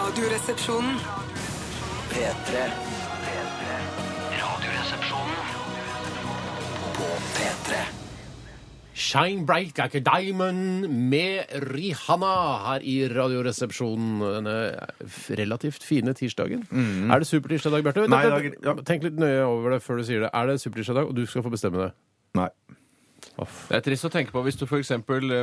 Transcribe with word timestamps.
Radioresepsjonen. 0.00 0.94
P3. 2.10 2.60
Radioresepsjonen 4.40 5.42
på 6.96 7.08
P3. 7.34 7.80
Shine 8.94 9.44
Bright 9.46 9.76
Like 9.78 10.00
a 10.00 10.02
Diamond 10.08 10.88
med 11.10 11.52
Rihanna 11.68 12.32
her 12.70 12.80
i 12.88 12.96
Radioresepsjonen 13.12 14.24
denne 14.38 14.56
relativt 15.42 15.84
fine 15.84 16.16
tirsdagen. 16.16 16.64
Er 16.72 17.20
det 17.20 17.28
supertirsdag 17.28 17.84
Bjarte? 17.84 18.08
Nei, 18.08 18.24
dag- 18.32 18.50
ja. 18.64 18.74
Tenk 18.88 19.04
litt 19.04 19.20
nøye 19.20 19.44
over 19.44 19.76
det 19.76 19.82
før 19.84 20.00
du 20.00 20.04
sier 20.08 20.24
det. 20.24 20.32
Er 20.32 20.46
det 20.48 20.60
supertirsdag 20.64 21.04
og 21.12 21.14
du 21.20 21.26
skal 21.28 21.44
få 21.44 21.52
bestemme 21.52 21.84
det? 21.90 21.92
Nei. 22.40 22.48
Det 23.40 23.76
er 23.76 23.80
trist 23.84 24.04
å 24.04 24.10
tenke 24.12 24.32
på 24.34 24.40
hvis 24.44 24.56
du 24.56 24.66
f.eks. 24.66 24.90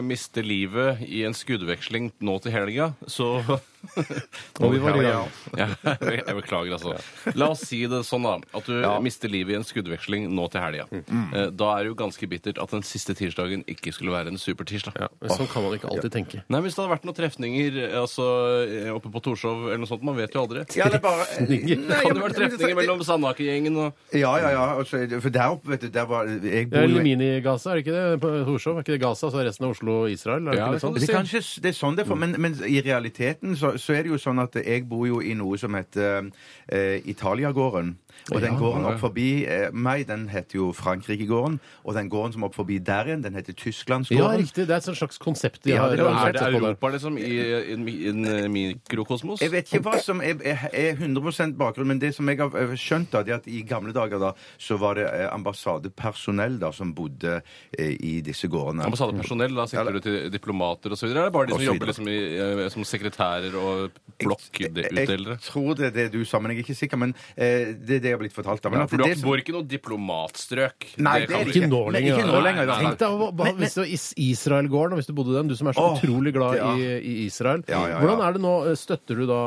mister 0.06 0.44
livet 0.46 1.00
i 1.08 1.24
en 1.26 1.34
skuddveksling 1.34 2.12
nå 2.26 2.36
til 2.44 2.52
helga, 2.54 2.92
så 3.10 3.40
Og 4.64 4.72
vi 4.74 4.80
var 4.82 4.98
i 4.98 5.06
Ja, 5.08 5.68
Jeg 6.02 6.36
beklager, 6.38 6.74
altså. 6.78 6.96
La 7.38 7.50
oss 7.54 7.64
si 7.68 7.84
det 7.90 8.02
sånn, 8.08 8.26
da. 8.26 8.36
At 8.58 8.68
du 8.70 8.76
mister 9.06 9.32
livet 9.32 9.56
i 9.56 9.58
en 9.60 9.66
skuddveksling 9.68 10.28
nå 10.34 10.48
til 10.54 10.64
helga. 10.64 10.88
Eh, 10.92 11.50
Da 11.58 11.70
er 11.78 11.86
det 11.86 11.92
jo 11.94 11.98
ganske 12.00 12.28
bittert 12.30 12.60
at 12.62 12.74
den 12.74 12.84
siste 12.88 13.16
tirsdagen 13.18 13.64
ikke 13.70 13.94
skulle 13.96 14.14
være 14.16 14.34
en 14.34 14.40
supertirsdag. 14.42 14.98
Ja, 15.00 15.10
men 15.22 15.34
sånn 15.34 15.50
kan 15.52 15.66
man 15.66 15.78
ikke 15.78 15.92
alltid 15.94 16.14
tenke. 16.16 16.42
Nei, 16.50 16.62
Hvis 16.66 16.76
det 16.78 16.84
hadde 16.84 16.94
vært 16.96 17.08
noen 17.08 17.18
trefninger 17.18 17.80
eh, 17.86 17.98
altså, 18.02 18.28
eh, 18.68 18.90
oppe 18.94 19.12
på 19.14 19.22
Torshov 19.28 19.68
eller 19.70 19.82
noe 19.84 19.90
sånt, 19.90 20.04
man 20.08 20.18
vet 20.20 20.36
jo 20.36 20.44
aldri. 20.46 20.66
Ja, 20.78 20.90
det 20.92 21.00
er 21.00 21.06
bare 21.06 21.26
Trefninger. 21.28 21.84
Nei, 21.88 22.02
Kan 22.02 22.10
ja, 22.10 22.14
det 22.18 22.24
være 22.26 22.38
trefninger 22.42 22.78
mellom 22.82 23.04
Sandaker-gjengen 23.08 23.78
og 23.86 24.16
Ja, 24.18 24.34
ja, 24.42 24.52
ja. 24.56 24.66
Altså, 24.82 25.04
for 25.24 25.34
der 25.34 25.54
oppe, 25.56 25.72
vet 25.74 25.86
du, 25.86 25.90
der 25.94 26.06
var 26.10 26.28
Jeg 26.28 26.68
Det 26.68 26.72
bor 26.74 26.84
er 26.84 26.92
jo 26.98 27.04
Mini-Gaza, 27.06 27.72
er 27.72 27.80
det 27.80 27.86
ikke 27.86 27.96
det? 27.98 28.06
På 28.24 28.32
Torshov? 28.48 28.78
Er 28.82 28.86
ikke 28.86 28.96
det 28.98 29.02
Gaza, 29.06 29.30
så 29.34 29.42
er 29.42 29.48
resten 29.50 29.68
av 29.68 29.74
Oslo 29.76 29.98
og 30.04 30.12
Israel? 30.14 30.48
Er 30.48 30.52
det 30.52 30.58
Ja, 30.60 30.68
ikke 30.68 30.74
det 30.74 30.78
det 30.78 30.84
sånn? 30.84 30.94
kan 30.94 31.02
det, 31.02 31.10
er 31.10 31.18
kanskje, 31.18 31.62
det 31.66 31.72
er 31.72 31.78
sånn 31.78 31.98
det 31.98 32.04
er, 32.06 32.10
for, 32.12 32.20
men, 32.24 32.36
men 32.42 32.58
i 32.68 32.78
realiteten 32.86 33.56
så, 33.60 33.67
så 33.76 33.98
er 33.98 34.06
det 34.06 34.14
jo 34.14 34.20
sånn 34.22 34.40
at 34.40 34.56
jeg 34.62 34.86
bor 34.88 35.06
jo 35.10 35.20
i 35.22 35.36
noe 35.38 35.60
som 35.60 35.76
heter 35.78 36.30
eh, 36.68 37.04
Italiagården. 37.12 37.96
Og 38.34 38.42
den 38.42 38.58
gården 38.60 38.86
opp 38.90 39.00
forbi 39.00 39.46
eh, 39.48 39.70
meg, 39.72 40.06
den 40.08 40.28
heter 40.30 40.58
jo 40.60 40.72
Frankrikegården. 40.76 41.60
Og 41.86 41.94
den 41.96 42.10
gården 42.12 42.34
som 42.34 42.44
opp 42.44 42.56
forbi 42.58 42.78
der 42.84 43.06
igjen, 43.12 43.24
den 43.24 43.34
heter 43.38 43.54
Ja, 43.56 43.62
Tysklandsgården. 43.64 44.42
riktig. 44.44 44.66
Det 44.68 44.74
er 44.74 44.78
et 44.82 44.84
sånt 44.84 44.98
slags 45.00 45.18
konsept 45.18 45.64
de 45.64 45.72
Ja, 45.72 45.82
har. 45.86 45.96
det 45.96 46.00
er 46.00 46.08
Er 46.08 46.32
det 46.34 46.42
på 46.42 46.60
der. 46.60 46.68
Europa, 46.68 46.88
liksom, 46.96 47.18
i 47.18 47.72
en, 47.74 48.26
eh, 48.26 48.48
mikrokosmos? 48.52 49.40
Jeg 49.42 49.52
vet 49.52 49.72
ikke 49.72 49.84
hva 49.88 50.00
som 50.04 50.20
er, 50.22 50.36
er, 50.44 50.70
er 50.74 50.96
100% 50.96 51.56
bakgrunn, 51.58 51.88
men 51.88 52.00
det 52.00 52.14
som 52.16 52.28
jeg 52.28 52.38
har 52.38 52.52
eh, 52.56 52.76
skjønt, 52.76 53.12
da, 53.12 53.24
det 53.24 53.32
er 53.34 53.38
at 53.38 53.48
i 53.48 53.62
gamle 53.68 53.94
dager 53.94 54.20
da, 54.20 54.34
så 54.58 54.78
var 54.78 54.96
det 54.96 55.06
eh, 55.08 55.28
ambassadepersonell 55.34 56.60
da, 56.60 56.72
som 56.72 56.94
bodde 56.94 57.42
eh, 57.78 57.96
i 58.00 58.22
disse 58.26 58.48
gårdene. 58.52 58.84
Ambassadepersonell, 58.88 59.56
da 59.56 59.66
sikter 59.68 59.94
du 59.94 60.00
til 60.04 60.30
diplomater 60.34 60.92
osv.? 60.92 61.06
Eller 61.08 61.22
er 61.22 61.30
det 61.30 61.34
bare 61.34 61.48
de 61.48 61.54
Og 61.54 61.60
som 61.60 61.66
så 61.66 61.72
jobber 61.74 61.92
liksom 61.92 62.08
i, 62.12 62.18
eh, 62.38 62.70
som 62.74 62.84
sekretærer 62.84 63.56
og 63.56 63.92
blokkutdelere? 64.22 65.38
Jeg 65.38 65.46
tror 65.48 65.74
det 65.78 65.86
er 65.92 65.96
det 65.96 66.08
du 66.14 66.24
sa, 66.26 66.40
men 66.40 66.52
jeg 66.52 66.60
er 66.62 66.66
ikke 66.68 66.78
sikker. 66.82 66.98
Men 67.02 67.14
eh, 67.36 67.74
det 67.78 68.00
er 68.02 68.07
det 68.08 68.14
jeg 68.14 68.18
har 68.18 68.24
blitt 68.24 68.36
fortalt. 68.40 68.64
Da. 68.64 68.72
Men 68.74 68.80
Ja, 68.82 68.88
at 68.88 68.94
for 68.96 69.04
du 69.04 69.04
det, 69.04 69.20
bor 69.22 69.38
ikke 69.44 69.54
noe 69.58 69.68
diplomatstrøk. 69.68 70.88
Nei, 71.04 71.20
Det 71.20 71.28
det 71.30 71.36
er 71.38 71.52
ikke. 71.52 71.70
Nå 71.70 71.82
lenger. 71.92 72.18
ikke 72.18 72.28
nå 72.32 72.42
lenger, 72.44 72.66
da. 72.72 72.78
Tenk 72.82 72.98
deg 73.04 73.10
hva- 73.20 73.32
hva- 73.36 73.54
hvis 73.60 73.74
det 73.76 73.82
var 73.84 73.92
Israelgården, 74.28 74.96
hvis 74.98 75.08
du 75.08 75.14
bodde 75.18 75.32
i 75.36 75.38
den, 75.38 75.48
du 75.52 75.56
som 75.60 75.68
er 75.68 75.74
så 75.78 75.84
Åh, 75.86 76.00
utrolig 76.00 76.34
glad 76.34 76.56
ja. 76.58 76.72
i, 76.76 76.88
i 76.98 77.26
Israel. 77.28 77.64
Ja, 77.68 77.82
ja, 77.84 77.88
ja. 77.94 78.00
Hvordan 78.02 78.24
er 78.28 78.34
det 78.38 78.42
nå? 78.42 78.54
Støtter 78.78 79.16
du 79.22 79.26
da 79.30 79.42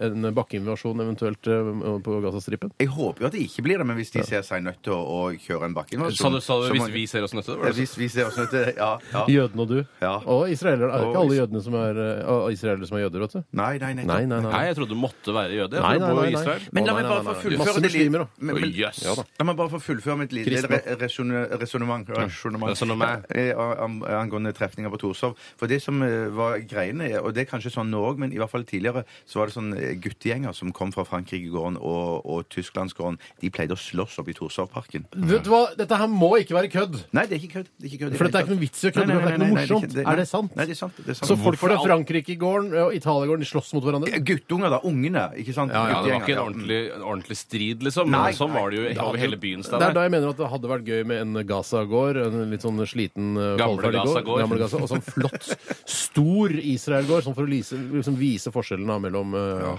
eh, 0.00 0.06
en 0.08 0.28
bakkeinvasjon 0.34 1.02
eventuelt 1.04 1.46
eh, 1.46 2.00
på 2.02 2.18
Gazastripen? 2.24 2.72
Jeg 2.80 2.88
håper 2.88 3.20
jo 3.20 3.26
at 3.30 3.36
det 3.36 3.42
ikke 3.46 3.62
blir 3.66 3.78
det, 3.82 3.86
men 3.86 3.96
hvis 4.00 4.12
de 4.14 4.24
ser 4.24 4.42
seg 4.46 4.62
nødt 4.64 4.80
til 4.82 4.94
å, 4.96 5.00
å 5.02 5.20
kjøre 5.36 5.68
en 5.70 5.74
bakkeinvasjon 5.76 6.40
Sa 6.42 6.56
du, 6.60 6.68
du 6.72 6.78
hvis 6.78 6.90
vi 6.94 7.04
ser 7.10 7.26
oss 7.26 7.34
nødt 7.36 7.44
til 7.46 7.58
det? 7.60 7.74
Hvis 7.76 7.96
vi 7.98 8.08
ser 8.08 8.26
oss 8.30 8.36
nødt 8.40 8.50
til 8.50 8.72
Ja. 8.76 8.92
ja. 9.12 9.24
Jødene 9.28 9.60
og 9.66 9.68
du. 9.68 9.78
Ja. 10.00 10.14
Og 10.26 10.48
israelere. 10.50 10.88
Er 10.92 10.98
det 10.98 11.02
er 11.02 11.10
ikke 11.12 11.22
alle 11.22 11.36
jødene 11.38 11.62
som 11.62 11.74
er 11.78 12.00
uh, 12.24 12.46
israelere 12.52 12.86
som 12.88 12.96
er 12.98 13.04
jøder, 13.06 13.20
vet 13.26 13.36
du? 13.36 13.42
Nei, 13.58 13.72
nei, 13.78 13.92
nei. 13.98 14.04
Nei, 14.08 14.20
nei, 14.26 14.40
nei. 14.40 14.52
Nei, 14.52 14.62
jeg 14.70 14.76
trodde 14.78 14.94
du 14.94 14.98
måtte 14.98 15.34
være 15.34 15.52
jøde. 15.58 15.80
Nei, 15.82 15.98
nei, 15.98 16.12
nei, 16.12 16.30
nei. 16.32 16.56
Men 16.72 16.86
la 16.88 16.94
meg 16.96 17.08
bare 17.10 17.24
få 17.28 17.34
fullføre 17.44 17.81
Masse 17.82 17.92
muslimer, 17.98 18.18
da. 18.24 18.28
Men- 18.38 18.60
men- 18.60 18.70
yes. 18.74 19.02
Ja 19.04 19.14
da. 19.18 19.24
La 19.40 19.44
meg 19.48 19.56
bare 19.56 19.68
få 19.74 19.80
fullføre 19.82 20.18
mitt 20.18 20.32
lille 20.32 20.46
Kristne. 20.50 20.78
re- 20.80 20.96
resonne- 21.02 21.48
resonnement 21.60 22.08
resonnement, 22.08 22.70
Resonnement. 22.72 23.26
eh, 23.34 23.52
ang- 23.56 24.02
angående 24.06 24.52
trefninger 24.54 24.90
på 24.90 24.98
Torshov. 25.02 25.36
For 25.56 25.66
det 25.66 25.80
som 25.82 26.00
eh, 26.02 26.28
var 26.32 26.58
greiene, 26.60 27.10
og 27.22 27.34
det 27.34 27.46
er 27.46 27.50
kanskje 27.56 27.72
sånn 27.74 27.90
nå 27.90 28.00
òg, 28.12 28.18
men 28.18 28.32
i 28.32 28.36
hvert 28.38 28.50
fall 28.50 28.64
tidligere, 28.64 29.04
så 29.26 29.40
var 29.42 29.46
det 29.50 29.54
sånn 29.56 29.72
eh, 29.76 29.94
guttegjenger 30.00 30.54
som 30.54 30.72
kom 30.72 30.92
fra 30.92 31.04
Frankrikegården 31.04 31.76
og, 31.80 32.22
og 32.26 32.48
Tysklandsgården. 32.48 33.18
De 33.40 33.50
pleide 33.50 33.72
å 33.74 33.80
slåss 33.80 34.18
opp 34.22 34.28
i 34.28 34.34
Torshovparken. 34.34 35.06
Vet 35.14 35.44
du 35.44 35.50
hva? 35.50 35.62
Dette 35.76 35.96
her 35.98 36.06
må 36.08 36.32
ikke 36.40 36.54
være 36.56 36.70
kødd! 36.72 37.00
Nei, 37.12 37.26
det 37.26 37.38
er 37.38 37.42
ikke 37.46 37.52
kødd. 37.60 37.68
Det 37.78 37.86
er 37.86 37.90
ikke 37.92 38.02
kødd. 38.06 38.16
For 38.18 38.24
dette 38.28 38.38
er 38.38 38.46
ikke 38.46 38.54
noe 38.54 38.62
vits 38.62 38.84
i 38.84 38.88
å 38.88 38.92
kødde 38.92 39.06
med, 39.06 39.16
for 39.16 39.22
det 39.22 39.32
er 39.32 39.36
ikke 39.36 39.42
noe 39.42 39.56
morsomt. 39.58 39.94
nei, 39.96 40.04
Er 40.12 40.16
det 40.22 40.28
sant? 40.28 40.56
Nei, 40.56 40.64
det 40.66 40.74
er 40.76 40.80
sant. 40.82 40.96
Det 41.02 41.08
er 41.08 41.14
sant. 41.18 41.28
Så 41.32 41.36
folk 41.42 41.58
fra 41.58 41.76
Frankrikegården 41.82 42.74
og 42.84 42.94
Italiagården 42.96 43.40
de 43.42 43.48
slåss 43.48 43.72
mot 43.76 43.84
hverandre? 43.86 44.20
Guttunger, 44.26 44.70
da. 44.70 44.80
Ungene. 44.84 45.24
Ikke 45.40 45.54
sant? 45.56 45.72
Ja, 45.72 45.86
ja, 45.88 45.92
Ja, 45.92 46.02
det 46.02 46.12
var 46.12 46.20
ikke 46.26 46.32
en 46.36 46.42
ordentlig, 46.42 46.78
en 46.96 47.02
ordentlig 47.02 47.36
strid, 47.36 47.71
liksom. 47.80 48.10
Nei, 48.12 48.32
sånn 48.36 48.52
var 48.52 48.72
det 48.72 48.80
jo 48.80 48.84
over 49.06 49.20
hele 49.22 49.38
byen. 49.40 49.64
Det 49.64 49.80
er 49.80 49.96
da 49.96 50.04
jeg 50.06 50.14
mener 50.14 50.34
at 50.34 50.40
det 50.40 50.50
hadde 50.52 50.70
vært 50.70 50.88
gøy 50.92 51.02
med 51.08 51.22
en 51.24 51.40
Gaza-gård. 51.48 52.20
En 52.26 52.52
litt 52.52 52.66
sånn 52.66 52.82
sliten 52.88 53.32
uh, 53.38 53.54
Gamle. 53.60 53.92
Gaza-gård. 53.96 54.56
Gaza, 54.62 54.82
og 54.82 54.90
sånn 54.90 55.04
flott, 55.06 55.48
stor 55.88 56.52
Israel-gård, 56.52 57.24
sånn 57.26 57.36
for 57.38 57.48
å 57.48 57.50
lise, 57.50 57.78
liksom 57.78 58.18
vise 58.20 58.52
forskjellen 58.54 58.92
mellom 59.02 59.34
uh, 59.34 59.78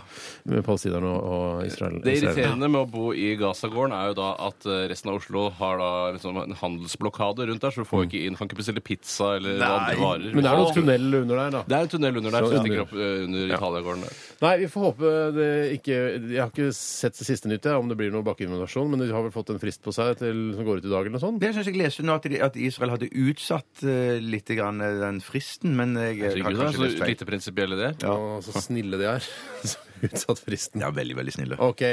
palestinerne 0.66 1.14
og, 1.14 1.22
og 1.24 1.68
Israel. 1.68 2.00
Det 2.04 2.18
irriterende 2.20 2.70
med 2.72 2.82
å 2.84 2.90
bo 2.90 3.12
i 3.14 3.34
Gaza-gården 3.40 3.96
er 3.96 4.12
jo 4.12 4.18
da 4.18 4.30
at 4.48 4.68
eh, 4.70 4.84
resten 4.92 5.12
av 5.12 5.20
Oslo 5.20 5.46
har 5.60 5.80
da 5.82 5.92
liksom 6.16 6.40
en 6.42 6.56
handelsblokade 6.60 7.48
rundt 7.50 7.64
der, 7.64 7.74
så 7.74 7.84
du 7.84 7.90
får 7.90 8.08
ikke 8.08 8.24
inn, 8.28 8.38
kan 8.40 8.50
ikke 8.50 8.60
bestille 8.60 8.84
pizza 8.84 9.36
eller 9.38 9.62
andre 9.64 9.98
varer. 10.00 10.30
Men 10.34 10.46
det 10.46 10.52
er 10.52 10.62
noen 10.62 10.78
tunnel 10.78 11.20
under 11.22 11.42
der, 11.42 11.56
da. 11.58 11.64
Det 11.68 11.78
er 11.78 11.88
en 11.88 11.94
tunnel 11.94 12.22
under 12.22 12.36
der 12.38 12.48
som 12.48 12.66
stikker 12.66 12.84
opp 12.86 12.96
eh, 12.98 13.16
under 13.28 13.56
Italiagården 13.58 14.06
der. 14.08 14.22
Nei, 14.44 14.54
vi 14.64 14.70
får 14.74 14.88
håpe 14.90 15.12
det 15.38 15.52
ikke 15.78 15.96
Jeg 15.96 16.40
har 16.42 16.52
ikke 16.52 16.72
sett 16.76 17.20
det 17.20 17.28
siste 17.28 17.52
nytt, 17.52 17.68
jeg, 17.74 17.84
om 17.84 17.90
det 17.92 17.98
blir 18.00 18.14
noe 18.14 18.26
bakkeinvasjon, 18.26 18.92
men 18.94 19.04
de 19.04 19.10
har 19.12 19.26
vel 19.26 19.34
fått 19.34 19.52
en 19.54 19.62
frist 19.62 19.84
på 19.84 19.94
seg 19.96 20.16
til, 20.22 20.44
som 20.58 20.68
går 20.68 20.82
ut 20.82 20.88
i 20.88 20.92
dag, 20.92 21.02
eller 21.02 21.18
noe 21.18 21.24
sånt? 21.24 21.42
Det 21.42 21.52
syns 21.56 21.70
jeg 21.70 21.80
leste 21.80 22.06
nå 22.06 22.18
at, 22.20 22.28
de, 22.30 22.40
at 22.46 22.60
Israel 22.60 22.96
hadde 22.96 23.12
utsatt 23.26 23.84
uh, 23.86 24.16
litt 24.24 24.54
grann, 24.54 24.82
eh, 24.84 25.00
den 25.02 25.20
fristen, 25.26 25.76
men 25.80 25.98
jeg 25.98 26.22
har 26.22 26.32
Herregud, 26.32 26.48
det 26.48 26.54
er 26.54 26.62
kanskje 26.64 26.80
så 26.80 26.88
lest 26.88 27.02
feil. 27.04 27.14
lite 27.14 27.30
prinsipielle 27.30 27.80
det. 27.80 27.92
Ja, 28.06 28.16
så 28.46 28.66
snille 28.70 29.02
de 29.02 29.10
er. 29.16 29.30
Utsatt 30.08 30.42
fristen. 30.44 30.84
Ja, 30.84 30.92
veldig, 30.94 31.20
veldig 31.22 31.36
snille. 31.36 31.60
Ok. 31.64 31.86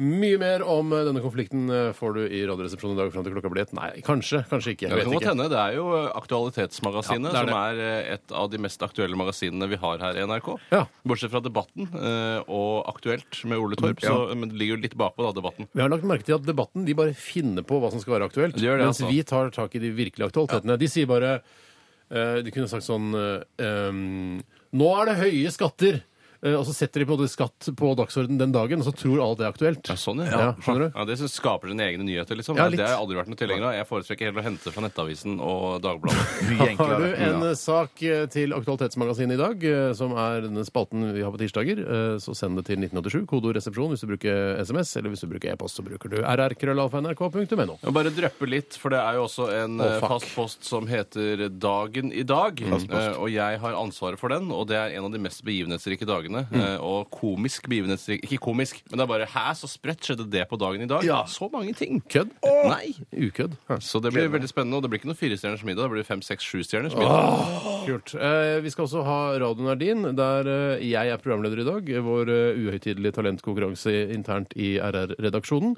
Mye 0.00 0.38
mer 0.40 0.62
om 0.64 0.92
eh, 0.94 1.02
denne 1.04 1.20
konflikten 1.24 1.66
eh, 1.72 1.90
får 1.96 2.14
du 2.16 2.20
i 2.24 2.40
Radioresepsjonen 2.48 2.96
i 2.96 3.00
dag 3.00 3.10
fram 3.12 3.26
til 3.26 3.34
klokka 3.34 3.50
blir 3.52 3.66
ett. 3.66 3.74
Nei, 3.76 3.90
kanskje, 4.06 4.42
kanskje 4.48 4.72
ikke. 4.74 4.88
Det 4.88 4.94
kan 4.94 5.00
vet 5.00 5.10
godt 5.10 5.18
ikke. 5.20 5.32
hende. 5.34 5.48
Det 5.52 5.58
er 5.60 5.76
jo 5.76 5.86
eh, 5.98 6.06
Aktualitetsmagasinet, 6.22 7.28
Ja, 7.28 7.32
det 7.32 7.42
er 7.42 7.50
som 7.50 7.58
er 7.60 7.82
eh, 7.84 8.12
et 8.14 8.36
av 8.42 8.50
de 8.52 8.60
mest 8.64 8.86
aktuelle 8.86 9.18
magasinene 9.18 9.68
vi 9.68 9.80
har 9.82 10.04
her 10.04 10.20
i 10.20 10.26
NRK. 10.28 10.52
Ja. 10.72 10.84
Bortsett 11.08 11.34
fra 11.34 11.42
Debatten 11.44 11.90
eh, 11.90 12.38
og 12.46 12.88
Aktuelt 12.92 13.42
med 13.48 13.60
Ole 13.60 13.78
Torp, 13.80 14.00
så, 14.04 14.16
men 14.38 14.52
det 14.52 14.60
ligger 14.60 14.78
jo 14.78 14.84
litt 14.86 14.96
bakpå, 14.98 15.26
da, 15.26 15.34
Debatten. 15.36 15.68
Vi 15.72 15.84
har 15.84 15.92
lagt 15.92 16.06
merke 16.08 16.28
til 16.28 16.38
at 16.38 16.46
debatten 16.46 16.86
de 16.88 16.96
bare 16.96 17.16
finner 17.18 17.66
på 17.66 17.80
hva 17.82 17.92
som 17.92 18.02
skal 18.02 18.16
være 18.16 18.30
aktuelt. 18.30 18.56
De 18.56 18.68
gjør 18.68 18.80
det, 18.80 18.88
mens 18.88 19.02
altså. 19.02 19.12
vi 19.12 19.26
tar 19.28 19.52
tak 19.54 19.76
i 19.76 19.82
de 19.82 19.92
virkelige 19.96 20.32
aktualitetene. 20.32 20.78
De 20.80 20.88
sier 20.90 21.10
bare 21.10 21.34
eh, 21.36 22.40
De 22.44 22.54
kunne 22.54 22.70
sagt 22.70 22.86
sånn 22.86 23.12
eh, 23.18 23.68
um, 23.90 24.40
Nå 24.72 24.88
er 25.02 25.10
det 25.10 25.20
høye 25.20 25.52
skatter! 25.52 26.00
Eh, 26.44 26.54
og 26.58 26.64
så 26.66 26.72
setter 26.74 27.00
de 27.00 27.06
på 27.06 27.14
en 27.14 27.20
måte 27.20 27.30
skatt 27.30 27.68
på 27.78 27.92
dagsordenen 27.94 28.38
den 28.40 28.52
dagen, 28.52 28.80
og 28.82 28.86
så 28.88 28.92
tror 28.98 29.20
alle 29.22 29.36
det 29.38 29.44
er 29.46 29.52
aktuelt. 29.52 29.86
Ja, 29.88 29.94
sånn, 29.94 30.22
Ja, 30.26 30.52
skjønner 30.58 30.88
du? 30.90 30.98
Ja, 30.98 31.04
Det 31.06 31.16
som 31.20 31.28
skaper 31.30 31.68
sine 31.70 31.84
egne 31.86 32.02
nyheter, 32.04 32.34
liksom. 32.34 32.56
Ja, 32.58 32.68
det 32.68 32.80
har 32.82 32.88
jeg 32.96 32.98
aldri 32.98 33.16
vært 33.20 33.28
noe 33.30 33.38
tilhenger 33.38 33.66
av. 33.68 33.74
Jeg 33.78 33.86
foretrekker 33.86 34.26
heller 34.26 34.42
å 34.42 34.46
hente 34.48 34.72
fra 34.74 34.82
Nettavisen 34.82 35.38
og 35.40 35.80
Dagbladet. 35.82 36.24
Har 36.82 36.98
du 36.98 37.06
en 37.14 37.42
Ja. 37.42 37.50
eh, 37.50 37.54
sak 37.54 38.02
eh, 38.02 38.26
til 38.26 38.52
Aktualitetsmagasinet 38.56 39.34
i 39.38 39.40
dag, 39.42 39.62
eh, 39.64 39.92
som 39.94 40.12
er 40.18 40.40
denne 40.48 40.64
spalten 40.66 41.12
vi 41.14 41.22
har 41.22 41.30
på 41.30 41.38
tirsdager, 41.38 41.78
eh, 41.78 42.16
så 42.18 42.34
send 42.34 42.56
det 42.58 42.66
til 42.66 42.78
1987, 42.82 43.26
kodeord 43.30 43.54
resepsjon 43.60 43.94
hvis 43.94 44.02
du 44.02 44.08
bruker 44.10 44.58
SMS, 44.66 44.96
eller 44.98 45.10
hvis 45.14 45.22
du 45.22 45.28
bruker 45.30 45.52
e-post, 45.54 45.78
så 45.78 45.84
bruker 45.86 46.10
du 46.10 46.18
rrkrøllalfa.nrk.no. 46.22 47.76
Jeg 47.78 47.86
må 47.86 47.94
bare 47.94 48.12
drøppe 48.14 48.48
litt, 48.50 48.76
for 48.80 48.90
det 48.94 49.00
er 49.02 49.18
jo 49.18 49.26
også 49.28 49.46
en 49.62 49.78
Å, 49.78 49.86
eh, 49.86 50.00
fuck. 50.00 50.10
fast 50.16 50.34
post 50.34 50.64
som 50.68 50.86
heter 50.90 51.48
Dagen 51.52 52.12
i 52.12 52.22
dag. 52.26 52.60
Eh, 52.62 53.14
og 53.18 53.30
jeg 53.30 53.58
har 53.62 53.72
ansvaret 53.78 54.18
for 54.18 54.28
den, 54.32 54.50
og 54.50 54.66
det 54.68 54.76
er 54.80 54.96
en 54.98 55.04
av 55.08 55.12
de 55.12 55.18
mest 55.22 55.44
begivenhetsrike 55.46 56.06
dagene. 56.08 56.31
Eh, 56.40 56.76
og 56.82 57.10
komisk 57.12 57.68
begivenhetsrik 57.70 58.24
Ikke 58.26 58.40
komisk, 58.42 58.82
men 58.90 58.98
det 58.98 59.04
er 59.04 59.10
bare 59.10 59.28
Hæ, 59.32 59.44
så 59.58 59.68
sprøtt 59.70 60.02
skjedde 60.06 60.26
det 60.32 60.46
på 60.50 60.58
dagen 60.60 60.84
i 60.84 60.88
dag? 60.90 61.04
Ja. 61.06 61.22
Så 61.30 61.48
mange 61.52 61.74
ting! 61.78 62.00
Kødd? 62.10 62.32
Nei! 62.42 62.94
Ukødd. 63.12 63.56
Så 63.80 64.00
det 64.02 64.12
blir 64.14 64.30
veldig 64.32 64.50
spennende, 64.50 64.78
og 64.78 64.84
det 64.84 64.92
blir 64.92 65.02
ikke 65.02 65.10
noe 65.10 65.18
firestjerners 65.18 65.64
middag. 65.66 65.86
Det 65.86 65.94
blir 65.96 66.06
fem, 66.06 66.22
seks, 66.24 66.46
sjustjerners 66.46 66.96
middag. 66.98 67.82
Kult. 67.86 68.14
Eh, 68.14 68.58
vi 68.64 68.72
skal 68.72 68.86
også 68.86 69.04
ha 69.06 69.18
radioen 69.42 69.70
er 69.72 69.80
din, 69.80 70.06
der 70.18 70.50
eh, 70.50 70.84
jeg 70.90 71.12
er 71.12 71.22
programleder 71.22 71.62
i 71.62 71.66
dag. 71.68 71.92
Vår 72.06 72.32
eh, 72.32 72.62
uhøytidelige 72.62 73.16
talentkonkurranse 73.18 73.94
internt 74.14 74.54
i 74.56 74.74
RR-redaksjonen. 74.82 75.76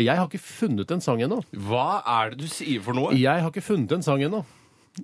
Jeg 0.00 0.12
har 0.16 0.28
ikke 0.28 0.42
funnet 0.42 0.92
en 0.92 1.04
sang 1.04 1.22
ennå. 1.24 1.42
Hva 1.68 2.02
er 2.18 2.34
det 2.34 2.44
du 2.44 2.48
sier 2.50 2.84
for 2.84 2.96
noe? 2.98 3.14
Jeg 3.16 3.42
har 3.42 3.52
ikke 3.52 3.64
funnet 3.64 3.96
en 3.96 4.06
sang 4.06 4.22
ennå. 4.26 4.44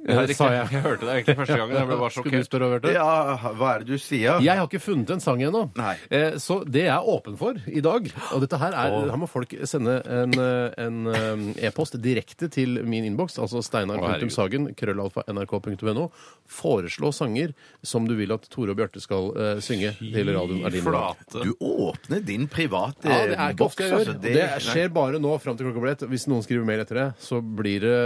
Ja, 0.08 0.26
sa 0.32 0.48
jeg. 0.52 0.68
Jeg 0.72 0.82
hørte 0.86 1.04
det 1.06 1.14
egentlig 1.18 1.36
første 1.42 1.56
gangen. 1.60 1.76
Jeg 1.76 1.88
ble 1.90 1.96
bare 2.00 2.10
Skulle 2.14 2.30
du 2.30 2.36
sjokkert. 2.36 2.48
spørre, 2.48 2.68
Bjarte? 2.72 2.92
Ja, 2.96 3.52
hva 3.58 3.74
er 3.74 3.84
det 3.84 3.88
du 3.92 3.98
sier? 4.00 4.40
Jeg 4.42 4.56
har 4.58 4.66
ikke 4.68 4.80
funnet 4.82 5.10
en 5.12 5.20
sang 5.22 5.42
ennå. 5.44 5.64
Nei. 5.78 5.94
Eh, 6.10 6.38
så 6.42 6.62
det 6.64 6.86
jeg 6.86 6.94
er 6.94 7.08
åpen 7.12 7.36
for 7.40 7.58
i 7.68 7.82
dag 7.84 8.08
Og 8.32 8.40
dette 8.44 8.58
her 8.60 8.74
er 8.76 8.94
Her 9.12 9.20
må 9.20 9.28
folk 9.30 9.52
sende 9.68 9.98
en 10.08 10.32
eh, 10.38 10.72
en, 10.82 10.98
eh, 11.06 11.66
e-post 11.68 11.96
direkte 12.02 12.48
til 12.52 12.80
min 12.88 13.04
innboks, 13.06 13.38
altså 13.42 13.60
steinar.sagen, 13.64 14.70
krøllalfa, 14.78 15.24
nrk.no. 15.30 16.08
Foreslå 16.48 17.12
sanger 17.14 17.52
som 17.86 18.06
du 18.08 18.14
vil 18.18 18.32
at 18.34 18.48
Tore 18.52 18.72
og 18.74 18.80
Bjarte 18.80 19.02
skal 19.02 19.30
eh, 19.36 19.60
synge 19.64 19.94
til 19.98 20.32
radioen. 20.32 20.64
er 20.66 20.74
din. 20.74 20.84
Flate. 20.86 21.44
Du 21.44 21.52
åpner 21.60 22.22
din 22.24 22.48
private 22.50 23.08
Ja, 23.08 23.20
det 23.28 23.36
er 23.36 23.54
ikke 23.54 23.60
boks, 23.62 23.74
ofte 23.74 23.84
jeg 23.84 23.92
gjør. 23.92 24.12
altså. 24.14 24.18
Det, 24.22 24.48
skjer 24.66 24.92
bare 24.94 25.20
nå 25.22 25.36
fram 25.42 25.58
til 25.58 25.68
klokka 25.68 25.84
blir 25.84 25.94
ett. 25.96 26.06
Hvis 26.12 26.26
noen 26.30 26.44
skriver 26.44 26.66
mail 26.68 26.82
etter 26.84 27.00
det, 27.00 27.08
så 27.22 27.40
blir 27.42 27.84
det 27.84 27.98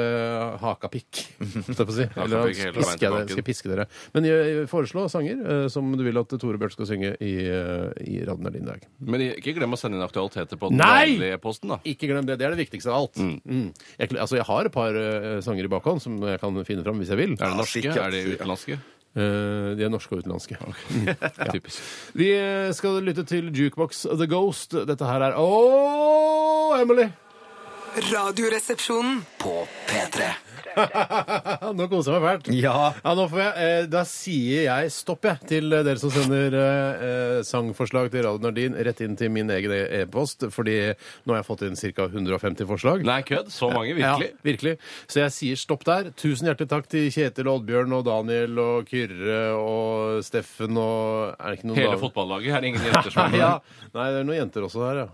hakapikk. 0.63 1.23
holdt 1.77 1.83
jeg 1.83 1.89
på 1.89 1.95
å 1.95 1.99
si. 1.99 2.07
Eller 2.25 2.51
jeg 2.51 2.73
det, 2.75 2.85
tilbake. 3.01 3.35
skal 3.37 3.47
piske 3.47 3.71
dere. 3.73 3.87
Men 4.17 4.29
jeg 4.29 4.65
foreslå 4.73 5.07
sanger 5.13 5.43
eh, 5.45 5.67
som 5.73 5.93
du 5.97 6.03
vil 6.07 6.21
at 6.21 6.35
Tore 6.41 6.61
Bjørt 6.61 6.77
skal 6.77 6.91
synge 6.91 7.13
i, 7.21 7.35
eh, 7.47 7.87
i 8.07 8.19
radioen 8.27 8.53
din 8.57 8.67
i 8.67 8.71
dag. 8.73 8.89
Men 9.01 9.27
ikke 9.29 9.57
glem 9.59 9.77
å 9.77 9.81
sende 9.81 10.01
inn 10.01 10.07
aktualiteter 10.07 10.61
på 10.61 10.73
den 10.73 10.81
Nei! 10.83 11.15
vanlige 11.17 11.41
posten, 11.45 11.73
da. 11.77 11.81
Ikke 11.89 12.11
glem 12.11 12.27
det. 12.29 12.39
Det 12.41 12.49
er 12.49 12.57
det 12.57 12.63
viktigste 12.65 12.93
av 12.93 13.05
alt. 13.05 13.21
Mm. 13.23 13.71
Jeg, 13.99 14.13
altså, 14.17 14.41
jeg 14.41 14.49
har 14.51 14.69
et 14.71 14.75
par 14.75 15.01
eh, 15.01 15.39
sanger 15.45 15.69
i 15.69 15.73
bakhånd 15.77 16.03
som 16.05 16.19
jeg 16.25 16.43
kan 16.43 16.61
finne 16.69 16.85
fram 16.87 17.01
hvis 17.03 17.13
jeg 17.15 17.21
vil. 17.23 17.37
Er 17.39 17.53
det 17.53 17.57
norske? 17.63 17.81
sikkert. 17.81 18.01
Er 18.03 18.15
det 18.15 18.25
utenlandske? 18.37 18.79
Eh, 19.17 19.69
de 19.79 19.85
er 19.87 19.89
norske 19.93 20.13
og 20.13 20.21
utenlandske. 20.25 20.59
Typisk. 21.55 21.79
Vi 22.21 22.31
eh, 22.37 22.73
skal 22.77 22.99
lytte 23.05 23.25
til 23.29 23.49
Jukebox 23.57 24.05
The 24.13 24.29
Ghost. 24.29 24.77
Dette 24.89 25.09
her 25.09 25.25
er 25.31 25.39
Åh, 25.41 26.77
Emily! 26.83 27.09
Radioresepsjonen. 28.13 29.23
På 29.41 29.63
P3. 29.89 30.29
Nå 30.77 31.87
koser 31.91 32.17
jeg 32.17 32.23
meg 32.23 32.27
fælt. 32.45 32.49
Ja. 32.57 32.75
Ja, 33.03 33.13
nå 33.19 33.25
får 33.33 33.41
jeg, 33.43 33.53
eh, 33.67 33.87
Da 33.93 34.03
sier 34.09 34.67
jeg 34.67 34.91
stopp, 34.95 35.25
jeg, 35.29 35.41
til 35.51 35.73
eh, 35.73 35.83
dere 35.87 36.01
som 36.01 36.13
sender 36.15 36.57
eh, 36.61 37.05
eh, 37.07 37.41
sangforslag 37.47 38.11
til 38.13 38.25
Radio 38.27 38.43
Nardin 38.45 38.77
rett 38.87 39.01
inn 39.05 39.17
til 39.19 39.33
min 39.35 39.51
egen 39.55 39.73
e-post, 39.77 40.47
fordi 40.55 40.77
nå 41.27 41.35
har 41.35 41.41
jeg 41.43 41.49
fått 41.49 41.65
inn 41.69 41.79
ca. 41.81 42.09
150 42.13 42.69
forslag. 42.69 43.05
Nei, 43.09 43.21
kødd? 43.27 43.51
Så 43.55 43.71
mange? 43.73 43.95
Virkelig? 43.97 44.31
Ja, 44.33 44.41
virkelig. 44.47 44.75
Så 45.11 45.23
jeg 45.25 45.35
sier 45.37 45.61
stopp 45.61 45.85
der. 45.89 46.11
Tusen 46.19 46.51
hjertelig 46.51 46.71
takk 46.73 46.89
til 46.93 47.09
Kjetil, 47.15 47.51
Oddbjørn 47.53 47.97
og 47.99 48.05
Daniel 48.09 48.59
og 48.63 48.89
Kyrre 48.91 49.43
og 49.59 50.25
Steffen 50.27 50.77
og 50.81 51.35
Er 51.37 51.53
det 51.53 51.59
ikke 51.61 51.71
noen 51.73 51.81
Hele 51.83 52.01
fotballaget? 52.01 52.53
Er 52.57 52.65
det 52.65 52.73
ingen 52.75 52.87
jenter 52.91 53.13
som 53.15 53.27
er 53.27 53.31
med? 53.37 53.41
ja. 53.41 53.53
Nei, 53.97 54.11
det 54.13 54.21
er 54.23 54.29
noen 54.29 54.39
jenter 54.45 54.67
også 54.69 54.83
der, 54.87 55.01
ja. 55.07 55.09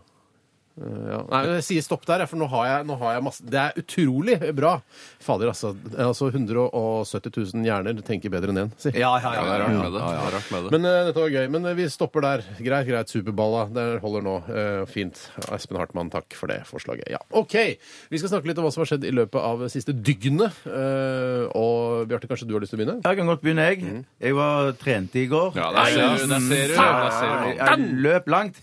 Ja. 0.80 1.18
Nei, 1.28 1.40
jeg 1.58 1.64
sier 1.66 1.84
stopp 1.84 2.06
der, 2.08 2.24
for 2.30 2.40
nå 2.40 2.48
har 2.48 2.68
jeg, 2.68 2.86
nå 2.88 2.96
har 3.02 3.16
jeg 3.18 3.24
masse 3.26 3.44
Det 3.44 3.58
er 3.60 3.76
utrolig 3.82 4.38
bra! 4.56 4.78
Fader, 5.22 5.50
altså. 5.52 5.74
altså 6.00 6.30
170 6.32 7.28
000 7.52 7.66
hjerner 7.68 8.00
tenker 8.06 8.32
bedre 8.32 8.54
enn 8.54 8.62
én, 8.64 8.72
si. 8.80 8.94
Ja, 8.96 9.12
ja, 9.20 9.34
Ja, 9.36 9.42
det 9.44 9.52
er 9.52 9.62
rart 9.64 9.76
med 9.76 9.92
det. 9.94 10.02
Ja, 10.02 10.24
rart 10.32 10.50
med 10.54 10.64
det. 10.64 10.72
Men 10.74 10.88
uh, 10.88 10.96
dette 11.08 11.22
var 11.22 11.34
gøy. 11.36 11.46
Men 11.52 11.68
uh, 11.68 11.74
vi 11.78 11.86
stopper 11.92 12.24
der. 12.24 12.44
Greit, 12.58 12.88
greit. 12.88 13.12
Superballa. 13.12 13.66
Det 13.72 13.86
holder 14.02 14.26
nå. 14.26 14.34
Uh, 14.48 14.82
fint. 14.90 15.20
Espen 15.52 15.78
Hartmann, 15.78 16.10
takk 16.12 16.34
for 16.38 16.50
det 16.50 16.62
forslaget. 16.68 17.10
Ja, 17.12 17.20
OK. 17.38 17.56
Vi 18.10 18.20
skal 18.20 18.32
snakke 18.32 18.50
litt 18.50 18.58
om 18.60 18.66
hva 18.66 18.72
som 18.74 18.82
har 18.82 18.90
skjedd 18.94 19.06
i 19.08 19.14
løpet 19.14 19.38
av 19.38 19.66
siste 19.72 19.94
dygnet. 19.94 20.62
Eh, 20.66 21.44
og 21.58 22.08
Bjarte, 22.10 22.28
kanskje 22.30 22.48
du 22.48 22.56
har 22.56 22.64
lyst 22.64 22.74
til 22.74 22.80
å 22.80 22.82
begynne? 22.82 22.98
Jeg 23.04 23.18
kan 23.18 23.30
godt 23.30 23.44
begynne, 23.44 23.68
jeg. 23.70 24.02
Jeg 24.22 24.36
var 24.38 24.72
trente 24.80 25.22
i 25.22 25.28
går. 25.30 25.56
Ja, 25.58 25.70
der 25.76 25.92
ser 25.92 26.02
du. 26.02 26.26
Der 26.32 26.44
ser 26.48 26.72
du. 26.72 26.76
Der 26.76 27.16
ser 27.18 27.32
du. 27.32 27.48
Jeg, 27.52 27.58
jeg 27.62 28.02
løp 28.08 28.30
langt. 28.32 28.62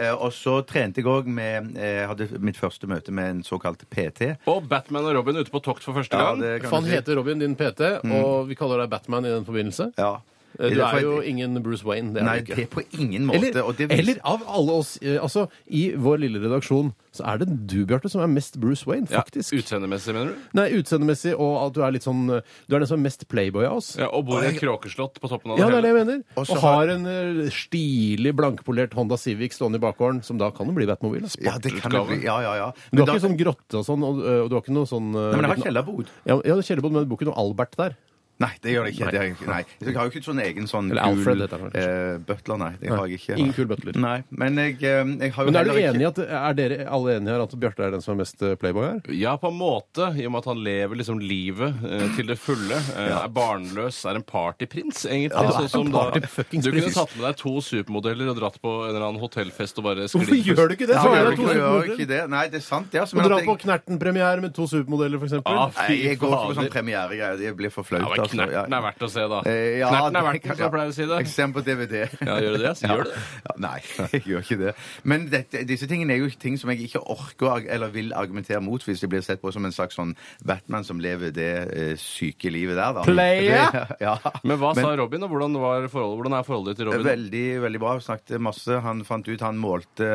Eh, 0.00 0.14
Og 0.16 0.32
så 0.32 0.58
trente 0.64 1.02
jeg 1.02 1.06
òg 1.10 1.26
med 1.28 1.74
Jeg 1.76 2.06
hadde 2.08 2.28
mitt 2.40 2.56
første 2.56 2.88
møte 2.88 3.12
med 3.12 3.30
en 3.34 3.42
såkalt 3.44 3.82
PT. 3.92 4.30
Og 4.48 4.64
Batman 4.70 5.04
og 5.10 5.14
Robin 5.20 5.36
ute 5.36 5.50
på 5.52 5.60
tokt 5.62 5.84
for 5.84 5.92
første 5.98 6.16
Ja, 6.16 6.30
gang. 6.32 6.40
det 6.40 6.62
kan 6.62 6.70
For 6.70 6.76
han 6.80 6.84
du 6.84 6.90
si. 6.90 6.96
heter 6.96 7.16
Robin, 7.20 7.38
din 7.38 7.54
PT, 7.56 7.80
og 8.08 8.48
vi 8.48 8.54
kaller 8.56 8.78
deg 8.84 8.90
Batman 8.90 9.24
i 9.28 9.34
den 9.34 9.44
forbindelse. 9.44 9.92
Ja. 9.98 10.16
Eh, 10.58 10.70
Du 10.74 10.80
er 10.82 11.00
jo 11.00 11.20
ingen 11.22 11.62
Bruce 11.62 11.84
Wayne. 11.86 12.12
Det 12.12 12.22
er 12.22 12.24
Nei, 12.26 12.40
du 12.40 12.54
det 12.54 12.64
er 12.64 12.66
på 12.72 12.82
ingen 12.98 13.26
måte. 13.28 13.36
Eller, 13.38 13.62
og 13.62 13.76
det 13.76 13.88
viser- 13.88 13.98
eller 14.00 14.20
av 14.24 14.42
alle 14.48 14.72
oss 14.72 14.98
eh, 15.02 15.18
Altså, 15.22 15.48
i 15.70 15.92
vår 15.94 16.18
lille 16.20 16.40
redaksjon 16.42 16.92
så 17.12 17.24
er 17.26 17.38
det 17.38 17.66
du, 17.66 17.84
Bjarte, 17.86 18.08
som 18.10 18.20
er 18.22 18.28
mest 18.30 18.58
Bruce 18.60 18.86
Wayne, 18.86 19.06
Ja, 19.10 19.22
faktisk. 19.22 19.52
Utseendemessig, 19.58 20.12
mener 20.14 20.30
du? 20.30 20.34
Nei, 20.54 20.68
utseendemessig, 20.78 21.32
og 21.38 21.66
at 21.66 21.72
du 21.74 21.80
er 21.82 21.90
litt 21.92 22.02
sånn 22.06 22.28
eh, 22.36 22.42
Du 22.68 22.74
er 22.76 22.80
den 22.80 22.86
som 22.90 22.98
er 23.00 23.02
mest 23.02 23.26
playboy 23.28 23.64
av 23.66 23.76
oss. 23.78 23.96
Ja, 23.98 24.08
Og 24.12 24.26
bor 24.26 24.42
i 24.42 24.46
et 24.46 24.60
kråkeslott 24.60 25.18
på 25.20 25.28
toppen 25.28 25.52
av 25.52 25.56
det 25.58 25.64
Ja, 25.64 25.70
det 25.70 25.78
er 25.78 25.82
det 25.82 25.90
jeg 25.94 26.06
mener. 26.06 26.22
Og 26.36 26.42
Og, 26.42 26.46
så 26.46 26.60
har 26.60 26.88
en 26.88 27.06
eh, 27.06 27.50
stilig, 27.50 28.32
blankpolert 28.38 28.94
Honda 28.94 29.16
Civic 29.18 29.52
stående 29.54 29.76
i 29.80 29.84
bakgården, 29.84 30.22
som 30.24 30.38
da 30.38 30.50
kan 30.50 30.66
jo 30.66 30.72
bli 30.76 30.86
Batmobil. 30.86 31.26
Ja, 31.42 31.58
det 31.58 31.74
kan 31.80 31.90
det 31.94 32.04
bli. 32.08 32.20
Ja, 32.26 32.40
ja, 32.42 32.54
ja. 32.56 32.72
Men 32.92 32.96
du 32.96 33.02
har 33.02 33.06
da- 33.06 33.14
ikke 33.18 33.26
sånn 33.28 33.38
grotte 33.38 33.78
og 33.80 33.84
sånn, 33.86 34.02
og, 34.06 34.18
og 34.22 34.48
du 34.50 34.54
har 34.56 34.62
ikke 34.62 34.74
noe 34.76 34.86
sånn 34.90 35.10
eh, 35.14 35.30
Nei, 35.30 35.36
men 35.36 35.40
jeg 35.40 35.50
har 35.50 35.56
liten- 35.56 35.66
kjellerbod. 35.70 36.06
Ja, 36.26 36.40
ja, 36.44 36.54
er 36.56 36.62
kjellerbod, 36.62 36.92
men 36.92 37.02
det 37.04 37.08
bor 37.10 37.18
ikke 37.18 37.30
noe 37.30 37.38
Albert 37.40 37.76
der. 37.76 37.96
Nei, 38.40 38.48
det 38.64 38.72
gjør 38.72 38.86
det 38.88 38.92
ikke. 38.94 39.10
Det 39.12 39.18
har 39.20 39.24
jeg 39.26 39.34
ikke. 39.36 39.46
Nei. 39.50 39.64
Jeg 39.84 39.94
har 39.96 40.06
jo 40.06 40.10
ikke 40.14 40.24
sånn 40.24 40.38
egen 40.40 40.66
sånn 40.70 40.86
Eller 40.90 41.02
Alfred 41.04 41.42
heter 41.44 41.60
han 41.60 41.70
kanskje. 41.74 41.90
eh, 42.14 42.18
butler, 42.30 42.56
nei. 42.62 42.70
Det 42.80 42.88
har 42.88 43.06
jeg 43.10 43.18
ikke. 43.20 43.36
Ingen 43.36 43.52
kul 43.52 43.66
butler. 43.68 43.98
Nei, 44.00 44.14
men 44.30 44.56
jeg, 44.56 44.76
eh, 44.80 45.04
jeg 45.20 45.32
har 45.36 45.44
jo 45.44 45.50
Men 45.50 45.58
er 45.60 45.64
du 45.64 45.70
heller 45.74 45.88
enig 45.90 46.00
i 46.00 46.06
ikke 46.08 46.24
at 46.24 46.32
er 46.48 46.54
dere 46.60 46.78
alle 46.88 47.16
enige 47.18 47.34
her 47.34 47.42
at 47.44 47.56
Bjarte 47.60 47.84
er 47.84 47.90
den 47.92 48.00
som 48.00 48.14
er 48.14 48.20
mest 48.22 48.42
eh, 48.48 48.54
playboy 48.56 48.86
her? 48.86 49.00
Ja, 49.12 49.34
på 49.36 49.50
en 49.52 49.58
måte, 49.60 50.08
i 50.16 50.24
og 50.24 50.32
med 50.32 50.38
at 50.40 50.48
han 50.54 50.62
lever 50.64 50.96
liksom 51.02 51.20
livet 51.20 51.84
eh, 51.84 52.06
til 52.16 52.26
det 52.32 52.38
fulle. 52.40 52.80
Eh, 52.96 53.12
Er 53.20 53.28
barnløs, 53.28 54.00
er 54.08 54.16
en 54.16 54.24
partyprins, 54.24 55.04
egentlig. 55.04 55.36
Ja, 55.36 55.60
sånn 55.60 55.68
som 55.68 55.92
da, 55.92 56.06
du 56.16 56.20
kunne 56.24 56.72
prins. 56.72 56.94
tatt 56.96 57.12
med 57.20 57.26
deg 57.28 57.36
to 57.36 57.54
supermodeller 57.60 58.32
og 58.32 58.40
dratt 58.40 58.56
på 58.64 58.72
en 58.86 58.94
eller 58.94 59.04
annen 59.10 59.20
hotellfest 59.20 59.76
og 59.82 59.84
bare 59.90 60.08
Hvorfor 60.08 60.24
sklidd 60.32 60.48
gjør 60.54 60.72
du 60.72 60.76
ikke 60.78 60.88
det? 60.88 60.96
Ja, 60.96 61.02
Så 61.04 61.12
er 61.12 61.20
gjør 61.20 61.28
to 61.28 61.42
ikke, 61.42 61.42
gjør 61.42 61.60
supermodeller. 61.60 61.94
ikke 62.00 62.08
det. 62.14 62.22
Nei, 62.32 62.44
det 62.48 62.60
er 62.62 62.64
sant, 62.64 62.90
det. 62.90 63.00
Altså, 63.04 63.16
Og 63.16 63.20
men 63.20 63.28
dra 63.28 63.38
at 63.44 63.48
på 63.52 63.58
Knerten-premiere 63.66 64.40
med 64.40 64.54
to 64.56 64.64
supermodeller, 64.70 65.20
f.eks. 65.20 65.36
Ah, 65.44 65.68
Nei, 65.76 66.00
jeg 66.08 66.18
går 66.24 66.32
ikke 66.32 66.48
på 66.48 66.58
sånn 66.62 66.72
premieregreier. 66.72 67.36
Det 67.44 67.52
blir 67.60 67.70
for 67.74 67.84
flaut. 67.84 68.00
Ja, 68.00 68.08
men. 68.08 68.16
Ja. 68.16 68.29
Knerten 68.30 68.76
er 68.76 68.84
verdt 68.84 69.04
å 69.04 69.10
se, 69.10 69.24
da. 69.30 69.40
Eh, 69.48 69.78
ja, 69.80 69.90
Knerten 69.90 70.18
er 70.20 70.26
verdt 70.26 70.44
det, 70.44 70.54
som 70.54 70.64
jeg 70.64 70.74
pleier 70.74 70.92
å 70.92 70.96
si 70.96 71.06
det. 71.06 71.18
Jeg 71.22 71.32
ser 71.32 71.46
den 71.46 71.54
på 71.56 71.64
DVD. 71.66 71.94
Ja, 72.30 72.36
gjør 72.44 72.56
du 72.56 72.64
det? 72.64 72.72
Så 72.78 72.90
gjør 72.90 73.04
du 73.04 73.10
det. 73.10 73.22
Ja, 73.46 73.56
nei, 73.66 73.76
jeg 74.14 74.22
gjør 74.30 74.46
ikke 74.46 74.58
det. 74.60 74.74
Men 75.12 75.26
dette, 75.32 75.64
disse 75.68 75.88
tingene 75.90 76.16
er 76.16 76.22
jo 76.24 76.30
ting 76.40 76.58
som 76.60 76.72
jeg 76.72 76.86
ikke 76.88 77.02
orker 77.12 77.66
eller 77.70 77.92
vil 77.94 78.14
argumentere 78.16 78.62
mot 78.64 78.84
hvis 78.86 79.02
de 79.02 79.10
blir 79.10 79.24
sett 79.24 79.42
på 79.42 79.52
som 79.54 79.66
en 79.66 79.74
slags 79.74 79.98
sånn 79.98 80.14
Batman 80.46 80.86
som 80.86 81.00
lever 81.02 81.34
det 81.34 81.50
eh, 81.74 81.92
syke 82.00 82.52
livet 82.52 82.78
der, 82.78 82.96
da. 82.96 83.04
Player? 83.08 83.76
ja. 84.06 84.16
Men 84.46 84.60
hva 84.60 84.72
sa 84.78 84.94
Robin, 84.98 85.26
og 85.26 85.34
hvordan, 85.34 85.60
var 85.60 85.88
forholdet, 85.92 86.20
hvordan 86.20 86.38
er 86.38 86.48
forholdet 86.48 86.74
ditt 86.74 86.82
til 86.82 86.90
Robin? 86.90 87.06
Veldig, 87.10 87.46
veldig 87.66 87.82
bra. 87.82 87.96
Snakket 88.04 88.42
masse. 88.42 88.80
Han 88.84 89.04
fant 89.08 89.28
ut 89.28 89.44
Han 89.44 89.60
målte 89.60 90.10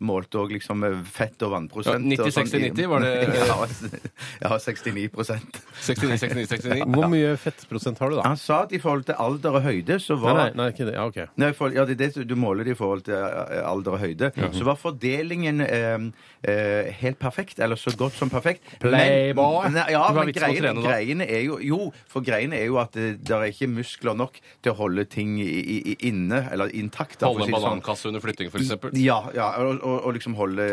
Målte 0.00 0.40
òg 0.42 0.50
liksom 0.56 0.82
fett 1.06 1.42
og 1.46 1.52
vannprosent. 1.54 2.08
Ja, 2.10 2.24
og 2.24 2.32
sånn 2.34 2.48
i- 2.48 2.70
90-60-90 2.72 2.88
var 2.90 3.00
det- 3.00 3.12
Ja, 3.44 4.48
ja 4.48 4.58
69% 4.58 5.60
69, 5.84 6.18
69, 6.18 6.46
69? 6.50 6.84
Hvor 6.94 7.08
mye 7.12 7.36
fettprosent 7.38 7.98
har 8.02 8.10
du, 8.10 8.16
da? 8.16 8.22
Han 8.26 8.36
sa 8.36 8.62
at 8.64 8.72
i 8.72 8.80
forhold 8.82 9.06
til 9.06 9.14
alder 9.18 9.58
og 9.60 9.62
høyde, 9.62 9.98
så 10.02 10.18
var 10.20 10.34
nei, 10.40 10.48
nei, 10.58 10.68
ikke 10.72 10.88
det. 10.88 10.94
Ja, 10.98 11.06
OK. 11.06 11.20
Nei, 11.40 11.52
for, 11.56 11.70
ja, 11.74 11.84
det 11.84 11.98
er 12.00 12.12
det 12.14 12.26
du 12.28 12.34
måler 12.36 12.64
det 12.66 12.74
i 12.74 12.78
forhold 12.78 13.04
til 13.06 13.14
eh, 13.14 13.62
alder 13.64 13.96
og 13.98 14.02
høyde. 14.02 14.32
Så 14.54 14.64
var 14.66 14.76
fordelingen 14.80 15.60
eh, 15.64 15.98
eh, 16.42 16.90
helt 17.00 17.18
perfekt, 17.22 17.60
eller 17.60 17.76
så 17.80 17.94
godt 17.96 18.18
som 18.18 18.30
perfekt. 18.32 18.62
Playboy. 18.82 19.68
Men, 19.68 19.78
nei, 19.78 19.86
ja, 19.94 20.04
men 20.12 20.32
greiene, 20.34 20.72
trene, 20.72 20.82
da? 20.82 20.88
greiene 20.90 21.28
er 21.30 21.44
jo 21.46 21.58
Jo, 21.64 21.78
for 22.10 22.24
greiene 22.26 22.58
er 22.58 22.66
jo 22.66 22.78
at 22.82 22.92
det 22.94 23.04
det 23.24 23.30
er 23.36 23.44
ikke 23.52 23.68
muskler 23.70 24.16
nok 24.16 24.38
til 24.62 24.72
å 24.72 24.76
holde 24.78 25.04
ting 25.10 25.36
i, 25.40 25.46
i, 25.46 25.94
inne, 26.08 26.42
eller 26.52 26.72
intakt. 26.76 27.22
Holde 27.24 27.46
si 27.46 27.52
en 27.52 27.56
sånn. 27.56 27.64
banankasse 27.80 28.08
under 28.10 28.22
flytting, 28.24 28.50
f.eks.? 28.50 28.72
Ja, 29.00 29.18
ja 29.36 29.48
og, 29.62 29.83
og, 29.84 29.98
og 30.08 30.14
liksom 30.16 30.34
holde 30.38 30.64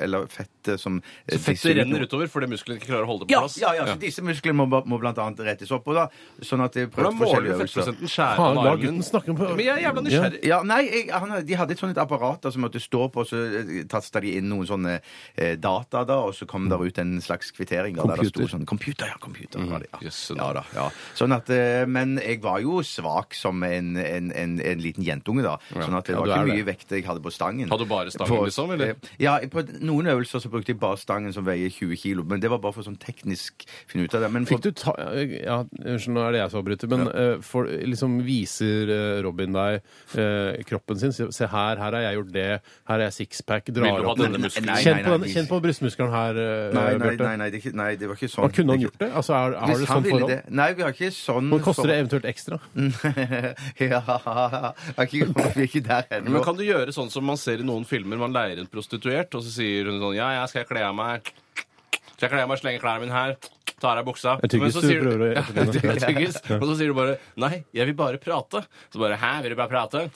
Eller 0.00 0.26
fettet 0.30 0.80
som 0.80 1.00
Så 1.28 1.38
fettet 1.42 1.76
renner 1.80 2.04
utover 2.06 2.28
fordi 2.30 2.48
musklene 2.52 2.78
ikke 2.80 2.90
klarer 2.92 3.06
å 3.06 3.10
holde 3.12 3.24
det 3.24 3.30
på 3.32 3.36
Ja, 3.36 3.40
plass? 3.44 3.56
ja, 3.60 3.72
ja, 3.76 3.84
ja, 3.88 3.94
så 3.94 4.00
disse 4.02 4.24
musklene 4.24 4.56
må, 4.62 4.80
må 4.88 4.98
blant 5.02 5.18
annet 5.22 5.40
rettes 5.46 5.72
opp. 5.74 5.86
Og 5.90 5.96
da, 5.98 6.06
sånn 6.44 6.62
at 6.64 6.76
det 6.76 6.86
Hvordan 6.90 6.94
prøvde 6.94 7.18
måler 7.18 7.24
forskjellige 7.24 7.54
du 7.54 7.58
øvelser. 7.58 7.80
fettprosenten? 7.80 8.12
Skjære 8.14 8.36
Faen, 8.38 8.58
av 8.58 8.64
la 8.64 8.70
armen? 8.74 8.84
gutten 8.84 9.06
snakke 9.08 9.34
om 9.34 9.40
Men 9.56 9.64
jeg 9.64 9.74
er 9.74 9.82
jævla 9.86 10.04
nysgjerrig. 10.06 10.40
Ja, 10.48 10.58
nei, 10.66 10.80
jeg, 10.90 11.04
han, 11.12 11.34
De 11.48 11.58
hadde 11.60 11.76
et 11.76 11.82
sånt 11.84 12.00
apparat 12.04 12.42
da, 12.44 12.52
som 12.54 12.64
måtte 12.66 12.82
stå 12.82 13.08
på, 13.14 13.24
så 13.28 13.42
eh, 13.60 13.72
tasta 13.90 14.20
de 14.24 14.34
inn 14.38 14.48
noen 14.52 14.68
sånne 14.68 14.96
eh, 15.00 15.54
data, 15.60 16.04
da, 16.08 16.20
og 16.28 16.34
så 16.36 16.46
kom 16.50 16.68
der 16.72 16.82
ut 16.84 16.98
en 17.02 17.16
slags 17.24 17.52
kvittering. 17.56 17.96
Da, 17.98 18.06
der 18.14 18.22
det 18.24 18.30
sto 18.32 18.48
sånn, 18.50 18.66
computer, 18.68 19.08
ja, 19.12 19.18
computer. 19.22 19.60
det, 19.64 19.88
ja. 19.92 20.12
ja, 20.36 20.48
da, 20.60 20.64
ja. 20.76 20.88
Sånn 21.18 21.32
at, 21.36 21.50
eh, 21.54 21.84
men 21.86 22.16
jeg 22.22 22.40
var 22.44 22.60
jo 22.64 22.80
svak 22.86 23.34
som 23.38 23.62
en, 23.66 23.94
en, 24.00 24.30
en, 24.32 24.56
en 24.60 24.82
liten 24.84 25.04
jentunge, 25.06 25.44
da. 25.46 25.56
Sånn 25.74 25.94
at 25.98 26.06
det 26.10 26.14
Ja, 26.14 26.20
var 26.20 26.28
ikke 26.32 26.40
er 26.42 26.50
mye 26.52 26.62
det. 26.62 26.68
vekt 26.72 26.92
jeg 26.94 27.06
hadde 27.08 27.22
på 27.24 27.32
stangen. 27.34 27.68
Hadde 27.70 27.86
du 27.86 27.90
bare 27.90 28.12
stangen, 28.14 28.33
Liksom, 28.44 28.70
eller? 28.74 28.88
eh, 28.94 29.10
Ja, 29.22 29.38
på 29.50 29.62
noen 29.80 30.06
øvelser 30.10 30.40
så 30.42 30.50
brukte 30.50 30.72
jeg 30.74 30.80
bare 30.80 30.96
stangen 30.98 31.32
som 31.32 31.44
veier 31.46 31.70
20 31.70 31.96
kilo, 31.96 32.24
men 32.24 32.40
det 32.40 32.50
var 32.50 32.58
bare 32.58 32.72
for 32.76 32.82
sånn 32.82 32.98
teknisk 32.98 33.64
finne 33.86 34.04
ut 34.08 34.14
av 34.14 34.20
det. 34.26 34.30
Men 34.32 34.46
for, 34.46 34.56
Fikk 34.58 34.62
du 34.62 34.70
ta 34.72 34.94
Ja, 35.44 35.60
unnskyld, 35.64 36.14
nå 36.14 36.20
er 36.26 36.32
det 36.32 36.40
jeg 36.42 36.50
som 36.50 36.60
avbryter, 36.62 36.88
men 36.92 37.08
eh, 37.08 37.36
for, 37.40 37.64
liksom 37.66 38.18
viser 38.26 38.90
eh, 38.90 39.22
Robin 39.22 39.52
deg 39.52 39.80
eh, 40.18 40.62
kroppen 40.68 40.98
sin? 40.98 41.12
Se 41.14 41.46
her, 41.46 41.76
her 41.76 41.92
har 41.98 42.00
jeg 42.08 42.18
gjort 42.18 42.32
det, 42.34 42.48
her 42.88 42.98
er 42.98 43.04
jeg 43.08 43.16
sixpack, 43.20 43.70
drar 43.74 44.04
opp 44.04 44.18
denne 44.18 44.38
muskelen? 44.42 44.66
Nei, 44.72 44.80
Kjenn 44.82 44.96
nei, 45.00 45.04
på, 45.04 45.16
nei, 45.18 45.18
den, 45.26 45.34
kjenn 45.34 45.48
på 45.50 45.60
brystmuskelen 45.64 46.10
her, 46.14 46.34
eh, 46.40 46.74
Nei, 46.74 46.84
nei, 46.84 46.98
Bjarte. 47.04 47.24
nei, 47.28 47.36
nei, 47.44 47.50
det, 47.50 47.62
ikke- 47.62 47.76
nei, 47.76 47.90
det 47.96 48.08
var 48.08 48.16
ikke 48.18 48.30
sånn. 48.32 48.44
Og 48.48 48.52
kunne 48.56 48.72
han 48.76 48.80
gjort 48.84 48.98
det? 48.98 49.10
Altså, 49.14 49.32
er, 49.34 49.54
har 49.58 49.68
Hvis 49.74 49.78
du 49.78 49.86
sånn 49.92 50.04
forhold? 50.08 50.28
det. 50.30 50.40
Nei, 50.50 50.68
vi 50.74 50.82
har 50.82 50.92
ikke 50.92 51.10
sånn 51.14 51.48
Hvor 51.54 51.60
koster 51.68 51.86
det 51.92 51.98
eventuelt 52.02 52.24
ekstra? 52.30 52.58
ja, 53.78 54.00
vi 54.96 55.20
er 55.22 55.64
ikke 55.66 55.82
der 55.84 56.06
ennå. 56.18 56.30
Men 56.34 56.44
kan 56.46 56.56
du 56.58 56.64
gjøre 56.66 56.94
sånn 56.94 57.10
som 57.12 57.24
man 57.26 57.38
ser 57.40 57.62
i 57.62 57.66
noen 57.66 57.84
filmer? 57.88 58.18
Man 58.24 58.36
leier 58.36 58.62
en 58.62 58.70
prostituert, 58.72 59.34
og 59.36 59.44
så 59.44 59.52
sier 59.58 59.90
hun 59.90 60.00
sånn 60.02 60.16
Ja, 60.16 60.30
ja, 60.38 60.46
skal 60.50 60.64
jeg 60.64 60.72
kle 60.72 60.86
av 60.86 60.96
meg? 60.96 61.28
Skal 62.14 62.26
jeg 62.28 62.32
kle 62.32 62.46
av 62.46 62.50
meg 62.50 62.62
slenge 62.62 62.82
klærne 62.82 63.04
mine 63.04 63.16
her? 63.16 63.36
tar 63.84 64.00
av 64.00 64.06
buksa. 64.06 64.38
Er 64.40 64.50
tyggis 64.50 64.62
Men 64.64 64.74
så 64.74 64.82
du 64.82 64.88
sier 64.88 65.02
prøver 65.02 65.22
å 65.24 65.66
det 65.74 65.94
tyggis. 66.04 66.38
Og 66.56 66.66
så 66.70 66.76
sier 66.78 66.92
du 66.92 66.96
bare 66.96 67.18
'nei, 67.40 67.64
jeg 67.74 67.90
vil 67.90 67.98
bare 67.98 68.20
prate'. 68.22 68.64
Så 68.92 69.02
bare 69.02 69.18
'hæ, 69.20 69.32
vil 69.44 69.54
du 69.54 69.58
bare 69.60 69.72
prate'? 69.72 70.08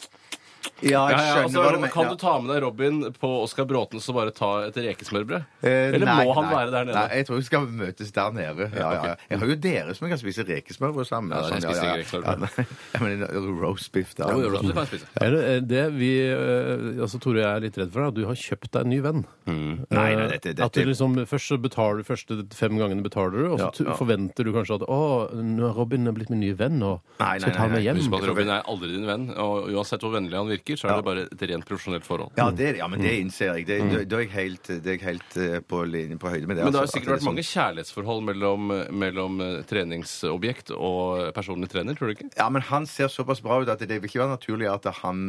Ja, 0.79 1.03
jeg 1.11 1.17
ja, 1.17 1.23
skjønner 1.25 1.43
altså, 1.49 1.63
hva 1.65 1.71
du 1.75 1.79
mener. 1.83 1.93
kan 1.95 2.09
du 2.13 2.17
ta 2.21 2.33
med 2.39 2.51
deg 2.55 2.63
Robin 2.63 2.99
på 3.19 3.31
Oskar 3.43 3.67
Bråten 3.67 3.99
og 3.99 4.15
bare 4.19 4.33
ta 4.37 4.51
et 4.69 4.77
rekesmørbrød? 4.79 5.47
Eh, 5.63 5.95
Eller 5.97 6.07
nei, 6.07 6.17
må 6.29 6.35
han 6.37 6.47
nei. 6.47 6.53
være 6.55 6.71
der 6.75 6.87
nede? 6.89 6.97
Nei, 6.99 7.17
jeg 7.19 7.27
tror 7.29 7.41
vi 7.41 7.47
skal 7.49 7.67
møtes 7.81 8.13
der 8.15 8.37
nede. 8.37 8.69
Ja, 8.77 8.91
ja, 8.95 9.03
ja. 9.11 9.15
Jeg 9.33 9.41
har 9.43 9.53
jo 9.53 9.57
dere 9.69 9.95
som 9.99 10.07
jeg 10.07 10.13
kan 10.15 10.21
spise 10.23 10.47
rekesmørbrød 10.49 11.09
sammen. 11.11 11.35
Ja, 11.35 11.43
sånn 11.49 11.59
Sånn, 11.59 11.73
spiser 11.73 11.83
jeg 11.83 11.91
ja, 11.91 11.99
rekesmørbrød. 12.03 12.47
ja. 12.59 12.65
Ja, 12.95 13.03
men 13.05 13.59
roast 13.63 13.93
beef 13.93 14.15
der. 14.19 14.31
Jo, 14.33 14.45
jo, 14.47 14.53
det 14.55 14.61
kan 14.75 14.83
jeg 14.85 14.91
spise. 14.93 15.11
Er 15.25 15.35
det 15.35 15.43
det 15.73 15.85
vi 15.99 16.13
eh, 16.29 17.03
altså 17.05 17.21
Tore, 17.23 17.43
jeg 17.43 17.51
er 17.51 17.65
litt 17.67 17.79
redd 17.83 17.93
for, 17.95 18.05
er 18.07 18.13
at 18.13 18.17
du 18.19 18.25
har 18.29 18.39
kjøpt 18.39 18.71
deg 18.75 18.87
en 18.87 18.93
ny 18.95 19.01
venn. 19.05 19.25
Nei, 19.49 19.85
nei, 19.91 20.27
dette, 20.29 20.53
dette, 20.53 20.65
At 20.67 20.77
du 20.77 20.85
liksom, 20.89 21.15
Først 21.29 21.49
så 21.53 21.57
betaler 21.61 22.03
du 22.03 22.07
første 22.09 22.37
fem 22.55 22.77
gangene 22.79 23.03
betaler 23.05 23.33
du, 23.35 23.45
og 23.55 23.59
så 23.59 23.69
Ja, 23.85 23.91
ja. 23.93 23.97
forventer 23.99 24.45
du 24.45 24.53
kanskje 24.53 24.77
at 24.79 24.85
å, 24.89 24.99
nå 25.33 25.71
er 25.71 25.77
Robin 25.79 26.05
blitt 26.15 26.29
min 26.33 26.43
nye 26.45 26.57
venn, 26.59 26.79
og 26.85 27.01
Nei, 27.19 27.31
nei, 27.33 27.39
skal 27.41 27.53
jeg 27.53 27.57
ta 27.59 27.69
meg 27.73 27.87
hjem. 27.87 27.97
Husk 28.03 28.17
at 28.19 28.27
Robin 28.29 28.53
er 28.53 28.69
aldri 28.69 28.91
din 28.93 29.07
venn, 29.09 29.29
og 29.41 29.71
uansett 29.73 30.05
hvor 30.05 30.13
vennlig 30.13 30.37
han 30.37 30.49
virker, 30.51 30.58
så 30.79 30.89
er 30.91 30.97
det 31.01 31.05
bare 31.07 31.23
et 31.29 31.43
rent 31.51 31.67
profesjonelt 31.69 32.07
forhold. 32.07 32.33
Ja, 32.39 32.49
det, 32.51 32.77
ja, 32.79 32.89
men 32.91 33.01
det 33.05 33.13
innser 33.21 33.53
jeg. 33.57 33.67
Det, 33.69 33.79
det, 33.91 34.01
det 34.11 34.17
er 34.19 34.25
jeg 34.25 34.33
helt, 34.35 34.71
det 34.71 34.93
er 34.93 34.97
jeg 34.99 35.05
helt 35.07 35.37
eh, 35.43 35.59
på, 35.67 35.83
linje, 35.89 36.19
på 36.21 36.33
høyde 36.33 36.47
med 36.51 36.59
det. 36.59 36.65
Men 36.67 36.73
det 36.75 36.81
har 36.81 36.87
altså, 36.89 36.99
sikkert 36.99 37.15
at 37.15 37.19
vært 37.21 37.29
mange 37.31 37.45
kjærlighetsforhold 37.49 38.25
mellom, 38.29 38.73
mellom 39.05 39.41
eh, 39.45 39.55
treningsobjekt 39.71 40.73
og 40.77 41.29
personlig 41.37 41.71
trener, 41.73 41.97
tror 41.99 42.11
du 42.13 42.17
ikke? 42.17 42.29
Ja, 42.39 42.49
men 42.53 42.65
han 42.69 42.87
ser 42.91 43.11
såpass 43.13 43.43
bra 43.45 43.61
ut 43.63 43.69
at 43.73 43.81
det 43.85 44.01
vil 44.01 44.09
ikke 44.11 44.23
være 44.25 44.35
naturlig 44.37 44.69
at 44.73 44.89
han, 45.03 45.25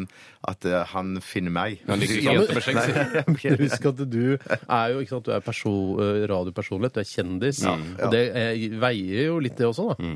at 0.47 0.65
eh, 0.69 0.81
han 0.93 1.15
finner 1.25 1.53
meg. 1.55 1.79
Han 1.89 1.99
liker 2.01 2.19
ikke 2.21 2.33
Ja, 2.33 2.39
men- 2.39 2.55
med 2.59 2.65
skjegg, 2.65 2.81
sier 3.39 3.55
du. 3.59 3.63
Husk 3.65 3.85
at 3.93 4.03
du 4.09 4.21
er 4.39 4.95
jo 4.95 5.03
ikke 5.03 5.15
sant, 5.15 5.27
du 5.29 5.35
er 5.35 5.43
perso 5.45 5.73
eh, 6.03 6.23
radiopersonlighet, 6.31 6.97
du 6.99 7.03
er 7.03 7.09
kjendis. 7.13 7.63
Og 7.69 8.11
det 8.13 8.25
eh, 8.33 8.67
veier 8.81 9.29
jo 9.31 9.39
litt, 9.43 9.57
det 9.59 9.67
også, 9.69 9.91
da. 9.93 10.11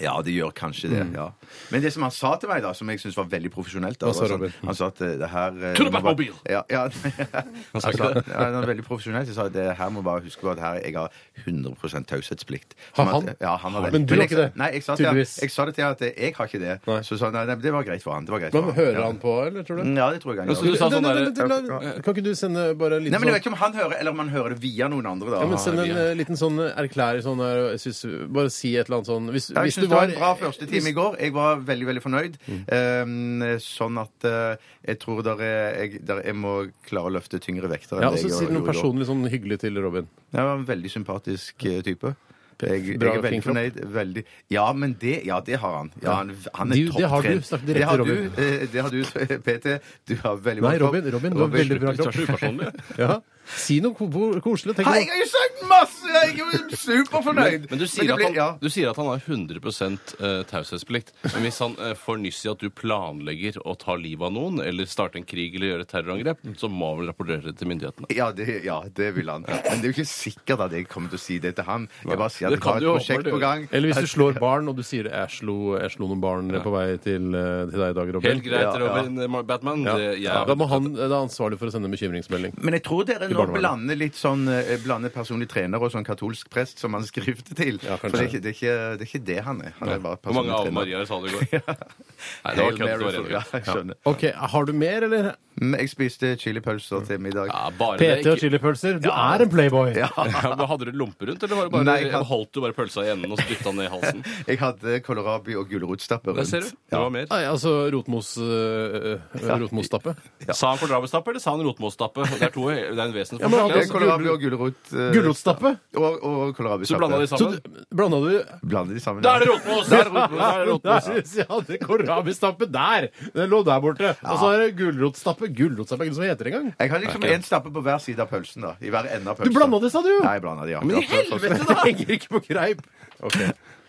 Ja, 0.00 0.20
det 0.22 0.32
gjør 0.34 0.52
kanskje 0.52 0.90
det. 0.92 1.02
ja. 1.14 1.30
Men 1.72 1.82
det 1.82 1.92
som 1.94 2.02
han 2.02 2.10
sa 2.12 2.34
til 2.36 2.48
meg, 2.50 2.62
da, 2.62 2.72
som 2.76 2.88
jeg 2.92 3.00
syns 3.00 3.16
var 3.16 3.24
veldig 3.32 3.50
profesjonelt 3.54 3.98
da, 3.98 4.06
Hva 4.10 4.14
sa 4.14 4.20
var 4.20 4.28
sånn- 4.28 4.40
Robin? 4.42 4.52
Han 4.66 4.74
sa 4.74 4.86
at 4.92 5.00
eh, 5.00 5.14
det 5.22 5.28
her 5.32 5.48
eh, 5.56 5.78
må 5.80 5.90
bare- 5.90 6.02
Batmobile! 6.02 6.34
Ja, 6.50 6.62
ja. 6.70 6.82
han 7.72 7.80
sa 7.80 7.86
sa, 7.86 7.90
ikke 7.94 8.10
det? 8.14 8.24
ja, 8.28 8.38
han 8.44 8.56
var 8.60 8.66
veldig 8.72 8.84
profesjonelt. 8.86 9.26
Jeg 9.30 9.36
sa 9.38 9.46
at 9.48 9.54
det 9.56 9.66
her 9.78 9.90
må 9.94 10.02
bare 10.04 10.20
huske 10.26 10.40
på 10.44 10.50
at 10.52 10.60
her 10.60 10.80
jeg 10.84 10.94
har 10.98 11.10
100 11.46 12.04
taushetsplikt. 12.10 12.74
Har 12.96 13.04
Som 13.04 13.12
han? 13.14 13.28
At, 13.32 13.40
ja, 13.40 13.56
han 13.56 13.72
har 13.72 13.86
det. 13.86 13.92
Men 13.96 14.06
du 14.06 14.14
har 14.14 14.22
jeg, 14.24 14.30
ikke 14.30 14.40
det, 14.42 14.48
Nei, 14.56 14.70
jeg 14.76 14.82
sa, 14.84 14.96
til, 14.96 15.06
han- 15.06 15.14
tydeligvis. 15.16 15.34
jeg 15.42 15.50
sa 15.56 15.64
det 15.70 15.74
til 15.78 15.84
han 15.84 15.96
at 15.96 16.04
jeg 16.06 16.34
har 16.36 16.46
ikke 16.50 16.60
det. 16.60 16.76
Nei. 16.86 17.00
Så 17.06 17.18
sa 17.18 17.30
han 17.30 17.34
nei, 17.38 17.44
nei, 17.50 17.56
det 17.66 17.72
var 17.72 17.84
greit 17.88 18.02
for 18.04 18.14
han. 18.16 18.24
Det 18.28 18.34
var 18.36 18.40
greit 18.44 18.52
for 18.52 18.62
han. 18.68 18.74
Hører 18.76 19.00
ja. 19.00 19.06
han 19.06 19.18
på, 19.22 19.34
eller 19.46 19.62
tror 19.66 19.80
du? 19.80 19.84
Mm, 19.86 19.96
Ja, 19.96 20.10
det 20.12 20.20
tror 20.22 20.34
jeg 20.34 20.40
han 20.44 20.48
gjør. 20.52 20.60
så 20.60 20.66
du 20.66 20.76
sa 20.76 20.90
sånn 20.92 21.02
Nei, 21.06 21.14
nei, 21.14 21.30
der- 21.30 21.48
nei, 21.48 21.60
nei, 21.60 21.80
nei, 21.86 21.92
Kan 22.02 22.14
ikke 22.14 22.24
du 22.26 22.34
sende 22.34 22.66
bare 22.76 23.00
litt 23.00 23.12
Nei, 23.12 23.18
men 23.22 23.28
jeg 23.30 23.36
vet 23.38 23.44
sånn 23.44 23.52
ikke 23.52 23.52
om 23.54 23.60
han 23.62 23.72
hører, 23.80 23.96
eller 24.00 24.10
om 24.16 24.18
han 24.24 24.28
hører 24.34 24.54
det 24.56 24.60
via 24.62 24.88
noen 24.92 25.06
andre, 25.06 25.30
da. 25.30 25.40
ja, 25.40 25.46
men 25.46 25.58
Send 25.62 25.80
en 25.80 25.96
eh, 25.96 26.14
liten 26.18 26.36
sånn 26.36 26.58
erklæring 26.66 27.22
sånn 27.24 27.38
der, 27.40 27.62
jeg 27.76 27.80
synes, 27.86 28.28
Bare 28.32 28.50
si 28.50 28.74
et 28.76 28.86
eller 28.90 28.98
annet 29.00 29.10
sånn 29.12 29.30
Hvis, 29.32 29.48
Ja, 29.50 29.60
jeg 29.62 29.70
hvis 29.70 29.74
synes 29.78 29.85
du 29.85 29.85
det 29.88 29.96
var 29.96 30.08
en 30.08 30.14
bra 30.18 30.30
første 30.40 30.66
time 30.70 30.90
i 30.92 30.94
går. 30.96 31.16
Jeg 31.22 31.32
var 31.36 31.62
veldig 31.68 31.86
veldig 31.90 32.02
fornøyd. 32.04 32.36
Um, 32.48 33.42
sånn 33.62 33.98
at 34.02 34.28
uh, 34.28 34.56
jeg 34.86 35.00
tror 35.02 35.22
der 35.26 35.42
er, 35.46 35.80
jeg, 35.82 36.02
der 36.06 36.22
jeg 36.26 36.36
må 36.38 36.54
klare 36.88 37.10
å 37.10 37.16
løfte 37.16 37.40
tyngre 37.42 37.70
vekter. 37.72 38.02
Ja, 38.04 38.12
og 38.12 38.18
så 38.20 38.30
si 38.30 38.46
noe 38.52 38.66
personlig 38.66 39.08
sånn 39.10 39.24
hyggelig 39.32 39.60
til 39.64 39.78
Robin. 39.82 40.08
Jeg 40.32 40.48
var 40.48 40.56
en 40.60 40.66
veldig 40.68 40.92
sympatisk 40.92 41.66
eh, 41.70 41.82
type. 41.86 42.14
Jeg, 42.56 42.96
Bra 42.96 43.10
jeg 43.12 43.18
er 43.20 43.24
veldig 43.26 43.42
fornøyd. 43.44 43.74
Veldig. 43.92 44.22
Ja, 44.54 44.62
men 44.72 44.94
det, 45.00 45.18
ja, 45.28 45.42
det 45.44 45.58
har 45.60 45.74
han. 45.76 45.90
Ja, 46.00 46.14
han, 46.22 46.30
han 46.56 46.72
er 46.72 46.78
Det- 46.78 46.96
det 46.96 47.10
har 47.12 47.22
du. 47.26 47.40
Snakk 47.44 47.66
direkte 47.68 47.76
Det 47.76 47.88
har 47.90 47.96
til 47.96 48.06
du, 48.06 48.42
eh, 48.42 48.66
det 48.72 48.80
har 48.80 48.90
du, 48.90 49.02
PT. 49.46 49.74
Du 50.08 50.14
har 50.22 50.36
veldig 50.40 50.62
bra 50.64 50.70
kropp. 50.78 50.94
Robin, 50.94 51.10
Robin, 51.12 51.32
du 51.36 51.42
har 51.44 51.52
veldig 51.52 51.80
bra 51.80 51.92
kropp. 51.98 52.96
Ja. 53.04 53.18
Si 53.46 53.78
noe 53.84 53.94
ko 53.94 54.08
koselig. 54.42 54.76
Tenk 54.76 54.88
Hei, 54.90 55.02
jeg 55.04 55.10
har 55.12 55.20
jo 55.22 55.28
sagt 55.30 55.62
masse! 55.70 56.12
Jeg 56.16 56.32
er 56.32 56.38
jo 56.40 56.78
superfornøyd! 56.82 57.66
Men 57.70 57.80
du 57.80 57.86
sier, 57.86 58.06
det 58.08 58.14
at 58.14 58.18
blir- 58.18 58.28
han, 58.28 58.36
ja. 58.38 58.48
du 58.60 58.68
sier 58.72 58.90
at 58.90 58.98
han 59.00 59.10
har 59.10 59.22
100 59.22 59.60
uh, 59.62 60.42
taushetsplikt. 60.50 61.12
Men 61.32 61.46
hvis 61.46 61.60
han 61.62 61.76
eh, 61.82 61.94
får 61.98 62.20
nyss 62.22 62.42
i 62.46 62.50
at 62.52 62.62
du 62.62 62.70
planlegger 62.72 63.60
å 63.64 63.76
ta 63.78 63.96
livet 64.00 64.28
av 64.28 64.34
noen, 64.34 64.60
eller 64.64 64.88
starte 64.90 65.20
en 65.20 65.26
krig 65.28 65.56
eller 65.56 65.72
gjøre 65.74 65.86
et 65.86 65.92
terrorangrep, 65.92 66.42
så 66.58 66.70
må 66.72 66.92
han 66.92 67.02
vel 67.02 67.10
rapportere 67.12 67.44
det 67.50 67.56
til 67.60 67.70
myndighetene. 67.70 68.10
Ja 68.16 68.30
det, 68.36 68.48
ja, 68.66 68.80
det 68.96 69.12
vil 69.16 69.30
han. 69.32 69.46
Men 69.46 69.82
det 69.82 69.90
er 69.90 69.92
jo 69.92 69.96
ikke 69.98 70.08
sikkert 70.10 70.66
at 70.66 70.76
jeg 70.76 70.88
kommer 70.90 71.12
til 71.12 71.20
å 71.20 71.24
si 71.26 71.38
det 71.42 71.54
til 71.58 71.68
ham. 71.68 71.88
Jeg 72.02 72.18
bare 72.18 72.32
sier 72.34 72.50
Det 72.50 72.58
at 72.58 72.58
jeg 72.58 72.64
kan 72.66 72.76
har 72.76 72.80
du 72.80 72.86
et 72.86 72.90
jo 72.90 72.96
prosjekt 72.98 73.30
på 73.30 73.42
gang. 73.42 73.66
Eller 73.70 73.92
hvis 73.92 74.06
du 74.06 74.12
slår 74.16 74.40
barn, 74.42 74.70
og 74.70 74.76
du 74.78 74.84
sier 74.86 75.10
'jeg 75.10 75.30
slo, 75.38 75.76
jeg 75.78 75.90
slo 75.94 76.10
noen 76.10 76.22
barn 76.22 76.50
på 76.62 76.72
vei 76.74 76.86
til, 76.98 77.34
eh, 77.34 77.66
til 77.70 77.78
deg 77.80 77.90
i 77.90 77.98
dag, 78.00 78.14
Robin'. 78.16 78.30
Helt 78.32 78.44
greit, 78.44 78.66
Ja, 78.66 78.72
ja. 78.72 78.86
Robin 78.86 79.18
eh, 79.22 79.42
Batman. 79.42 79.84
Ja. 79.84 79.96
Det, 79.96 80.20
jeg, 80.20 80.46
Da 80.46 80.54
må 80.54 80.68
han 80.68 80.92
det 80.96 81.10
er 81.10 81.18
ansvarlig 81.20 81.58
for 81.60 81.68
å 81.68 81.72
sende 81.74 81.90
bekymringsmelding. 81.92 82.56
Men 82.62 82.76
jeg 82.78 82.82
tror 82.86 83.04
dere 83.08 83.28
nå 83.36 83.44
blande 83.46 83.60
blander 83.60 83.98
litt 84.00 84.16
sånn 84.18 84.48
eh, 84.52 84.72
blander 84.84 85.12
personlig 85.14 85.48
trener 85.52 85.82
og 85.82 85.92
sånn 85.94 86.04
katolsk 86.06 86.50
prest 86.52 86.80
som 86.82 86.96
han 86.96 87.04
skrifter 87.06 87.54
til. 87.58 87.78
Ja, 87.84 87.96
kanskje. 88.00 88.10
For 88.10 88.16
det 88.18 88.24
er, 88.24 88.28
ikke, 88.30 88.42
det, 88.42 88.50
er 88.50 88.58
ikke, 88.58 88.76
det 88.96 89.06
er 89.06 89.10
ikke 89.12 89.24
det 89.30 89.38
han 89.46 89.62
er. 89.62 89.72
Han 89.80 89.88
er 89.94 89.98
bare 90.04 90.20
Hvor 90.22 90.38
mange 90.40 90.52
Ave 90.56 90.66
trener. 90.66 90.78
Mariaer 90.80 91.06
sa 91.08 91.20
du 91.20 91.26
i 91.28 91.34
går? 91.36 91.46
Nei, 91.56 92.52
det 92.56 92.56
var 92.56 92.64
Hail 92.64 92.78
kødd. 92.78 92.86
Mary 92.86 92.98
Det 92.98 93.06
var 93.06 93.18
for- 93.20 93.34
Ja, 93.36 93.42
jeg 93.52 93.66
skjønner. 93.70 93.98
OK, 94.12 94.22
har 94.54 94.64
du 94.64 94.72
mer, 94.72 95.06
eller? 95.10 95.34
Men 95.56 95.80
Jeg 95.80 95.88
spiste 95.88 96.34
chilipølser 96.36 97.06
til 97.08 97.20
middag. 97.24 97.48
Ja, 97.48 97.70
bare 97.78 97.96
det. 97.96 98.08
PT 98.20 98.26
og 98.28 98.34
Ikke, 98.34 98.40
chilipølser. 98.44 98.98
Du 99.00 99.08
er 99.08 99.40
en 99.46 99.48
playboy! 99.52 99.92
Ja. 99.96 100.10
ja, 100.28 100.50
men 100.52 100.66
hadde 100.68 100.84
du 100.90 100.92
lompe 101.00 101.24
rundt, 101.30 101.42
eller 101.46 101.56
var 101.56 101.68
det 101.68 101.72
bare, 101.72 101.86
Nei, 101.88 101.94
jeg 102.02 102.12
hadde- 102.12 102.28
holdt 102.28 102.50
du 102.52 102.60
bare 102.60 102.76
pølsa 102.76 103.06
i 103.06 103.12
enden 103.14 103.32
og 103.32 103.40
så 103.40 103.46
dytta 103.48 103.70
den 103.70 103.78
ned 103.80 103.86
i 103.88 103.92
halsen? 103.94 104.20
Jeg 104.50 104.60
hadde 104.60 104.98
kålrabi 105.06 105.56
og 105.56 105.70
gulrotstappe 105.70 106.28
Der 106.34 106.42
rundt. 106.42 106.50
ser 106.50 106.60
du. 106.66 106.68
Det 106.92 107.00
var 107.00 107.10
mer. 107.14 107.24
Nei, 107.32 107.40
altså 107.48 107.72
rotmos, 107.94 108.34
øh, 108.36 109.16
rotmosstappe. 109.64 110.12
Sa 110.52 110.74
han 110.74 110.78
kålrabistappe, 110.82 111.32
eller 111.32 111.40
sa 111.42 111.56
han 111.56 111.64
rotmosstappe? 111.66 112.26
Det 112.36 112.42
er 112.50 112.52
to, 112.54 112.68
det 112.70 112.84
er 112.98 113.04
en 113.08 113.16
Ja, 113.32 113.48
men 113.48 113.50
vesensforskjell. 113.50 113.74
Det 113.74 113.82
er 113.82 113.92
kålrabi 113.92 114.28
og 114.32 114.40
gulrot. 114.44 114.92
eh, 114.92 115.10
Gulrotstappe? 115.16 115.72
Og, 115.96 116.24
og 116.30 116.54
kålrabistappe. 116.56 116.86
Så 116.86 116.98
blanda 117.00 117.18
de 117.18 117.26
Så 117.26 117.38
sammen? 117.38 117.60
du- 117.62 117.96
blanda 117.96 118.20
du 118.22 118.68
Blander 118.68 118.94
de 118.94 119.00
sammen. 119.00 119.22
Da 119.22 119.28
ja. 119.28 119.36
er 119.36 119.40
det 119.44 119.48
rotmos! 119.52 119.88
Da 119.88 119.96
er 119.96 120.04
det 120.04 120.12
rotmos! 120.12 120.38
Da 120.42 120.50
er 120.52 120.58
det 120.58 120.68
rotmos. 120.70 121.04
Der 121.06 121.40
jeg 121.40 121.46
hadde 121.50 121.78
kålrabistappe 121.86 122.68
der! 122.70 123.08
Den 123.34 123.50
lå 123.50 123.62
der 123.66 123.80
borte. 123.80 124.14
Og 124.22 124.38
så 124.42 124.52
er 124.54 124.58
det 124.66 124.70
gulrotstappe. 124.78 125.48
Gulrotstappe 125.56 126.04
er 126.04 126.10
ikke 126.10 126.16
noe 126.16 126.22
som 126.22 126.28
heter 126.30 126.44
det 126.44 126.52
engang. 126.54 126.72
Jeg 126.78 126.90
har 126.94 127.04
liksom 127.06 127.26
én 127.32 127.42
stappe 127.46 127.72
på 127.74 127.82
hver 127.86 127.98
side 128.02 128.20
av 128.22 128.28
pølsen. 128.30 128.62
da 128.62 128.74
I 128.80 128.90
hver 128.94 129.10
ende 129.16 129.30
av 129.30 129.36
Du 129.36 129.44
pølsen. 129.44 129.58
blanda 129.58 129.80
det, 129.82 129.92
sa 129.92 130.02
du! 130.06 130.12
Nei, 130.22 130.34
jeg 130.38 130.42
blanda 130.46 130.64
de, 130.68 130.70
ja. 130.76 130.80
Men 130.84 130.96
i 131.02 131.06
helvete, 131.06 131.40
for- 131.40 131.74
Det 131.74 131.82
henger 131.84 132.14
ikke 132.18 132.28
på 132.36 132.42
greip. 132.48 132.82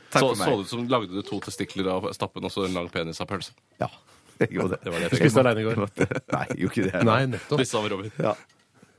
Takk 0.07 0.21
Så, 0.23 0.27
for 0.29 0.35
så 0.35 0.39
meg. 0.39 0.47
det 0.47 0.59
ut 0.63 0.69
som 0.71 0.87
lagde 0.87 1.09
du 1.11 1.21
to 1.27 1.39
testikler 1.43 1.87
av 1.91 2.05
stappen 2.15 2.45
og 2.47 2.51
så 2.53 2.63
en 2.65 2.73
lang 2.77 2.87
penis 2.89 3.19
av 3.19 3.27
pølse. 3.27 3.51
Ja, 3.81 3.89
jeg 4.39 4.53
gjorde 4.55 4.77
det. 4.77 4.79
Det 4.85 4.91
var 4.93 4.99
det 5.01 5.07
jeg 5.07 5.11
fikk. 5.11 5.23
spiste 5.25 5.41
aleine 5.43 5.59
i 5.59 5.65
går. 5.67 5.81
Nei, 6.35 6.45
jeg 6.53 6.59
gjorde 6.61 6.71
ikke 6.77 6.85
det. 6.91 7.01
Nei, 7.09 7.17
nettopp. 7.33 7.59
Spiste 7.59 7.77
av 7.81 7.89
Robin. 7.91 8.11
Ja. 8.23 8.33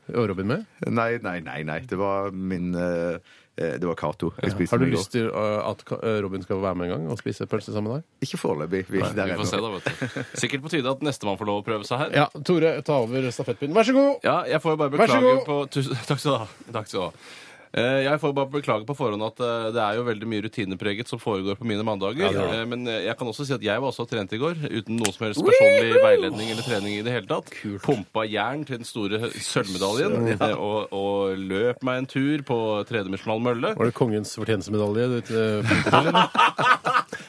Robin 0.09 0.49
med? 0.49 0.65
Nei, 0.87 1.19
nei, 1.23 1.39
nei, 1.45 1.61
nei. 1.67 1.79
Det 1.89 1.99
var 1.99 2.31
min 2.33 2.71
eh, 2.75 3.19
Det 3.59 3.83
var 3.83 3.97
Cato. 3.99 4.31
Ja. 4.39 4.53
Har 4.71 4.79
du 4.79 4.87
lyst 4.87 5.11
til 5.13 5.27
uh, 5.35 5.67
at 5.67 5.83
Robin 6.23 6.45
skal 6.45 6.61
være 6.63 6.79
med 6.79 6.87
en 6.87 6.93
gang 6.95 7.09
og 7.11 7.19
spise 7.19 7.49
pølse 7.51 7.75
sammen 7.75 7.91
med 7.91 7.99
deg? 7.99 8.29
Ikke 8.29 8.39
foreløpig. 8.39 8.85
Vi 8.87 9.03
er 9.03 9.19
Vi 9.19 9.39
får 9.41 9.51
se, 9.51 9.59
da, 9.65 9.73
vet 9.75 9.89
du. 9.89 10.23
Sikkert 10.39 10.63
på 10.63 10.73
tide 10.77 10.93
at 10.95 11.03
nestemann 11.03 11.41
får 11.41 11.51
lov 11.51 11.65
å 11.65 11.67
prøve 11.67 11.89
seg 11.89 12.05
her. 12.05 12.15
Ja, 12.23 12.29
Tore, 12.47 12.77
ta 12.87 13.01
over 13.03 13.27
stafettpinnen. 13.35 13.75
Vær 13.75 13.89
så 13.89 13.97
god! 13.99 14.23
Ja, 14.23 14.39
jeg 14.47 14.63
får 14.63 14.77
jo 14.77 14.81
bare 14.85 14.95
beklage 14.95 15.35
på 15.49 15.61
Takk 16.09 16.23
skal 16.23 16.31
du 16.31 16.39
ha. 16.45 16.49
Takk 16.79 16.91
skal 16.93 17.01
du 17.01 17.07
ha. 17.09 17.13
Eh, 17.77 18.03
Jeg 18.07 18.21
får 18.23 18.33
bare 18.35 18.49
beklage 18.53 18.87
på 18.89 18.95
forhånd 18.97 19.23
at 19.27 19.41
eh, 19.45 19.67
det 19.77 19.83
er 19.85 19.99
jo 19.99 20.05
veldig 20.07 20.29
mye 20.31 20.45
rutinepreget 20.47 21.09
som 21.11 21.21
foregår 21.21 21.59
på 21.61 21.67
mine 21.69 21.85
mandager. 21.85 22.33
Ja. 22.33 22.47
Eh, 22.61 22.65
Men 22.71 22.87
jeg 22.89 23.17
kan 23.19 23.29
også 23.29 23.45
si 23.49 23.53
at 23.57 23.63
jeg 23.65 23.81
var 23.83 23.91
også 23.93 24.07
trent 24.09 24.33
i 24.33 24.41
går, 24.41 24.57
uten 24.71 24.97
noe 24.97 25.13
som 25.13 25.27
helst 25.27 25.43
personlig 25.45 26.01
veiledning 26.05 26.51
eller 26.55 26.65
trening 26.65 26.97
i 26.99 27.03
det 27.05 27.13
hele 27.13 27.29
tatt. 27.29 27.53
Pumpa 27.85 28.25
jern 28.29 28.65
til 28.69 28.81
den 28.81 28.89
store 28.89 29.31
sølvmedaljen, 29.37 30.33
ja. 30.39 30.53
og, 30.57 30.93
og 30.97 31.37
løp 31.39 31.83
meg 31.87 32.03
en 32.05 32.09
tur 32.11 32.45
på 32.49 32.59
tredimensjonal 32.89 33.43
mølle. 33.45 33.75
Var 33.79 33.91
det 33.91 33.97
kongens 33.99 34.33
fortjenestemedalje? 34.39 35.23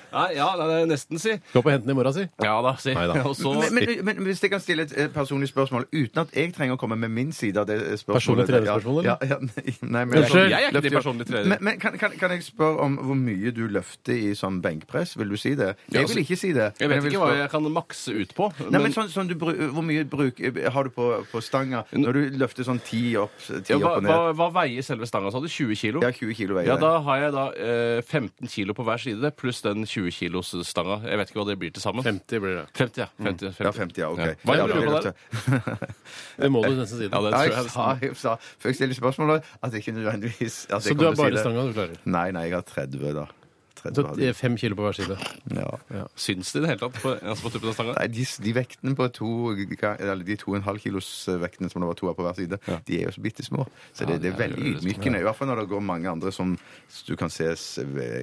Nei, 0.10 0.27
ja, 0.39 0.48
det 0.58 0.65
er 0.79 0.88
nesten 0.89 1.19
si. 1.22 1.36
Gå 1.53 1.62
på 1.65 1.72
hentene 1.74 1.93
i 1.93 1.98
morgen, 1.98 2.15
si. 2.15 2.25
Ja 2.43 2.55
da, 2.65 2.74
si. 2.81 2.93
Neida. 2.96 3.19
Og 3.29 3.36
så 3.38 3.53
Men, 3.60 3.75
men, 3.75 4.05
men 4.08 4.24
hvis 4.29 4.41
jeg 4.43 4.51
kan 4.53 4.63
stille 4.63 4.86
et 4.88 5.13
personlig 5.15 5.50
spørsmål 5.51 5.88
uten 5.91 6.24
at 6.24 6.34
jeg 6.36 6.53
trenger 6.55 6.77
å 6.77 6.81
komme 6.81 6.98
med 7.00 7.12
min 7.13 7.31
side 7.36 7.60
av 7.62 7.67
det 7.69 7.79
spørsmålet 8.01 8.19
Personlig 8.19 8.48
trenerspørsmål, 8.50 9.03
Ja, 9.08 9.17
eller? 9.22 9.36
ja, 9.36 9.38
nei, 9.46 9.75
nei, 9.96 10.03
men, 10.10 10.29
Unnskyld. 10.30 10.52
Jeg 10.54 10.64
er 10.64 10.70
ikke 10.74 10.82
din 10.86 10.96
personlige 10.98 11.28
trener. 11.30 11.50
Men, 11.50 11.64
men 11.68 11.80
kan, 11.82 11.98
kan, 12.02 12.14
kan 12.20 12.34
jeg 12.36 12.44
spørre 12.48 12.86
om 12.86 12.98
hvor 13.10 13.18
mye 13.20 13.52
du 13.56 13.64
løfter 13.72 14.14
i 14.16 14.32
sånn 14.38 14.60
benkpress? 14.64 15.16
Vil 15.20 15.30
du 15.34 15.38
si 15.40 15.56
det? 15.60 15.74
Jeg 15.92 16.04
altså, 16.04 16.16
vil 16.16 16.24
ikke 16.26 16.38
si 16.40 16.52
det. 16.56 16.70
Jeg 16.80 16.90
vet 16.92 17.00
jeg 17.04 17.14
ikke 17.14 17.24
hva 17.24 17.32
jeg 17.40 17.50
kan 17.54 17.70
makse 17.74 18.14
ut 18.16 18.34
på. 18.38 18.50
Nei, 18.70 18.82
men 18.84 18.96
sånn, 18.96 19.10
sånn 19.14 19.30
du, 19.32 19.36
bru- 19.40 19.56
Hvor 19.74 19.86
mye 19.86 20.06
bruk, 20.10 20.40
har 20.74 20.90
du 20.90 20.94
på, 20.96 21.10
på 21.32 21.42
stanga 21.46 21.84
når 21.96 22.20
du 22.20 22.38
løfter 22.44 22.68
sånn 22.68 22.82
ti 22.86 23.16
opp, 23.20 23.36
ti 23.48 23.74
ja, 23.74 23.78
opp 23.80 23.84
hva, 23.86 23.94
og 23.98 24.04
ned? 24.06 24.12
hva, 24.14 24.34
hva 24.40 24.50
veier 24.62 24.86
selve 24.86 25.08
stanga, 25.10 25.32
sa 25.34 25.42
du? 25.44 25.50
20 25.50 25.76
kilo? 25.80 26.04
Ja, 26.06 26.12
20 26.16 26.36
kilo 26.38 26.58
veier 26.58 26.72
Ja, 26.74 26.78
da 26.82 26.94
har 27.06 27.24
jeg 27.24 27.34
da 27.36 27.46
eh, 27.56 28.02
15 28.06 28.48
kilo 28.54 28.76
på 28.78 28.86
hver 28.88 29.02
side, 29.02 29.32
pluss 29.40 29.62
den 29.66 29.86
20 29.86 30.12
kilos 30.16 30.54
stanga. 30.68 31.00
Jeg 31.08 31.18
vet 31.22 31.32
ikke 31.32 31.42
hva 31.42 31.48
det 31.50 31.58
blir 31.62 31.74
til 31.76 31.84
sammen. 31.84 32.04
50 32.06 32.44
blir 32.44 32.60
det. 32.62 32.66
50, 32.78 33.02
ja. 33.02 33.08
50, 33.18 33.56
50. 33.58 33.66
Ja, 33.66 33.72
50, 33.80 34.02
ja, 34.04 34.10
ok. 34.14 34.46
Hva 34.46 34.56
Ja, 34.60 34.68
gjorde 34.68 34.80
du 34.80 34.90
på 34.90 35.02
der? 35.04 35.14
Det 36.40 36.50
må 36.52 36.62
du 36.64 36.74
nesten 36.78 36.98
si. 37.00 37.08
Ja, 37.10 37.20
det 37.24 37.32
tror 37.34 37.44
jeg 37.44 37.54
jeg 37.56 37.72
sa, 37.74 37.86
jeg 38.02 38.16
sa 38.20 38.36
før 38.60 38.70
jeg 38.72 38.76
stiller 38.76 38.94
spørsmålet, 38.98 39.38
at 39.64 39.72
jeg 39.74 39.80
ikke 39.84 39.92
nødvendigvis 39.98 40.19
at 40.28 40.40
jeg 40.40 40.82
Så 40.82 40.90
du 40.90 40.96
kommer 40.96 41.06
har 41.06 41.16
til 41.16 41.16
å 41.16 41.16
si 41.16 41.22
bare 41.24 41.32
det. 41.32 41.42
stanga 41.44 41.68
du 41.68 41.74
klarer? 41.74 41.98
Nei, 42.06 42.32
nei, 42.32 42.44
jeg 42.50 42.54
har 42.54 42.62
30, 42.64 43.14
da. 43.14 43.28
30 43.82 43.96
Så 43.96 44.06
var 44.08 44.16
de. 44.20 44.28
eh, 44.30 44.34
fem 44.38 44.58
kilo 44.60 44.76
på 44.80 44.86
hver 44.88 44.98
side. 45.00 45.18
Ja. 45.56 46.04
Syns 46.20 46.52
det 46.54 46.60
i 46.60 46.64
det 46.66 46.72
hele 46.74 46.82
tatt 46.84 47.00
på, 47.02 47.14
altså 47.20 47.46
på 47.48 47.52
tuppen 47.56 47.72
av 47.72 47.78
stanga? 47.78 47.96
Nei, 48.00 48.08
de, 48.14 48.26
de 48.46 48.54
vektene 48.60 48.96
på 49.00 49.08
to 49.16 49.30
Eller 49.56 50.24
de 50.28 50.36
to 50.40 50.52
og 50.52 50.60
en 50.60 50.66
halv 50.68 50.80
kilos 50.84 51.10
vektene 51.42 51.70
som 51.72 51.82
det 51.84 51.88
var 51.92 51.98
to 52.00 52.10
av 52.12 52.16
på 52.20 52.26
hver 52.28 52.36
side, 52.40 52.60
de 52.88 53.00
er 53.00 53.08
jo 53.10 53.16
så 53.16 53.22
bitte 53.24 53.46
små. 53.46 53.66
Så 53.96 54.06
det, 54.10 54.20
det 54.24 54.34
er 54.34 54.38
veldig 54.40 54.76
ydmykende. 54.76 55.20
I 55.22 55.26
hvert 55.28 55.38
fall 55.40 55.50
når 55.52 55.64
det 55.64 55.70
går 55.72 55.84
mange 55.86 56.10
andre 56.12 56.32
som 56.36 56.56
du 57.08 57.16
kan 57.20 57.30
se 57.34 57.50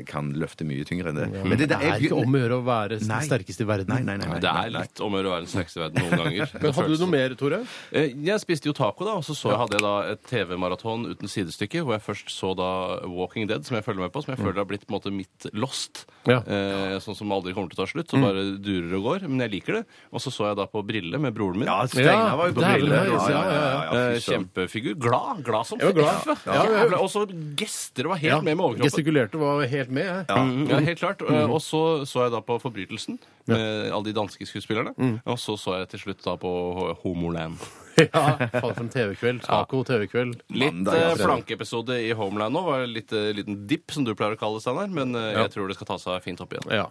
kan 0.06 0.32
løfte 0.36 0.64
mye 0.66 0.84
tyngre 0.86 1.10
enn 1.12 1.20
det. 1.20 1.28
Men 1.46 1.58
Det 1.58 1.70
er 1.76 2.00
ikke 2.00 2.18
om 2.20 2.34
å 2.36 2.40
gjøre 2.42 2.58
å 2.60 2.64
være 2.66 2.98
den 3.00 3.12
sterkeste 3.26 3.64
i 3.64 3.68
verden. 3.68 3.92
Nei, 3.92 4.02
nei, 4.06 4.16
nei. 4.20 4.28
nei, 4.34 4.40
Det 4.42 4.50
er 4.52 4.72
litt 4.74 5.00
om 5.04 5.14
å 5.14 5.20
gjøre 5.20 5.30
å 5.30 5.34
være 5.36 5.46
den 5.46 5.52
sterkeste 5.54 5.80
i 5.80 5.82
verden 5.84 6.02
noen 6.06 6.22
ganger. 6.24 6.54
Men 6.62 6.76
hadde 6.76 6.96
du 6.96 7.02
noe 7.04 7.12
mer, 7.12 7.34
Tore? 7.40 7.60
Eh, 7.92 8.12
Jeg 8.26 8.42
spiste 8.42 8.68
jo 8.70 8.74
taco, 8.76 9.06
da, 9.06 9.16
og 9.20 9.24
så, 9.26 9.34
så 9.38 9.52
jeg, 9.52 9.60
hadde 9.62 9.78
jeg 9.78 9.84
da 9.86 9.94
et 10.12 10.22
TV-maraton 10.30 11.06
uten 11.12 11.30
sidestykke, 11.30 11.82
hvor 11.86 11.96
jeg 11.96 12.04
først 12.06 12.32
så 12.34 12.52
da 12.58 12.70
Walking 13.10 13.48
Dead, 13.50 13.64
som 13.66 13.76
jeg 13.78 13.86
følger 13.86 14.06
med 14.06 14.14
på, 14.14 14.22
som 14.24 14.34
jeg 14.34 14.42
føler 14.42 14.60
har 14.62 14.68
blitt 14.68 14.86
på 14.86 14.92
en 14.94 14.98
måte 14.98 15.12
mitt 15.14 15.45
Lost. 15.54 16.04
Ja. 16.26 16.40
Eh, 16.42 16.96
sånn 16.98 17.14
som 17.14 17.30
aldri 17.30 17.52
kommer 17.54 17.70
til 17.70 17.78
å 17.78 17.84
ta 17.84 17.86
slutt, 17.86 18.10
som 18.10 18.24
bare 18.24 18.42
durer 18.58 18.96
og 18.98 19.04
går. 19.04 19.26
Men 19.28 19.44
jeg 19.46 19.52
liker 19.60 19.78
det. 19.78 19.82
Og 20.10 20.20
så 20.24 20.32
så 20.34 20.48
jeg 20.48 20.56
da 20.58 20.66
på 20.66 20.82
Brille 20.86 21.20
med 21.22 21.34
broren 21.36 21.60
min. 21.60 21.68
Ja, 21.70 21.84
Steinar 21.86 22.36
var 22.40 22.50
jo 22.50 22.56
på 22.58 22.64
Ja, 22.66 22.74
ja, 22.76 23.20
ja, 23.30 23.44
ja, 23.46 24.00
Eh, 24.16 24.18
Kjempefigur. 24.24 24.98
Glad. 24.98 25.44
Glad 25.46 25.66
som 25.66 25.78
Jeg 25.78 25.94
var 25.94 26.00
glad. 26.02 26.26
F. 26.36 26.46
Ja, 26.46 26.54
ja, 26.64 26.84
ja. 26.90 26.98
Og 26.98 27.08
så 27.12 27.26
gester 27.56 28.08
var 28.10 28.16
helt 28.18 28.42
med 28.42 28.56
med 28.56 28.64
overkroppen. 28.66 28.90
Gestikulerte 28.90 29.38
var 29.38 29.62
helt 29.66 29.90
med, 29.90 30.04
jeg. 30.04 30.26
Mm, 30.36 30.68
ja, 30.68 30.80
helt 30.90 30.98
klart. 30.98 31.22
Eh, 31.22 31.46
Og 31.50 31.60
så 31.62 32.04
så 32.06 32.26
jeg 32.26 32.32
da 32.32 32.40
på 32.40 32.58
Forbrytelsen 32.60 33.18
med 33.46 33.92
alle 33.92 34.04
de 34.04 34.12
danske 34.12 34.46
skuespillerne. 34.46 34.94
Og 35.26 35.38
så 35.38 35.54
så 35.56 35.78
jeg 35.78 35.88
til 35.94 36.00
slutt 36.08 36.24
da 36.24 36.36
på 36.36 36.96
Homoland. 37.04 37.58
Ja, 38.04 38.36
faen 38.52 38.74
for 38.74 38.82
en 38.84 38.90
TV-kveld. 38.92 39.42
Taco 39.46 39.82
TV-kveld. 39.88 40.40
Litt 40.52 40.88
eh, 40.92 41.14
flankeepisode 41.22 41.96
i 42.04 42.10
Homeland 42.16 42.52
nå. 42.56 42.62
Var 42.66 42.86
litt, 42.90 43.12
eh, 43.16 43.30
liten 43.36 43.62
dipp, 43.70 43.90
som 43.94 44.04
du 44.04 44.12
pleier 44.14 44.36
å 44.36 44.40
kalle 44.40 44.58
det, 44.60 44.66
Steinar. 44.66 44.88
Men 44.92 45.14
eh, 45.16 45.32
Ja. 45.32 45.46
jeg 45.46 45.54
tror 45.56 45.68
det 45.72 45.76
skal 45.78 45.86
ta 45.94 45.98
seg 46.02 46.22
fint 46.26 46.40
opp 46.44 46.52
igjen. 46.56 46.68
Ja. 46.76 46.88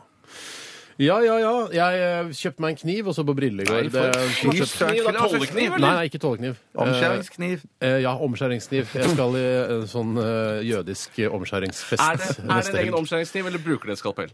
Ja, 0.98 1.18
ja, 1.20 1.36
ja. 1.44 1.52
Jeg 1.76 2.00
eh, 2.00 2.30
kjøpte 2.40 2.64
meg 2.64 2.72
en 2.72 2.78
kniv 2.80 3.10
og 3.12 3.16
så 3.18 3.26
på 3.28 3.34
briller 3.36 3.66
i 3.66 3.68
går. 3.68 3.82
Nei, 3.84 3.90
for- 3.92 4.16
Det- 4.16 4.30
Fortsatt 4.40 4.94
kniv, 4.94 5.04
da. 5.12 5.26
Tollekniv, 5.28 5.58
Nei, 5.70 5.76
eller? 5.76 5.88
nei, 6.00 6.06
ikke 6.08 6.22
tollekniv. 6.24 6.56
Omskjæringskniv. 6.86 7.66
Eh, 7.82 7.90
eh, 7.90 7.98
ja, 8.06 8.14
omskjæringskniv. 8.16 8.94
Jeg 8.96 9.10
skal 9.12 9.36
i 9.36 9.46
en 9.76 9.86
sånn 9.92 10.16
eh, 10.24 10.62
jødisk 10.70 11.20
eh, 11.20 11.28
omskjæringsfest 11.36 12.00
Er 12.00 12.16
det, 12.22 12.30
er 12.32 12.42
det 12.42 12.50
neste 12.54 12.78
en 12.78 12.84
egen 12.86 12.98
omskjæringskniv, 13.02 13.50
eller 13.52 13.60
bruker 13.68 13.92
det 13.92 13.98
en 13.98 14.02
skalpell? 14.06 14.32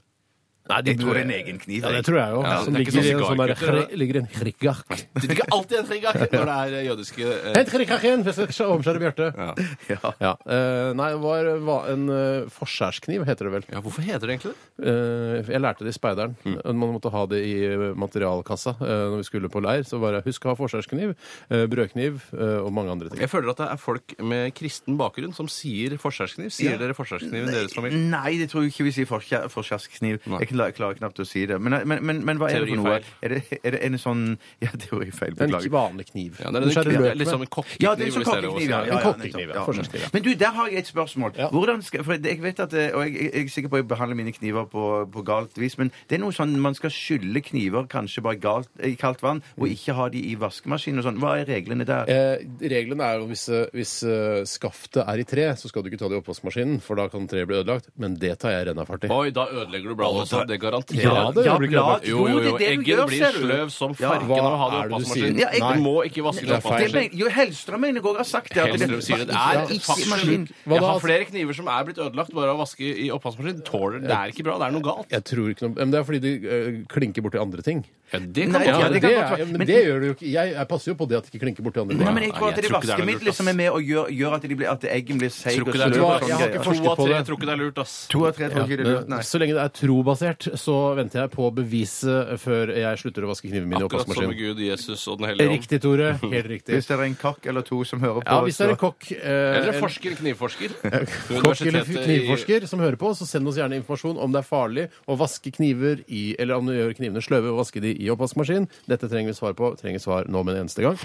Nei, 0.70 0.78
de 0.86 0.92
Jeg 0.94 1.00
tror 1.02 1.14
det 1.18 1.22
er 1.22 1.26
en 1.26 1.32
egen 1.36 1.58
kniv. 1.60 1.82
Ja, 1.84 1.90
det 1.92 2.02
tror 2.06 2.18
jeg 2.22 2.34
òg. 2.38 2.44
Ja, 2.46 2.58
som 2.64 2.74
det 2.76 2.80
er 2.80 2.84
ikke 2.86 2.92
ligger 2.94 3.02
i 3.02 3.12
sånn 3.12 3.22
en 3.22 3.32
sånn 3.32 3.40
der, 3.42 3.54
hre- 3.82 3.98
ligger 3.98 4.16
i 4.16 4.20
en 4.22 4.28
krigak. 4.32 4.92
Det 5.18 5.30
ligger 5.32 5.48
alltid 5.58 5.78
en 5.80 5.88
trigger 5.90 6.20
når 6.22 6.46
det 6.52 6.56
er 6.62 6.76
eh, 6.78 6.84
jødiske 6.86 7.26
eh, 7.32 7.58
En 7.62 7.66
krigak 7.72 8.06
igjen! 8.06 8.24
Jeg 8.30 8.54
skal 8.54 8.74
omskjære 8.78 9.02
Bjarte. 9.02 9.28
ja. 9.36 9.50
Ja. 9.92 10.12
Ja. 10.22 10.32
eh, 10.46 10.92
nei, 10.96 11.08
det 11.16 11.20
var, 11.26 11.50
var 11.66 11.90
en 11.92 12.06
uh, 12.14 12.46
forskjærskniv, 12.54 13.26
heter 13.28 13.50
det 13.50 13.54
vel. 13.58 13.66
ja, 13.74 13.82
hvorfor 13.84 14.06
heter 14.06 14.30
det 14.30 14.38
egentlig 14.38 14.54
det? 14.54 14.94
Eh, 14.94 15.52
jeg 15.52 15.62
lærte 15.66 15.84
det 15.88 15.92
i 15.92 15.98
speideren. 15.98 16.38
Man 16.46 16.94
måtte 16.96 17.12
ha 17.14 17.26
det 17.30 17.42
i 17.46 17.56
materialkassa 18.00 18.76
eh, 18.80 19.04
når 19.12 19.22
vi 19.24 19.28
skulle 19.28 19.50
på 19.52 19.62
leir. 19.66 19.84
Så 19.88 20.00
bare 20.02 20.22
husk 20.26 20.46
å 20.48 20.54
ha 20.54 20.58
forskjærskniv, 20.60 21.16
eh, 21.52 21.66
brødkniv 21.72 22.22
eh, 22.38 22.60
og 22.62 22.72
mange 22.76 22.94
andre 22.96 23.10
ting. 23.12 23.20
Jeg 23.26 23.32
føler 23.34 23.52
at 23.54 23.60
det 23.62 23.68
er 23.74 23.82
folk 23.82 24.16
med 24.24 24.54
kristen 24.58 24.98
bakgrunn 25.02 25.36
som 25.38 25.50
sier 25.52 25.98
forskjærskniv. 26.02 26.54
Sier 26.54 26.76
Ja. 26.78 26.80
dere 26.82 26.96
forskjærskniv 26.98 27.50
i 27.50 27.52
deres 27.52 27.76
familie? 27.76 28.00
Nei, 28.14 28.38
det 28.40 28.50
tror 28.54 28.64
jeg 28.66 28.74
ikke 28.76 28.88
vi 28.88 28.96
sier 29.02 29.10
forskjær- 29.10 29.50
forskjærskniv. 29.52 30.22
Jeg 30.52 30.76
klarer 30.78 31.00
knapt 31.00 31.22
å 31.22 31.26
si 31.28 31.46
det. 31.50 31.60
Men, 31.62 31.78
men, 31.88 32.04
men, 32.06 32.22
men 32.28 32.42
hva 32.42 32.52
er 32.52 32.66
det 32.66 32.74
for 32.74 32.84
noe? 32.84 33.00
Er 33.22 33.36
det, 33.36 33.60
er 33.62 33.78
det 33.78 33.82
en 33.88 33.98
sånn 34.02 34.24
Ja, 34.66 34.72
teorifeil. 34.76 35.36
En 35.36 35.40
Beklager. 35.46 35.74
vanlig 35.74 36.08
kniv. 36.12 36.40
Ja, 36.42 36.52
det 36.52 36.62
er 36.64 36.82
en, 36.82 37.02
med. 37.02 37.18
litt 37.22 37.32
som 37.32 37.44
en 37.44 37.52
kokkekniv. 37.52 37.86
Ja, 37.86 37.96
det 37.96 38.08
er 38.08 38.16
sånn 38.16 38.26
å 38.26 38.30
si. 38.30 38.38
kokkekniv. 38.42 38.70
Ja, 38.70 38.82
ja, 38.86 38.92
En 38.92 38.98
ja, 38.98 39.04
kokkekniv, 39.06 39.54
ja. 40.02 40.12
Men 40.14 40.26
du, 40.26 40.32
der 40.40 40.56
har 40.58 40.72
jeg 40.72 40.84
et 40.84 40.92
spørsmål. 40.92 41.36
Ja. 41.40 41.50
Hvordan 41.54 41.84
skal, 41.86 42.06
for 42.08 42.18
jeg 42.18 42.42
vet 42.44 42.62
at, 42.64 42.76
og 42.98 43.06
jeg, 43.08 43.16
jeg 43.30 43.46
er 43.46 43.54
sikker 43.56 43.72
på 43.72 43.80
at 43.80 43.84
jeg 43.84 43.90
behandler 43.92 44.20
mine 44.20 44.36
kniver 44.36 44.68
på, 44.72 44.86
på 45.14 45.26
galt 45.28 45.58
vis, 45.62 45.78
men 45.80 45.94
det 46.10 46.18
er 46.18 46.24
noe 46.24 46.36
sånn 46.36 46.58
man 46.62 46.78
skal 46.78 46.94
skylle 46.94 47.44
kniver 47.46 47.88
kanskje 47.92 48.24
bare 48.26 48.40
galt, 48.42 48.70
i 48.84 48.94
kaldt 49.00 49.24
vann, 49.24 49.42
og 49.58 49.70
ikke 49.72 49.96
ha 49.98 50.08
de 50.14 50.22
i 50.32 50.36
vaskemaskinen 50.40 51.02
og 51.02 51.08
sånn. 51.08 51.20
Hva 51.22 51.36
er 51.42 51.50
reglene 51.50 51.88
der? 51.88 52.10
Eh, 52.12 52.46
reglene 52.72 53.08
er 53.08 53.22
jo 53.22 53.30
hvis, 53.32 53.48
eh, 53.52 53.68
hvis 53.76 53.96
uh, 54.08 54.42
skaftet 54.48 55.04
er 55.06 55.22
i 55.22 55.28
tre, 55.28 55.48
så 55.60 55.72
skal 55.72 55.84
du 55.84 55.92
ikke 55.92 56.02
ta 56.02 56.10
det 56.12 56.20
i 56.20 56.24
oppvaskmaskinen, 56.24 56.82
for 56.84 57.00
da 57.00 57.08
kan 57.12 57.28
treet 57.32 57.50
bli 57.50 57.60
ødelagt. 57.62 57.92
Men 58.02 58.18
det 58.22 58.38
tar 58.42 58.56
jeg 58.56 58.70
rennafart 58.72 59.08
i. 59.08 59.12
Oi, 59.14 59.34
da 59.36 59.48
ødelegger 59.52 59.94
du 59.94 60.00
bladet. 60.00 60.28
Det 60.48 60.60
garanterer 60.62 61.04
Ja, 61.04 61.32
det 61.32 61.46
Ja, 61.46 61.58
blir 61.58 61.70
ikke 61.70 62.06
Jo, 62.08 62.28
jo, 62.28 62.28
jo. 62.28 62.40
det 62.40 62.48
er 62.48 62.58
det 62.58 62.60
du 62.60 62.66
Eggen 62.72 62.86
gjør, 62.86 63.08
blir 63.08 63.20
ser 63.22 63.32
du. 63.32 63.46
sløv 63.46 63.72
som 63.72 63.96
Ja. 64.00 64.10
farken 64.12 64.32
av 64.32 64.52
å 64.52 64.58
ha 64.58 64.70
det 64.70 64.72
Hva 64.72 64.82
i 64.82 64.82
er 64.82 64.82
det 64.82 64.90
du 64.90 64.96
oppvaskmaskinen. 64.96 65.36
sier? 65.36 65.40
Ja, 65.40 65.50
jeg- 65.52 65.62
Du 65.62 65.82
må 65.84 65.96
ikke 66.06 66.22
vaske 66.24 66.42
det 66.42 66.52
er 66.52 66.62
feil. 66.62 66.80
Det 66.80 66.88
oppvaskmaskinen. 66.92 67.20
jo, 67.20 67.30
Hellstrøm 67.30 67.80
mener 67.82 67.94
jeg 67.94 68.04
også 68.04 68.18
har 68.18 68.24
sagt 68.26 68.50
det. 68.54 68.58
at 68.58 68.66
det- 68.66 68.90
Hellstrøm 68.90 69.02
sier 69.02 69.18
det. 69.26 69.30
Er 69.30 69.68
ikke 69.68 69.86
faktisk. 69.86 70.52
Hva 70.66 70.74
Jeg 70.74 70.82
da? 70.82 70.88
har 70.92 71.00
flere 71.00 71.26
kniver 71.26 71.54
som 71.56 71.68
er 71.68 71.84
blitt 71.86 71.98
ødelagt 71.98 72.34
bare 72.34 72.50
av 72.50 72.58
å 72.58 72.62
vaske 72.62 72.82
i 72.82 73.10
oppvaskmaskin. 73.10 73.62
Tåler 73.64 74.00
Det 74.02 74.10
er 74.12 74.28
ikke 74.32 74.44
bra. 74.44 74.58
Det 74.58 74.68
er 74.68 74.72
noe 74.72 74.82
galt. 74.82 75.10
Jeg 75.10 75.24
tror 75.24 75.50
ikke 75.54 75.62
noe, 75.62 75.76
men 75.76 75.92
Det 75.92 76.00
er 76.00 76.04
fordi 76.04 76.22
de 76.22 76.34
eh, 76.48 76.72
klinker 76.88 77.22
borti 77.22 77.40
andre 77.42 77.62
ting. 77.62 77.86
Ja, 78.12 78.20
det 78.20 78.44
kan 78.44 78.52
Nei, 78.52 78.66
godt 78.66 78.82
Ja, 78.82 78.88
det, 78.88 78.94
det 78.94 79.02
kan 79.02 79.14
godt 79.16 79.32
være. 79.32 79.40
ja, 79.40 79.46
men 79.46 79.58
Men- 79.58 79.68
det 79.68 79.80
gjør 79.86 80.00
det 80.02 80.08
jo 80.08 80.14
ikke. 80.16 80.28
Jeg, 80.32 80.54
jeg 80.54 80.68
passer 80.68 80.92
jo 80.92 80.96
på 81.00 81.06
det 81.08 81.18
at 81.18 81.24
de 81.24 81.30
ikke 81.32 81.42
klinker 81.46 81.64
borti 81.64 81.80
andre. 81.82 81.96
Nei, 81.96 82.12
men 82.12 82.24
jeg 82.24 82.34
tror 82.36 82.48
at 82.52 82.56
det 82.56 82.64
jeg 82.64 82.68
er 82.68 82.74
tror 82.74 82.82
er 82.82 82.92
vaskemiddelet 82.92 83.36
som 83.40 83.48
er 83.48 83.56
med 83.62 83.70
og 83.72 83.82
gjør, 83.82 84.06
gjør 84.12 84.36
at, 84.36 84.42
de 84.42 84.56
blir, 84.56 84.68
at 84.72 84.84
eggen 84.92 85.18
blir 85.22 85.32
seig 85.32 85.62
og 85.62 85.72
det 85.72 85.76
sløv. 85.80 85.96
Jeg 86.28 86.36
har 86.36 86.48
ikke 86.52 86.64
forsket 86.66 86.98
på 87.00 87.08
det. 87.08 87.16
det. 87.16 87.26
tror 87.28 87.38
ikke 87.40 87.50
det 87.50 87.56
er 87.56 87.62
lurt, 87.64 87.78
ass. 87.84 87.96
To 88.12 88.26
av 88.28 88.34
tre 88.36 88.50
tror 88.52 88.68
ikke 88.68 88.78
det 88.82 88.88
er 88.88 88.92
lurt, 88.92 89.08
nei. 89.10 89.22
så 89.32 89.40
lenge 89.42 89.56
det 89.56 89.64
er 89.64 89.74
trobasert, 89.80 90.48
så 90.60 90.76
venter 91.00 91.22
jeg 91.24 91.32
på 91.32 91.48
beviset 91.56 92.36
før 92.42 92.74
jeg 92.76 93.02
slutter 93.02 93.24
å 93.24 93.32
vaske 93.32 93.48
knivene 93.48 93.70
mine 93.72 93.82
i 93.82 93.88
Akkurat 93.88 94.08
som. 94.12 94.32
Gud, 94.42 94.60
Jesus 94.60 95.08
og 95.08 95.20
Den 95.22 95.28
hellige 95.32 95.48
ånd. 95.48 95.56
Riktig, 95.58 95.82
Tore. 95.82 96.12
Helt 96.22 96.50
riktig. 96.52 96.76
Hvis 96.76 96.88
det 96.88 96.98
er 96.98 97.04
en 97.06 97.16
kokk 97.16 97.46
eller 97.52 97.62
to 97.68 97.84
som 97.88 98.00
hører 98.04 98.22
på 98.22 98.28
Ja, 98.28 98.42
Hvis 98.46 98.58
det 98.58 98.68
er 98.68 98.74
en 98.76 98.80
kokk 98.82 99.12
eh, 99.12 99.58
Eller 99.58 99.74
en 99.74 99.82
forsker, 99.82 100.16
knivforsker. 100.20 100.76
kokk 101.46 101.62
eller 101.68 101.86
knivforsker 101.88 102.68
som 102.68 102.80
hører 102.84 103.00
på, 103.00 103.12
så 103.18 103.28
send 103.30 103.48
oss 103.48 103.60
gjerne 103.60 103.80
informasjon 103.82 104.20
om 104.22 104.32
det 104.34 104.42
er 104.44 104.48
farlig 104.48 104.88
å 105.08 105.18
vaske 105.20 105.52
kniver 105.54 106.04
i 106.08 106.36
Eller 106.40 106.60
om 106.60 106.68
du 106.70 106.74
gjør 106.76 106.96
knivene 106.98 107.24
sløve 107.24 107.52
og 107.54 107.62
vaske 107.64 107.82
de 107.84 107.94
i 108.02 108.10
oppvaskmaskin. 108.14 108.68
Dette 108.90 109.10
trenger 109.12 109.32
vi 109.32 109.38
svar 109.38 109.56
på. 109.58 109.72
Trenger 109.80 110.02
svar 110.04 110.30
nå 110.32 110.44
med 110.44 110.58
en 110.58 110.66
eneste 110.66 110.84
gang. 110.86 110.98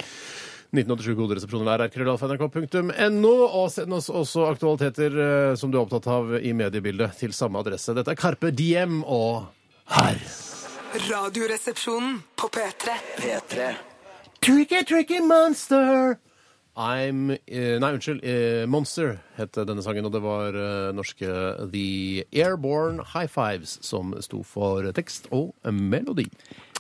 1987 0.75 1.15
koderesepsjonen 1.21 1.69
er 1.71 1.85
krøllalfa.nrk.no. 1.95 3.35
Og 3.47 3.69
send 3.73 3.95
oss 3.97 4.09
også 4.11 4.49
aktualiteter 4.51 5.15
eh, 5.23 5.55
som 5.61 5.71
du 5.71 5.79
er 5.79 5.85
opptatt 5.85 6.09
av 6.11 6.35
i 6.41 6.53
mediebildet, 6.57 7.15
til 7.21 7.33
samme 7.37 7.63
adresse. 7.63 7.95
Dette 7.97 8.13
er 8.17 8.19
Karpe 8.21 8.51
Diem 8.57 9.03
og 9.07 9.47
Herr. 9.95 10.19
Radioresepsjonen 11.07 12.23
på 12.41 12.49
P3. 12.55 12.95
P3. 13.21 13.67
Tricky, 14.43 14.83
tricky 14.85 15.21
monster. 15.21 16.17
I'm 16.77 17.31
eh, 17.33 17.79
Nei, 17.81 17.89
unnskyld. 17.97 18.21
eh, 18.21 18.67
Monster 18.69 19.15
het 19.39 19.57
denne 19.57 19.81
sangen, 19.85 20.05
og 20.05 20.13
det 20.13 20.21
var 20.21 20.53
eh, 20.61 20.91
norske 20.93 21.31
The 21.73 22.27
Airborne 22.37 23.01
High 23.15 23.31
Fives 23.33 23.79
som 23.87 24.13
sto 24.21 24.43
for 24.45 24.85
tekst 24.97 25.31
og 25.33 25.55
melodi. 25.73 26.27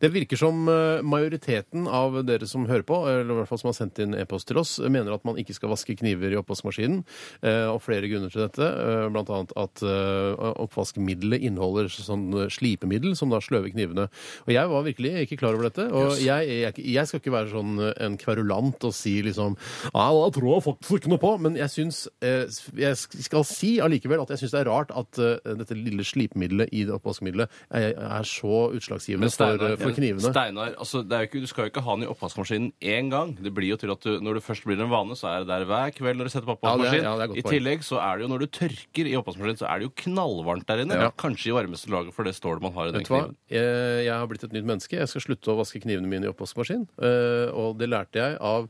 Det 0.00 0.10
virker 0.12 0.36
som 0.40 0.66
eh, 0.68 1.00
majoriteten 1.06 1.86
av 1.88 2.18
dere 2.28 2.46
som 2.48 2.66
hører 2.68 2.84
på, 2.86 2.98
eller 3.08 3.32
i 3.32 3.38
hvert 3.40 3.48
fall 3.50 3.60
som 3.62 3.70
har 3.70 3.76
sendt 3.78 3.98
inn 4.02 4.14
e-post 4.18 4.48
til 4.50 4.60
oss, 4.60 4.76
mener 4.82 5.14
at 5.14 5.24
man 5.24 5.38
ikke 5.40 5.54
skal 5.56 5.72
vaske 5.72 5.96
kniver 5.98 6.34
i 6.34 6.38
oppvaskmaskinen. 6.40 7.02
eh, 7.42 7.66
Og 7.72 7.80
flere 7.84 8.08
grunner 8.10 8.30
til 8.32 8.44
dette. 8.46 8.66
bl.a. 8.66 9.08
Blant 9.16 9.30
annet 9.32 9.52
at 9.56 9.82
eh, 9.86 10.46
oppvaskmiddelet 10.66 11.44
inneholder 11.48 11.88
sånn 11.92 12.28
eh, 12.42 12.50
slipemiddel 12.52 13.16
som 13.18 13.32
da 13.32 13.40
sløver 13.42 13.72
knivene. 13.72 14.08
Og 14.46 14.52
jeg 14.54 14.70
var 14.72 14.84
virkelig 14.86 15.12
ikke 15.26 15.38
klar 15.40 15.56
over 15.56 15.68
dette. 15.70 15.86
Og 15.92 16.18
jeg, 16.22 16.48
jeg, 16.62 16.84
jeg 16.96 17.08
skal 17.10 17.22
ikke 17.22 17.34
være 17.34 17.52
sånn 17.54 17.78
eh, 17.80 17.92
en 18.06 18.18
kverulant 18.20 18.84
og 18.86 18.94
si 18.96 19.16
liksom 19.26 19.56
Ja, 19.94 20.06
da 20.12 20.26
tror 20.34 20.50
jeg 20.56 20.66
faktisk 20.66 21.00
ikke 21.00 21.12
noe 21.14 21.22
på. 21.22 21.32
Men 21.42 21.56
jeg 21.58 21.72
syns 21.72 22.02
eh, 22.24 22.44
Jeg 22.76 22.96
skal 23.00 23.46
si 23.48 23.76
allikevel 23.82 24.22
at 24.24 24.34
jeg 24.34 24.44
syns 24.44 24.54
det 24.56 24.62
er 24.64 24.70
rart 24.70 24.92
at 24.96 25.20
eh, 25.22 25.54
dette 25.62 25.76
lille 25.78 26.04
slipemiddelet 26.06 26.72
i 26.76 26.84
oppvaskmiddelet 26.92 27.50
er, 27.76 27.94
så 28.26 28.66
utslagsgivende 28.76 29.28
for, 29.32 29.62
eh, 29.70 29.76
for 29.86 29.96
knivene. 30.00 30.32
Steinar, 30.32 30.74
altså, 30.76 31.02
ikke, 31.06 31.40
du 31.42 31.46
skal 31.50 31.64
jo 31.66 31.70
ikke 31.72 31.82
ha 31.86 31.94
den 31.96 32.04
i 32.06 32.10
oppvaskmaskinen 32.12 32.72
én 32.82 33.10
gang. 33.10 33.34
Det 33.40 33.52
blir 33.54 33.70
jo 33.72 33.76
til 33.80 33.90
at 33.94 34.00
du, 34.02 34.20
Når 34.20 34.34
det 34.40 34.42
først 34.46 34.64
blir 34.66 34.80
en 34.82 34.90
vane, 34.90 35.16
så 35.16 35.28
er 35.32 35.44
det 35.44 35.48
der 35.48 35.64
hver 35.70 35.90
kveld 35.96 36.16
når 36.20 36.24
du 36.30 36.32
setter 36.34 36.46
på 36.50 36.58
Ja, 36.62 36.76
det 36.76 36.86
er- 36.86 37.00
oppvaskmaskin. 37.00 37.02
ja, 37.06 37.26
godt 37.26 37.38
I 37.38 37.46
tillegg 37.56 37.80
så 37.86 37.96
er 38.02 38.16
det 38.18 38.22
jo 38.26 38.28
når 38.34 38.38
du 38.44 38.46
tørker 38.58 39.06
i 39.06 39.16
oppvaskmaskinen, 39.20 39.58
så 39.62 39.66
er 39.70 39.78
det 39.78 39.88
jo 39.88 39.94
knallvarmt 40.04 40.66
der 40.66 40.82
inne. 40.84 40.94
Ja. 41.06 41.10
Kanskje 41.16 41.50
i 41.52 41.56
varmeste 41.56 41.90
laget, 41.90 42.12
for 42.14 42.24
det 42.24 42.34
står 42.34 42.58
det 42.60 42.62
man 42.62 42.72
har 42.72 42.88
i 42.88 42.92
den 42.92 43.00
Vet 43.00 43.08
du 43.08 43.14
hva? 43.14 43.22
kniven. 43.24 43.36
Jeg, 43.50 44.04
jeg 44.06 44.14
har 44.14 44.26
blitt 44.26 44.44
et 44.44 44.52
nytt 44.52 44.64
menneske. 44.66 44.96
Jeg 44.98 45.08
skal 45.08 45.20
slutte 45.22 45.52
å 45.52 45.58
vaske 45.60 45.80
knivene 45.82 46.06
mine 46.08 46.24
i 46.26 46.32
oppvaskmaskin. 46.32 46.86
Eh, 47.00 47.48
og 47.54 47.78
det 47.78 47.88
lærte 47.88 48.14
jeg 48.18 48.38
av 48.40 48.68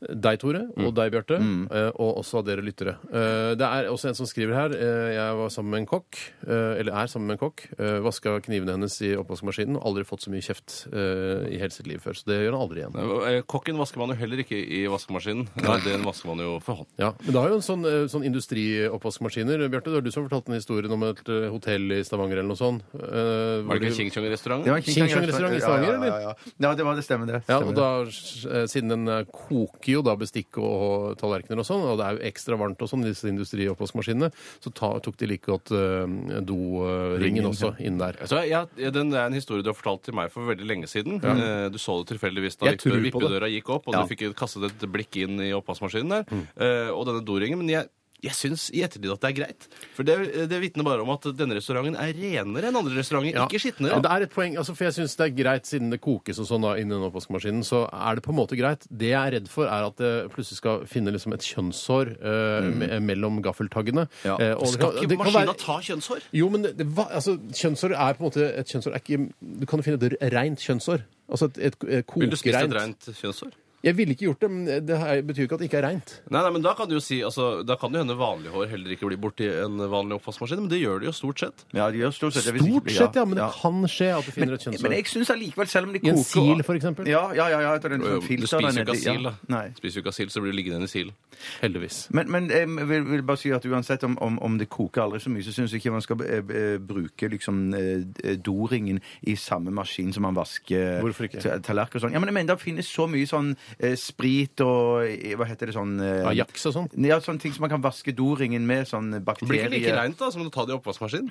deg, 0.00 0.38
Tore, 0.42 0.62
og 0.76 0.94
deg, 0.94 1.12
Bjarte, 1.14 1.38
eh, 1.38 1.90
og 1.94 2.18
også 2.22 2.38
av 2.40 2.44
dere 2.48 2.62
lyttere. 2.64 2.96
Eh, 3.12 3.54
det 3.58 3.64
er 3.68 3.88
også 3.90 4.08
en 4.10 4.14
som 4.18 4.26
skriver 4.26 4.54
her. 4.54 4.70
eh, 4.74 5.14
jeg 5.14 5.36
var 5.38 5.48
sammen 5.54 5.70
med 5.70 5.80
en 5.84 5.86
kokk, 5.86 6.18
eh, 6.46 6.80
eller 6.80 6.92
er 6.92 7.06
sammen 7.12 7.26
med 7.28 7.36
en 7.38 7.42
kokk. 7.48 7.64
Uh, 7.78 8.00
Vaska 8.04 8.40
knivene 8.44 8.72
hennes 8.76 8.94
i 9.02 9.14
oppvaskmaskinen 9.16 9.76
og 9.76 9.84
aldri 9.88 10.04
fått 10.04 10.22
så 10.26 10.30
mye 10.30 10.42
kjeft 10.44 10.86
eh, 10.92 11.48
i 11.54 11.58
hele 11.58 11.70
sitt 11.70 11.86
liv 11.86 11.98
før. 12.02 12.14
Så 12.18 12.24
det 12.28 12.40
gjør 12.42 12.52
han 12.56 12.62
aldri 12.66 12.82
igjen. 12.82 12.96
Eh, 12.96 13.40
Kokken 13.46 13.76
vasker 13.78 13.98
man 13.98 14.08
jo 14.12 14.16
heller 14.20 14.42
ikke 14.44 14.58
i 14.58 14.84
vaskemaskinen. 14.90 15.48
Den 15.84 16.04
vasker 16.04 16.28
man 16.28 16.38
jo 16.44 16.58
for 16.64 16.80
hånd. 16.82 16.88
Ja, 16.98 17.12
Men 17.24 17.32
det 17.32 17.40
har 17.40 17.48
jo 17.54 17.58
en 17.60 17.64
sånn, 17.66 17.84
eh, 17.88 18.04
sånn 18.10 18.24
industrioppvaskmaskiner. 18.28 19.64
Bjarte, 19.68 19.90
det 19.90 19.98
var 19.98 20.04
du 20.04 20.10
som 20.14 20.26
fortalte 20.28 20.50
en 20.52 20.58
historie 20.58 20.90
om 20.92 21.02
et 21.08 21.22
eh, 21.28 21.48
hotell 21.52 21.92
i 21.96 22.00
Stavanger 22.06 22.40
eller 22.40 22.50
noe 22.52 22.58
sånt. 22.60 22.82
eh, 22.94 23.00
hvor 23.64 23.68
Var 23.68 23.78
det 23.78 23.80
de- 23.80 23.90
ikke 23.90 23.96
King 24.02 24.10
Chong-restaurant? 24.14 24.64
Var 24.66 24.76
en 24.76 24.82
King 24.82 25.08
Kong 25.08 25.26
restaurant 25.28 25.54
i 25.56 25.60
Stavanger, 25.60 25.92
ja, 25.92 26.04
ja, 26.04 26.06
ja, 26.06 26.20
ja. 26.20 26.52
ja, 26.68 26.74
det 26.74 26.84
var 26.84 26.94
det. 26.96 27.04
Stemmer 27.04 27.26
det. 27.26 27.42
Ja, 27.48 27.60
Stemmer 27.60 27.68
og 27.68 27.74
da, 27.74 27.88
eh, 28.60 28.66
Siden 28.74 28.88
den 28.88 29.08
eh, 29.08 29.24
kok, 29.32 29.83
koker 29.84 29.92
jo 29.98 30.02
da 30.02 30.14
bestikk 30.16 30.56
og 30.56 31.18
tallerkener 31.20 31.60
og 31.60 31.66
sånn, 31.68 31.82
og 31.84 31.98
det 32.00 32.06
er 32.06 32.16
jo 32.16 32.24
ekstra 32.30 32.56
varmt 32.56 32.80
og 32.80 32.88
sånn 32.88 33.04
i 33.04 33.10
disse 33.12 33.28
industrioppvaskmaskinene. 33.28 34.30
Så 34.64 34.72
ta, 34.72 34.94
tok 35.04 35.16
de 35.20 35.26
like 35.28 35.44
godt 35.44 35.72
uh, 35.76 36.40
doringen 36.48 37.44
også 37.50 37.74
inn 37.84 37.98
der. 38.00 38.16
Så 38.28 38.40
ja, 38.48 38.64
den 38.76 39.12
er 39.14 39.26
en 39.28 39.36
historie 39.36 39.64
du 39.64 39.70
har 39.72 39.76
fortalt 39.78 40.04
til 40.08 40.16
meg 40.16 40.32
for 40.32 40.48
veldig 40.48 40.66
lenge 40.68 40.88
siden. 40.90 41.20
Eh, 41.20 41.68
Du 41.74 41.78
så 41.78 41.98
det 42.04 42.14
tilfeldigvis 42.14 42.58
da 42.60 42.66
Jeg 42.72 42.78
tror 42.80 42.96
vippe- 43.00 43.12
på 43.12 43.20
det. 43.20 43.28
vippedøra 43.30 43.48
gikk 43.50 43.68
opp, 43.70 43.88
og 43.88 43.94
Ja. 43.94 44.02
du 44.02 44.08
fikk 44.14 44.34
kastet 44.34 44.64
et 44.64 44.88
blikk 44.90 45.16
inn 45.16 45.40
i 45.40 45.52
oppvaskmaskinen 45.52 46.08
der, 46.08 46.24
Mm. 46.24 46.46
eh, 46.56 46.90
og 46.90 47.06
denne 47.06 47.24
doringen. 47.24 47.58
Men 47.58 47.68
jeg, 47.68 47.88
jeg 48.24 48.34
syns 48.38 48.66
i 48.72 48.80
ettertid 48.86 49.12
at 49.12 49.20
det 49.20 49.28
er 49.30 49.36
greit. 49.38 49.66
For 49.96 50.02
det, 50.08 50.16
det 50.50 50.60
vitner 50.62 50.84
bare 50.86 51.02
om 51.04 51.10
at 51.14 51.26
denne 51.36 51.54
restauranten 51.58 51.94
er 52.00 52.12
renere 52.16 52.70
enn 52.70 52.78
andre 52.80 52.96
restauranter, 52.96 53.36
Ja. 53.36 53.44
ikke 53.46 53.60
skitnere. 53.60 54.00
det 54.02 54.10
er 54.10 54.22
et 54.26 54.32
poeng, 54.34 54.56
altså, 54.56 54.74
for 54.74 54.84
jeg 54.88 54.94
synes 54.96 55.16
det 55.20 55.26
er 55.28 55.34
greit, 55.42 55.66
siden 55.68 55.90
det 55.92 56.00
kokes 56.00 56.38
og 56.40 56.46
sånn 56.48 56.62
da, 56.64 56.74
inni 56.80 56.94
den 56.96 57.04
oppvaskmaskinen, 57.10 57.62
så 57.66 57.84
er 57.92 58.14
det 58.16 58.24
på 58.24 58.32
en 58.32 58.38
måte 58.40 58.56
greit. 58.58 58.86
Det 58.90 59.10
jeg 59.12 59.20
er 59.20 59.36
redd 59.38 59.48
for, 59.52 59.66
er 59.68 59.86
at 59.86 59.96
det 60.00 60.12
plutselig 60.32 60.56
skal 60.62 60.86
finne 60.86 61.12
liksom 61.12 61.32
et 61.36 61.40
kjønnshår 61.44 62.14
eh, 62.18 62.70
me- 62.74 63.00
mellom 63.00 63.42
gaffeltaggene. 63.44 64.08
Ja. 64.24 64.36
Eh, 64.40 64.54
og 64.54 64.64
det 64.66 64.72
Skal 64.74 64.92
kan- 64.92 64.96
ikke 65.02 65.08
det 65.08 65.18
kan 65.18 65.26
maskina 65.26 65.52
være- 65.52 65.58
ta 65.64 65.78
kjønnshår? 65.80 66.20
Jo, 66.32 66.48
men 66.48 66.62
det, 66.62 66.76
det, 66.78 66.86
hva- 66.94 67.10
altså, 67.12 67.36
kjønnshår 67.52 67.92
er 67.92 68.14
på 68.14 68.24
en 68.24 68.30
måte 68.30 68.42
Et 68.58 68.66
kjønnshår 68.66 68.94
er 68.94 69.00
ikke 69.00 69.32
Du 69.60 69.66
kan 69.66 69.78
jo 69.78 69.82
finne 69.82 70.02
et 70.02 70.32
reint 70.32 70.58
kjønnshår. 70.58 71.02
Altså 71.30 71.46
et, 71.50 71.58
et, 71.58 71.74
et 71.88 72.04
Vil 72.16 72.30
du 72.30 72.36
spise 72.36 72.54
et 72.56 72.68
kokereint. 72.70 72.98
rent 73.06 73.20
kjønnshår? 73.20 73.52
Jeg 73.84 73.96
ville 73.98 74.14
ikke 74.16 74.26
gjort 74.30 74.40
det, 74.40 74.50
men 74.50 74.64
det 74.86 74.96
er- 74.96 75.22
betyr 75.22 75.44
ikke 75.44 75.54
at 75.58 75.60
det 75.60 75.68
ikke 75.70 75.78
er 75.82 75.86
reint. 75.88 76.20
Nei, 76.30 76.40
nei, 76.42 76.50
men 76.50 76.62
Da 76.62 76.72
kan 76.74 76.88
du 76.88 76.94
jo 76.96 77.00
si, 77.04 77.20
altså, 77.20 77.62
da 77.66 77.76
kan 77.76 77.92
det 77.92 78.00
hende 78.00 78.16
vanlig 78.16 78.48
hår 78.50 78.66
heller 78.70 78.90
ikke 78.96 79.06
blir 79.10 79.18
borti 79.20 79.44
en 79.46 79.76
vanlig 79.92 80.16
oppvaskmaskin, 80.18 80.58
men 80.64 80.68
det 80.72 80.80
gjør 80.80 81.00
det 81.00 81.06
jo 81.10 81.12
stort 81.12 81.38
sett. 81.44 81.64
Ja, 81.74 81.90
det 81.90 82.00
gjør 82.00 82.12
stort 82.16 82.32
sett 82.32 82.44
det. 82.48 82.54
hvis 82.54 82.64
Stort 82.64 82.84
ikke- 82.88 82.96
sett, 82.96 83.14
ja, 83.20 83.24
men 83.24 83.36
det 83.36 83.50
kan 83.60 83.82
skje 83.84 84.08
at 84.18 84.24
du 84.24 84.30
finner 84.32 84.54
et 84.54 84.66
Men 84.66 84.74
kjønnshår. 84.74 84.90
jeg 84.96 85.04
syns 85.12 85.30
allikevel, 85.30 85.68
selv 85.68 85.86
om 85.86 85.92
de 85.92 86.00
I 86.02 86.08
en 86.10 86.16
sil, 86.24 86.62
for 86.64 86.74
eksempel. 86.74 87.06
Ja, 87.06 87.32
ja, 87.34 87.48
ja. 87.48 87.60
ja 87.60 87.74
etter 87.76 87.90
den 87.90 88.00
Jo, 88.00 88.06
jo, 88.06 88.20
sånn 88.20 88.20
Du 88.20 88.26
filter 88.26 88.46
spiser 88.46 88.72
jo 88.72 88.84
ikke 88.84 88.88
av 88.88 89.02
sil, 89.04 89.22
da. 89.22 89.32
Nei. 89.48 89.68
Spiser 89.76 89.94
jo 89.94 90.02
ikke 90.02 90.08
av 90.08 90.16
sil, 90.16 90.28
så 90.32 90.40
blir 90.40 90.52
du 90.52 90.56
liggende 90.56 90.84
i 90.84 90.88
sil. 90.88 91.12
Heldigvis. 91.60 92.08
Men, 92.12 92.30
men 92.30 92.48
jeg 92.48 92.66
vil, 92.88 93.04
vil 93.04 93.22
bare 93.22 93.36
si 93.38 93.50
at 93.52 93.62
uansett 93.66 94.02
om, 94.04 94.16
om, 94.22 94.38
om 94.40 94.56
det 94.58 94.68
koker 94.70 95.02
aldri 95.04 95.20
så 95.20 95.28
mye, 95.30 95.42
så 95.44 95.52
syns 95.52 95.70
jeg 95.72 95.82
ikke 95.82 95.92
man 95.92 96.00
skal 96.00 96.20
eh, 96.22 96.40
eh, 96.40 96.78
bruke 96.78 97.28
liksom 97.28 97.74
eh, 97.74 98.36
doringen 98.36 99.00
i 99.26 99.34
samme 99.36 99.70
maskin 99.74 100.12
som 100.14 100.22
man 100.22 100.34
vasker 100.34 101.00
Hvorfor 101.02 101.28
ikke? 101.28 101.42
ta- 101.42 101.58
tallerkener 101.58 102.00
og 102.00 102.06
sånn. 102.08 102.12
Ja, 102.12 102.18
men 102.22 102.28
jeg 102.32 102.34
mener 102.34 102.54
det 102.54 102.62
finnes 102.64 102.88
så 102.88 103.06
mye 103.10 103.26
sånn 103.28 103.56
eh, 103.78 103.96
sprit 104.00 104.62
og 104.64 105.04
eh, 105.08 105.34
Hva 105.38 105.48
heter 105.48 105.70
det 105.70 105.76
sånn 105.76 105.96
eh, 106.02 106.22
Ajax 106.30 106.68
og 106.70 106.76
sånn. 106.78 106.88
Ja, 107.04 107.20
sånne 107.24 107.42
ting 107.42 107.54
som 107.56 107.66
man 107.66 107.72
kan 107.74 107.84
vaske 107.84 108.14
doringen 108.16 108.66
med. 108.68 108.88
Sånn 108.90 109.12
bakterier 109.24 109.68
blir 109.68 109.68
ikke 109.68 109.74
like 109.76 109.98
reint 109.98 110.20
da, 110.20 110.30
som 110.34 110.46
å 110.46 110.52
ta 110.54 110.66
det 110.68 110.76
i 110.76 110.78
oppvaskmaskin. 110.78 111.30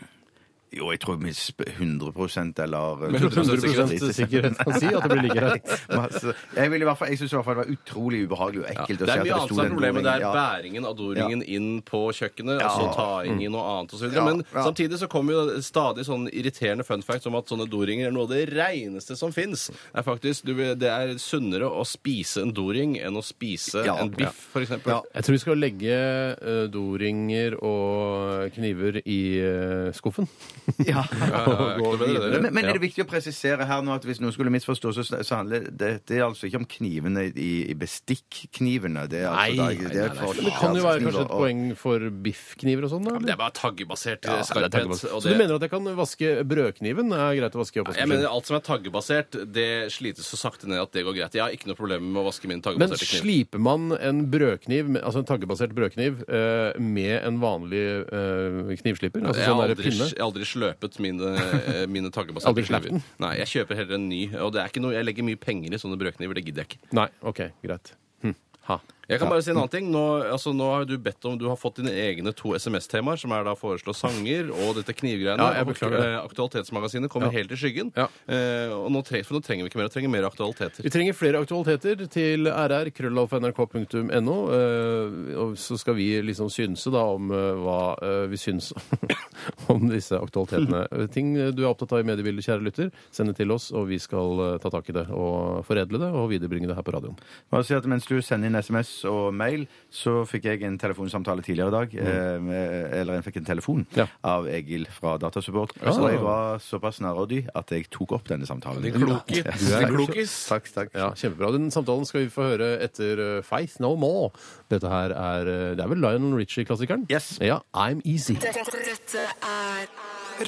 Jo, 0.74 0.88
jeg 0.94 1.00
tror 1.04 1.20
med 1.22 1.36
sp- 1.38 1.68
100% 1.78 2.60
eller 2.64 3.04
Med 3.14 3.22
100% 3.22 3.66
100 3.68 4.14
sikkerhet 4.18 4.58
kan 4.58 4.74
si 4.80 4.88
at 4.90 5.04
det 5.06 5.10
blir 5.12 5.22
like 5.28 5.38
greit. 5.38 5.74
Masse. 6.00 6.34
Jeg, 6.58 6.72
vil 6.74 6.82
i 6.82 6.88
hvert 6.88 6.98
fall, 6.98 7.12
jeg 7.14 7.20
syns 7.22 7.34
i 7.34 7.38
hvert 7.38 7.46
fall 7.48 7.58
det 7.60 7.64
var 7.64 7.74
utrolig 7.76 8.22
ubehagelig 8.26 8.64
og 8.64 8.70
ekkelt 8.74 9.04
å 9.04 9.06
Det 9.06 9.12
se 9.12 9.14
er 9.14 9.22
at 9.22 9.24
mye 9.24 9.30
det 9.30 9.36
annet 9.38 9.52
sto 9.52 9.56
som 9.56 9.62
er 9.64 9.68
den 9.70 9.76
problemet. 9.78 10.04
Det 10.08 10.14
er. 10.14 10.24
Ja. 10.24 10.32
bæringen 10.34 10.88
av 10.90 10.96
doringen 10.98 11.44
inn 11.58 11.68
på 11.86 12.02
kjøkkenet, 12.18 12.64
og 12.64 12.78
så 12.80 12.88
taing 12.98 13.42
i 13.46 13.50
noe 13.54 13.66
annet 13.74 13.94
osv. 13.98 14.08
Ja, 14.18 14.26
Men 14.26 14.42
ja. 14.48 14.64
samtidig 14.66 15.00
så 15.04 15.10
kommer 15.12 15.38
jo 15.38 15.62
stadig 15.66 16.08
sånn 16.10 16.26
irriterende 16.34 16.88
fun 16.88 17.06
facts 17.06 17.30
om 17.30 17.38
at 17.40 17.52
sånne 17.54 17.68
doringer 17.70 18.10
er 18.10 18.16
noe 18.16 18.26
av 18.28 18.34
det 18.34 18.44
reineste 18.54 19.18
som 19.20 19.34
fins. 19.36 19.68
Det 19.70 20.02
er 20.02 20.08
faktisk 20.08 20.48
du, 20.50 20.54
Det 20.58 20.90
er 20.90 21.14
sunnere 21.22 21.70
å 21.70 21.86
spise 21.88 22.42
en 22.44 22.54
doring 22.56 22.98
enn 22.98 23.18
å 23.20 23.24
spise 23.26 23.86
Ja, 23.86 24.00
en 24.02 24.10
biff, 24.16 24.48
eksempel. 24.58 24.96
Ja. 24.98 25.02
Jeg 25.20 25.28
tror 25.28 25.38
vi 25.38 25.44
skal 25.46 25.62
legge 25.62 25.94
eh, 26.34 26.66
doringer 26.74 27.60
og 27.62 28.50
kniver 28.58 29.00
i 29.06 29.20
eh, 29.44 29.92
skuffen. 29.98 30.28
Ja. 30.94 31.04
Men, 31.12 32.54
men 32.54 32.66
er 32.66 32.74
det 32.78 32.82
viktig 32.84 33.04
å 33.04 33.08
presisere 33.10 33.66
her 33.68 33.82
nå 33.86 33.94
at 33.96 34.06
hvis 34.08 34.20
noen 34.24 34.34
skulle 34.36 34.52
misforstå, 34.54 34.92
så, 34.96 35.04
så 35.26 35.38
handler 35.40 35.66
det, 35.70 35.90
det 36.10 36.18
er 36.20 36.26
altså 36.28 36.48
ikke 36.48 36.62
om 36.62 36.68
knivene 36.70 37.26
i, 37.34 37.50
i 37.72 37.76
bestikknivene. 37.78 39.06
Det 39.12 39.22
er 39.24 39.30
altså, 39.32 39.58
Nei, 39.60 39.76
da- 39.76 39.90
det 39.94 40.02
er 40.06 40.16
for- 40.18 40.36
Men 40.38 40.46
det 40.48 40.54
kan 40.60 40.78
jo 40.80 40.84
være 40.86 41.04
kanskje 41.04 41.24
et 41.26 41.34
poeng 41.34 41.64
for 41.80 42.08
biffkniver 42.28 42.88
og 42.88 42.94
sånn? 42.96 43.08
da? 43.08 43.16
Men 43.20 43.28
Det 43.30 43.36
er 43.36 43.42
bare 43.44 43.56
taggebasert 43.58 44.24
Ja, 44.24 44.38
det 44.38 44.40
er 44.40 44.48
skarphet. 44.50 44.72
taggebasert. 44.78 45.12
og 45.14 45.22
Så 45.22 45.28
du 45.28 45.30
det- 45.34 45.38
mener 45.44 45.56
at 45.56 45.62
jeg 45.68 45.72
kan 45.74 45.84
vaske 45.98 46.32
brødkniven? 46.48 47.10
Det 47.14 47.20
er 47.20 47.36
greit 47.42 47.56
å 47.58 47.62
vaske 47.64 47.78
i 47.82 47.98
Jeg 48.00 48.08
mener? 48.08 48.28
Alt 48.34 48.46
som 48.48 48.56
er 48.58 48.64
taggebasert, 48.68 49.40
det 49.54 49.92
slites 49.92 50.26
så 50.28 50.38
sakte 50.38 50.68
ned 50.68 50.80
at 50.82 50.92
det 50.92 51.04
går 51.06 51.14
greit. 51.18 51.34
Jeg 51.34 51.42
har 51.44 51.52
ikke 51.52 51.68
noe 51.68 51.76
problem 51.76 52.12
med 52.14 52.22
å 52.24 52.26
vaske 52.30 52.48
min 52.48 52.62
Men 52.62 52.64
taggebaserte 52.64 53.10
kniv. 53.10 53.22
sliper 53.24 53.60
man 53.60 53.92
en 54.00 54.26
brødkniv, 54.32 54.88
med- 54.88 55.04
altså 55.04 55.20
en 55.20 55.26
taggebasert 55.26 55.74
brødkniv, 55.74 56.24
eh, 56.30 56.80
med 56.80 57.24
en 57.24 57.40
vanlig 57.40 57.84
eh, 58.08 58.76
knivslipper? 58.82 59.22
Altså 59.24 59.40
Jeg 59.40 59.48
har 59.48 59.54
sånn 59.54 59.62
der 59.68 59.76
aldri, 59.76 59.84
pinne? 59.84 60.08
jeg 60.10 60.18
har 60.20 60.26
aldri 60.32 60.46
sløpet 60.54 61.00
mine, 61.04 61.34
eh, 61.74 61.84
mine 61.90 62.12
Aldri 62.14 62.66
slept 62.68 62.90
den? 62.90 63.04
Nei, 63.24 63.34
jeg 63.42 63.52
kjøper 63.54 63.82
heller 63.82 64.00
en 64.00 64.08
ny. 64.10 64.22
Og 64.40 64.54
det 64.56 64.64
er 64.64 64.72
ikke 64.72 64.84
noe, 64.86 64.96
jeg 64.96 65.08
legger 65.08 65.28
mye 65.28 65.40
penger 65.42 65.74
i 65.74 65.82
sånne 65.82 66.00
brødkniver. 66.02 66.40
Det 66.40 66.46
gidder 66.48 66.64
jeg 66.64 66.74
ikke. 66.74 66.94
Nei, 67.00 67.08
OK, 67.22 67.44
greit. 67.66 67.94
Hm. 68.24 68.36
Ha. 68.70 68.80
Jeg 69.10 69.20
kan 69.20 69.28
bare 69.30 69.44
si 69.44 69.52
en 69.52 69.58
annen 69.60 69.70
ting. 69.74 69.90
Nå, 69.92 70.02
altså, 70.32 70.54
nå 70.56 70.68
har 70.72 70.86
du 70.88 70.94
bedt 70.98 71.26
om, 71.28 71.38
du 71.38 71.48
har 71.50 71.58
fått 71.60 71.82
dine 71.82 71.92
egne 71.92 72.32
to 72.34 72.54
SMS-temaer, 72.56 73.20
som 73.20 73.34
er 73.36 73.44
da 73.44 73.54
foreslå 73.60 73.92
sanger 73.96 74.48
og 74.54 74.78
dette 74.80 74.94
knivgreiene. 74.96 75.44
Ja, 75.44 75.60
jeg 75.60 75.68
beklager 75.68 76.00
det. 76.00 76.08
eh, 76.14 76.24
Aktualitetsmagasinet 76.24 77.10
kommer 77.12 77.28
Ja. 77.28 77.40
helt 77.40 77.52
i 77.52 77.58
skyggen. 77.60 77.92
Ja. 77.98 78.08
Eh, 78.28 78.72
og 78.72 78.88
nå, 78.96 79.02
tre, 79.04 79.22
for 79.28 79.36
nå 79.36 79.42
trenger 79.44 79.66
vi 79.68 79.70
ikke 79.74 79.82
mer. 79.82 79.90
Vi 79.92 79.96
trenger 79.98 80.10
mer 80.16 80.28
aktualiteter. 80.30 80.84
Vi 80.88 80.90
trenger 80.94 81.14
flere 81.20 81.42
aktualiteter 81.44 82.08
til 82.08 82.48
rr, 82.48 82.90
krøllalfa.nrk.no. 82.96 84.38
eh, 84.56 85.36
og 85.44 85.58
så 85.60 85.78
skal 85.80 85.96
vi 86.00 86.08
liksom 86.24 86.50
synse 86.54 86.92
da 86.94 87.04
om 87.14 87.32
eh, 87.32 87.60
hva 87.60 87.80
eh, 88.02 88.26
vi 88.32 88.40
syns 88.40 88.72
om 89.74 89.88
disse 89.92 90.16
aktualitetene. 90.16 90.86
Ting 91.16 91.34
du 91.54 91.64
er 91.64 91.70
opptatt 91.74 91.92
av 91.98 92.00
i 92.04 92.08
mediebildet, 92.08 92.46
kjære 92.48 92.64
lytter, 92.70 92.92
send 93.12 93.32
det 93.34 93.38
til 93.42 93.52
oss, 93.56 93.70
og 93.76 93.88
vi 93.92 94.00
skal 94.00 94.40
eh, 94.48 94.58
ta 94.64 94.72
tak 94.74 94.90
i 94.90 94.96
det 94.96 95.08
og 95.12 95.64
foredle 95.68 96.00
det 96.02 96.12
og 96.14 96.30
viderebringe 96.32 96.70
det 96.72 96.78
her 96.80 96.86
på 96.88 96.96
radioen. 96.96 97.20
Bare 97.52 97.68
si 97.68 97.76
at 97.76 97.84
Mens 97.94 98.08
du 98.10 98.16
sender 98.24 98.48
inn 98.48 98.56
SMS 98.64 98.93
og 99.10 99.34
mail, 99.34 99.66
så 99.94 100.22
fikk 100.30 100.46
jeg 100.50 100.64
en 100.68 100.78
telefonsamtale 100.82 101.44
tidligere 101.46 101.72
i 101.72 101.76
dag. 101.78 101.96
Eh, 102.04 103.00
eller 103.02 103.18
jeg 103.20 103.26
fikk 103.30 103.38
en 103.42 103.48
telefon 103.50 103.82
Mm. 103.84 103.98
Ja. 103.98 104.06
av 104.24 104.46
Egil 104.48 104.86
fra 104.94 105.18
Datasupport. 105.18 105.74
Ja. 105.82 105.92
Så 105.96 106.10
jeg 106.12 106.20
var 106.22 106.60
såpass 106.62 107.00
nærrådig 107.02 107.48
at 107.56 107.72
jeg 107.74 107.90
tok 107.90 108.12
opp 108.20 108.28
denne 108.30 108.46
samtalen. 108.46 108.82
Din 108.86 108.94
klokis. 108.94 109.42
Ja. 109.44 109.56
Du 109.58 109.74
er 109.80 109.88
klokis. 109.98 110.36
Takk, 110.50 110.70
takk. 110.76 110.94
Ja, 110.94 111.10
Kjempebra. 111.18 111.52
Den 111.56 111.72
samtalen 111.74 112.06
skal 112.06 112.26
vi 112.26 112.30
få 112.34 112.48
høre 112.54 112.72
etter 112.86 113.20
eh, 113.40 113.42
Faith 113.44 113.80
No 113.82 113.96
More. 113.96 114.30
Dette 114.70 114.90
her 114.92 115.10
er 115.16 115.48
eh, 115.48 115.76
Det 115.76 115.84
er 115.84 115.90
vel 115.94 116.02
Lionel 116.04 116.38
Richie-klassikeren? 116.40 117.08
Yes. 117.10 117.38
Ja, 117.42 117.60
I'm 117.74 118.02
Easy. 118.06 118.36
Dette, 118.40 118.64
dette 118.86 119.26
er 119.44 119.88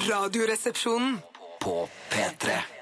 Radioresepsjonen. 0.08 1.18
På 1.60 1.88
P3. 2.12 2.75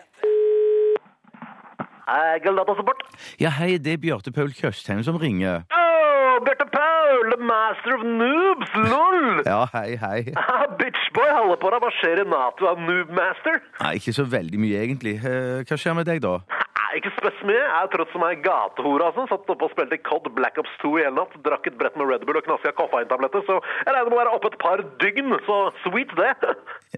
Egil 2.08 2.56
Datasupport. 2.58 3.02
Ja, 3.40 3.50
hei, 3.58 3.76
det 3.78 3.94
er 3.96 4.02
Bjarte 4.02 4.32
Paul 4.34 4.52
Tjøstheim 4.52 5.02
som 5.06 5.16
ringer. 5.20 5.64
Oh, 5.72 6.40
Bjarte 6.44 6.66
Paul, 6.72 7.30
the 7.32 7.38
master 7.40 7.96
of 7.96 8.04
noobs, 8.04 8.74
lol! 8.90 9.22
Ja, 9.46 9.62
hei, 9.72 9.96
hei. 10.02 10.20
Ah, 10.44 10.66
Bitchboy, 10.78 11.30
holder 11.38 11.60
på 11.62 11.70
deg. 11.72 11.80
Hva 11.86 11.92
skjer 12.00 12.20
i 12.24 12.26
Nato 12.28 12.68
av 12.70 12.82
noobmaster? 12.82 13.62
Nei, 13.80 13.94
ikke 14.00 14.14
så 14.16 14.26
veldig 14.28 14.60
mye, 14.60 14.82
egentlig. 14.84 15.16
Eh, 15.24 15.64
Hva 15.68 15.78
skjer 15.80 15.96
med 15.98 16.08
deg, 16.10 16.20
da? 16.24 16.36
Nei, 16.74 16.90
ikke 17.00 17.10
spes 17.16 17.40
mye. 17.48 17.58
Jeg 17.62 17.80
er 17.86 17.90
trøtt 17.94 18.12
som 18.14 18.24
ei 18.28 18.34
gatehore, 18.44 19.08
altså. 19.08 19.24
Satt 19.30 19.48
oppe 19.50 19.66
og 19.66 19.72
spilte 19.72 19.98
COD 20.06 20.28
Black 20.36 20.60
Ops 20.60 20.74
2 20.82 20.92
i 21.00 21.04
hele 21.06 21.16
natt. 21.16 21.34
Drakk 21.46 21.66
et 21.70 21.78
brett 21.80 21.96
med 21.98 22.10
Red 22.10 22.26
Bull 22.28 22.38
og 22.38 22.46
knaska 22.46 22.74
koffeintabletter, 22.78 23.42
så 23.48 23.56
jeg 23.62 23.94
regner 23.96 24.10
med 24.12 24.18
å 24.18 24.20
være 24.20 24.34
oppe 24.36 24.52
et 24.52 24.58
par 24.62 24.84
dygn. 25.02 25.34
Så 25.48 25.60
sweet, 25.86 26.12
det. 26.20 26.34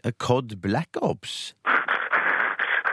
Eh, 0.05 0.13
Cod 0.21 0.59
Black 0.61 0.99
Ops? 1.01 1.55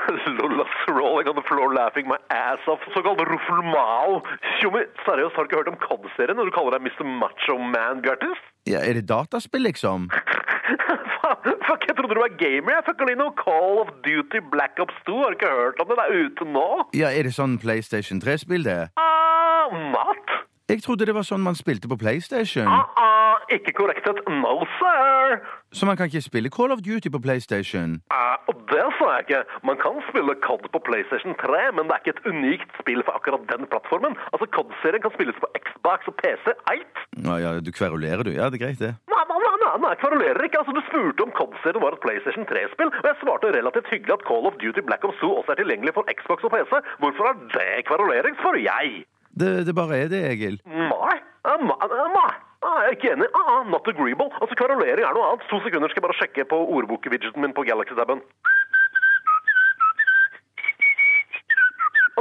Lol, 0.38 0.62
ass. 0.64 0.74
Rolling 0.88 1.28
on 1.28 1.36
the 1.36 1.46
floor 1.48 1.74
laughing 1.74 2.08
my 2.08 2.20
ass 2.30 2.60
off. 2.68 2.82
Såkalt 2.94 3.22
Ruffel 3.30 3.62
Mao. 3.74 4.22
Tjommi, 4.60 4.84
seriøst, 5.06 5.36
har 5.36 5.44
du 5.44 5.50
ikke 5.50 5.62
hørt 5.62 5.72
om 5.74 5.80
COD-serien 5.86 6.38
når 6.40 6.50
du 6.50 6.56
kaller 6.56 6.78
deg 6.78 6.86
Mr. 6.88 7.08
Macho 7.22 7.58
Man, 7.58 8.04
Bjartis? 8.06 8.42
Ja, 8.70 8.80
er 8.84 9.00
det 9.00 9.08
dataspill, 9.10 9.66
liksom? 9.68 10.10
Fuck, 11.68 11.88
jeg 11.88 11.96
trodde 11.98 12.16
du 12.16 12.22
var 12.22 12.36
gamer. 12.40 12.78
Jeg 12.78 12.88
Fucker 12.88 13.10
litt 13.10 13.20
noe 13.20 13.36
Call 13.40 13.82
of 13.84 13.92
Duty 14.06 14.44
Black 14.54 14.80
Ops 14.84 14.96
2. 15.08 15.18
Har 15.24 15.34
du 15.34 15.40
ikke 15.40 15.52
hørt 15.52 15.82
om 15.84 15.92
det? 15.92 16.00
Det 16.00 16.06
er 16.06 16.26
ute 16.28 16.50
nå. 16.52 16.68
Ja, 16.96 17.12
er 17.12 17.28
det 17.28 17.36
sånn 17.36 17.58
PlayStation 17.64 18.22
3-spill, 18.24 18.68
det? 18.68 18.80
Ah, 19.00 19.72
mat? 19.96 20.40
Jeg 20.72 20.84
trodde 20.86 21.06
det 21.08 21.16
var 21.16 21.26
sånn 21.28 21.44
man 21.44 21.58
spilte 21.60 21.90
på 21.92 21.98
PlayStation. 22.00 22.68
Ah, 22.68 22.88
ah, 23.00 23.23
ikke 23.56 23.74
korrektet. 23.80 24.18
No, 24.44 24.54
sir. 24.80 25.40
Så 25.74 25.86
man 25.90 25.98
kan 25.98 26.06
ikke 26.10 26.22
spille 26.22 26.50
Call 26.58 26.72
of 26.76 26.82
Duty 26.88 27.10
på 27.16 27.20
PlayStation? 27.26 28.02
Ah, 28.14 28.38
og 28.50 28.56
det 28.72 28.86
sa 28.98 29.06
jeg 29.16 29.24
ikke. 29.26 29.42
Man 29.70 29.78
kan 29.84 29.98
spille 30.10 30.34
COD 30.46 30.64
på 30.74 30.80
PlayStation 30.88 31.34
3, 31.42 31.62
men 31.76 31.88
det 31.90 31.96
er 31.96 32.02
ikke 32.04 32.16
et 32.18 32.26
unikt 32.34 32.70
spill 32.82 33.02
for 33.08 33.18
akkurat 33.18 33.44
den 33.54 33.66
plattformen. 33.74 34.14
Altså, 34.34 34.46
COD-serien 34.56 35.02
kan 35.06 35.14
spilles 35.18 35.38
på 35.44 35.50
Xbox 35.64 36.00
og 36.12 36.16
PC. 36.22 36.46
Eit? 36.74 36.96
Ja, 37.28 37.36
ja, 37.44 37.50
du 37.66 37.72
kverulerer, 37.80 38.24
du. 38.28 38.32
Ja, 38.38 38.50
det 38.54 38.60
er 38.62 38.66
greit, 38.66 38.82
det. 38.86 38.94
Nei, 39.14 39.24
nei, 39.32 39.40
nei, 39.44 39.74
nei, 39.84 39.92
jeg 39.96 40.02
kverulerer 40.04 40.48
ikke. 40.48 40.62
Altså, 40.62 40.74
Du 40.78 40.82
spurte 40.90 41.26
om 41.28 41.34
COD-serien 41.40 41.84
var 41.86 41.98
et 41.98 42.04
PlayStation 42.06 42.46
3-spill, 42.52 42.94
og 43.02 43.08
jeg 43.10 43.20
svarte 43.24 43.54
relativt 43.58 43.90
hyggelig 43.94 44.18
at 44.20 44.28
Call 44.30 44.46
of 44.50 44.58
Duty 44.62 44.82
Black 44.88 45.04
Ops 45.08 45.20
2 45.22 45.32
også 45.42 45.56
er 45.56 45.62
tilgjengelig 45.64 45.94
for 45.98 46.06
Xbox 46.18 46.46
og 46.48 46.54
PC. 46.54 46.74
Hvorfor 47.02 47.32
er 47.32 47.36
det 47.58 47.86
kverulering, 47.90 48.38
spør 48.42 48.58
jeg? 48.62 49.04
Det, 49.42 49.52
det 49.68 49.74
bare 49.76 49.98
er 50.06 50.10
det, 50.14 50.22
Egil. 50.32 50.60
Nei, 50.70 51.16
eh, 51.50 51.62
nei, 51.70 51.78
eh, 51.90 52.10
nei. 52.18 52.32
Ah, 52.64 52.80
Jeg 52.84 52.88
er 52.88 52.96
ikke 52.98 53.12
enig. 53.14 53.28
Ah, 53.36 53.52
ah, 53.58 53.64
not 53.74 53.88
agreeable. 53.92 54.30
Altså, 54.42 54.56
Kverulering 54.60 55.04
er 55.06 55.14
noe 55.18 55.28
annet. 55.32 55.48
To 55.52 55.60
sekunder 55.66 55.90
skal 55.92 56.00
jeg 56.02 56.08
bare 56.08 56.20
sjekke 56.22 56.46
på 56.54 56.60
ordbok-widgeten 56.78 57.42
min 57.44 57.54
på 57.58 57.66
Galaxy-taben. 57.68 58.22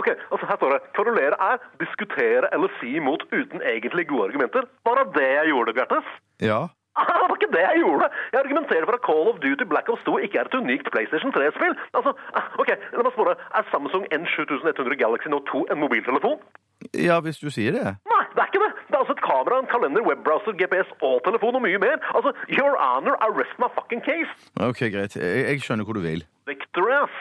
ok, 0.00 0.08
altså 0.32 0.46
her 0.48 0.56
står 0.56 0.70
det 0.74 0.80
Kverulere 0.96 1.36
er 1.50 1.56
diskutere 1.82 2.48
eller 2.56 2.70
si 2.80 2.94
imot 2.96 3.22
uten 3.32 3.60
egentlig 3.72 4.06
gode 4.10 4.24
argumenter. 4.30 4.62
Var 4.88 4.94
det 5.02 5.06
det 5.18 5.28
jeg 5.38 5.46
gjorde, 5.52 5.74
Bjertes. 5.78 6.06
Ja. 6.50 6.60
Ah, 6.96 7.06
Det 7.08 7.28
var 7.28 7.36
ikke 7.40 7.52
det 7.56 7.62
jeg 7.68 7.78
gjorde! 7.84 8.06
Jeg 8.32 8.40
argumenterer 8.44 8.84
for 8.88 8.96
at 8.98 9.04
Call 9.08 9.28
of 9.32 9.38
Duty 9.44 9.64
Black 9.72 9.88
Ops 9.88 10.02
2 10.08 10.18
ikke 10.26 10.38
er 10.40 10.48
et 10.50 10.54
unikt 10.58 10.90
PlayStation 10.92 11.32
3-spill. 11.32 11.74
Altså, 11.96 12.12
ah, 12.36 12.48
ok, 12.60 12.70
la 12.92 13.04
meg 13.06 13.14
spørre. 13.14 13.36
Er 13.58 13.62
Samsung 13.72 14.04
N7100 14.16 14.98
Galaxy 15.04 15.28
Note 15.32 15.46
2 15.52 15.66
en 15.72 15.80
mobiltelefon? 15.84 16.38
ja, 17.08 17.16
hvis 17.24 17.38
du 17.38 17.48
sier 17.54 17.72
det. 17.78 17.84
Nei, 18.12 18.21
det 18.34 18.42
er 18.44 18.48
ikke 18.50 18.62
det! 18.64 18.72
Det 18.88 18.94
er 18.96 19.00
altså 19.02 19.16
et 19.18 19.24
kamera, 19.30 19.60
en 19.62 19.70
kalender, 19.74 20.02
webbrowser, 20.08 20.52
GPS 20.60 20.88
og 21.08 21.20
telefon 21.28 21.58
og 21.58 21.64
mye 21.66 21.80
mer. 21.86 21.96
Altså, 22.16 22.30
Your 22.58 22.74
Honor, 22.80 23.16
arrest 23.26 23.56
my 23.62 23.68
fucking 23.78 24.02
case! 24.08 24.32
OK, 24.68 24.80
greit. 24.94 25.16
Jeg, 25.16 25.44
jeg 25.50 25.64
skjønner 25.66 25.84
hvor 25.88 25.98
du 25.98 26.04
vil. 26.04 26.24
Victory, 26.50 26.92
ass. 27.04 27.16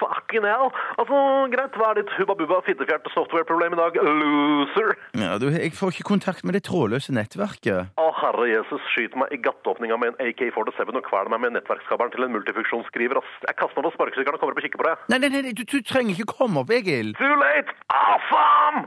Fucking 0.00 0.46
hell. 0.48 0.70
Altså, 1.00 1.16
greit, 1.52 1.74
hva 1.76 1.90
er 1.90 1.98
ditt 2.00 2.12
hubba-bubba 2.16 2.60
fittefjert 2.68 3.08
software-problem 3.14 3.74
i 3.76 3.80
dag? 3.80 3.98
Loser! 4.20 4.94
Ja, 5.18 5.34
du, 5.42 5.48
jeg 5.52 5.72
får 5.76 5.96
ikke 5.96 6.06
kontakt 6.12 6.44
med 6.46 6.56
det 6.56 6.62
trådløse 6.68 7.12
nettverket. 7.16 7.90
Å, 8.00 8.06
herre 8.22 8.46
Jesus, 8.52 8.86
skyt 8.94 9.18
meg 9.20 9.34
i 9.34 9.40
gatteåpninga 9.44 9.98
med 10.00 10.14
en 10.14 10.30
AK-47 10.30 10.94
og 10.94 11.04
kvel 11.10 11.32
meg 11.34 11.42
med 11.44 11.56
nettverkskabelen 11.58 12.14
til 12.14 12.26
en 12.28 12.34
multifunksjonsskriver, 12.38 13.20
ass. 13.20 13.36
Jeg 13.48 13.58
kaster 13.60 13.82
meg 13.82 13.90
på 13.90 13.96
sparkesykkelen 13.98 14.38
og 14.38 14.44
kommer 14.44 14.56
opp 14.56 14.62
og 14.62 14.68
kikker 14.68 14.82
på 14.84 14.88
det. 14.88 14.96
Nei, 15.12 15.20
nei, 15.26 15.32
nei, 15.36 15.54
du, 15.58 15.64
du 15.66 15.78
trenger 15.84 16.16
ikke 16.16 16.38
komme 16.38 16.64
opp, 16.64 16.72
Egil. 16.74 17.12
Too 17.20 17.36
late! 17.42 17.76
Ah, 17.92 18.16
faen! 18.30 18.86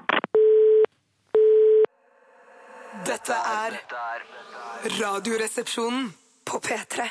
Dette 3.02 3.34
er 3.34 3.78
Radioresepsjonen 5.00 6.12
på 6.46 6.60
P3. 6.62 7.08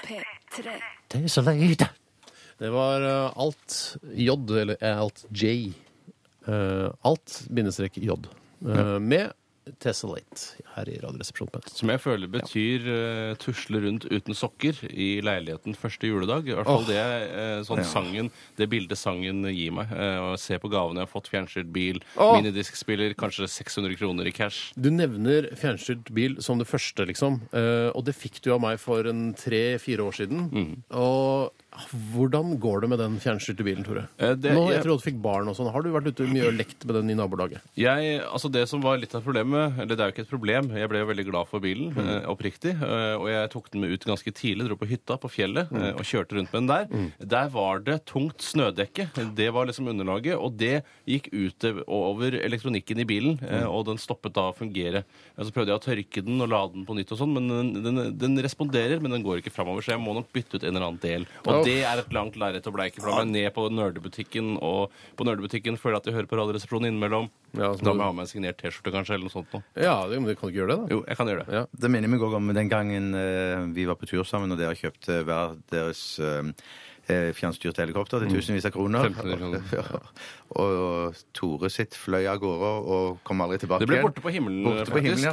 Det 2.63 2.71
var 2.71 3.03
eh, 3.03 3.33
alt 3.43 3.79
J, 4.15 4.37
eller 4.63 4.77
eh, 4.79 5.01
alt 5.03 5.25
J. 5.35 5.73
Eh, 6.47 6.89
alt 7.03 7.35
bindestrek 7.51 7.99
J. 7.99 8.15
eh, 8.63 8.99
Med 9.03 9.33
Tessellate 9.83 10.65
her 10.75 10.89
i 10.91 10.97
Radioresepsjonen. 10.99 11.63
Som 11.71 11.91
jeg 11.93 12.01
føler 12.03 12.31
betyr 12.31 12.87
eh, 12.91 13.35
tusle 13.39 13.83
rundt 13.85 14.09
uten 14.11 14.35
sokker 14.35 14.79
i 14.91 15.21
leiligheten 15.23 15.77
første 15.79 16.09
juledag. 16.11 16.49
I 16.51 16.57
hvert 16.57 16.67
fall 16.67 16.87
det 16.89 16.99
eh, 16.99 17.61
sånn 17.69 17.85
sangen, 17.87 18.33
det 18.59 18.67
bildet 18.73 18.99
sangen 18.99 19.47
gir 19.53 19.75
meg. 19.77 19.93
Eh, 19.95 20.19
og 20.25 20.35
se 20.43 20.59
på 20.59 20.71
gavene 20.73 21.03
jeg 21.03 21.09
har 21.09 21.13
fått. 21.13 21.31
Fjernstyrt 21.33 21.71
bil, 21.75 22.03
Åh. 22.17 22.35
minidiskspiller, 22.41 23.15
kanskje 23.19 23.47
600 23.55 23.97
kroner 24.01 24.29
i 24.29 24.35
cash. 24.35 24.73
Du 24.75 24.91
nevner 24.91 25.53
fjernstyrt 25.59 26.11
bil 26.15 26.41
som 26.43 26.59
det 26.59 26.67
første, 26.67 27.07
liksom. 27.09 27.39
Eh, 27.55 27.91
og 27.95 28.03
det 28.09 28.19
fikk 28.19 28.43
du 28.43 28.51
av 28.57 28.63
meg 28.65 28.83
for 28.83 29.07
en 29.11 29.31
tre-fire 29.39 30.11
år 30.11 30.19
siden. 30.25 30.49
Mm. 30.51 30.73
Og 30.99 31.55
hvordan 32.03 32.59
går 32.61 32.83
det 32.83 32.89
med 32.93 32.99
den 33.01 33.15
fjernstyrte 33.23 33.65
bilen, 33.65 33.85
Tore? 33.85 34.03
Eh, 34.19 34.35
det- 34.35 34.53
Nå, 34.53 34.67
jeg- 34.69 34.75
jeg 34.77 34.85
tror 34.85 34.99
du 35.01 35.11
fikk 35.11 35.21
barn 35.23 35.49
og 35.49 35.57
sånn. 35.57 35.73
Har 35.73 35.83
du 35.83 35.91
vært 35.93 36.07
ute 36.07 36.27
mye 36.29 36.47
og 36.49 36.55
lekt 36.55 36.85
med 36.85 36.95
den 36.97 37.11
i 37.11 37.15
nabolaget? 37.15 37.61
Jeg, 37.77 38.21
altså 38.23 38.51
Det 38.53 38.69
som 38.69 38.81
var 38.83 38.99
litt 38.99 39.15
av 39.15 39.23
problemet 39.25 39.79
Eller 39.81 39.97
det 39.97 40.01
er 40.01 40.11
jo 40.11 40.13
ikke 40.13 40.27
et 40.27 40.31
problem. 40.31 40.69
Jeg 40.77 40.89
ble 40.89 40.99
jo 40.99 41.07
veldig 41.07 41.31
glad 41.31 41.49
for 41.49 41.61
bilen, 41.61 41.97
eh, 41.97 42.27
oppriktig. 42.29 42.75
eh, 42.83 43.15
og 43.17 43.27
jeg 43.29 43.51
tok 43.51 43.71
den 43.71 43.81
med 43.81 43.91
ut 43.93 44.05
ganske 44.05 44.33
tidlig. 44.35 44.67
Dro 44.69 44.77
på 44.77 44.87
hytta 44.89 45.17
på 45.19 45.31
fjellet 45.31 45.73
eh, 45.73 45.93
og 45.95 46.03
kjørte 46.05 46.33
rundt 46.37 46.53
med 46.53 46.67
den 46.67 46.67
der. 46.67 47.27
Der 47.27 47.49
var 47.49 47.79
det 47.79 48.05
tungt 48.07 48.39
snødekke. 48.39 49.35
Det 49.35 49.53
var 49.53 49.67
liksom 49.67 49.89
underlaget. 49.89 50.37
Og 50.39 50.57
det 50.57 50.85
gikk 51.09 51.33
ut 51.33 51.85
over 51.89 52.31
elektronikken 52.33 53.01
i 53.01 53.05
bilen, 53.05 53.39
eh, 53.43 53.65
og 53.67 53.87
den 53.87 53.97
stoppet 53.97 54.33
da 54.35 54.51
å 54.53 54.55
fungere. 54.55 55.05
Og 55.39 55.47
så 55.47 55.53
prøvde 55.53 55.69
jeg 55.69 55.81
å 55.81 55.83
tørke 55.83 56.25
den 56.25 56.41
og 56.41 56.49
lade 56.49 56.73
den 56.75 56.85
på 56.87 56.95
nytt 56.95 57.11
og 57.13 57.19
sånn, 57.19 57.33
men 57.33 57.49
den, 57.49 57.83
den, 57.83 58.19
den 58.19 58.37
responderer, 58.43 59.01
men 59.01 59.11
den 59.11 59.23
går 59.23 59.41
ikke 59.43 59.53
framover. 59.53 59.81
Så 59.83 59.93
jeg 59.97 60.01
må 60.01 60.15
nok 60.15 60.31
bytte 60.33 60.57
ut 60.57 60.65
en 60.65 60.77
eller 60.77 60.87
annen 60.87 61.01
del. 61.01 61.27
Og. 61.47 61.62
Det 61.67 61.79
er 61.89 62.03
et 62.03 62.13
langt 62.17 62.37
lerret 62.41 62.67
å 62.69 62.73
bleike. 62.75 63.01
For 63.01 63.11
da 63.11 63.21
må 63.21 63.25
jeg 63.25 63.33
ned 63.33 63.55
på 63.57 63.67
nerdebutikken, 63.73 64.53
og 64.63 64.95
på 65.19 65.27
nerdebutikken 65.29 65.79
føler 65.81 65.99
jeg 65.99 66.03
at 66.05 66.11
jeg 66.11 66.17
hører 66.19 66.31
på 66.31 66.39
Radioresepsjonen 66.41 66.91
innimellom. 66.93 67.31
Ja, 67.53 67.73
så 67.77 67.85
Da 67.85 67.93
må 67.93 68.05
jeg 68.05 68.11
ha 68.13 68.17
med 68.19 68.27
en 68.27 68.31
signert 68.33 68.61
T-skjorte, 68.63 68.95
kanskje, 68.95 69.17
eller 69.19 69.29
noe 69.29 69.35
sånt 69.35 69.53
noe. 69.57 69.65
Ja, 69.77 69.97
det, 70.09 70.21
men 70.21 70.31
du 70.31 70.37
kan 70.39 70.49
ikke 70.51 70.63
gjøre 70.63 70.77
det, 70.77 70.79
da. 70.85 70.95
Jo, 70.97 71.03
jeg 71.09 71.21
kan 71.21 71.33
gjøre 71.33 71.45
det. 71.49 71.59
Ja. 71.61 71.67
Det 71.85 71.93
minner 71.93 72.13
meg 72.15 72.25
også 72.29 72.41
om 72.41 72.55
den 72.57 72.73
gangen 72.73 73.13
eh, 73.19 73.67
vi 73.77 73.89
var 73.91 74.01
på 74.01 74.09
tur 74.11 74.25
sammen, 74.29 74.55
og 74.55 74.61
dere 74.61 74.79
kjøpte 74.79 75.21
hver 75.29 75.59
deres 75.73 76.03
eh, 76.23 76.51
fjernstyrt 77.37 77.81
helikopter 77.83 78.23
til 78.23 78.39
tusenvis 78.39 78.69
av 78.69 78.75
kroner. 78.77 79.09
1500 79.11 79.41
kroner. 79.41 79.63
Ja. 79.73 80.03
Og 80.63 81.17
Tore 81.33 81.71
sitt 81.73 81.95
fløy 81.97 82.27
av 82.29 82.37
gårde 82.43 82.71
og 82.93 83.21
kom 83.25 83.41
aldri 83.41 83.57
tilbake 83.63 83.87
Det 83.87 83.89
ble 83.89 84.03
borte 84.05 84.21
på 84.25 84.33
himmelen, 84.35 84.67
Borte 84.67 84.93
på 84.93 85.01
himmelen, 85.01 85.31
ja. 85.31 85.33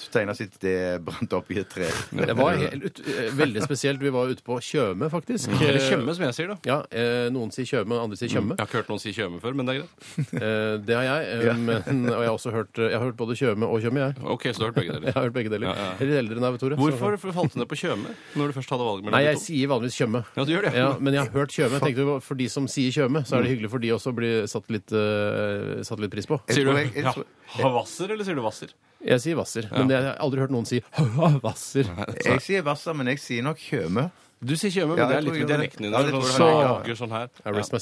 Steinar 0.00 0.34
sitt 0.34 0.54
det 0.62 1.02
brant 1.04 1.32
opp 1.36 1.50
i 1.52 1.58
et 1.60 1.68
tre. 1.68 1.84
Det 2.10 2.34
var 2.38 2.56
helt, 2.56 2.84
ut, 2.88 3.00
eh, 3.04 3.28
veldig 3.36 3.60
spesielt. 3.66 4.00
Vi 4.00 4.08
var 4.14 4.30
ute 4.32 4.40
på 4.42 4.56
Tjøme, 4.64 5.10
faktisk. 5.12 5.50
Eller 5.60 5.76
Tjøme, 5.84 6.14
som 6.16 6.24
jeg 6.24 6.34
sier, 6.38 6.48
da. 6.48 6.56
Ja, 6.64 6.78
eh, 6.90 7.28
Noen 7.30 7.52
sier 7.52 7.68
Tjøme, 7.68 7.98
andre 8.00 8.16
sier 8.16 8.32
Tjøme. 8.32 8.56
Jeg 8.56 8.62
har 8.64 8.70
ikke 8.70 8.80
hørt 8.80 8.88
noen 8.88 9.02
si 9.02 9.12
Tjøme 9.12 9.40
før, 9.42 9.54
men 9.58 9.66
det 9.68 9.74
er 9.76 9.82
greit. 9.82 9.92
Eh, 10.40 10.76
det 10.88 10.94
har 10.96 11.04
jeg. 11.04 11.48
Eh, 11.50 11.58
men, 11.60 12.06
og 12.08 12.22
jeg 12.24 12.28
har 12.30 12.36
også 12.38 12.52
hørt, 12.54 12.78
jeg 12.80 12.94
har 12.96 13.04
hørt 13.04 13.16
både 13.20 13.36
Tjøme 13.36 13.68
og 13.68 13.82
Tjøme, 13.84 14.00
jeg. 14.06 14.16
Ok, 14.24 14.46
så 14.50 14.56
du 14.56 14.64
har 14.64 14.70
hørt 14.72 14.78
begge 14.80 14.92
Jeg 14.96 15.02
deler. 15.02 15.12
har 15.18 15.26
hørt 15.28 15.36
begge 15.36 15.52
deler. 15.52 15.68
Ja, 15.68 15.90
ja. 16.00 16.18
Eldre 16.20 16.38
enn 16.40 16.46
deg, 16.48 16.58
Tore. 16.62 16.78
så- 16.80 16.96
Hvorfor 16.96 17.34
falt 17.36 17.52
du 17.54 17.58
ned 17.60 17.68
på 17.68 17.76
Tjøme 17.76 18.14
når 18.40 18.46
du 18.54 18.56
først 18.56 18.70
hadde 18.72 18.86
valg 18.88 19.04
mellom 19.04 19.16
Nei, 19.18 19.22
de 19.26 19.30
jeg 19.34 19.36
to? 19.40 19.44
sier 19.44 19.68
vanligvis 19.74 19.98
Tjøme. 20.00 20.24
Ja, 20.38 20.44
du 20.48 20.52
gjør 20.54 20.66
det. 20.70 20.74
Ja, 20.80 20.88
men 20.98 21.12
jeg 21.18 21.22
har 21.26 21.32
hørt 21.36 21.52
Tjøme. 21.52 21.76
Jeg 21.76 21.84
tenkte 21.90 22.16
For 22.24 22.40
de 22.40 22.48
som 22.48 22.66
sier 22.70 22.90
Tjøme, 22.96 23.22
så 23.28 23.36
er 23.36 23.44
det 23.44 23.52
hyggelig 23.52 23.70
for 23.76 23.84
de 23.84 23.92
også 23.98 24.14
å 24.14 24.16
bli 24.16 24.32
satt 24.48 24.70
litt, 24.72 24.92
eh, 24.96 25.82
satt 25.84 26.00
litt 26.00 26.10
pris 26.16 26.26
på. 26.30 26.40
Sier 26.48 26.64
du 26.64 26.72
jeg- 26.78 27.04
tror- 27.04 27.26
Havasser, 27.50 28.12
eller 28.14 28.22
sier 28.24 28.36
du 28.38 28.42
Hvasser? 28.46 28.70
Jeg 29.00 29.22
sier 29.22 29.36
Hvasser, 29.38 29.68
men 29.72 29.88
jeg 29.92 30.04
har 30.04 30.18
aldri 30.20 30.42
hørt 30.42 30.52
noen 30.52 30.66
si 30.68 30.82
Hvasser. 31.42 31.88
Jeg 32.24 32.42
sier 32.44 32.64
Hvasser, 32.66 32.96
men 32.96 33.08
jeg 33.12 33.22
sier 33.22 33.46
nok 33.46 33.60
Tjøme. 33.62 34.10
Du 34.40 34.54
sier 34.56 34.70
ikke 34.72 34.84
ømme, 34.86 34.94
men 34.96 35.00
det 35.00 35.04
er 35.04 35.20
jeg 35.20 35.24
tror 35.24 35.26
litt 35.26 35.32
med 35.32 35.40
jeg 35.40 35.48
dialekten 35.50 35.84
din. 35.84 35.92
Ja, 35.92 36.00
det 36.00 36.12
tror 36.14 36.22
jeg 36.24 36.96
sånn, 36.96 36.96
sånn 37.00 37.12
her. 37.12 37.26
I 37.44 37.52
rest 37.52 37.74
my 37.74 37.80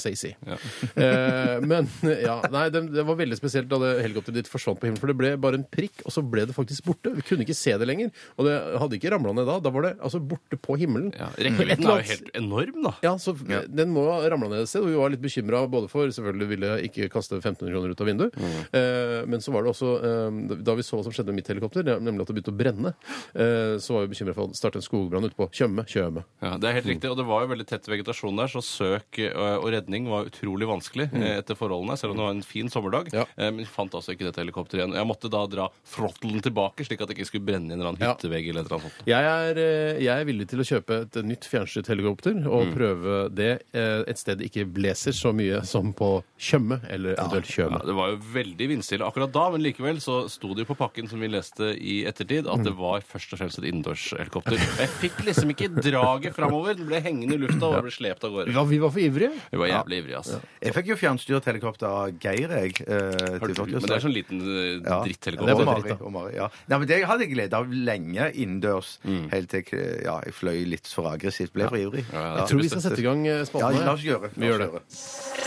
Ja. 0.49 0.57
Eh, 0.99 1.59
men 1.63 1.87
ja, 2.03 2.35
nei, 2.51 2.65
det, 2.73 2.81
det 2.91 3.03
var 3.07 3.15
veldig 3.19 3.37
spesielt 3.39 3.69
da 3.71 3.77
det 3.79 3.91
helikopteret 4.03 4.35
ditt 4.41 4.49
forsvant 4.51 4.79
på 4.81 4.87
himmelen. 4.89 4.99
For 4.99 5.11
det 5.11 5.15
ble 5.19 5.29
bare 5.39 5.59
en 5.59 5.63
prikk, 5.71 6.01
og 6.03 6.11
så 6.11 6.23
ble 6.25 6.43
det 6.49 6.55
faktisk 6.57 6.83
borte. 6.89 7.13
Vi 7.15 7.23
kunne 7.25 7.45
ikke 7.45 7.55
se 7.55 7.75
det 7.79 7.87
lenger. 7.87 8.11
Og 8.37 8.47
det 8.49 8.55
hadde 8.81 8.97
ikke 8.99 9.11
ramla 9.13 9.31
ned 9.37 9.47
da. 9.47 9.55
Da 9.63 9.71
var 9.71 9.87
det 9.87 9.93
altså 10.03 10.19
borte 10.19 10.59
på 10.59 10.75
himmelen. 10.81 11.13
Ja, 11.15 11.29
Et 11.37 11.47
Rekkevidden 11.47 11.79
eller 11.79 11.79
er 11.79 11.85
jo 11.85 11.95
annet- 11.95 12.11
helt 12.11 12.31
enorm, 12.41 12.81
da. 12.89 12.93
Ja, 13.05 13.13
så 13.21 13.35
Den 13.79 13.93
må 13.95 14.03
ha 14.11 14.19
ramla 14.33 14.49
ned 14.51 14.65
et 14.65 14.71
sted. 14.71 14.83
Og 14.83 14.91
vi 14.91 14.99
var 14.99 15.13
litt 15.15 15.23
bekymra 15.23 15.63
både 15.71 15.89
for 15.91 16.09
Selvfølgelig 16.09 16.49
ville 16.49 16.73
jeg 16.73 16.89
ikke 16.91 17.09
kaste 17.13 17.37
1500 17.39 17.71
kroner 17.71 17.93
ut 17.95 18.01
av 18.03 18.09
vinduet. 18.09 18.39
Eh, 18.75 19.25
men 19.29 19.39
så 19.43 19.53
var 19.55 19.63
det 19.63 19.71
også 19.71 19.93
eh, 20.03 20.57
Da 20.65 20.75
vi 20.75 20.83
så 20.83 20.97
hva 20.99 21.05
som 21.07 21.15
skjedde 21.15 21.31
med 21.31 21.39
mitt 21.39 21.51
helikopter, 21.53 21.87
nemlig 22.01 22.25
at 22.25 22.31
det 22.33 22.35
begynte 22.39 22.51
å 22.53 22.59
brenne, 22.59 22.93
eh, 23.37 23.77
så 23.79 23.95
var 23.95 24.05
vi 24.07 24.13
bekymra 24.15 24.35
for 24.35 24.49
å 24.51 24.57
starte 24.57 24.81
en 24.81 24.85
skogbrann 24.85 25.23
ute 25.29 25.37
på 25.37 25.47
Tjøme. 25.55 25.85
Tjøme. 25.89 26.25
Ja, 26.43 26.48
Det 26.57 26.69
er 26.69 26.77
helt 26.79 26.87
riktig, 26.89 27.09
og 27.11 27.17
det 27.19 27.25
var 27.29 27.43
jo 27.45 27.51
veldig 27.51 27.67
tett 27.69 27.85
vegetasjon 27.91 28.39
der, 28.39 28.47
så 28.51 28.61
søk 28.65 29.19
eh, 29.19 29.35
og 29.59 29.67
redning 29.73 30.07
var 30.09 30.25
utrolig 30.31 30.67
vanskelig 30.69 31.09
eh, 31.13 31.37
etter 31.41 31.55
forholdene, 31.59 31.97
selv 31.99 32.15
om 32.15 32.17
det 32.21 32.25
var 32.25 32.35
en 32.37 32.41
fin 32.47 32.69
sommerdag. 32.73 33.11
Ja. 33.13 33.25
Eh, 33.37 33.51
Men 33.51 33.59
jeg 33.65 33.71
fant 33.73 33.93
altså 33.93 34.15
ikke 34.15 34.25
dette 34.29 34.41
helikopteret 34.41 34.81
igjen. 34.83 34.95
Jeg 34.97 35.09
måtte 35.09 35.29
da 35.31 35.43
dra 35.51 35.67
throttelen 35.93 36.41
tilbake, 36.45 36.85
slik 36.87 37.01
at 37.01 37.11
det 37.11 37.17
ikke 37.19 37.29
skulle 37.29 37.45
brenne 37.51 37.69
i 37.69 37.73
en 37.75 37.79
eller 37.81 37.91
annen 37.93 38.01
Ja. 38.07 38.13
hyttevegg 38.15 38.49
eller 38.49 38.61
et 38.65 38.71
eller 38.71 38.79
annet 38.79 38.89
sånt. 38.89 39.07
Jeg 39.09 39.29
er, 39.35 39.61
eh, 39.61 40.01
jeg 40.03 40.15
er 40.15 40.25
villig 40.25 40.47
til 40.49 40.59
å 40.63 40.67
kjøpe 40.71 41.01
et 41.05 41.19
nytt 41.25 41.45
fjernstyrt 41.49 41.87
helikopter 41.93 42.41
og 42.47 42.73
prøve 42.73 43.19
det 43.35 43.51
eh, 43.73 44.03
et 44.07 44.17
sted 44.17 44.39
det 44.39 44.47
ikke 44.49 44.65
blåser 44.71 45.11
så 45.15 45.33
mye 45.35 45.61
som 45.67 45.91
på 45.93 46.23
Tjøme 46.39 46.79
eller 46.87 47.17
eventuelt 47.17 47.49
Tjøme. 47.49 47.79
Ja, 47.81 47.85
det 47.89 47.95
var 47.97 48.11
jo 48.13 48.19
veldig 48.33 48.67
vindstille 48.71 49.03
akkurat 49.07 49.31
da, 49.35 49.49
men 49.51 49.63
likevel 49.65 49.99
så 49.99 50.21
sto 50.31 50.53
det 50.55 50.63
jo 50.63 50.69
på 50.73 50.77
pakken 50.79 51.09
som 51.11 51.19
vi 51.19 51.27
leste 51.27 51.73
i 51.75 51.99
ettertid, 52.07 52.47
at 52.47 52.63
det 52.63 52.71
var 52.77 53.01
først 53.03 53.33
og 53.35 53.41
fremst 53.41 53.59
et 53.59 53.67
innendørshelikopter. 53.71 54.55
Jeg 54.83 54.91
fikk 55.01 55.19
liksom 55.27 55.51
ikke 55.53 55.69
draget 55.75 56.35
framover. 56.39 56.75
Den 56.79 56.87
ble 56.89 57.01
hengende 57.05 57.35
i 57.37 57.41
lufta 57.43 57.69
og 57.69 57.83
ble 57.85 57.91
slept 57.93 58.23
av 58.27 58.33
gårde. 58.35 58.53
Ja, 58.55 58.63
vi 58.69 58.79
var 58.81 58.93
for 58.95 59.03
ivrige. 59.03 59.31
Vi 59.51 59.59
var 59.61 59.69
jævlig 59.71 59.99
ivrige, 60.03 60.17
altså. 60.23 60.39
Jeg 60.63 60.75
fikk 60.79 60.91
jo 60.93 60.97
fjernstyrt 60.99 61.49
helikopter 61.51 61.87
av 61.89 62.17
Geir, 62.23 62.55
jeg. 62.59 62.75
eh, 62.87 63.37
til 63.39 63.53
du, 63.55 63.63
men 63.75 63.85
det 63.85 63.95
er 63.97 64.03
sånn 64.05 64.15
liten 64.15 64.41
eh, 64.41 64.71
Ja. 64.79 64.99
Dritthelikopter. 65.05 65.53
Ja, 65.53 65.59
Og 65.59 65.65
Mari, 65.69 65.95
og 65.99 66.11
Mari, 66.15 66.35
ja. 66.39 66.49
Nei, 66.67 66.77
men 66.79 66.87
Det 66.87 67.01
hadde 67.05 67.25
jeg 67.27 67.33
glede 67.35 67.53
av 67.59 67.69
lenge 67.71 68.31
innendørs. 68.33 68.95
Helt 69.05 69.49
til 69.53 69.63
jeg, 69.63 70.03
ja, 70.05 70.19
jeg 70.25 70.33
fløy 70.33 70.65
litt 70.69 70.87
for 70.87 71.11
aggressivt. 71.11 71.53
Ble 71.53 71.67
for 71.69 71.77
ivrig. 71.77 72.05
Ja, 72.13 72.19
ja, 72.21 72.35
Jeg 72.41 72.47
tror 72.53 72.61
vi 72.63 72.69
skal 72.69 72.81
sette 72.87 73.01
i 73.03 73.07
gang 73.07 73.25
spalten. 73.45 73.79
Ja, 73.79 73.85
la 73.85 73.93
oss 73.93 74.03
gjøre 74.05 74.31
Vi 74.35 74.47
gjør 74.47 74.65
det. 74.65 74.69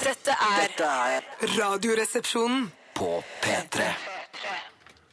Dette 0.05 0.37
er 0.37 1.59
Radioresepsjonen. 1.59 2.70
På 2.94 3.22
P3. 3.42 4.21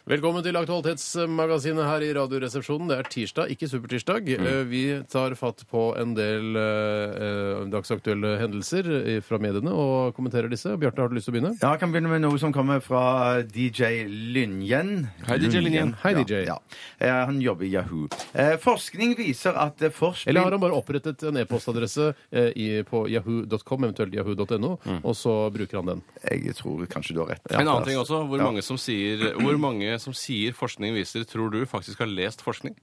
Velkommen 0.09 0.41
til 0.41 0.57
Aktualitetsmagasinet 0.57 1.85
her 1.85 2.01
i 2.01 2.07
Radioresepsjonen. 2.17 2.87
Det 2.89 2.95
er 2.97 3.07
tirsdag, 3.13 3.51
ikke 3.53 3.67
supertirsdag. 3.69 4.29
Eh, 4.41 4.63
Vi 4.65 4.79
tar 5.05 5.35
fatt 5.37 5.59
på 5.69 5.83
en 6.01 6.15
del 6.17 6.55
eh, 6.57 7.11
eh, 7.13 7.59
dagsaktuelle 7.69 8.31
hendelser 8.41 8.89
eh, 9.03 9.19
fra 9.21 9.37
mediene 9.37 9.69
og 9.69 10.15
kommenterer 10.17 10.49
disse. 10.49 10.73
Bjarte, 10.81 11.03
har 11.03 11.11
du 11.11 11.17
lyst 11.19 11.29
til 11.29 11.35
å 11.35 11.37
begynne? 11.37 11.51
Ja, 11.61 11.75
Jeg 11.75 11.81
kan 11.83 11.93
begynne 11.93 12.09
med 12.09 12.23
noe 12.25 12.39
som 12.41 12.49
kommer 12.55 12.81
fra 12.81 13.03
DJ 13.45 14.07
Lynjen. 14.33 14.95
Hei, 15.27 15.37
DJ 15.43 15.61
Lynjen. 15.67 15.93
Hei, 16.01 16.15
DJ. 16.17 16.39
Ja, 16.47 16.55
ja. 16.57 16.79
Eh, 17.05 17.13
Han 17.29 17.37
jobber 17.45 17.69
i 17.69 17.71
Yahoo. 17.75 18.09
Eh, 18.33 18.55
forskning 18.65 19.13
viser 19.21 19.61
at 19.61 19.77
det 19.77 19.93
forspill... 19.93 20.33
Eller 20.33 20.47
har 20.49 20.57
han 20.57 20.65
bare 20.65 20.73
opprettet 20.81 21.21
en 21.29 21.37
e-postadresse 21.43 22.09
eh, 22.33 22.49
i- 22.57 22.81
på 22.89 23.03
yahoo.com, 23.13 23.85
eventuelt 23.85 24.17
yahoo.no, 24.17 24.73
og 25.03 25.13
så 25.21 25.37
bruker 25.53 25.83
han 25.83 25.93
den? 25.93 26.03
Jeg 26.25 26.57
tror 26.57 26.81
kanskje 26.89 27.13
du 27.13 27.21
har 27.27 27.35
rett. 27.35 27.45
En 27.53 27.61
annen 27.67 27.85
ting 27.85 28.01
også. 28.01 28.23
Hvor 28.25 28.41
Ja. 28.41 28.49
mange 28.49 28.65
som 28.65 28.81
sier, 28.81 29.35
hvor 29.37 29.61
mange 29.61 29.98
som 30.03 30.15
sier 30.15 30.55
forskning 30.57 30.95
viser, 30.95 31.25
tror 31.27 31.51
du 31.53 31.61
faktisk 31.69 32.01
har 32.03 32.09
lest 32.09 32.43
forskning? 32.45 32.75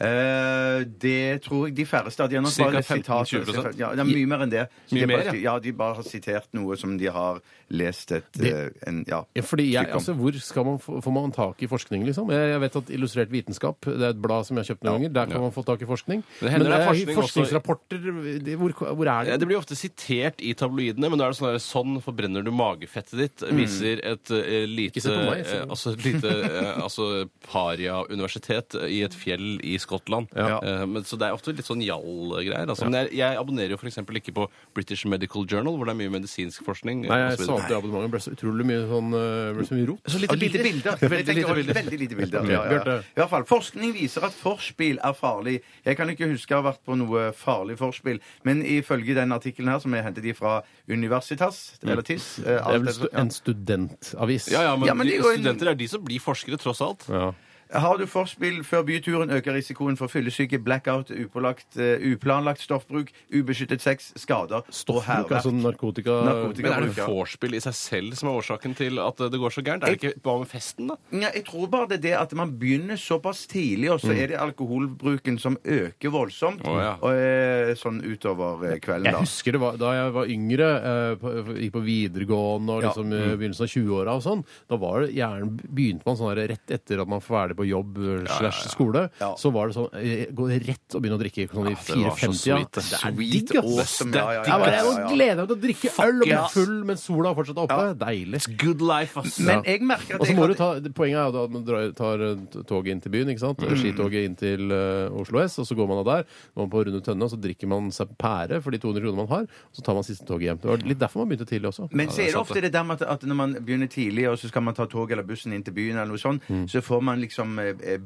Eh, 0.00 0.84
det 0.98 1.42
tror 1.44 1.68
jeg 1.68 1.76
de 1.76 1.84
færreste. 1.86 2.28
De 2.28 2.36
har 2.38 2.42
nok 2.42 2.52
Cirka 2.52 2.70
bare 2.72 2.82
sitater. 2.82 3.44
15-20%? 3.44 3.78
Ja, 3.78 3.90
det 3.94 4.00
er 4.02 4.08
mye 4.08 4.26
mer 4.26 4.42
enn 4.46 4.50
det. 4.50 4.64
Mye 4.90 5.00
de 5.06 5.06
bare, 5.12 5.24
mer, 5.32 5.40
ja, 5.42 5.58
de 5.62 5.72
bare 5.72 5.94
har 6.00 6.02
sitert 6.08 6.48
noe 6.56 6.76
som 6.80 6.96
de 6.98 7.06
har 7.12 7.40
lest 7.72 8.10
et 8.12 8.40
eh, 8.44 8.68
en, 8.86 9.04
ja, 9.08 9.22
Ja, 9.36 9.42
fordi 9.42 9.70
jeg, 9.72 9.84
stykke 9.86 9.92
om. 9.94 9.98
altså, 10.00 10.14
Hvor 10.18 10.38
skal 10.44 10.64
man 10.66 10.78
få, 10.82 11.00
får 11.02 11.12
man 11.16 11.32
tak 11.32 11.62
i 11.62 11.68
forskning, 11.70 12.04
liksom? 12.08 12.30
Jeg, 12.34 12.50
jeg 12.52 12.60
vet 12.60 12.76
at 12.82 12.90
Illustrert 12.98 13.30
vitenskap 13.32 13.78
det 13.86 14.02
er 14.02 14.10
et 14.12 14.20
blad 14.22 14.44
som 14.48 14.56
jeg 14.58 14.64
har 14.66 14.74
kjøpt 14.74 14.84
noen 14.84 14.98
ganger. 14.98 15.12
Der 15.16 15.26
kan 15.32 15.40
man 15.40 15.52
få 15.54 15.64
tak 15.64 15.80
i 15.82 15.88
forskning. 15.88 16.24
Det 16.40 16.50
hender 16.52 16.68
det 16.68 16.80
er 16.80 16.86
forskning 16.90 17.08
også- 17.16 17.22
forskningsrapporter 17.22 18.02
det- 18.44 18.58
hvor, 18.58 18.72
hvor 18.72 19.06
er 19.06 19.06
Ja, 19.06 19.22
det? 19.32 19.40
det 19.40 19.48
blir 19.48 19.56
ofte 19.62 19.76
sitert 19.78 20.40
i 20.42 20.52
tabloidene, 20.54 21.08
men 21.08 21.18
da 21.18 21.26
er 21.26 21.32
det 21.32 21.38
sånn 21.38 21.52
der, 21.52 21.62
sånn 21.62 22.02
forbrenner 22.02 22.44
du 22.44 22.50
magefettet 22.50 23.16
ditt. 23.22 23.46
Viser 23.52 24.00
et 24.04 24.30
eh, 24.30 24.66
lite, 24.66 24.98
Ikke 24.98 25.02
se 25.06 25.14
på 25.16 25.30
meg, 25.30 25.46
se 25.46 25.56
på 25.56 25.62
eh, 25.62 25.70
altså, 25.70 25.92
et 25.96 26.04
lite 26.04 26.28
eh, 26.28 26.82
altså, 26.82 27.08
paria-universitet 27.48 28.76
i 28.88 29.02
et 29.06 29.14
fjell 29.16 29.60
i 29.64 29.78
Skottland. 29.82 30.30
Ja. 30.36 30.58
Eh, 30.62 30.84
men, 30.88 31.04
så 31.08 31.18
det 31.20 31.28
er 31.28 31.36
ofte 31.36 31.54
litt 31.54 31.66
sånn 31.66 31.82
jall-greier. 31.84 32.68
Altså. 32.68 32.86
Men 32.88 33.00
jeg, 33.02 33.12
jeg 33.20 33.38
abonnerer 33.40 33.74
jo 33.74 33.78
f.eks. 33.80 33.98
ikke 34.22 34.34
på 34.36 34.46
British 34.76 35.06
Medical 35.10 35.46
Journal, 35.48 35.76
hvor 35.78 35.88
det 35.90 35.94
er 35.96 36.00
mye 36.00 36.12
medisinsk 36.14 36.64
forskning. 36.66 37.04
Nei, 37.08 37.18
jeg 37.26 37.40
så 37.42 37.48
sa 37.48 37.56
at 37.56 37.64
opp 37.64 37.68
det 37.72 37.78
abonnementet. 37.80 38.08
Det 38.08 38.14
ble 38.16 38.22
så 38.24 38.34
utrolig 38.36 38.68
mye 38.70 38.82
sånn 38.90 39.16
øh, 39.18 39.52
ble 39.58 39.66
så 39.68 39.78
mye 39.78 39.88
rot. 39.90 40.12
Så 40.14 40.22
lite 40.22 40.38
lite 40.38 40.62
bilder. 40.64 40.96
bilder. 40.98 41.14
Veldig 41.16 41.36
lite 41.38 41.56
bilder. 41.58 41.78
Veldig 41.82 42.00
lite 42.04 42.20
bilder. 42.22 42.50
Ja, 42.52 42.62
ja. 42.70 42.98
I 43.02 43.20
hvert 43.20 43.32
fall, 43.34 43.46
Forskning 43.52 43.92
viser 43.96 44.24
at 44.28 44.34
forspill 44.36 45.00
er 45.04 45.16
farlig. 45.18 45.58
Jeg 45.84 45.98
kan 45.98 46.10
ikke 46.12 46.30
huske 46.30 46.54
å 46.56 46.62
ha 46.62 46.68
vært 46.70 46.82
på 46.86 46.96
noe 46.98 47.28
farlig 47.36 47.76
forspill, 47.80 48.20
men 48.48 48.62
ifølge 48.64 49.16
den 49.18 49.34
artikkelen 49.34 49.72
her, 49.74 49.82
som 49.82 49.94
jeg 49.96 50.06
hentet 50.06 50.24
de 50.24 50.34
fra 50.36 50.60
Universitas, 50.88 51.62
eller 51.82 52.02
TIS 52.06 52.38
eh, 52.42 52.44
Det 52.56 52.58
er 52.58 52.82
vel 52.84 52.94
stu, 52.96 53.06
en 53.22 53.30
studentavis. 53.32 54.48
Ja, 54.52 54.62
ja, 54.70 54.76
men, 54.76 54.88
Ja, 54.88 54.94
men 54.94 55.06
det 55.06 55.16
de, 55.16 55.18
er 55.18 55.24
jo 55.26 55.32
en- 55.32 55.40
studenter 55.42 55.72
er 55.72 55.78
de 55.78 55.88
som 55.88 56.04
blir 56.04 56.20
forskere, 56.22 56.58
tross 56.60 56.80
alt. 56.84 57.06
Ja. 57.08 57.32
Har 57.72 57.96
du 57.98 58.04
forspill 58.06 58.62
før 58.64 58.82
byturen, 58.84 59.30
øker 59.32 59.54
risikoen 59.56 59.96
for 59.96 60.06
fyllesyke, 60.12 60.58
blackout, 60.62 61.10
upålagt, 61.10 61.76
uh, 61.80 61.96
uplanlagt 62.12 62.60
stoffbruk, 62.60 63.08
ubeskyttet 63.32 63.80
sex, 63.80 64.12
skader 64.20 64.60
og 64.60 64.66
Stoffbruk, 64.70 65.06
hærverk. 65.06 65.32
altså 65.38 65.50
narkotika 65.56 66.18
Narkotika. 66.26 66.68
Men 66.68 66.72
er 66.72 66.86
det 66.92 67.06
vorspiel 67.06 67.54
i 67.56 67.60
seg 67.64 67.74
selv 67.74 68.14
som 68.18 68.28
er 68.28 68.38
årsaken 68.42 68.74
til 68.76 68.98
at 69.00 69.16
det 69.32 69.40
går 69.40 69.54
så 69.56 69.62
gærent? 69.64 69.84
Er 69.88 69.96
det 69.96 70.02
ikke 70.02 70.20
bare 70.22 70.42
med 70.44 70.50
festen, 70.52 70.90
da? 70.92 70.96
Ja, 71.12 71.30
jeg 71.34 71.44
tror 71.48 71.66
bare 71.72 71.88
det 71.88 71.98
er 72.00 72.04
det 72.08 72.14
at 72.20 72.34
man 72.36 72.52
begynner 72.60 73.00
såpass 73.00 73.46
tidlig, 73.50 73.90
og 73.94 74.00
så 74.04 74.12
er 74.12 74.26
det 74.34 74.38
alkoholbruken 74.42 75.38
som 75.40 75.56
øker 75.64 76.12
voldsomt 76.12 76.62
Å, 76.68 76.76
ja. 76.80 76.92
og, 77.00 77.12
eh, 77.16 77.72
sånn 77.78 78.02
utover 78.04 78.66
eh, 78.72 78.78
kvelden. 78.82 79.08
Jeg 79.08 79.16
da. 79.16 79.24
husker 79.24 79.52
det 79.56 79.60
var, 79.62 79.76
Da 79.80 79.94
jeg 79.96 80.12
var 80.12 80.26
yngre, 80.36 80.68
eh, 80.92 81.14
på, 81.22 81.32
gikk 81.56 81.72
på 81.72 81.84
videregående 81.86 82.76
og 82.76 82.82
Ja. 82.82 82.88
liksom, 82.92 83.12
i 83.12 83.36
begynnelsen 83.36 83.64
av 83.66 83.72
20-åra 83.72 84.16
og 84.18 84.22
sånn, 84.22 84.44
da 84.68 84.76
var 84.76 85.00
det 85.06 85.14
gjerne, 85.16 85.50
begynte 85.72 86.06
man 86.06 86.16
sånn 86.20 86.32
her 86.36 86.48
rett 86.52 86.70
etter 86.76 87.00
at 87.00 87.08
man 87.08 87.20
var 87.20 87.26
ferdig 87.48 87.56
på 87.56 87.61
jobb 87.68 87.98
eh, 87.98 88.24
slash 88.38 88.68
skole. 88.72 89.02
Ja. 89.20 89.32
Så 89.38 89.50
var 89.54 89.68
det 89.70 89.76
sånn 89.76 89.88
eh, 89.98 90.26
Gå 90.32 90.48
rett 90.52 90.96
og 90.96 91.02
begynne 91.02 91.18
å 91.18 91.22
drikke 91.22 91.46
sånn 91.52 91.68
i 91.70 91.74
det 91.74 91.78
var 91.78 92.16
så 92.18 92.30
4-50-tida. 92.32 92.38
sweet, 92.42 92.72
det. 92.72 92.82
Det 92.82 92.98
er 92.98 93.14
Sweet, 93.16 93.48
digg, 93.52 93.58
ass! 93.62 93.72
awesome, 93.82 94.12
ja, 94.16 94.22
ja, 94.22 94.32
ja, 94.32 94.42
Jeg 94.42 94.62
bare, 94.62 94.72
jeg 94.72 94.82
ja, 94.82 94.88
må 94.88 94.98
ja. 95.02 95.10
glede 95.12 95.36
meg 95.42 95.48
til 95.50 95.56
å 95.56 95.62
drikke 95.66 95.92
øl 96.06 96.16
og 96.16 96.26
bli 96.26 96.36
yes. 96.36 96.52
full 96.56 96.74
mens 96.92 97.04
sola 97.08 97.32
fortsatt 97.38 97.60
er 97.62 97.66
oppe. 97.66 97.86
Deilig. 98.02 98.42
Good 98.62 98.84
life, 98.88 99.18
ass. 99.22 99.38
Men 99.46 99.62
jeg 99.68 99.82
merker 99.86 100.16
at 100.16 100.20
Og 100.20 100.26
så 100.26 100.32
jeg 100.32 100.38
må 100.40 100.48
du 100.50 100.54
ta, 100.58 100.70
Poenget 100.92 101.18
er 101.22 101.26
jo 101.28 101.34
da 101.38 101.44
at 101.48 101.54
man 101.56 101.64
drar, 101.66 101.88
tar 101.98 102.24
eh, 102.28 102.62
toget 102.68 102.92
inn 102.96 103.00
til 103.04 103.12
byen, 103.14 103.32
ikke 103.32 103.44
sant? 103.46 103.62
Mm. 103.62 103.76
skitoget 103.82 104.26
inn 104.28 104.36
til 104.38 104.72
eh, 104.74 105.20
Oslo 105.22 105.40
S, 105.42 105.58
og 105.62 105.66
så 105.68 105.76
går 105.78 105.88
man 105.90 106.02
av 106.02 106.08
der, 106.10 106.26
går 106.54 106.64
man 106.66 106.72
på 106.72 106.82
Runde 106.88 107.00
Tønne, 107.06 107.24
og 107.26 107.32
så 107.32 107.38
drikker 107.40 107.70
man 107.70 107.90
seg 107.94 108.12
pære 108.20 108.60
for 108.64 108.74
de 108.74 108.80
200 108.82 109.02
kronene 109.04 109.22
man 109.24 109.30
har, 109.32 109.46
og 109.48 109.78
så 109.78 109.84
tar 109.86 109.96
man 109.98 110.06
siste 110.06 110.26
toget 110.28 110.48
hjem. 110.50 110.60
Det 110.62 110.70
var 110.72 110.84
litt 110.92 111.00
derfor 111.00 111.22
man 111.22 111.30
begynte 111.32 111.48
tidlig 111.48 111.70
også. 111.72 111.88
Men 111.92 112.10
så 112.12 112.22
er 112.24 112.32
det 112.34 112.40
ofte 112.40 112.60
det 112.64 112.72
der 112.74 112.86
med 112.88 113.00
at, 113.02 113.08
at 113.16 113.26
når 113.28 113.38
man 113.38 113.54
begynner 113.60 113.90
tidlig, 113.92 114.28
og 114.30 114.38
så 114.40 114.50
skal 114.52 114.64
man 114.66 114.76
ta 114.78 114.86
tog 114.90 115.10
eller 115.14 115.26
bussen 115.26 115.52
inn 115.56 115.64
til 115.66 115.74
byen, 115.76 115.96
eller 115.96 116.12
noe 116.14 116.20
sånt, 116.22 116.42
Mm. 116.52 116.64
så 116.68 116.80
får 116.82 117.00
man 117.06 117.20
liksom 117.22 117.51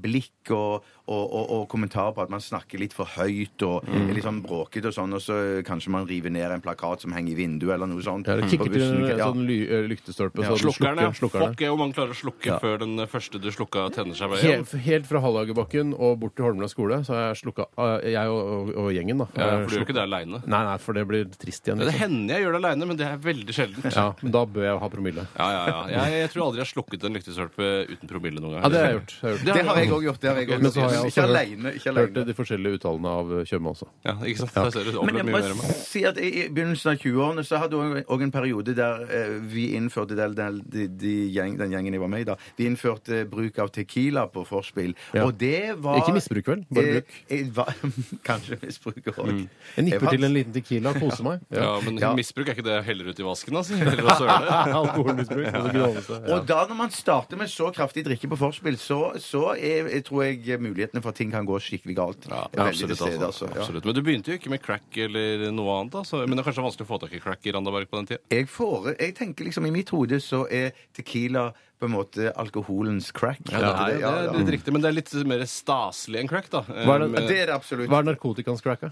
blikk 0.02 0.52
og, 0.54 0.84
og, 1.08 1.24
og, 1.32 1.50
og 1.54 1.68
kommentarer 1.70 2.12
på 2.16 2.22
at 2.22 2.30
man 2.30 2.40
snakker 2.40 2.78
litt 2.82 2.92
for 2.92 3.06
høyt 3.06 3.62
og 3.62 3.84
Mm. 3.86 4.08
er 4.10 4.14
litt 4.14 4.24
sånn 4.24 4.40
bråkete 4.42 4.86
og 4.90 4.94
sånn, 4.96 5.12
og 5.14 5.20
så 5.22 5.62
kanskje 5.62 5.88
man 5.94 6.06
river 6.08 6.30
ned 6.30 6.50
en 6.50 6.60
plakat 6.60 7.00
som 7.04 7.12
henger 7.12 7.32
i 7.32 7.36
vinduet, 7.38 7.74
eller 7.76 7.86
noe 7.86 8.02
sånt. 8.02 8.26
Ja, 8.26 8.34
på 8.40 8.48
kikker 8.50 8.72
til 8.72 8.82
en 8.82 9.18
Ja. 9.18 9.26
sånn 9.30 9.46
ly, 9.46 9.58
eh, 9.68 9.86
lyktestolpe, 9.86 10.42
Ja, 10.42 10.50
så 10.50 10.58
den 10.58 10.72
Slukkerne. 10.72 11.06
slukker, 11.14 11.28
slukkerne. 11.30 11.48
Fuck 11.54 11.62
er 11.62 11.70
om 11.70 11.78
man 11.78 11.92
klarer 11.92 12.10
å 12.10 12.18
slukke 12.18 12.46
Ja. 12.46 12.58
før 12.58 12.78
den 12.80 12.96
første 13.06 13.40
du 13.40 13.48
slukka, 13.50 13.90
tenner 13.94 14.14
seg. 14.14 14.34
Helt, 14.42 14.70
helt 14.72 15.06
fra 15.06 15.20
Hallagerbakken 15.20 15.94
og 15.98 16.18
bort 16.20 16.34
til 16.36 16.44
Holmlia 16.46 16.68
skole 16.68 16.98
så 17.04 17.14
har 17.14 17.34
jeg 17.34 17.44
slukka 17.44 17.66
eh, 17.78 18.10
Jeg 18.10 18.26
og, 18.28 18.42
og, 18.68 18.74
og 18.76 18.90
gjengen, 18.92 19.18
da. 19.18 19.26
Ja, 19.36 19.44
for 19.46 19.46
du 19.46 19.46
gjør 19.46 19.68
slukket- 19.68 19.86
ikke 19.86 19.94
det 19.94 20.02
aleine. 20.08 20.42
Nei, 20.46 20.62
nei, 20.64 20.76
for 20.78 20.92
det 20.92 21.06
blir 21.08 21.24
trist 21.38 21.62
igjen. 21.68 21.78
Det 21.78 21.86
Liksom. 21.86 21.98
hender 22.00 22.34
jeg 22.34 22.44
gjør 22.44 22.52
det 22.52 22.64
aleine, 22.64 22.86
men 22.86 22.96
det 22.96 23.06
er 23.06 23.16
veldig 23.18 23.54
sjeldent. 23.54 23.94
Ja, 23.94 24.12
men 24.22 24.32
da 24.32 24.44
bør 24.44 24.62
jeg 24.66 24.78
ha 24.80 24.88
promille. 24.88 25.26
Ja, 25.38 25.48
ja, 25.52 25.66
ja. 25.66 26.04
Jeg, 26.04 26.12
jeg 26.26 26.30
tror 26.34 26.42
aldri 26.50 26.58
jeg 26.58 26.66
har 26.66 26.72
slukket 26.74 27.04
en 27.04 27.14
lyktestolpe 27.14 27.66
uten 27.94 28.08
promille 28.08 28.40
noen 28.40 28.58
gang. 28.58 28.62
Ja, 28.62 28.68
det 28.68 28.78
har 28.80 28.86
jeg 28.90 28.96
gjort. 28.98 29.14
Jeg 29.16 29.22
har 29.22 29.36
gjort. 29.36 29.44
Det 29.46 29.66
har 29.66 29.76
jeg 29.76 29.88
òg 29.90 30.02
gjort. 30.02 30.20
Det 30.20 30.30
har 30.30 30.36
jeg 30.36 30.48
også 30.48 30.95
Har 30.96 31.04
jeg 31.04 31.12
også 31.12 31.20
Ikke 31.20 31.26
hørt- 31.26 31.36
aleine. 31.36 31.72
Ikke 31.76 31.94
Hørt 31.96 32.26
de 32.26 32.34
forskjellige 32.34 32.78
uttalene 32.80 33.08
av 33.20 33.32
eh, 33.38 33.44
Tjøme 33.46 33.70
også. 33.72 33.86
Ja, 34.04 34.14
ikke 34.24 34.38
sant? 34.44 34.54
Der 34.56 34.70
ser 34.70 34.84
du 34.90 35.02
Men 35.04 35.16
jeg 35.20 35.24
mye 35.26 35.32
må 35.32 35.40
mer 35.40 35.74
si 35.86 36.04
at 36.04 36.18
i 36.18 36.28
i 36.36 36.48
begynnelsen 36.48 36.92
av 36.92 36.98
20-årene 37.00 37.44
så 37.46 37.58
hadde 37.62 37.78
vi 37.94 38.02
òg 38.02 38.22
en 38.26 38.32
periode 38.34 38.74
der 38.76 39.04
eh, 39.08 39.36
vi 39.40 39.68
innførte 39.76 40.16
den, 40.18 40.34
del, 40.36 40.60
de, 40.66 40.86
de 40.88 41.14
gjeng, 41.32 41.56
den 41.58 41.70
gjengen 41.72 41.92
jeg 41.96 42.00
var 42.02 42.08
med 42.12 42.20
i 42.20 42.28
da, 42.28 42.36
vi 42.58 42.66
innførte 42.66 43.22
bruk 43.30 43.58
av 43.62 43.70
Tequila 43.74 44.26
på 44.32 44.44
forspill. 44.46 44.94
Ja. 45.14 45.24
Og 45.26 45.38
det 45.38 45.76
var 45.82 45.98
Ikke 46.02 46.14
misbruk, 46.16 46.46
vel? 46.46 46.64
Bare 46.70 46.92
bruk. 47.00 47.14
Eh, 47.30 47.40
eh, 47.40 47.50
var, 47.56 47.72
kanskje 48.28 48.58
misbruk 48.62 49.12
òg. 49.16 49.46
Jeg 49.76 49.84
nipper 49.86 50.10
til 50.12 50.24
en 50.24 50.34
liten 50.34 50.52
tequila 50.52 50.90
og 50.94 51.00
koser 51.00 51.24
meg. 51.24 51.40
Ja, 51.50 51.80
men 51.84 51.98
Ja. 51.98 52.12
misbruk 52.14 52.48
er 52.48 52.54
ikke 52.56 52.64
det 52.66 52.84
heller 52.84 53.08
ut 53.10 53.20
i 53.20 53.26
vasken, 53.26 53.56
altså? 53.56 53.76
Heller 53.76 54.04
å 54.10 54.16
søle? 54.18 54.60
Alkoholmisbruk. 54.80 55.46
og 55.54 56.02
så. 56.04 56.20
Ja. 56.26 56.36
Og 56.36 56.46
da 56.48 56.60
når 56.68 56.76
man 56.76 56.90
starter 56.90 57.36
med 57.40 57.48
så 57.52 57.70
kraftig 57.74 58.04
drikke 58.06 58.28
på 58.30 58.38
forspill, 58.40 58.76
så, 58.80 59.00
så 59.22 59.54
er, 59.56 59.88
jeg 59.92 60.04
tror 60.08 60.24
jeg 60.26 60.60
mulighetene 60.86 61.02
for 61.02 61.08
at 61.12 61.16
ting 61.18 61.30
kan 61.32 61.46
gå 61.46 61.58
skikkelig 61.60 61.96
galt. 61.96 62.26
Ja, 62.30 62.46
veldig 62.52 62.66
absolutt, 62.66 62.88
til 62.88 62.96
stede, 62.96 63.26
altså. 63.26 63.44
altså. 63.46 63.46
Ja. 63.54 63.60
absolutt. 63.62 63.84
Men 63.84 63.94
du 63.94 64.02
begynte 64.02 64.30
jo 64.32 64.38
ikke 64.38 64.50
med 64.50 64.62
crack 64.62 64.96
eller 64.96 65.50
noe 65.52 65.76
annet, 65.80 65.94
altså. 66.00 66.22
Men 66.26 66.36
det 66.36 66.42
er 66.44 66.48
kanskje 66.50 66.64
vanskelig 66.66 66.86
å 66.86 66.90
få 66.92 66.98
tak 67.02 67.12
i 67.16 67.20
crack 67.22 67.46
i 67.46 67.52
Randaberg 67.56 67.88
på 67.90 67.96
den 68.00 68.06
tida? 68.12 68.20
Jeg, 68.32 68.48
får, 68.48 68.90
jeg 69.00 69.14
tenker 69.18 69.44
liksom 69.48 69.66
I 69.66 69.70
mitt 69.74 69.90
hode 69.94 70.20
så 70.24 70.44
er 70.50 70.72
tequila 70.96 71.50
på 71.76 71.84
en 71.88 71.92
måte 71.92 72.30
alkoholens 72.40 73.10
crack. 73.12 73.42
Ja, 73.52 73.60
det 73.60 73.68
er, 73.68 74.00
ja, 74.00 74.10
det 74.24 74.32
er 74.32 74.40
litt 74.40 74.54
riktig, 74.56 74.72
men 74.72 74.80
det 74.84 74.88
er 74.88 74.96
litt 74.96 75.12
mer 75.28 75.44
staselig 75.50 76.22
enn 76.22 76.30
crack, 76.30 76.48
da. 76.50 76.62
Hva 76.64 76.96
er 76.96 77.06
det- 77.06 77.26
Det 77.28 77.38
er 77.42 77.46
det 77.52 77.54
absolutt. 77.54 77.88
Hva 77.90 78.00
er 78.00 78.08
narkotikans 78.14 78.62
crack, 78.64 78.80
da? 78.80 78.90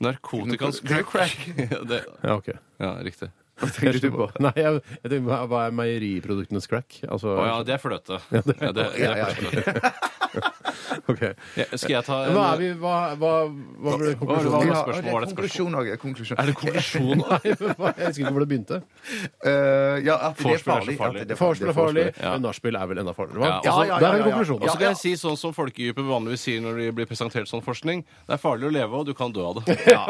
Narkotikans 0.00 0.80
er 0.90 1.02
crack. 1.04 1.36
Ja, 1.70 1.82
det, 1.84 2.04
Ja, 2.22 2.34
ok. 2.36 2.48
ja, 2.80 2.94
riktig. 3.04 3.30
Hva 3.54 3.68
tenker 3.70 4.00
du 4.02 4.10
på? 4.10 4.26
Nei, 4.42 4.50
jeg, 4.56 4.80
jeg 5.04 5.10
tenker, 5.12 5.46
hva- 5.46 5.66
er 5.68 5.74
meieriproduktenes 5.78 6.66
crack? 6.66 6.96
Altså, 7.06 7.36
oh, 7.36 7.44
ja, 7.46 7.60
det 7.62 7.76
er 7.76 7.82
fløte. 7.82 8.18
Ja, 8.34 8.40
det, 8.42 8.56
det 8.58 8.72
det 8.74 9.10
er 9.12 9.36
fløte. 9.38 9.92
ok. 11.12 11.22
Ja, 11.56 11.64
skal 11.76 11.92
jeg 11.94 12.04
ta 12.06 12.18
en 12.28 12.34
Hva 12.36 12.44
er 12.54 12.58
vi 12.60 12.68
Hva, 12.80 12.94
hva, 13.20 13.32
hva 13.84 13.96
ble 14.00 14.14
konklusjonen? 14.20 14.50
hva 14.50 14.58
var 14.58 14.64
det 14.64 14.70
Ja, 14.70 14.82
spørsmål? 14.84 15.12
Var 15.12 15.20
er 15.20 15.24
det 15.24 15.28
et 15.28 15.34
konklusjon 15.34 15.78
også, 15.80 15.98
konklusjon. 16.04 16.38
Er 16.38 16.46
det 16.50 16.54
konklusjon? 16.60 17.22
Nei, 17.24 17.40
men 17.44 17.74
hva- 17.78 17.92
jeg 17.94 18.06
husker 18.08 18.24
ikke 18.24 18.34
hvor 18.34 18.44
det 18.44 18.50
begynte. 18.54 18.80
Eh, 19.44 20.00
ja, 20.06 20.14
at 20.30 20.38
det 20.38 20.44
er 20.44 20.48
Vorspiel 20.48 20.54
er 20.54 20.58
så 20.58 20.64
farlig. 20.64 20.94
farlig. 20.98 21.20
At 21.24 21.28
det 21.28 21.34
er 21.34 21.40
Vorspiel 21.40 21.68
er 21.70 21.76
farlig, 21.76 22.04
Ja. 22.16 22.30
men 22.34 22.42
nachspiel 22.46 22.76
er 22.78 22.86
vel 22.88 22.98
enda 23.02 23.12
farligere. 23.14 23.44
Ja, 23.44 23.60
ja, 23.64 23.74
ja, 23.84 23.98
Der 24.00 24.06
er 24.06 24.16
ja, 24.16 24.18
ja, 24.18 24.24
konklusjonen. 24.30 24.62
Og 24.64 24.70
så 24.72 24.78
kan 24.80 24.86
jeg 24.88 24.98
si 25.00 25.12
sånn 25.20 25.36
som 25.40 25.52
folkedypet 25.56 26.06
vanligvis 26.08 26.44
sier 26.46 26.62
når 26.64 26.78
de 26.80 26.86
blir 26.96 27.08
presentert 27.10 27.50
sånn 27.50 27.62
forskning. 27.64 28.02
Det 28.26 28.34
er 28.36 28.40
farlig 28.40 28.68
å 28.70 28.72
leve, 28.72 29.00
og 29.02 29.04
du 29.06 29.12
kan 29.18 29.32
dø 29.34 29.44
av 29.44 29.60
det. 29.60 29.76
Ja, 29.90 30.04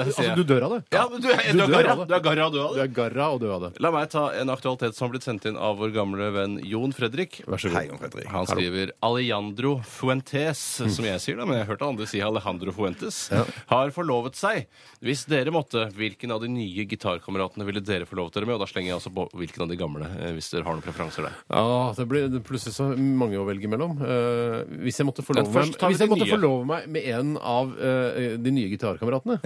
det 0.00 0.08
sier 0.14 0.32
Altså, 0.32 0.36
du 0.36 0.44
dør 0.50 0.66
av 0.66 0.74
det? 0.74 0.80
Ja, 0.96 1.04
men 1.12 1.22
du, 1.22 1.28
er- 1.30 1.44
Du 1.50 1.58
du 1.58 1.62
er 1.62 1.68
dør 1.70 1.76
garra. 1.76 1.92
av 1.92 1.98
det. 2.02 2.08
Du 2.10 2.14
er 2.14 2.24
garra, 2.26 2.48
du 2.50 2.58
av 2.60 2.70
Du 2.74 2.80
det. 2.80 2.84
er 2.84 2.94
garra 2.98 3.28
og 3.30 3.40
død 3.44 3.52
av 3.54 3.62
det. 3.66 3.70
La 3.86 3.90
meg 3.94 4.10
ta 4.10 4.24
en 4.40 4.50
aktualitet 4.56 4.94
som 4.98 5.06
har 5.08 5.12
blitt 5.14 5.26
sendt 5.28 5.46
inn 5.46 5.56
av 5.56 5.78
vår 5.80 5.94
gamle 5.94 6.30
venn 6.34 6.58
Jon 6.66 6.92
Fredrik. 6.96 7.40
Vær 7.46 7.62
så 7.62 7.70
Hei. 7.74 7.86
Jon 7.88 7.98
Fredrik. 8.02 8.26
Han 8.34 8.46
skriver 8.50 8.92
Alejandro 9.06 9.78
Fuentes, 10.20 10.60
som 10.94 11.04
jeg 11.06 11.20
sier 11.22 11.38
da, 11.38 11.46
men 11.48 11.56
jeg 11.56 11.64
har 11.64 11.72
hørt 11.72 11.82
andre 11.84 12.06
si 12.08 12.20
Alejandro 12.20 12.72
Fuentes, 12.74 13.18
har 13.70 13.92
forlovet 13.94 14.36
seg. 14.36 14.66
Hvis 15.00 15.24
dere 15.30 15.52
måtte, 15.54 15.86
hvilken 15.96 16.32
av 16.34 16.42
de 16.42 16.50
nye 16.52 16.84
gitarkameratene 16.88 17.64
ville 17.64 17.80
dere 17.80 18.08
forlovet 18.08 18.36
dere 18.36 18.48
med? 18.48 18.58
Og 18.58 18.64
da 18.64 18.68
slenger 18.70 18.90
jeg 18.90 18.98
altså 18.98 19.12
på 19.16 19.26
hvilken 19.40 19.64
av 19.64 19.72
de 19.72 19.78
gamle, 19.80 20.10
eh, 20.20 20.32
hvis 20.36 20.50
dere 20.52 20.66
har 20.66 20.76
noen 20.76 20.84
preferanser 20.84 21.28
der. 21.28 21.38
Ja, 21.48 21.92
det 21.96 22.08
blir 22.10 22.40
plutselig 22.44 22.76
så 22.76 22.90
mange 22.96 23.40
å 23.40 23.46
velge 23.48 23.70
mellom. 23.70 23.96
Uh, 24.00 24.60
hvis 24.84 25.00
jeg 25.00 25.08
måtte 25.08 25.24
forlove 25.24 25.52
meg, 25.54 25.76
hvis 25.80 26.04
jeg 26.04 26.12
måtte 26.12 26.28
forlove 26.28 26.66
meg 26.68 26.90
med 26.92 27.08
en 27.14 27.36
av 27.40 27.72
uh, 27.76 28.36
de 28.36 28.54
nye 28.54 28.72
gitarkameratene 28.72 29.40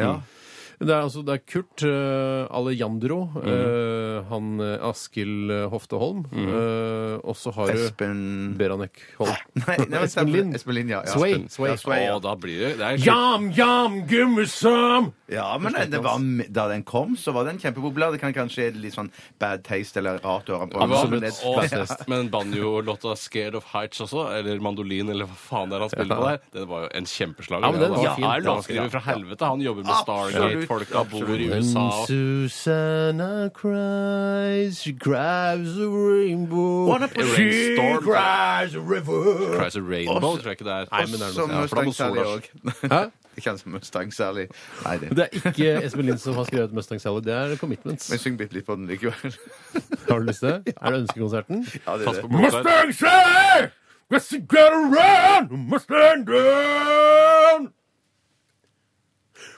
Det 0.80 0.90
er 0.90 1.02
altså 1.04 1.22
det 1.24 1.34
er 1.36 1.42
Kurt 1.46 1.82
eh, 1.86 2.46
Alejandro, 2.54 3.20
Mm. 3.34 3.48
eh, 3.50 4.22
han 4.30 4.60
eh, 4.60 4.78
Askild 4.88 5.50
eh, 5.50 5.68
Hofteholm, 5.70 6.24
eh, 6.32 7.18
og 7.24 7.36
så 7.38 7.52
har 7.54 7.70
du 7.70 7.78
Espen 7.84 8.54
Beranek 8.58 8.98
Holm. 9.18 9.30
Nei, 9.54 9.76
nei, 9.78 9.86
men 9.88 10.04
Espen 10.08 10.32
Lind. 10.32 10.54
Espen 10.58 10.74
Lind, 10.78 10.90
ja. 10.90 11.02
ja. 11.06 11.12
Sway. 11.14 11.34
Espen- 11.34 11.48
Sway. 11.54 11.70
Ja, 11.70 11.76
Sway, 11.82 12.00
ja. 12.08 12.18
Da 12.24 12.34
blir 12.36 12.58
det, 12.64 12.72
det 12.80 12.86
er 12.88 13.04
Jam, 13.04 13.50
jam, 13.54 14.00
give 14.10 14.28
me 14.30 14.46
some! 14.50 15.12
Ja, 15.30 15.56
men 15.58 15.72
det 15.90 16.00
var, 16.04 16.18
da 16.52 16.66
den 16.68 16.82
kom, 16.84 17.14
så 17.16 17.32
var 17.32 17.46
den 17.48 17.56
kjempepopulær. 17.58 18.12
Det 18.12 18.20
kan 18.20 18.34
kanskje 18.36 18.66
være 18.68 18.82
litt 18.82 18.94
sånn 18.94 19.08
bad 19.40 19.62
taste 19.64 19.98
eller 20.02 20.18
rart 20.22 20.50
å 20.52 20.58
høre 20.60 20.70
på. 20.74 20.82
Absolutt. 20.84 21.10
Men 21.10 21.20
det- 21.24 21.32
Og, 21.44 22.08
men 22.12 22.28
banjolåta 22.30 23.14
'Scared 23.16 23.54
of 23.56 23.64
Heights' 23.72 24.00
også, 24.04 24.26
eller 24.38 24.60
mandolin, 24.60 25.08
eller 25.10 25.26
hva 25.26 25.36
faen 25.36 25.70
det 25.70 25.76
er 25.78 25.80
han 25.86 25.90
spiller 25.94 26.16
på 26.20 26.28
der, 26.28 26.40
den 26.52 26.68
var 26.68 26.82
jo 26.84 26.88
en 26.94 27.04
kjempeslager. 27.08 27.64
Ja, 27.64 27.70
men 27.72 27.80
den 27.80 27.90
var 27.94 28.04
ja, 28.04 28.14
fin. 28.14 28.24
er 28.24 28.40
Den 28.40 28.44
var 28.50 28.56
låtskriver 28.60 28.88
fin, 28.88 28.90
fra 28.90 29.00
helvete. 29.08 29.46
Han 29.48 29.60
jobber 29.64 29.82
med 29.84 29.94
Absolutt, 29.94 30.34
Stargate. 30.34 30.63
Folka 30.66 31.02
bor 31.10 31.24
i 31.34 31.48
When 31.48 31.58
USA. 31.62 31.78
og- 31.78 32.06
Susanna 32.08 33.48
cries, 33.54 34.76
she 34.78 34.92
cries 34.98 35.76
a 35.78 35.88
rainbow. 35.88 36.98
She 37.36 37.76
cries 38.02 38.74
a 38.74 38.80
river. 38.80 39.56
Cries 39.58 39.76
a 39.76 39.80
Rainbow, 39.80 40.20
tror 40.20 40.42
jeg 40.42 40.50
ikke 40.50 40.64
det 40.64 40.72
er. 40.72 40.84
Nei, 40.92 41.00
men 41.06 41.12
det 41.12 41.22
er 41.22 41.32
Som 41.32 41.50
Ja, 41.50 41.60
for 41.66 41.76
da 41.76 41.82
må 41.82 41.84
Mustang 41.86 41.94
Sally 41.94 42.16
sola- 42.16 42.36
òg. 42.36 42.42
Hæ? 42.92 43.10
Ikke 43.36 43.48
han 43.50 43.58
som 43.58 43.72
Mustang 43.72 44.12
Sally. 44.14 44.46
Nei, 44.84 44.96
det. 44.98 45.10
Det 45.10 45.18
er 45.18 45.50
ikke 45.50 45.84
Espen 45.84 46.04
Lind 46.06 46.18
som 46.18 46.34
har 46.34 46.44
skrevet 46.44 46.72
Mustang 46.72 47.00
Sally, 47.00 47.20
det 47.20 47.34
er 47.34 47.56
Commitments. 47.56 48.10
Men 48.10 48.18
syng 48.18 48.36
bitte 48.38 48.54
litt 48.54 48.66
på 48.66 48.76
den 48.76 48.86
likevel. 48.86 49.34
Har 50.08 50.18
du 50.18 50.24
lyst 50.28 50.38
til 50.40 50.48
det? 50.48 50.74
Er 50.82 50.90
det 50.90 51.00
ønskekonserten? 51.02 51.66
Ja, 51.86 51.96
det 51.98 52.06
Pass 52.06 52.18
er 52.18 52.22
på 52.22 52.28
det. 52.28 52.40
Mustang 52.40 52.94
Sally! 52.94 53.68
Let's 54.12 54.30
get 54.30 54.70
around! 54.70 55.50
Mustang 55.70 56.24
down! 56.26 57.72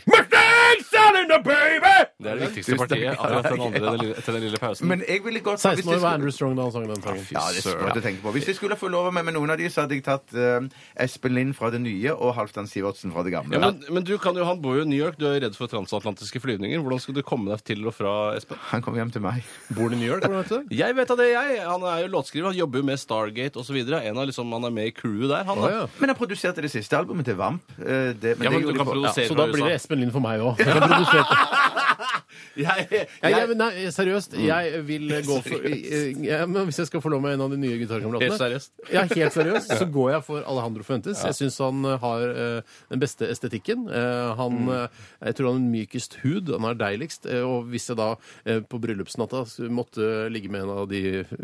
Mustang 0.07 1.17
in 1.23 1.29
the 1.31 1.39
baby! 1.45 1.95
Det 2.23 2.31
er 2.33 2.39
det 2.39 2.47
viktigste 2.49 2.77
partiet 2.81 3.13
akkurat 3.13 3.47
den 3.53 3.61
andre, 3.67 3.81
den 3.93 4.01
lille, 4.03 4.15
til 4.25 4.35
den 4.37 4.43
lille 4.47 4.59
pausen. 4.63 4.89
Men 4.89 5.03
jeg 5.09 5.21
ville 5.25 5.41
godt 5.45 5.61
16 5.63 5.91
år 5.93 5.99
var 6.03 6.15
Andrew 6.17 6.33
Strong 6.35 6.55
da 6.59 6.65
han 6.67 6.73
sang 6.75 6.87
den 6.91 7.03
sangen. 7.05 7.25
Ja, 7.35 7.43
det 7.53 7.61
er 7.61 7.67
søren. 7.67 7.91
å 7.93 8.03
tenke 8.05 8.23
på. 8.25 8.33
Hvis 8.37 8.49
jeg 8.51 8.57
skulle 8.59 8.79
få 8.81 8.89
lov 8.93 9.09
med, 9.15 9.27
med 9.29 9.37
noen 9.37 9.53
av 9.55 9.59
de, 9.61 9.67
så 9.73 9.85
hadde 9.85 9.99
jeg 9.99 10.05
tatt 10.07 10.35
eh, 10.35 10.69
Espen 11.05 11.35
Lind 11.37 11.55
fra 11.59 11.71
det 11.75 11.81
nye 11.85 12.15
og 12.15 12.33
Halvdan 12.39 12.71
Sivertsen 12.71 13.13
fra 13.15 13.25
det 13.27 13.35
gamle. 13.35 13.59
ja, 13.59 13.61
men, 13.67 13.83
men 13.99 14.07
du 14.09 14.15
kan 14.23 14.39
jo, 14.39 14.47
han 14.49 14.63
bor 14.65 14.79
jo 14.79 14.87
i 14.87 14.89
New 14.91 14.99
York, 14.99 15.19
du 15.21 15.27
er 15.29 15.41
redd 15.45 15.59
for 15.59 15.71
transatlantiske 15.71 16.41
flyvninger. 16.43 16.81
Hvordan 16.83 17.03
skal 17.05 17.19
du 17.19 17.23
komme 17.27 17.51
deg 17.53 17.65
til 17.69 17.85
og 17.87 17.95
fra 17.99 18.15
Espen? 18.39 18.59
Han 18.73 18.85
kommer 18.87 19.03
hjem 19.03 19.13
til 19.19 19.25
meg. 19.27 19.43
Bor 19.77 19.91
han 19.91 19.99
i 19.99 20.01
New 20.05 20.11
York? 20.11 20.25
Hvordan 20.27 20.43
vet 20.47 20.55
du? 20.71 20.77
Jeg 20.81 20.97
vet 20.99 21.15
av 21.15 21.21
det, 21.21 21.29
jeg. 21.35 21.61
Han 21.67 21.87
er 21.93 22.05
jo 22.07 22.13
låtskriver, 22.17 22.51
han 22.53 22.59
jobber 22.63 22.83
jo 22.83 22.89
med 22.91 23.03
Stargate 23.03 23.61
osv. 23.63 23.77
En 23.87 24.23
av 24.23 24.27
liksom, 24.31 24.51
Han 24.57 24.71
er 24.71 24.75
med 24.81 24.91
i 24.91 24.95
crewet 24.97 25.29
der, 25.35 25.45
han. 25.51 25.59
oh, 25.63 25.69
ja. 25.71 25.85
Men 26.01 26.15
han 26.15 26.19
produserte 26.19 26.65
det 26.65 26.73
siste 26.73 26.97
albumet 26.99 27.27
til 27.29 27.37
Vamp. 27.39 27.63
Det, 27.77 28.37
men 28.39 28.47
Ja, 28.47 28.51
men 28.55 28.63
du 28.65 28.73
kan 28.77 28.87
produsere 28.89 29.29
Så 29.29 29.35
fra 29.37 29.45
da 29.45 29.53
blir 29.53 29.67
det 29.67 29.77
USA. 29.77 29.96
Espen 29.97 30.01
Lind 30.01 30.13
for 30.13 30.21
meg 30.21 30.41
òg. 30.45 30.61
Jeg, 32.57 32.87
Ja, 33.23 33.29
jeg, 33.29 33.49
men 33.51 33.59
nei, 33.61 33.71
seriøst, 33.93 34.33
jeg 34.41 34.81
vil 34.89 35.11
gå 35.29 35.37
for 35.45 35.67
ja, 36.25 36.39
men 36.49 36.65
Hvis 36.71 36.79
jeg 36.81 36.89
skal 36.89 37.03
få 37.05 37.11
lov 37.13 37.21
med 37.25 37.35
en 37.37 37.43
av 37.45 37.51
de 37.53 37.59
nye 37.61 37.75
Helt 37.75 37.83
gitarkameratene 37.85 38.39
seriøst. 38.41 38.73
Ja, 38.97 39.03
helt 39.11 39.35
seriøst, 39.35 39.73
så 39.81 39.87
går 39.93 40.11
jeg 40.15 40.25
for 40.27 40.45
Alejandro 40.49 40.85
Fuentes. 40.87 41.21
Jeg 41.27 41.37
syns 41.37 41.59
han 41.61 41.85
eh, 41.85 41.99
har 42.03 42.25
eh, 42.31 42.77
den 42.93 43.03
beste 43.03 43.29
estetikken. 43.33 43.87
Eh, 43.91 44.31
han, 44.39 44.57
eh, 44.73 45.03
jeg 45.29 45.37
tror 45.39 45.51
han 45.53 45.61
har 45.61 45.73
mykest 45.75 46.19
hud. 46.23 46.53
Han 46.57 46.69
er 46.71 46.79
deiligst. 46.81 47.27
Eh, 47.29 47.43
og 47.45 47.69
hvis 47.73 47.89
jeg 47.91 47.99
da 48.01 48.09
eh, 48.47 48.61
på 48.65 48.81
bryllupsnatta 48.83 49.43
s- 49.49 49.59
måtte 49.69 50.09
ligge 50.33 50.49
med 50.53 50.65
en 50.65 50.73
av 50.79 50.89
de 50.91 51.03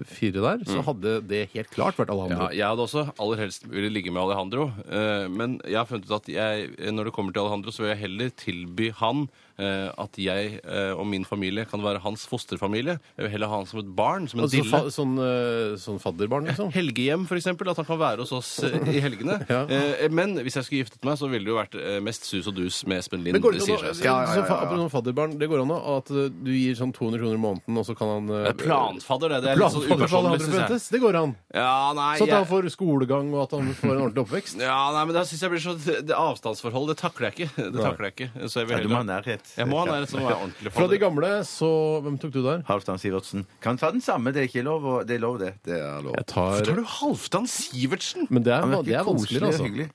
fire 0.08 0.40
der, 0.44 0.64
så 0.68 0.82
hadde 0.86 1.18
det 1.28 1.44
helt 1.54 1.70
klart 1.74 1.98
vært 2.00 2.08
Ja, 2.12 2.16
Alejandro. 2.16 2.48
jeg 2.56 2.66
hadde 2.72 2.86
også 2.88 3.04
aller 3.20 3.42
helst 3.44 3.68
ville 3.68 3.92
ligge 3.92 4.12
med 4.14 4.22
Alejandro. 4.24 4.70
eh, 4.88 5.28
Men 5.32 5.58
jeg 5.66 5.76
har 5.82 5.88
funnet 5.90 6.08
ut 6.08 6.16
at 6.22 6.28
jeg, 6.32 6.70
når 6.92 7.10
det 7.10 7.16
kommer 7.18 7.32
til 7.36 7.44
Alejandro, 7.44 7.74
så 7.74 7.84
vil 7.84 7.92
jeg 7.94 8.02
heller 8.06 8.32
tilby 8.38 8.90
han 9.02 9.26
at 9.58 10.16
jeg 10.18 10.60
eh, 10.64 10.92
og 10.96 11.06
min 11.06 11.24
familie 11.28 11.64
kan 11.68 11.82
være 11.84 12.00
hans 12.04 12.24
fosterfamilie. 12.30 12.98
Jeg 13.18 13.26
vil 13.26 13.32
heller 13.34 13.50
ha 13.52 13.58
han 13.60 13.66
som 13.68 13.80
et 13.82 13.90
barn, 13.96 14.28
som 14.28 14.40
en 14.40 14.46
Altså, 14.46 14.62
dille. 14.62 14.70
fa 14.72 14.90
sånn, 14.90 15.12
eh, 15.20 15.76
sånn 15.80 16.00
fadderbarn, 16.02 16.46
liksom. 16.50 16.70
Helgehjem, 16.78 17.26
for 17.28 17.36
eksempel. 17.36 17.68
At 17.72 17.76
han 17.82 17.86
kan 17.88 17.98
være 18.00 18.24
hos 18.24 18.32
oss 18.32 18.52
eh, 18.64 18.78
i 18.96 19.00
helgene. 19.04 19.40
Ja. 19.52 19.64
Eh, 19.68 20.08
Men 20.12 20.36
hvis 20.40 20.54
jeg 20.56 20.64
skulle 20.64 20.82
giftet 20.84 21.04
meg, 21.04 21.18
så 21.20 21.28
ville 21.28 21.44
det 21.44 21.52
jo 21.52 21.58
vært 21.58 21.74
eh, 21.76 21.98
mest 22.04 22.24
sus 22.24 22.46
og 22.48 22.54
dus 22.56 22.80
med 22.88 23.02
Espen 23.02 23.22
Lind. 23.24 23.36
Men 23.36 23.42
går 23.44 23.56
Det 23.58 23.60
det 23.60 23.66
sier 23.68 23.82
seg. 23.92 24.04
Ja, 24.06 24.14
ja, 24.24 24.36
ja, 24.38 24.46
ja. 24.46 24.76
så 24.80 24.88
fadderbarn, 24.92 25.36
det 25.40 25.48
går 25.50 25.62
an 25.64 25.72
at 25.76 26.10
eh, 26.14 26.30
du 26.32 26.50
gir 26.54 26.74
sånn 26.78 26.92
200 26.94 27.20
kroner 27.20 27.36
i 27.36 27.42
måneden, 27.42 27.76
og 27.82 27.84
så 27.88 27.96
kan 27.98 28.08
han 28.14 28.30
eh, 28.32 28.46
Det 28.48 28.52
er 28.54 28.58
planfadder, 28.62 29.34
det. 29.36 29.40
Det 29.44 29.50
er 29.52 29.60
litt 29.60 29.76
sånn 29.76 29.88
upersonlig? 29.92 30.80
Det 30.92 31.00
går 31.02 31.18
an. 31.20 31.34
Ja, 31.54 31.92
nei, 31.98 32.10
Så 32.20 32.26
at 32.28 32.34
han 32.38 32.48
får 32.48 32.70
skolegang, 32.72 33.32
og 33.36 33.44
at 33.46 33.56
han 33.58 33.72
får 33.76 33.92
en 33.92 34.02
ordentlig 34.06 34.24
oppvekst. 34.24 34.58
Ja, 34.62 34.78
nei, 34.96 35.04
men 35.08 35.16
det 35.18 35.26
syns 35.30 35.44
jeg 35.44 35.52
blir 35.54 35.64
så 35.64 35.76
det 35.82 36.16
Avstandsforhold, 36.16 36.92
det 36.94 36.98
takler 37.02 37.28
jeg 37.30 37.36
ikke. 37.48 37.68
Det 37.74 37.82
takler 37.82 38.08
jeg 38.10 38.16
ikke. 38.16 38.48
Så 38.48 38.62
jeg 38.62 38.70
vil 38.70 38.78
Ja, 38.78 38.82
du 38.86 38.92
må 38.92 39.00
ha 39.02 39.06
nærhet. 39.08 39.51
Jeg 39.56 39.68
må 39.68 39.78
ha 39.82 39.86
nærhet 39.90 40.08
som 40.08 40.20
er 40.24 40.32
ordentlig 40.34 40.72
Fra 40.72 40.86
de 40.88 40.98
gamle, 40.98 41.30
så 41.44 41.68
Hvem 42.04 42.18
tok 42.22 42.32
du 42.32 42.42
der? 42.42 42.62
Halvdan 42.68 42.98
Sivertsen. 43.02 43.46
Kan 43.60 43.76
ta 43.76 43.90
den 43.92 44.00
samme. 44.00 44.32
Det 44.32 44.42
er 44.44 44.48
ikke 44.48 44.64
lov, 44.64 44.82
å- 44.82 45.06
det 45.06 45.16
er 45.16 45.20
lov, 45.20 45.38
det. 45.38 45.54
Det 45.64 45.76
er 45.76 46.00
lov. 46.02 46.14
Jeg 46.16 46.26
tar 46.26 46.62
Tar 46.64 46.74
du 46.80 46.84
Halvdan 46.84 47.46
Sivertsen? 47.46 48.26
Men 48.30 48.42
det 48.42 48.52
er, 48.52 48.60
Han 48.62 48.70
det 48.84 48.94
er 48.94 49.04
koselig 49.04 49.40
vanskeligere, 49.40 49.42
og 49.42 49.52
altså. 49.52 49.66
hyggelig. 49.68 49.90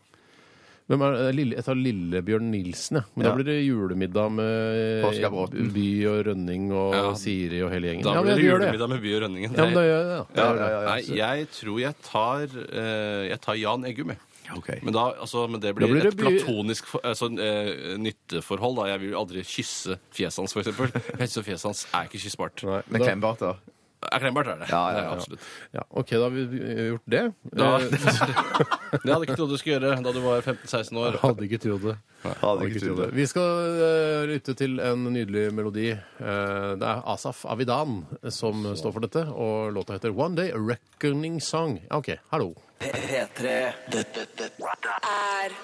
Hvem 0.88 1.02
er, 1.04 1.12
det? 1.20 1.36
Lille, 1.36 1.56
jeg 1.58 1.66
tar 1.68 1.76
Lillebjørn 1.76 2.46
Nilsen, 2.50 2.96
ja. 2.96 3.02
Men 3.18 3.26
Ja. 3.26 3.30
da 3.32 3.36
blir 3.36 3.44
det 3.50 3.56
julemiddag 3.68 4.32
med 4.32 5.04
Påskebråten. 5.04 5.74
By 5.74 5.88
og 6.08 6.26
Rønning 6.30 6.72
og 6.72 6.94
Ja. 6.96 7.14
Siri 7.14 7.60
og 7.62 7.72
hele 7.74 7.88
gjengen. 7.92 8.04
Da 8.08 8.14
blir 8.14 8.24
men 8.24 8.24
det 8.24 8.38
jeg 8.38 8.46
gjør 8.48 8.62
julemiddag 8.62 8.90
med 8.94 9.02
By 9.02 9.12
og 9.18 9.22
Rønningen. 9.26 9.52
Ja, 9.58 9.66
men 9.66 9.74
da 9.74 9.82
gjør 9.84 9.98
jeg 9.98 10.08
det. 10.08 10.38
Ja, 10.38 10.48
Ja, 10.48 10.56
ja, 10.56 10.70
ja. 10.70 10.96
Nei, 10.96 11.02
jeg 11.18 11.48
tror 11.52 11.80
jeg 11.82 11.96
tar 12.08 12.44
eh, 12.72 13.28
Jeg 13.28 13.42
tar 13.42 13.54
Jan 13.56 13.84
Eggum, 13.84 14.08
jeg. 14.16 14.18
Ok. 14.56 14.70
Men, 14.84 14.94
da, 14.94 15.12
altså, 15.20 15.48
men 15.50 15.60
det 15.60 15.74
blir, 15.76 15.88
Da 15.88 15.94
blir 15.94 16.04
det 16.04 16.14
et 16.14 16.18
by- 16.18 16.40
platonisk 16.40 16.86
for- 16.86 17.02
altså, 17.04 17.28
eh, 17.40 17.98
nytteforhold. 17.98 18.76
Da. 18.78 18.86
Jeg 18.94 19.00
vil 19.02 19.10
jo 19.12 19.20
aldri 19.20 19.44
kysse 19.44 19.98
fjeset 20.16 20.38
hans, 20.40 20.54
for 20.54 20.62
eksempel. 20.62 20.92
Jeg 21.20 21.30
synes 21.30 21.46
fjeset 21.48 21.64
hans 21.68 21.88
er 21.94 22.04
ikke 22.08 22.22
kyssbart. 22.24 22.64
Nei, 22.64 22.82
Men 22.90 23.02
da, 23.02 23.08
klembart, 23.12 23.40
da. 23.40 23.54
Er 23.98 24.22
klembart, 24.22 24.48
er 24.48 24.60
det. 24.62 24.68
Ja, 24.70 24.82
ja, 24.92 24.98
er 24.98 25.04
ja. 25.08 25.14
Absolutt. 25.16 25.46
ja, 25.74 25.84
OK, 25.90 26.12
da 26.14 26.24
har 26.28 26.34
vi 26.36 26.44
gjort 26.92 27.08
det. 27.10 27.24
Da, 27.50 27.70
Eh, 27.78 29.00
det 29.04 29.12
hadde 29.12 29.24
jeg 29.24 29.28
ikke 29.28 29.38
trodd 29.40 29.54
du 29.54 29.58
skulle 29.60 29.78
gjøre 29.78 29.98
da 30.04 30.14
du 30.16 30.20
var 30.24 30.44
15-16 30.44 31.00
år. 31.02 31.18
Hadde 31.24 31.48
ikke 31.48 31.60
trodd 31.64 31.86
det. 31.88 31.96
Hadde 32.42 32.68
ikke 32.70 32.84
trodd 32.84 33.02
det. 33.04 33.10
Vi 33.18 33.26
skal 33.30 33.80
uh, 33.82 34.24
lytte 34.30 34.56
til 34.60 34.82
en 34.84 35.08
nydelig 35.14 35.48
melodi. 35.56 35.90
Uh, 36.20 36.76
det 36.80 36.88
er 36.88 37.04
Asaf 37.14 37.44
Avidan 37.50 38.02
som 38.34 38.68
står 38.78 38.96
for 38.96 39.08
dette, 39.08 39.26
og 39.32 39.74
låta 39.76 39.98
heter 39.98 40.16
One 40.16 40.38
Day 40.40 40.54
A 40.56 40.62
Reckoning 40.62 41.40
Song. 41.44 41.80
OK, 41.94 42.14
hallo. 42.34 42.54
P3 42.82 43.56
Dette 43.90 44.28
dette 44.38 44.94
Er 45.02 45.56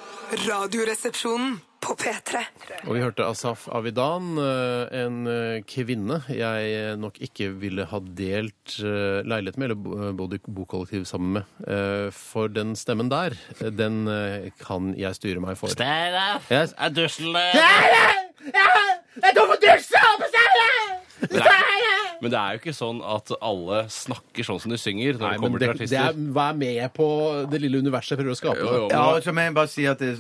Radioresepsjonen 0.48 1.60
på 1.84 1.96
P3. 2.00 2.40
Og 2.88 2.94
vi 2.96 3.02
hørte 3.04 3.26
Asaf 3.28 3.66
Avidan, 3.76 4.32
eh, 4.40 4.94
en 5.04 5.18
eh, 5.28 5.58
kvinne 5.68 6.22
jeg 6.32 6.96
nok 7.02 7.20
ikke 7.28 7.50
ville 7.62 7.86
ha 7.92 8.00
delt 8.18 8.78
eh, 8.80 9.20
leilighet 9.28 9.60
med, 9.60 9.70
eller 9.72 9.80
bo- 9.84 10.12
bodd 10.24 10.38
i 10.38 10.42
bokollektiv 10.48 11.06
sammen 11.10 11.38
med. 11.40 11.52
Eh, 11.68 12.08
For 12.16 12.48
den 12.52 12.74
stemmen 12.80 13.12
der, 13.12 13.36
eh, 13.60 13.70
den 13.76 14.04
eh, 14.08 14.50
kan 14.64 14.94
jeg 15.00 15.20
styre 15.20 15.44
meg 15.44 15.60
for. 15.60 15.72
Steinar, 15.76 16.40
Yes. 16.52 16.74
er 16.78 16.96
dusjen 16.96 17.34
der? 17.36 18.24
Men 22.24 22.32
det 22.32 22.40
er 22.40 22.56
jo 22.56 22.62
ikke 22.64 22.74
sånn 22.78 23.02
at 23.04 23.32
alle 23.44 23.82
snakker 23.92 24.48
sånn 24.48 24.62
som 24.64 24.72
de 24.72 24.78
synger 24.80 25.18
når 25.20 25.26
Nei, 25.26 25.32
det 25.34 25.42
men 25.42 25.44
kommer 25.44 25.60
det, 25.60 25.68
til 25.74 25.88
det 25.92 26.00
artister. 26.00 26.24
er, 26.24 26.34
vær 26.40 26.54
med 26.62 26.94
på 26.96 27.08
det 27.52 27.60
lille 27.66 27.82
universet 27.84 28.16
jeg 28.16 28.22
prøver 28.24 28.36
å 28.38 28.40
skape. 28.40 28.64
Jo, 28.64 28.72
jo. 28.80 28.88
Ja, 28.94 29.04
men- 29.12 29.22
så 29.28 29.34
må 29.36 29.44
jeg 29.44 29.54
bare 29.60 29.72
si 29.74 29.86
at 29.92 30.00
det, 30.00 30.14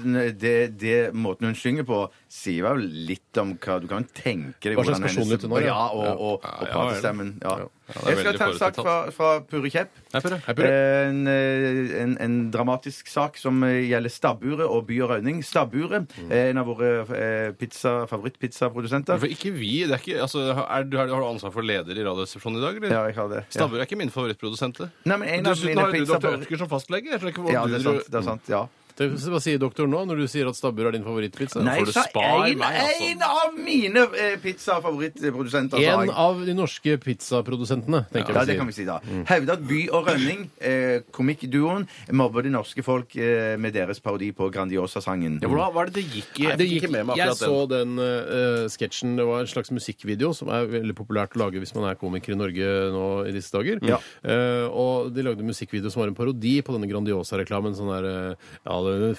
det, 0.44 0.56
det 0.84 0.98
måten 1.16 1.48
hun 1.50 1.56
synger 1.56 1.88
på, 1.88 2.02
sier 2.30 2.68
vel 2.68 2.84
litt 3.08 3.38
om 3.40 3.56
hva 3.58 3.80
du 3.82 3.88
kan 3.88 4.04
tenke 4.14 4.68
deg 4.70 4.76
Hva 4.78 4.84
slags 4.90 5.00
personlighet 5.08 5.48
hun 5.48 5.56
har, 5.58 5.62
ja. 5.62 5.68
Ja, 5.74 5.88
og, 5.96 6.06
og, 6.06 6.20
og, 6.20 6.44
Ja, 6.44 6.68
ja, 6.68 6.74
pratestemmen. 6.76 7.34
Ja. 7.42 7.56
Jeg 7.84 8.18
skal 8.22 8.38
ta 8.40 8.46
en 8.48 8.58
sak 8.58 8.78
fra, 8.80 8.94
fra 9.12 9.30
Purre 9.44 9.70
Kjepp. 9.70 9.90
En, 10.16 11.18
eh, 11.28 11.90
en, 12.02 12.14
en 12.24 12.36
dramatisk 12.54 13.10
sak 13.12 13.36
som 13.38 13.60
eh, 13.68 13.82
gjelder 13.90 14.10
Stabburet 14.14 14.64
og 14.66 14.86
By 14.88 15.02
og 15.04 15.10
Røyning. 15.12 15.42
Stabburet 15.44 16.16
er 16.30 16.52
en 16.54 16.62
av 16.62 16.70
våre 16.72 16.92
eh, 17.12 17.50
pizza, 17.60 18.06
favorittpizzaprodusenter. 18.10 19.18
Hvorfor 19.18 19.34
ikke 19.36 19.52
vi? 19.58 19.74
Det 19.84 19.98
er 19.98 20.04
ikke, 20.04 20.22
altså, 20.24 20.46
er, 20.64 20.84
du- 20.88 20.98
har 20.98 21.08
du 21.12 21.28
ansvar 21.28 21.52
for 21.52 21.62
leder 21.68 21.92
i 22.00 22.06
Radioresepsjonen 22.08 22.62
i 22.62 22.64
dag, 22.64 22.80
eller? 22.80 22.96
Ja, 22.96 23.04
jeg 23.12 23.16
har 23.20 23.28
det. 23.34 23.42
Ja. 23.44 23.58
Stabburet 23.60 23.84
er 23.84 23.90
ikke 23.92 24.00
min 24.00 24.14
favorittprodusent. 24.16 24.80
Dessuten 24.80 25.84
har 25.84 25.92
du 25.92 26.06
dr. 26.06 26.32
Ødker 26.40 26.64
som 26.64 26.72
fastlege. 26.72 27.12
Jeg 27.12 27.20
skjønner 27.20 27.36
ikke 27.36 27.46
hvor 27.50 27.54
Ja, 27.54 27.66
det 27.68 27.82
er 27.82 27.86
sant. 27.90 28.08
Det 28.12 28.22
er 28.22 28.28
sant, 28.32 28.50
ja. 28.56 28.64
Det- 28.98 29.10
Hva 29.10 29.40
sier 29.42 29.58
doktoren 29.58 29.90
nå 29.90 30.04
når 30.06 30.18
du 30.22 30.28
sier 30.28 30.48
at 30.48 30.56
stabbur 30.56 30.86
er 30.88 30.92
din 30.92 31.04
favorittpizza? 31.04 31.64
Nei, 31.66 31.80
får 31.80 31.86
du 31.86 31.92
jeg 31.94 32.12
sa 32.14 32.22
en, 32.46 32.58
meg, 32.58 32.76
altså. 32.78 33.08
en 33.10 33.22
av 33.24 33.56
mine 33.58 34.04
eh, 34.20 34.36
pizzafavorittprodusenter. 34.44 35.78
sa 35.78 35.94
En 36.02 36.08
jeg. 36.08 36.16
av 36.16 36.46
de 36.46 36.54
norske 36.54 36.98
pizzaprodusentene, 37.02 38.04
tenker 38.14 38.34
Ja, 38.34 38.40
jeg 38.44 38.48
det 38.48 38.58
kan 38.58 38.68
vi 38.68 38.74
sier. 38.74 38.84
si 38.84 38.86
da. 38.86 39.00
Hevde 39.34 39.50
at 39.58 39.64
By 39.68 39.80
og 39.94 40.08
Rønning, 40.08 40.50
eh, 40.62 41.00
komikkduoen, 41.12 41.88
mobber 42.12 42.44
de 42.44 42.50
norske 42.54 42.84
folk 42.84 43.16
eh, 43.18 43.56
med 43.58 43.74
deres 43.74 44.00
parodi 44.00 44.32
på 44.32 44.52
Grandiosa-sangen. 44.52 45.40
Ja, 45.42 45.48
hvordan, 45.50 45.74
hva 45.74 45.82
er 45.82 45.86
det 45.90 45.94
det 45.94 46.06
gikk 46.12 46.40
i? 46.40 46.44
Jeg 46.44 46.58
Det 46.58 46.68
fikk 46.68 46.74
gikk, 46.74 46.84
ikke 46.84 46.92
med 46.92 47.06
meg 47.08 47.18
jeg 47.18 47.30
akkurat 47.30 47.50
så 47.50 47.68
den. 47.70 47.96
den 47.96 48.64
uh, 48.64 48.68
sketsjen. 48.70 49.16
Det 49.18 49.26
var 49.26 49.40
en 49.42 49.48
slags 49.48 49.72
musikkvideo 49.72 50.34
som 50.36 50.50
er 50.50 50.66
veldig 50.68 50.96
populært 50.96 51.34
å 51.36 51.40
lage 51.46 51.58
hvis 51.60 51.74
man 51.76 51.90
er 51.90 51.96
komiker 51.96 52.34
i 52.34 52.38
Norge 52.38 52.92
nå 52.94 53.26
i 53.28 53.32
disse 53.32 53.52
dager. 53.52 53.80
Ja. 53.88 53.98
Eh, 54.24 54.68
og 54.70 55.14
de 55.14 55.24
lagde 55.24 55.40
en 55.42 55.48
musikkvideo 55.50 55.90
som 55.92 56.02
var 56.04 56.10
en 56.10 56.16
parodi 56.16 56.62
på 56.62 56.74
denne 56.78 56.90
Grandiosa-reklamen. 56.92 57.74
Sånn 57.74 57.90
der 57.90 58.06
eh, 58.32 58.36
Ja, 58.66 58.83
er 58.92 59.14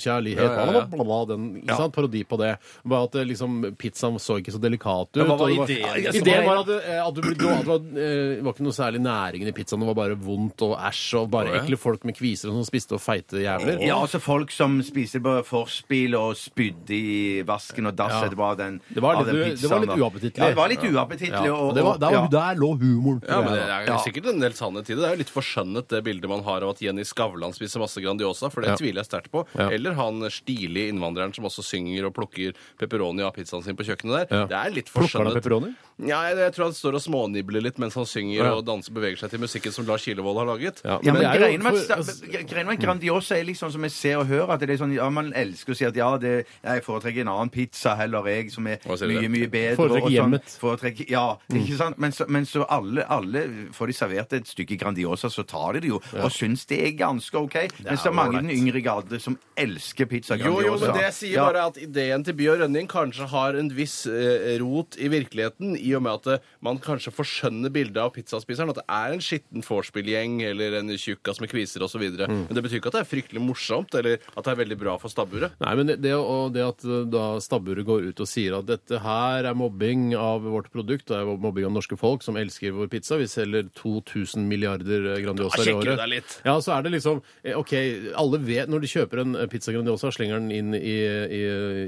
kjærlighet 0.00 0.40
Ja, 0.40 0.66
ja, 0.66 0.72
ja. 0.80 0.84
bla, 0.90 1.04
bla, 1.04 1.18
den, 1.30 1.46
ikke 1.62 1.76
sant? 1.76 1.94
Parodi 1.94 2.22
på 2.28 2.38
det. 2.40 2.52
Bare 2.84 3.04
at 3.08 3.16
liksom, 3.28 3.60
pizzaen 3.80 4.18
så 4.22 4.38
ikke 4.40 4.52
så 4.54 4.60
delikat 4.62 5.10
ut. 5.16 5.22
Hva 5.26 5.36
var 5.40 5.52
ideen? 5.54 6.08
Ideen 6.20 6.46
var 6.46 6.62
at, 6.62 6.68
eh, 6.80 7.00
at, 7.06 7.14
du, 7.14 7.20
det 7.34 7.66
var, 7.66 7.80
eh, 7.94 8.42
var 8.44 8.52
ikke 8.54 8.66
noe 8.66 8.76
særlig 8.76 9.00
næringen 9.04 9.48
i 9.50 9.54
pizzaen. 9.56 9.80
Det 9.82 9.88
var 9.90 9.98
bare 9.98 10.16
vondt 10.20 10.64
og 10.66 10.76
æsj 10.78 11.14
og 11.22 11.30
bare 11.32 11.54
ekle 11.60 11.76
folk 11.80 12.04
med 12.08 12.16
kviser 12.18 12.50
og 12.50 12.54
som 12.60 12.68
spiste 12.68 12.96
og 12.96 13.02
feite 13.04 13.42
jævler. 13.44 13.80
Ja, 13.84 13.98
altså 14.00 14.20
folk 14.22 14.52
som 14.54 14.78
spiser 14.86 15.22
på 15.24 15.36
forspill 15.48 16.16
og 16.18 16.34
spydde 16.38 16.96
i 16.96 17.42
vasken 17.46 17.86
og 17.90 17.96
dass 17.98 18.16
etterpå 18.24 18.44
av 18.52 18.56
den 18.60 18.80
Det 18.88 19.02
var 19.02 19.20
litt- 19.20 19.26
den 19.30 19.56
det 19.60 19.70
var 19.70 19.80
litt 19.84 19.96
uappetittlig. 20.00 20.38
Ja, 20.42 20.48
det 20.48 20.56
var 20.56 20.68
litt 20.68 20.84
uappetittlig. 20.84 21.46
Ja, 21.46 21.54
og- 21.54 21.70
og 21.70 21.76
var, 21.84 21.98
der, 21.98 22.10
var, 22.10 22.28
der 22.28 22.54
lå 22.60 22.70
humoren. 22.80 23.22
Ja, 23.28 23.40
men 23.42 23.52
Det 23.54 23.94
er 23.94 23.98
sikkert 24.04 24.26
en 24.34 24.40
del 24.40 24.52
sannhet 24.52 24.90
i 24.90 24.94
det. 24.94 25.00
Det 25.00 25.08
er 25.08 25.14
jo 25.16 25.22
litt 25.24 25.32
forskjønnet, 25.32 25.88
det 25.88 26.04
bildet 26.04 26.28
man 26.28 26.42
har 26.42 26.62
av 26.62 26.70
at 26.70 26.80
Jenny 26.82 27.04
Skavlan 27.04 27.52
spiser 27.52 27.69
spise 27.70 27.80
masse 27.80 28.02
Grandiosa, 28.02 28.50
for 28.50 28.60
det 28.62 28.70
Ja. 28.70 28.76
tviler 28.76 29.02
jeg 29.02 29.06
sterkt 29.08 29.30
på. 29.30 29.46
Ja. 29.56 29.68
Eller 29.70 29.94
han 29.94 30.20
stilige 30.30 30.90
innvandreren 30.90 31.34
som 31.34 31.44
også 31.44 31.62
synger 31.62 32.06
og 32.06 32.14
plukker 32.14 32.52
pepperoni 32.78 33.22
av 33.22 33.32
pizzaen 33.34 33.62
sin 33.62 33.76
på 33.76 33.84
kjøkkenet 33.86 34.28
der. 34.28 34.36
Ja. 34.36 34.46
Det 34.46 34.56
er 34.58 34.70
litt 34.74 34.86
Plukker 34.90 35.18
han 35.24 35.26
forskjønnet. 35.32 35.42
pepperoni? 35.42 35.74
Ja, 36.00 36.22
jeg, 36.30 36.36
jeg 36.38 36.52
tror 36.54 36.64
han 36.64 36.72
står 36.72 36.94
og 36.94 37.02
smånibler 37.04 37.62
litt 37.62 37.78
mens 37.78 37.94
han 37.94 38.06
synger 38.06 38.34
Ja. 38.44 38.54
og 38.54 38.64
danser 38.64 38.90
beveger 38.92 39.18
seg 39.18 39.30
til 39.30 39.38
musikken 39.40 39.72
som 39.72 39.84
Lars 39.86 40.02
Kilevold 40.04 40.38
har 40.38 40.46
laget. 40.46 40.80
Ja, 40.84 40.98
Ja, 41.02 41.12
men 41.12 41.20
det 41.22 41.28
er 41.28 41.34
jo 41.34 41.44
greien 41.44 41.62
med, 41.62 41.72
for- 41.76 41.92
at 41.92 41.98
altså- 41.98 42.48
greien 42.48 42.66
med 42.66 42.80
Grandiosa 42.80 43.36
er 43.38 43.44
liksom 43.44 43.70
som 43.70 43.82
jeg 43.82 43.90
ser 43.92 44.16
og 44.18 44.26
hører, 44.26 44.50
at 44.50 44.60
det 44.60 44.70
er 44.70 44.76
sånn, 44.78 44.94
ja, 44.94 45.08
man 45.10 45.32
elsker 45.34 45.72
å 45.72 45.76
si 45.76 45.84
at 45.84 45.94
ja, 45.94 46.16
det, 46.16 46.46
jeg 46.64 46.82
foretrekker 46.84 47.20
en 47.20 47.28
annen 47.28 47.50
pizza 47.50 47.94
heller, 47.96 48.24
jeg, 48.24 48.50
som 48.50 48.66
er 48.66 48.78
Hva 48.78 48.96
sier 48.96 49.08
du? 49.08 49.20
mye, 49.20 49.28
mye 49.28 49.50
bedre. 49.50 49.76
Foretrekker 49.76 50.06
og 50.06 50.10
sånn. 50.10 50.30
hjemmet. 50.32 50.58
Foretrekker, 50.58 51.10
ja, 51.10 51.36
ikke 51.52 51.76
sant? 51.76 51.98
Men 51.98 52.12
så, 52.12 52.26
men 52.28 52.44
så 52.46 52.64
alle, 52.68 53.04
alle 53.08 53.44
får 53.72 53.86
de 53.86 53.92
servert 53.92 54.32
et 54.32 54.44
stykke 54.46 54.78
Grandiosa, 54.80 55.28
så 55.28 55.44
tar 55.46 55.74
de 55.74 55.80
det 55.80 55.88
jo, 55.90 56.00
og 56.14 56.30
syns 56.32 56.64
det 56.66 56.80
er 56.80 56.92
ganske 56.96 57.34
OK. 57.34 57.59
Mens 57.84 58.02
det 58.04 58.10
er 58.10 58.14
mange 58.16 58.38
i 58.38 58.42
den 58.42 58.50
yngre 58.54 58.82
garde 58.84 59.20
som 59.20 59.36
elsker 59.60 60.06
pizza 60.08 60.36
Jo, 60.38 60.54
Grandiosa. 60.54 60.66
jo, 60.66 60.92
men 60.92 61.00
det 61.00 61.10
sier 61.14 61.34
Ja. 61.36 61.44
bare 61.50 61.66
at 61.68 61.76
ideen 61.82 62.24
til 62.24 62.34
By 62.38 62.46
og 62.54 62.58
Rønning 62.62 62.88
kanskje 62.88 63.26
har 63.28 63.54
en 63.60 63.68
viss 63.76 64.06
eh, 64.06 64.58
rot 64.62 64.96
i 64.98 65.08
virkeligheten, 65.12 65.76
i 65.78 65.92
og 65.94 66.02
med 66.02 66.12
at 66.20 66.26
eh, 66.38 66.46
man 66.62 66.78
kanskje 66.78 67.12
forskjønner 67.12 67.70
bildet 67.74 67.96
av 68.00 68.12
pizzaspiseren. 68.14 68.70
At 68.70 68.80
det 68.80 68.86
er 68.88 69.12
en 69.12 69.20
skitten 69.24 69.62
vorspielgjeng 69.66 70.40
eller 70.48 70.78
en 70.80 70.88
tjukkas 70.96 71.40
med 71.40 71.50
kviser 71.52 71.82
osv. 71.84 72.00
videre 72.00 72.28
Mm. 72.30 72.46
Men 72.48 72.54
det 72.54 72.62
betyr 72.64 72.78
ikke 72.80 72.90
at 72.92 72.96
det 72.98 73.00
er 73.02 73.10
fryktelig 73.10 73.40
morsomt 73.42 73.94
eller 73.98 74.18
at 74.36 74.44
det 74.44 74.52
er 74.52 74.58
veldig 74.64 74.78
bra 74.78 74.96
for 75.00 75.08
stabburet. 75.10 75.52
Nei, 75.60 75.74
men 75.76 75.86
det, 75.88 75.96
det, 76.04 76.12
og 76.14 76.52
det 76.54 76.62
at 76.62 76.84
uh, 76.84 77.04
da 77.10 77.24
stabburet 77.42 77.84
går 77.86 78.06
ut 78.10 78.20
og 78.20 78.28
sier 78.28 78.56
at 78.58 78.66
dette 78.68 79.00
her 79.02 79.44
er 79.50 79.54
mobbing 79.58 80.14
av 80.14 80.42
vårt 80.46 80.70
produkt, 80.72 81.06
det 81.10 81.16
er 81.18 81.24
mobbing 81.26 81.66
av 81.66 81.72
norske 81.72 81.96
folk 81.98 82.22
som 82.22 82.36
elsker 82.36 82.72
vår 82.76 82.88
pizza, 82.92 83.16
vi 83.20 83.26
selger 83.30 83.68
2000 83.76 84.46
milliarder 84.48 85.14
eh, 85.16 85.20
Grandiosa 85.24 85.56
Da 85.56 85.62
i 85.62 85.66
sjekker 85.66 85.84
du 85.84 85.90
året. 85.90 85.98
deg 86.04 86.08
litt. 86.14 86.36
Ja, 86.46 86.54
så 86.60 86.76
er 86.78 86.82
det 86.86 86.92
liksom 86.94 87.22
eh, 87.42 87.49
OK, 87.56 87.74
alle 88.18 88.40
vet 88.44 88.70
Når 88.70 88.82
de 88.82 88.90
kjøper 88.90 89.22
en 89.22 89.36
eh, 89.38 89.48
pizza 89.50 89.74
Grandiosa 89.74 90.10
og 90.10 90.16
slenger 90.16 90.40
den 90.40 90.52
inn 90.54 90.76
i, 90.76 90.96
i, 91.40 91.42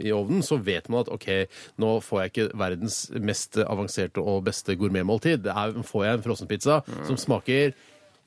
i 0.08 0.12
ovnen, 0.14 0.42
så 0.46 0.58
vet 0.62 0.88
man 0.92 1.04
at 1.04 1.12
OK, 1.12 1.28
nå 1.82 1.94
får 2.04 2.22
jeg 2.22 2.32
ikke 2.32 2.48
verdens 2.58 2.98
mest 3.20 3.58
avanserte 3.62 4.22
og 4.22 4.44
beste 4.46 4.76
gourmetmåltid. 4.78 5.44
Det 5.46 5.54
er, 5.54 5.78
får 5.86 6.06
jeg 6.06 6.18
en 6.18 6.26
frossenpizza 6.26 6.82
som 7.06 7.18
smaker 7.20 7.74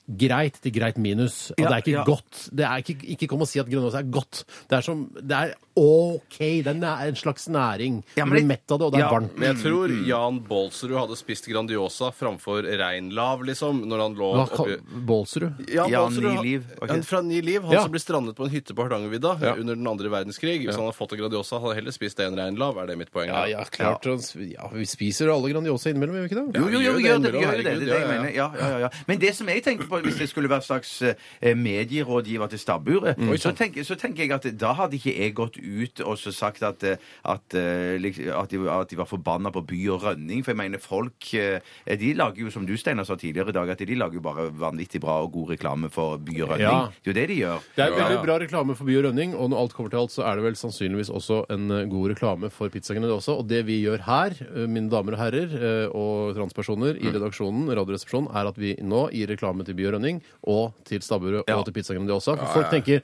greit 0.08 0.60
til 0.62 0.72
greit 0.72 0.98
minus. 0.98 1.52
Og 1.52 1.60
Ja, 1.60 1.70
det 1.70 1.76
er 1.76 1.82
ikke 1.84 1.98
ja. 1.98 2.04
godt. 2.06 2.50
Det 2.56 2.66
er 2.66 2.78
ikke, 2.84 2.98
ikke 3.16 3.28
kom 3.28 3.42
og 3.42 3.48
si 3.48 3.60
at 3.60 3.66
Grandiosa 3.70 4.00
er 4.00 4.10
godt. 4.12 4.44
Det 4.70 4.78
er 4.78 4.82
som 4.82 5.06
Det 5.16 5.32
er 5.32 5.54
OK. 5.78 6.38
Det 6.40 6.68
er 6.68 6.74
næ- 6.74 7.08
en 7.10 7.16
slags 7.16 7.48
næring. 7.50 8.04
Ja, 8.16 8.24
du 8.24 8.32
blir 8.32 8.40
det- 8.40 8.48
mett 8.48 8.72
av 8.72 8.80
det, 8.80 8.86
og 8.86 8.92
det 8.94 9.02
er 9.02 9.06
Ja, 9.06 9.12
varmt. 9.12 9.38
Men 9.38 9.56
jeg 9.56 9.64
tror 9.66 9.90
Jan 10.08 10.40
Baalsrud 10.48 10.96
hadde 10.98 11.18
spist 11.18 11.46
Grandiosa 11.48 12.12
framfor 12.12 12.64
Reinlav, 12.64 13.44
liksom, 13.44 13.84
når 13.86 14.00
han 14.02 14.16
lå 14.16 14.34
Hva 14.36 14.44
oppi 14.46 14.56
kal- 14.56 14.80
Bålsrud? 15.06 15.68
Jan 15.68 15.90
Jan 15.90 16.02
Baalsrud, 16.14 16.44
Ni 16.44 16.50
Liv, 16.50 16.64
var 16.80 16.88
ikke 16.88 16.96
det? 16.96 17.06
fra 17.06 17.22
Ni 17.22 17.42
Liv, 17.42 17.62
han 17.64 17.72
Ja. 17.74 17.82
som 17.82 17.92
ble 17.92 18.00
strandet 18.00 18.36
på 18.36 18.44
en 18.46 18.50
hytte 18.52 18.74
på 18.74 18.84
Hardangervidda 18.88 19.38
Ja. 19.42 19.54
under 19.56 19.76
den 19.76 19.86
andre 19.88 20.08
verdenskrig. 20.10 20.64
Hvis 20.66 20.76
han 20.76 20.86
hadde 20.86 20.96
fått 20.96 21.12
en 21.14 21.20
Grandiosa, 21.20 21.60
hadde 21.60 21.68
han 21.74 21.76
heller 21.76 21.92
spist 21.92 22.16
det 22.18 22.28
enn 22.32 22.36
Reinlav, 22.38 22.78
er 22.78 22.86
det 22.88 22.98
mitt 22.98 23.12
poeng. 23.12 23.28
Ja, 23.28 23.46
ja, 23.46 23.64
klart. 23.66 24.06
Ja, 24.06 24.68
vi 24.72 24.86
spiser 24.86 25.28
alle 25.34 25.52
Grandiosa 25.52 25.90
innimellom, 25.90 26.16
gjør 26.16 26.30
vi 26.30 26.36
ikke 26.36 26.54
det? 26.54 26.56
Jo, 26.62 26.68
jo, 26.70 26.80
jo, 26.80 26.80
gjør 26.80 26.96
vi 26.96 27.04
det 27.04 27.34
gjør 27.34 27.52
det. 27.52 27.66
er 27.66 27.80
det 27.80 27.88
jeg 27.88 27.88
ja, 27.88 28.00
ja. 28.00 28.08
mener. 28.08 28.34
Ja, 28.34 28.52
ja, 28.60 28.70
ja, 28.70 28.78
ja. 28.80 28.90
Men 29.08 29.20
det 29.20 29.36
som 29.36 29.48
jeg 29.48 29.64
tenker 29.64 29.88
på, 29.88 29.95
hvis 30.04 30.20
jeg 30.20 30.30
skulle 30.30 30.50
være 30.50 30.62
slags 30.66 31.02
eh, 31.02 31.56
medierådgiver 31.56 32.48
til 32.52 32.60
stabburet, 32.60 33.16
så, 33.40 33.52
tenker, 33.56 33.84
så 33.88 33.96
tenker 34.00 34.24
jeg 34.26 34.32
at 34.36 34.48
da 34.60 34.74
hadde 34.78 34.98
ikke 35.00 35.14
jeg 35.16 35.34
gått 35.38 35.58
ut 35.62 36.02
og 36.06 36.18
så 36.20 36.34
sagt 36.36 36.64
at, 36.64 36.84
eh, 36.84 36.98
at, 37.26 37.56
eh, 37.58 37.96
lik- 38.02 38.20
at, 38.28 38.50
de, 38.52 38.62
at 38.72 38.90
de 38.92 38.98
var 39.00 39.06
forbanna 39.10 39.52
på 39.56 39.64
by 39.68 39.82
og 39.96 40.04
rønning. 40.04 40.44
For 40.46 40.52
jeg 40.54 40.58
mener, 40.64 40.82
folk 40.84 41.30
eh, 41.34 41.60
De 41.96 42.14
lager 42.14 42.44
jo, 42.46 42.52
som 42.52 42.66
du 42.66 42.76
Steinar 42.78 43.06
sa 43.08 43.16
tidligere 43.16 43.50
i 43.54 43.56
dag, 43.56 43.70
at 43.70 43.80
de 43.86 43.96
lager 43.96 44.20
jo 44.20 44.26
bare 44.26 44.50
vanvittig 44.52 45.02
bra 45.02 45.20
og 45.24 45.32
god 45.34 45.54
reklame 45.56 45.90
for 45.94 46.18
by 46.18 46.42
og 46.44 46.50
rønning. 46.56 46.66
Ja. 46.66 46.90
Det 47.04 47.12
er 47.12 47.14
jo 47.14 47.18
det 47.20 47.28
de 47.30 47.40
gjør. 47.42 47.60
Det 47.76 47.84
er 47.86 47.92
Ja, 47.96 48.02
veldig 48.08 48.22
bra 48.26 48.38
reklame 48.42 48.76
for 48.76 48.86
By 48.86 48.98
og 49.00 49.04
Rønning, 49.06 49.36
og 49.36 49.50
når 49.52 49.62
alt 49.62 49.74
kommer 49.74 49.90
til 49.94 50.00
alt, 50.02 50.12
så 50.12 50.24
er 50.28 50.36
det 50.40 50.44
vel 50.46 50.56
sannsynligvis 50.60 51.10
også 51.14 51.44
en 51.54 51.70
eh, 51.72 51.86
god 51.92 52.10
reklame 52.16 52.50
for 52.52 52.70
Pizzagen 52.74 53.04
det 53.06 53.12
også. 53.14 53.38
Og 53.40 53.48
det 53.50 53.64
vi 53.68 53.80
gjør 53.84 54.02
her, 54.08 54.36
eh, 54.46 54.66
mine 54.68 54.90
damer 54.92 55.16
og 55.16 55.22
herrer 55.22 55.54
eh, 55.56 55.88
og 55.96 56.36
transpersoner 56.38 56.98
i 57.00 57.12
redaksjonen, 57.14 57.70
Radioresepsjonen, 57.78 58.30
er 58.36 58.50
at 58.50 58.58
vi 58.60 58.74
nå 58.82 59.06
gir 59.14 59.30
reklame 59.32 59.66
til 59.68 59.78
By 59.78 59.85
og 59.88 59.94
Rønning 60.00 60.22
og 60.48 60.74
til 60.86 61.00
stabburet 61.02 61.44
Ja. 61.48 61.58
og 61.58 61.66
til 61.66 61.74
Pizza 61.74 61.94
Grandiosa. 61.94 62.36
For 62.36 62.46
folk 62.62 62.70
tenker 62.72 63.02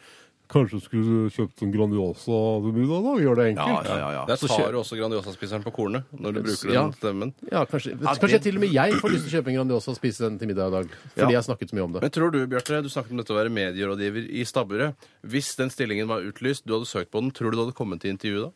Kanskje 0.51 0.71
du 0.75 0.79
skulle 0.83 1.29
kjøpt 1.31 1.61
en 1.63 1.71
Grandiosa 1.71 2.35
til 2.59 2.73
middag, 2.75 2.99
da? 3.05 3.11
Gjør 3.23 3.35
det 3.39 3.45
enkelt. 3.55 3.85
ja, 3.87 3.95
ja, 4.01 4.09
ja. 4.11 4.25
Der 4.27 4.35
tar 4.35 4.47
kjø- 4.51 4.71
du 4.73 4.77
også 4.81 4.97
Grandiosa-spiseren 4.99 5.63
på 5.63 5.71
kornet 5.71 6.03
når 6.11 6.33
du 6.35 6.39
bruker 6.43 6.67
den 6.67 6.73
Ja. 6.75 6.91
stemmen. 6.91 7.33
Ja, 7.49 7.63
kanskje, 7.63 7.91
Ja, 7.95 8.11
kanskje 8.19 8.31
det- 8.35 8.43
til 8.43 8.55
og 8.55 8.59
med 8.59 8.69
jeg 8.73 8.91
får 8.99 9.09
lyst 9.15 9.29
til 9.29 9.31
å 9.31 9.41
kjøpe 9.41 9.47
en 9.47 9.55
Grandiosa 9.55 9.91
og 9.91 9.95
spise 9.97 10.17
den 10.27 10.37
til 10.39 10.47
middag 10.49 10.67
i 10.67 10.71
dag. 10.71 10.87
Fordi 11.15 11.21
Ja. 11.23 11.27
jeg 11.31 11.35
har 11.39 11.47
snakket 11.55 11.69
så 11.71 11.73
mye 11.79 11.83
om 11.85 11.93
det. 11.93 12.01
Men 12.01 12.09
tror 12.11 12.31
du, 12.33 12.45
Bjarte, 12.47 12.83
du 12.83 12.89
snakket 12.89 13.11
om 13.11 13.17
dette 13.23 13.31
å 13.31 13.39
være 13.39 13.49
medierådgiver 13.49 14.27
i 14.29 14.43
stabburet. 14.43 14.95
Hvis 15.25 15.55
den 15.55 15.69
stillingen 15.69 16.07
var 16.07 16.19
utlyst, 16.19 16.65
du 16.67 16.73
hadde 16.73 16.83
søkt 16.85 17.11
på 17.11 17.21
den, 17.21 17.31
tror 17.31 17.51
du 17.51 17.55
du 17.55 17.63
hadde 17.65 17.73
kommet 17.73 18.01
til 18.01 18.11
intervju 18.11 18.41
da? 18.41 18.51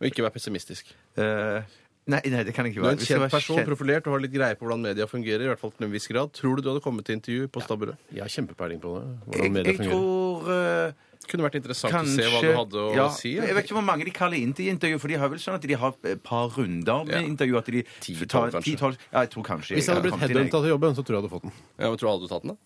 Og 0.00 0.08
ikke 0.10 0.24
vær 0.24 0.32
pessimistisk. 0.32 0.84
Eh, 1.18 1.62
nei, 2.06 2.20
nei, 2.28 2.42
det 2.44 2.52
kan 2.54 2.64
jeg 2.66 2.74
ikke 2.74 2.82
Du 2.82 2.86
er 2.88 2.92
en 2.92 2.98
Hvis 2.98 3.08
jeg 3.08 3.16
kjent 3.18 3.24
var 3.24 3.30
person, 3.30 3.56
kjent- 3.58 3.66
profilert, 3.70 4.06
og 4.06 4.12
har 4.12 4.20
litt 4.20 4.32
greie 4.34 4.54
på 4.56 4.66
hvordan 4.66 4.80
media 4.82 5.06
fungerer, 5.06 5.42
i 5.42 5.48
hvert 5.52 5.58
fall 5.60 5.70
til 5.72 5.86
en 5.86 5.92
viss 5.92 6.06
grad. 6.08 6.32
Tror 6.32 6.56
du 6.56 6.62
du 6.62 6.68
hadde 6.74 6.82
kommet 6.84 7.04
til 7.04 7.16
intervju 7.16 7.48
på 7.48 7.62
stabburet? 7.64 7.96
Jeg 8.12 8.20
har 8.22 8.28
kjempepeiling 8.28 8.80
på 8.80 8.92
det. 8.98 9.04
Hvordan 9.26 9.42
Jeg, 9.42 9.52
media 9.52 9.72
jeg 9.72 9.78
fungerer. 9.80 9.90
tror 9.90 10.88
eh, 10.88 10.92
Kunne 11.24 11.40
vært 11.46 11.54
interessant 11.56 11.88
Kanskje 11.94 12.20
å 12.20 12.28
se 12.28 12.28
hva 12.28 12.40
du 12.44 12.52
hadde 12.52 12.80
å 12.84 12.94
ja, 12.94 13.08
si. 13.08 13.30
Jeg 13.40 13.54
vet 13.56 13.64
ikke 13.64 13.72
hvor 13.78 13.86
mange 13.88 14.04
de 14.04 14.10
kaller 14.12 14.36
inn 14.36 14.52
til 14.52 14.68
intervju, 14.68 14.98
for 15.00 15.08
de 15.08 15.14
har 15.16 15.30
vel 15.32 15.38
sånn 15.40 15.54
at 15.56 15.62
de 15.64 15.72
har 15.80 15.94
et 16.04 16.22
par 16.22 16.50
runder 16.52 17.04
med 17.08 17.14
Ja. 17.16 17.22
intervju. 17.24 17.56
At 17.56 17.64
de 17.64 17.80
Ti, 18.00 18.12
tar- 18.12 18.28
tolv, 18.28 18.52
kanskje. 18.52 18.64
ti, 18.64 18.76
tolv- 18.76 18.98
Ja, 19.10 19.20
jeg 19.24 19.30
tror 19.30 19.42
kanskje 19.42 19.72
Hvis 19.72 19.86
jeg 19.88 19.94
hadde 19.96 20.02
blitt 20.04 20.12
kom 20.12 20.20
til 20.20 20.28
deg. 20.28 20.36
headhunta 20.36 20.60
til 20.60 20.70
jobben, 20.76 20.92
så 20.92 21.00
tror 21.00 21.08
jeg 21.08 21.16
jeg 21.16 21.22
hadde 21.24 21.32
fått 21.32 21.42
den. 21.48 21.52
Ja, 21.80 21.88
men 21.88 21.96
tror 21.96 22.04
du 22.04 22.12
hadde 22.12 22.28
tatt 22.28 22.42
den, 22.44 22.50
da? 22.52 22.56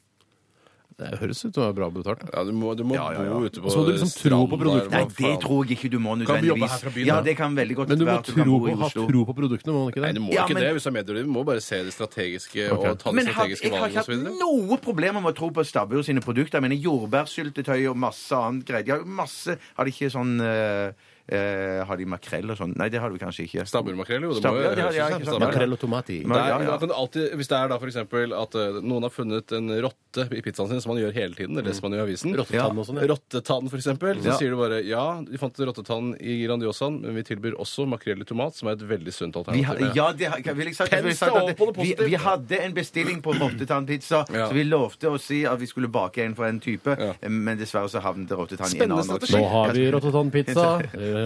Det 0.99 1.15
høres 1.21 1.45
ut 1.47 1.55
som 1.55 1.63
å 1.63 1.69
er 1.71 1.75
bra 1.79 1.87
betalt. 1.95 2.25
Ja, 2.35 2.43
du 2.43 2.51
må, 2.51 2.73
du 2.75 2.83
må 2.83 2.97
Ja, 2.97 3.13
ja, 3.15 3.23
ja. 3.23 3.31
bo 3.39 3.47
ute 3.47 3.61
på 3.63 3.71
så 3.71 3.79
må 3.79 3.87
du 3.87 3.93
liksom 3.95 4.11
tro 4.19 4.39
på 4.51 4.57
produktet. 4.59 4.91
Nei, 4.91 5.05
det 5.07 5.35
tror 5.45 5.61
jeg 5.63 5.77
ikke 5.79 5.91
du 5.93 5.99
må 6.03 6.17
Kan 6.27 6.43
vi 6.43 6.49
jobbe 6.51 6.59
nødvendigvis. 6.59 6.73
her 6.75 6.79
fra 6.83 6.91
byen, 6.91 7.07
ja, 7.07 7.19
det 7.23 7.35
kan 7.39 7.55
veldig 7.55 7.77
godt 7.79 7.89
Men 7.93 7.99
du 7.99 8.05
må 8.05 8.09
være 8.11 8.19
at 8.19 8.27
du 8.27 8.33
kan 8.35 8.43
tro 8.49 8.59
bo 8.59 8.59
på, 8.59 8.67
i 8.67 8.75
ha 8.81 8.87
Oslo. 8.89 9.05
tro 9.07 9.21
på 9.29 9.35
produktene, 9.39 9.71
må 9.77 9.79
man 9.85 9.93
ikke 9.95 10.03
Nei, 10.03 10.11
det? 10.11 10.15
du 10.19 10.21
må 10.27 10.33
Ja, 10.35 10.43
ikke 10.43 10.55
men- 10.59 10.63
det 10.67 10.73
hvis 10.75 10.83
du 10.83 10.89
er 10.91 10.97
medierådgiver. 10.99 11.23
Du 11.23 11.33
må 11.39 11.45
bare 11.47 11.61
se 11.63 11.77
det 11.87 11.95
strategiske 11.95 12.63
Ok. 12.75 12.85
og 12.91 12.99
ta 12.99 13.11
de 13.11 13.15
Men 13.15 13.27
har, 13.27 13.33
strategiske 13.47 13.63
jeg 13.63 13.71
har 13.71 13.79
valgene 13.79 13.95
ikke 13.95 14.11
osv. 14.11 14.27
hatt 14.27 14.43
noe 14.43 14.77
problem 14.89 15.15
med 15.23 15.31
å 15.31 15.37
tro 15.39 15.51
på 15.55 15.63
Stabburet 15.71 16.05
sine 16.05 16.21
produkter. 16.21 16.59
Jeg 16.59 16.63
mener 16.67 16.83
jordbærsyltetøy 16.83 17.89
og 17.91 17.97
masse 17.97 18.33
annet 18.35 18.65
greier. 18.67 18.85
Jeg 18.85 18.95
har 18.99 18.99
jo 18.99 19.07
masse 19.07 19.59
Har 19.79 19.85
de 19.85 19.91
ikke 19.95 20.11
sånn 20.11 20.41
eh, 20.43 20.93
eh, 21.29 21.85
Har 21.85 21.97
de 21.97 22.05
makrell 22.07 22.51
og 22.51 22.57
sånn? 22.59 22.75
Nei, 22.77 22.89
det 22.89 23.01
har 23.01 23.11
de 23.11 23.19
kanskje 23.19 23.45
ikke. 23.47 23.67
Stabburmakrell, 23.69 24.23
jo. 24.23 24.33
Det 24.35 24.43
må 24.49 24.57
jo 24.57 24.63
ja, 24.63 24.71
ja, 24.71 24.83
høres 24.89 24.97
ja, 24.97 25.07
ut 25.07 25.13
som 25.13 25.21
ikke 25.21 25.25
sant. 25.25 25.25
stabburmakrell. 25.29 25.49
Makrell 25.49 25.73
og 25.73 25.81
tomat 25.81 26.09
Men- 26.09 26.37
ja, 26.39 26.59
ja. 26.63 26.79
alltid, 27.03 27.33
hvis 27.37 27.49
det 27.49 27.57
er 27.59 27.69
da 27.69 27.79
for 27.79 27.87
eksempel 27.89 28.33
at 28.43 28.55
eh, 28.55 28.81
noen 28.83 29.03
har 29.03 29.11
funnet 29.11 29.53
en 29.53 29.69
rotte 29.85 30.25
i 30.33 30.41
pizzaen 30.43 30.69
sin, 30.69 30.81
som 30.81 30.95
man 30.95 31.03
gjør 31.03 31.13
hele 31.15 31.35
tiden, 31.35 31.55
det 31.55 31.65
leser 31.67 31.83
man 31.85 31.95
i 31.95 32.03
avisen 32.03 32.35
Rottetann 32.35 32.79
og 32.79 32.87
sånn. 32.89 33.01
ja. 33.03 33.07
Rottetann, 33.13 33.69
for 33.69 33.77
eksempel. 33.77 34.17
Så 34.23 34.27
Ja. 34.33 34.37
sier 34.39 34.51
du 34.51 34.57
bare 34.57 34.83
ja, 34.85 35.21
vi 35.23 35.37
fant 35.39 35.55
rottetann 35.59 36.15
i 36.21 36.47
Grandiosaen, 36.47 37.01
men 37.03 37.15
vi 37.15 37.23
tilbyr 37.23 37.55
også 37.61 37.87
makrell 37.87 38.21
i 38.21 38.25
tomat, 38.25 38.55
som 38.55 38.69
er 38.69 38.73
et 38.73 38.85
veldig 38.89 39.13
sunt 39.13 39.35
Vi, 39.35 39.39
alternativ. 39.65 39.95
ja, 39.95 40.13
det 40.13 40.27
har- 40.33 40.55
vil 40.55 40.67
jeg 40.67 40.75
sagt, 40.77 40.91
Pens 40.91 41.03
vil 41.03 41.11
jeg 41.13 41.19
sagt 41.19 41.35
deg 41.35 41.51
at 41.51 41.57
på 41.59 41.67
det 41.67 41.77
vi, 41.77 41.95
positive. 41.95 42.09
vi 42.09 42.15
hadde 42.17 42.61
en 42.65 42.73
bestilling 42.73 43.21
på 43.23 43.35
rottetannpizza, 43.39 44.25
Ja. 44.35 44.49
så 44.49 44.53
vi 44.55 44.65
lovte 44.65 45.07
å 45.13 45.19
si 45.21 45.45
at 45.45 45.59
vi 45.59 45.67
skulle 45.67 45.89
bake 45.89 46.19
en 46.25 46.35
for 46.35 46.47
en 46.47 46.59
type, 46.61 46.97
Ja. 46.99 47.13
men 47.29 47.59
dessverre 47.59 47.89
så 47.89 48.01
havnet 48.01 48.31
rottetann 48.31 48.67
i 48.67 48.79
en 48.79 48.89
Spennende 48.89 49.03
annen. 49.03 49.19
strategi. 49.21 49.37
Nå 49.37 49.49
har 49.51 49.73
vi 49.73 49.91
rottetannpizza. 49.91 50.67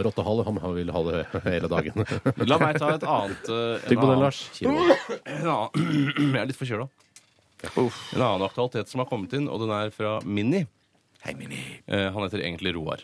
Rottehale, 0.06 0.44
han 0.46 0.74
vil 0.76 0.92
ha 0.94 1.02
det 1.08 1.22
hele 1.46 1.70
dagen. 1.72 2.04
La 2.50 2.58
meg 2.62 2.78
ta 2.80 2.92
et 2.94 3.06
annet 3.16 3.50
eh, 3.50 3.88
Tygg 3.88 4.00
på 4.02 4.10
den, 4.10 4.22
Lars. 4.22 4.40
Jeg 4.60 4.68
er 6.42 6.48
litt 6.50 6.60
forkjøla. 6.60 6.88
En 7.74 8.22
annen 8.22 8.44
aktualitet 8.46 8.90
som 8.92 9.00
har 9.02 9.08
kommet 9.10 9.32
inn, 9.36 9.46
og 9.48 9.62
den 9.64 9.72
er 9.74 9.92
fra 9.94 10.18
Mini. 10.24 10.64
Hei, 11.24 11.32
Mini. 11.38 11.60
Eh, 11.86 12.10
han 12.12 12.26
heter 12.26 12.42
egentlig 12.44 12.74
Roar. 12.76 13.00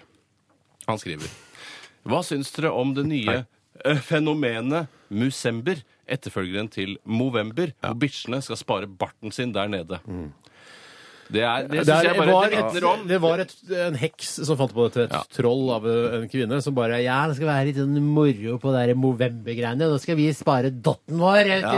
Han 0.86 0.98
skriver 1.00 1.30
Hva 2.08 2.20
syns 2.26 2.50
dere 2.56 2.72
om 2.76 2.92
det 2.96 3.06
nye 3.08 3.38
eh, 3.84 4.00
fenomenet 4.04 4.90
Musember, 5.10 5.80
etterfølgeren 6.10 6.68
til 6.70 6.96
Movember, 7.06 7.72
hvor 7.80 7.96
bitchene 8.02 8.40
skal 8.42 8.58
spare 8.58 8.86
barten 8.90 9.32
sin 9.34 9.52
der 9.54 9.68
nede? 9.70 10.00
Det, 11.30 11.42
er, 11.46 11.66
det 11.70 11.82
er, 11.84 12.06
jeg 12.08 12.16
bare 12.18 12.34
var 12.34 12.50
vitner 12.52 12.86
om. 12.90 13.02
det 13.08 13.18
var 13.22 13.42
et, 13.44 13.52
en 13.86 13.98
heks 14.00 14.32
som 14.48 14.58
fant 14.58 14.72
på 14.74 14.88
dette. 14.88 15.06
Et 15.08 15.36
troll 15.36 15.68
av 15.76 15.86
en 15.90 16.26
kvinne 16.30 16.58
som 16.64 16.74
bare 16.76 16.98
Ja, 17.04 17.20
det 17.30 17.38
skal 17.38 17.50
være 17.52 17.68
litt 17.70 17.78
sånn 17.78 17.98
moro 18.02 18.56
på 18.62 18.72
det 18.74 18.96
Movember-greiene. 18.98 19.86
Nå 19.90 20.00
skal 20.02 20.18
vi 20.18 20.30
spare 20.36 20.72
dotten 20.74 21.20
vår 21.22 21.54
Ja. 21.54 21.76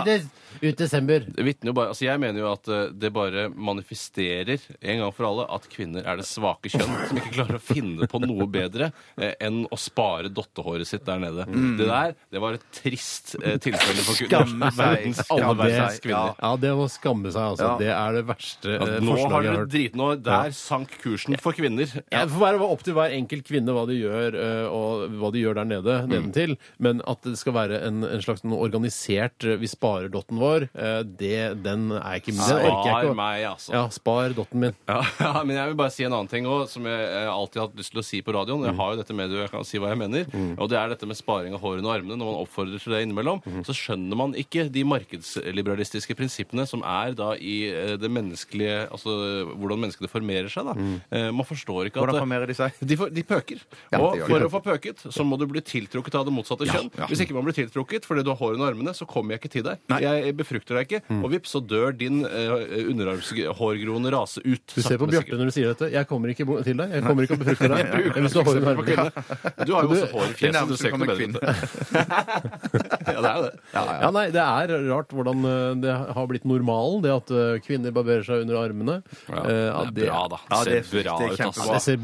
Ut 0.61 0.77
desember. 0.79 1.25
Det 1.33 1.45
vitner 1.47 1.71
jo 1.73 1.75
bare, 1.79 1.93
altså 1.95 2.05
Jeg 2.07 2.21
mener 2.23 2.43
jo 2.43 2.51
at 2.53 2.69
eh, 2.69 2.85
det 2.93 3.13
bare 3.15 3.47
manifesterer 3.53 4.61
en 4.81 4.99
gang 5.03 5.13
for 5.15 5.29
alle 5.29 5.47
at 5.55 5.67
kvinner 5.73 6.07
er 6.09 6.19
det 6.21 6.27
svake 6.29 6.71
kjønn 6.73 6.93
som 7.09 7.21
ikke 7.21 7.33
klarer 7.39 7.59
å 7.59 7.63
finne 7.63 8.09
på 8.11 8.21
noe 8.23 8.47
bedre 8.53 8.91
eh, 9.17 9.35
enn 9.43 9.63
å 9.73 9.79
spare 9.81 10.31
dottehåret 10.33 10.89
sitt 10.89 11.05
der 11.09 11.21
nede. 11.23 11.47
Det 11.79 11.89
der 11.89 12.15
det 12.33 12.43
var 12.43 12.57
et 12.59 12.67
trist 12.75 13.35
eh, 13.43 13.57
tilfelle 13.63 14.05
for 14.07 14.19
Skamme 14.23 14.71
seg. 14.71 14.79
verdens 14.83 15.23
aller 15.29 15.43
Skamme 15.43 15.59
verdens 15.63 16.03
kvinner. 16.05 16.35
Ja, 16.43 16.53
det 16.63 16.75
må 16.79 16.89
skamme 16.93 17.33
seg, 17.35 17.43
altså. 17.53 17.71
Ja. 17.73 17.79
Det 17.83 17.93
er 17.95 18.19
det 18.19 18.25
verste 18.31 18.77
eh, 18.77 18.97
nå 19.03 19.17
har 19.17 19.23
de 19.23 19.23
jeg 19.23 19.33
har 19.33 19.47
dere 19.47 19.63
hørt. 19.63 19.73
drit 19.77 19.97
nå. 19.99 20.11
Der 20.23 20.55
sank 20.57 20.97
kursen 21.03 21.39
for 21.43 21.57
kvinner. 21.57 21.89
Ja, 22.13 22.25
Det 22.27 22.35
får 22.35 22.43
være 22.47 22.67
opp 22.73 22.83
til 22.87 22.97
hver 22.99 23.15
enkelt 23.17 23.47
kvinne 23.49 23.75
hva 23.77 23.87
de 23.89 23.97
gjør, 24.01 24.37
eh, 24.39 24.67
og 24.73 25.17
hva 25.21 25.33
de 25.35 25.43
gjør 25.45 25.61
der 25.63 25.69
nede, 25.77 25.99
nedentil. 26.11 26.57
Men 26.83 27.01
at 27.09 27.23
det 27.27 27.37
skal 27.41 27.57
være 27.57 27.83
en, 27.87 28.03
en 28.07 28.23
slags 28.25 28.45
noe 28.47 28.61
organisert 28.65 29.45
eh, 29.47 29.57
Vi 29.63 29.69
sparer 29.71 30.11
dotten 30.13 30.41
vår, 30.43 30.67
eh, 30.75 31.01
det, 31.07 31.63
den 31.65 31.87
er 31.97 32.19
ikke 32.21 32.35
Den 32.35 32.43
orker 32.43 32.67
jeg 32.67 32.83
Spar 32.83 33.03
ikke. 33.07 33.13
å- 33.13 33.17
meg, 33.23 33.45
altså. 33.49 33.73
Ja, 33.77 33.83
spar 33.95 34.35
dotten 34.37 34.61
min. 34.67 34.75
Ja, 34.91 34.99
ja, 35.25 35.33
men 35.47 35.57
jeg 35.57 35.71
vil 35.73 35.79
bare 35.81 35.95
si 35.95 36.05
en 36.09 36.13
annen 36.19 36.29
ting 36.33 36.45
også, 36.51 36.77
som 36.77 36.87
jeg, 36.91 37.09
alltid 37.33 37.61
har 37.63 37.69
hatt 37.71 37.79
lyst 37.81 37.95
til 37.95 38.03
å 38.03 38.07
si 38.07 38.21
på 38.27 38.35
radioen. 38.37 38.63
Mm. 38.65 38.69
Jeg 38.73 38.77
har 38.83 38.93
jo 38.97 39.01
dette 39.03 39.15
med 39.19 39.33
og 39.37 39.43
jeg 39.45 39.53
kan 39.55 39.65
si 39.69 39.79
hva 39.83 39.93
jeg 39.95 40.01
mener. 40.03 40.27
Og 40.59 40.69
det 40.73 40.79
er 40.83 40.93
dette 40.93 41.07
med 41.09 41.17
sparing 41.19 41.55
av 41.57 41.63
hårene 41.65 41.87
og 41.89 41.95
armene. 41.97 42.19
Når 42.19 42.29
man 42.33 42.41
oppfordrer 42.43 42.83
til 42.83 42.93
det 42.97 43.03
innimellom, 43.07 43.41
Mm. 43.43 43.63
så 43.67 43.73
skjønner 43.75 44.17
man 44.17 44.35
ikke 44.39 44.67
de 44.73 44.83
markedsliberalistiske 44.87 46.15
prinsippene 46.19 46.67
som 46.69 46.83
er 46.87 47.15
da 47.19 47.33
i 47.39 47.55
eh, 47.71 47.95
det 48.01 48.11
menneskelige 48.13 48.89
Altså 48.93 49.13
hvordan 49.59 49.81
menneskene 49.83 50.09
formerer 50.11 50.51
seg, 50.53 50.67
da. 50.69 50.75
Eh, 51.17 51.31
Man 51.33 51.47
forstår 51.49 51.89
ikke 51.89 52.01
at 52.01 52.05
Hvordan 52.07 52.23
formerer 52.25 52.47
de 52.51 52.55
seg? 52.57 52.73
de, 52.83 52.97
får, 52.99 53.13
de 53.15 53.23
pøker. 53.27 53.61
Og 53.99 54.07
det 54.17 54.21
gjør 54.23 54.29
for 54.33 54.47
å 54.47 54.51
få 54.57 54.61
pøket, 54.67 55.03
så 55.13 55.25
må 55.27 55.39
du 55.41 55.47
bli 55.51 55.61
tiltrukket 55.65 56.15
av 56.19 56.27
det 56.29 56.35
motsatte 56.35 56.67
kjønn. 56.69 56.91
Hvis 57.11 57.23
ikke 57.25 57.35
man 57.37 57.45
blir 57.47 57.57
tiltrukket 57.57 58.07
fordi 58.09 58.25
du 58.27 58.31
har 58.33 58.39
hår 58.41 58.57
under 58.59 58.71
armene, 58.73 58.95
så 58.97 59.07
kommer 59.09 59.35
jeg 59.37 59.43
ikke 59.43 59.53
til 59.57 59.67
deg. 59.67 59.79
Jeg 60.03 60.32
befrukter 60.39 60.79
deg 60.79 60.87
ikke. 60.89 61.01
Mm. 61.09 61.23
Og 61.25 61.31
vips, 61.35 61.51
så 61.55 61.61
dør 61.65 61.93
din 61.97 62.23
uh, 62.25 62.57
underarmshårgroende 62.93 64.13
rase 64.15 64.41
ut. 64.45 64.65
Du 64.75 64.83
ser 64.83 64.99
på 65.01 65.09
Bjarte 65.11 65.37
når 65.39 65.51
du 65.51 65.55
sier 65.55 65.73
dette. 65.73 65.91
Jeg 65.93 66.09
kommer 66.11 66.33
ikke 66.33 66.47
bo- 66.49 66.61
til 66.65 66.77
deg. 66.79 66.93
Jeg 66.97 67.03
kommer 67.07 67.27
ikke 67.27 67.37
og 67.39 67.43
befrukter 67.45 67.75
deg. 67.75 67.83
Hvis 68.23 68.33
du 68.33 68.39
har 68.41 68.47
hår 68.49 68.61
under 68.61 68.73
armene. 68.73 69.11
Du 69.67 69.73
har 69.77 69.85
jo 69.87 69.93
også 69.95 70.09
hår 70.13 70.25
i 70.25 70.33
Det 70.33 70.39
fjeset. 70.39 70.53
Du 70.53 70.59
nærmeste 70.59 70.77
ser 70.79 70.89
ikke 70.89 70.97
kommer 70.97 71.07
noe 71.07 71.17
bedre 71.17 71.29
ut. 71.29 72.33
ja, 73.13 73.19
det 73.23 73.31
er 73.31 73.37
jo 73.37 73.45
det. 73.47 73.53
Ja, 73.73 74.11
nei, 74.15 74.25
Det 74.35 74.43
er 74.43 74.73
rart 74.91 75.13
hvordan 75.15 75.45
eh, 75.49 75.75
det 75.83 75.95
har 76.17 76.27
blitt 76.31 76.47
normalen, 76.49 77.03
det 77.05 77.13
at 77.15 77.33
eh, 77.35 77.59
kvinner 77.65 77.95
barberer 77.95 78.25
seg 78.27 78.45
under 78.47 78.61
armene. 78.63 78.99
Ja, 79.29 79.41
Eh, 79.43 79.91
det 79.97 80.05
er 80.07 80.13
bra, 80.13 80.21
da. 80.31 80.39
Ja, 80.53 80.59
det- 80.65 80.85
ser 80.87 81.03
bra 81.03 81.15
det 81.19 81.27
ut, 81.27 81.33
ass. 81.33 81.39
kjempebra. 81.43 81.75
Det 81.75 81.83
ser 81.83 81.97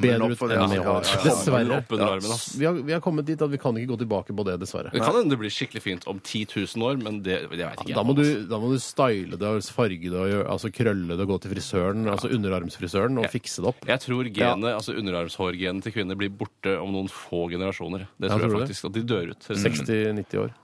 bedre 0.00 0.26
opp 0.26 0.32
ut 0.32 0.38
for 0.40 0.48
det, 0.50 0.56
enn 0.56 0.62
altså. 0.64 0.72
med 0.72 0.80
Ja, 0.80 0.86
hår. 0.86 1.02
ja, 1.06 1.16
ja. 1.16 1.24
Dessverre. 1.26 1.76
Opp 1.76 1.92
under 1.96 2.06
armen, 2.16 2.32
ass. 2.36 2.46
Vi 2.56 2.64
har, 2.66 2.78
vi 2.88 2.92
har 2.96 3.02
kommet 3.04 3.26
dit 3.28 3.42
at 3.44 3.50
vi 3.52 3.58
kan 3.62 3.76
ikke 3.80 3.90
gå 3.92 3.98
tilbake 4.02 4.36
på 4.36 4.46
det, 4.48 4.56
dessverre. 4.62 4.90
Det 4.94 5.02
kan 5.04 5.14
hende 5.18 5.30
det 5.34 5.38
blir 5.42 5.52
skikkelig 5.52 5.82
fint 5.84 6.06
om 6.10 6.20
10 6.20 6.46
000 6.56 6.86
år, 6.88 6.96
men 7.02 7.20
det, 7.26 7.38
det 7.52 7.66
ikke. 7.84 7.94
Da 7.98 8.02
må, 8.06 8.14
du, 8.16 8.24
da 8.48 8.58
må 8.62 8.70
du 8.72 8.78
style 8.82 9.36
det, 9.36 9.42
og 9.48 9.62
farge 9.76 10.00
det, 10.10 10.12
og 10.16 10.28
gjøre- 10.30 10.48
altså 10.54 10.70
krølle 10.72 11.08
det 11.16 11.20
og 11.26 11.28
gå 11.32 11.38
til 11.44 11.52
frisøren, 11.54 12.06
altså 12.12 12.30
underarmsfrisøren, 12.34 13.18
og 13.22 13.28
fikse 13.32 13.62
det 13.62 13.68
opp. 13.72 13.84
Jeg 13.86 14.00
tror 14.00 14.24
genet, 14.32 14.70
altså 14.74 14.94
underarmshårgenet 14.96 15.82
til 15.86 15.92
kvinner 15.92 16.16
blir 16.16 16.30
borte 16.30 16.76
om 16.80 16.92
noen 16.92 17.08
få 17.12 17.46
generasjoner. 17.52 18.06
Det 18.18 18.30
Ja, 18.30 18.36
tror 18.36 18.40
jeg 18.40 18.50
tror 18.50 18.60
det? 18.60 18.68
faktisk. 18.68 18.84
At 18.84 18.92
de 18.92 19.02
dør 19.02 19.30
ut. 19.34 19.50
60-90 19.50 20.38
år. 20.44 20.54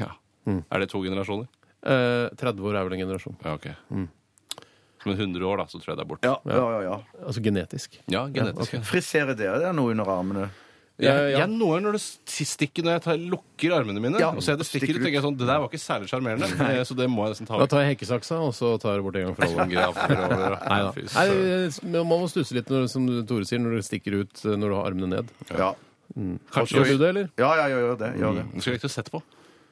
Ja. 0.00 0.10
Er 0.70 0.78
det 0.82 0.90
to 0.90 1.02
generasjoner? 1.04 1.46
Eh, 1.82 2.28
30 2.38 2.60
år 2.68 2.76
er 2.78 2.84
vel 2.88 2.92
en 2.98 3.06
generasjon. 3.06 3.36
Ja, 3.44 3.54
ok. 3.54 3.70
Mm. 3.90 4.08
Men 5.04 5.16
100 5.18 5.42
år, 5.42 5.56
da, 5.58 5.64
så 5.66 5.80
tror 5.82 5.92
jeg 5.92 5.96
det 5.98 6.04
er 6.04 6.10
borte. 6.12 6.28
Ja, 6.30 6.36
ja, 6.46 6.66
ja. 6.70 6.82
ja. 6.86 6.98
Altså 7.26 7.42
genetisk. 7.42 7.96
Ja, 8.06 8.26
genetisk. 8.30 8.72
ja. 8.76 8.80
Friserer 8.86 9.34
dere 9.34 9.58
dere 9.58 9.72
noe 9.74 9.90
under 9.90 10.06
armene? 10.06 10.44
Jeg, 11.00 11.32
jeg 11.32 11.48
noen 11.48 11.70
ganger 11.72 11.84
når 11.86 11.96
det 11.96 12.02
stikker 12.46 12.84
når 12.84 12.92
jeg 12.98 13.02
tar, 13.06 13.22
lukker 13.32 13.74
armene 13.74 14.02
mine, 14.04 14.20
Ja, 14.20 14.28
og 14.36 14.44
ser 14.44 14.58
det 14.60 14.66
stikker 14.68 14.86
stikker 14.86 15.00
ut, 15.00 15.06
tenker 15.06 15.18
jeg 15.18 15.24
sånn 15.24 15.38
Det 15.40 15.48
der 15.48 15.62
var 15.62 15.70
ikke 15.70 15.80
særlig 15.80 16.10
sjarmerende, 16.10 16.50
eh, 16.68 16.82
så 16.86 16.96
det 16.98 17.08
må 17.10 17.24
jeg 17.24 17.34
nesten 17.34 17.48
ta 17.48 17.60
Da 17.62 17.68
tar 17.72 17.82
jeg 17.82 17.94
hekkesaksa, 17.94 18.38
og 18.44 18.52
så 18.54 18.74
tar 18.82 18.98
jeg 18.98 19.06
bort 19.06 19.16
en 19.18 19.30
gang 19.30 19.38
for 19.38 19.48
alle. 19.48 19.66
Grafer 19.72 21.08
Nei 21.16 21.30
men 21.82 21.98
man 22.12 22.12
må 22.12 22.28
stusse 22.30 22.54
litt, 22.58 22.68
når, 22.70 22.90
som 22.92 23.08
Tore 23.28 23.48
sier, 23.48 23.62
når 23.64 23.80
det 23.80 23.86
stikker 23.88 24.20
ut 24.20 24.44
eh, 24.44 24.58
når 24.58 24.68
du 24.68 24.76
har 24.78 24.90
armene 24.92 25.10
ned. 25.16 25.32
Ja. 25.56 25.72
Kanskje 26.52 26.82
Gjør 26.82 26.92
du 26.92 26.96
det, 27.00 27.12
eller? 27.14 27.30
Ja, 27.40 27.54
ja, 27.56 27.68
ja, 27.72 27.78
gjør 27.86 27.96
det. 28.04 28.10
Gjør 28.20 28.36
det. 28.36 28.44
Du 28.52 28.60
Skal 28.60 28.74
jeg 28.74 28.82
ikke 28.82 28.92
sette 28.92 29.14
på. 29.14 29.22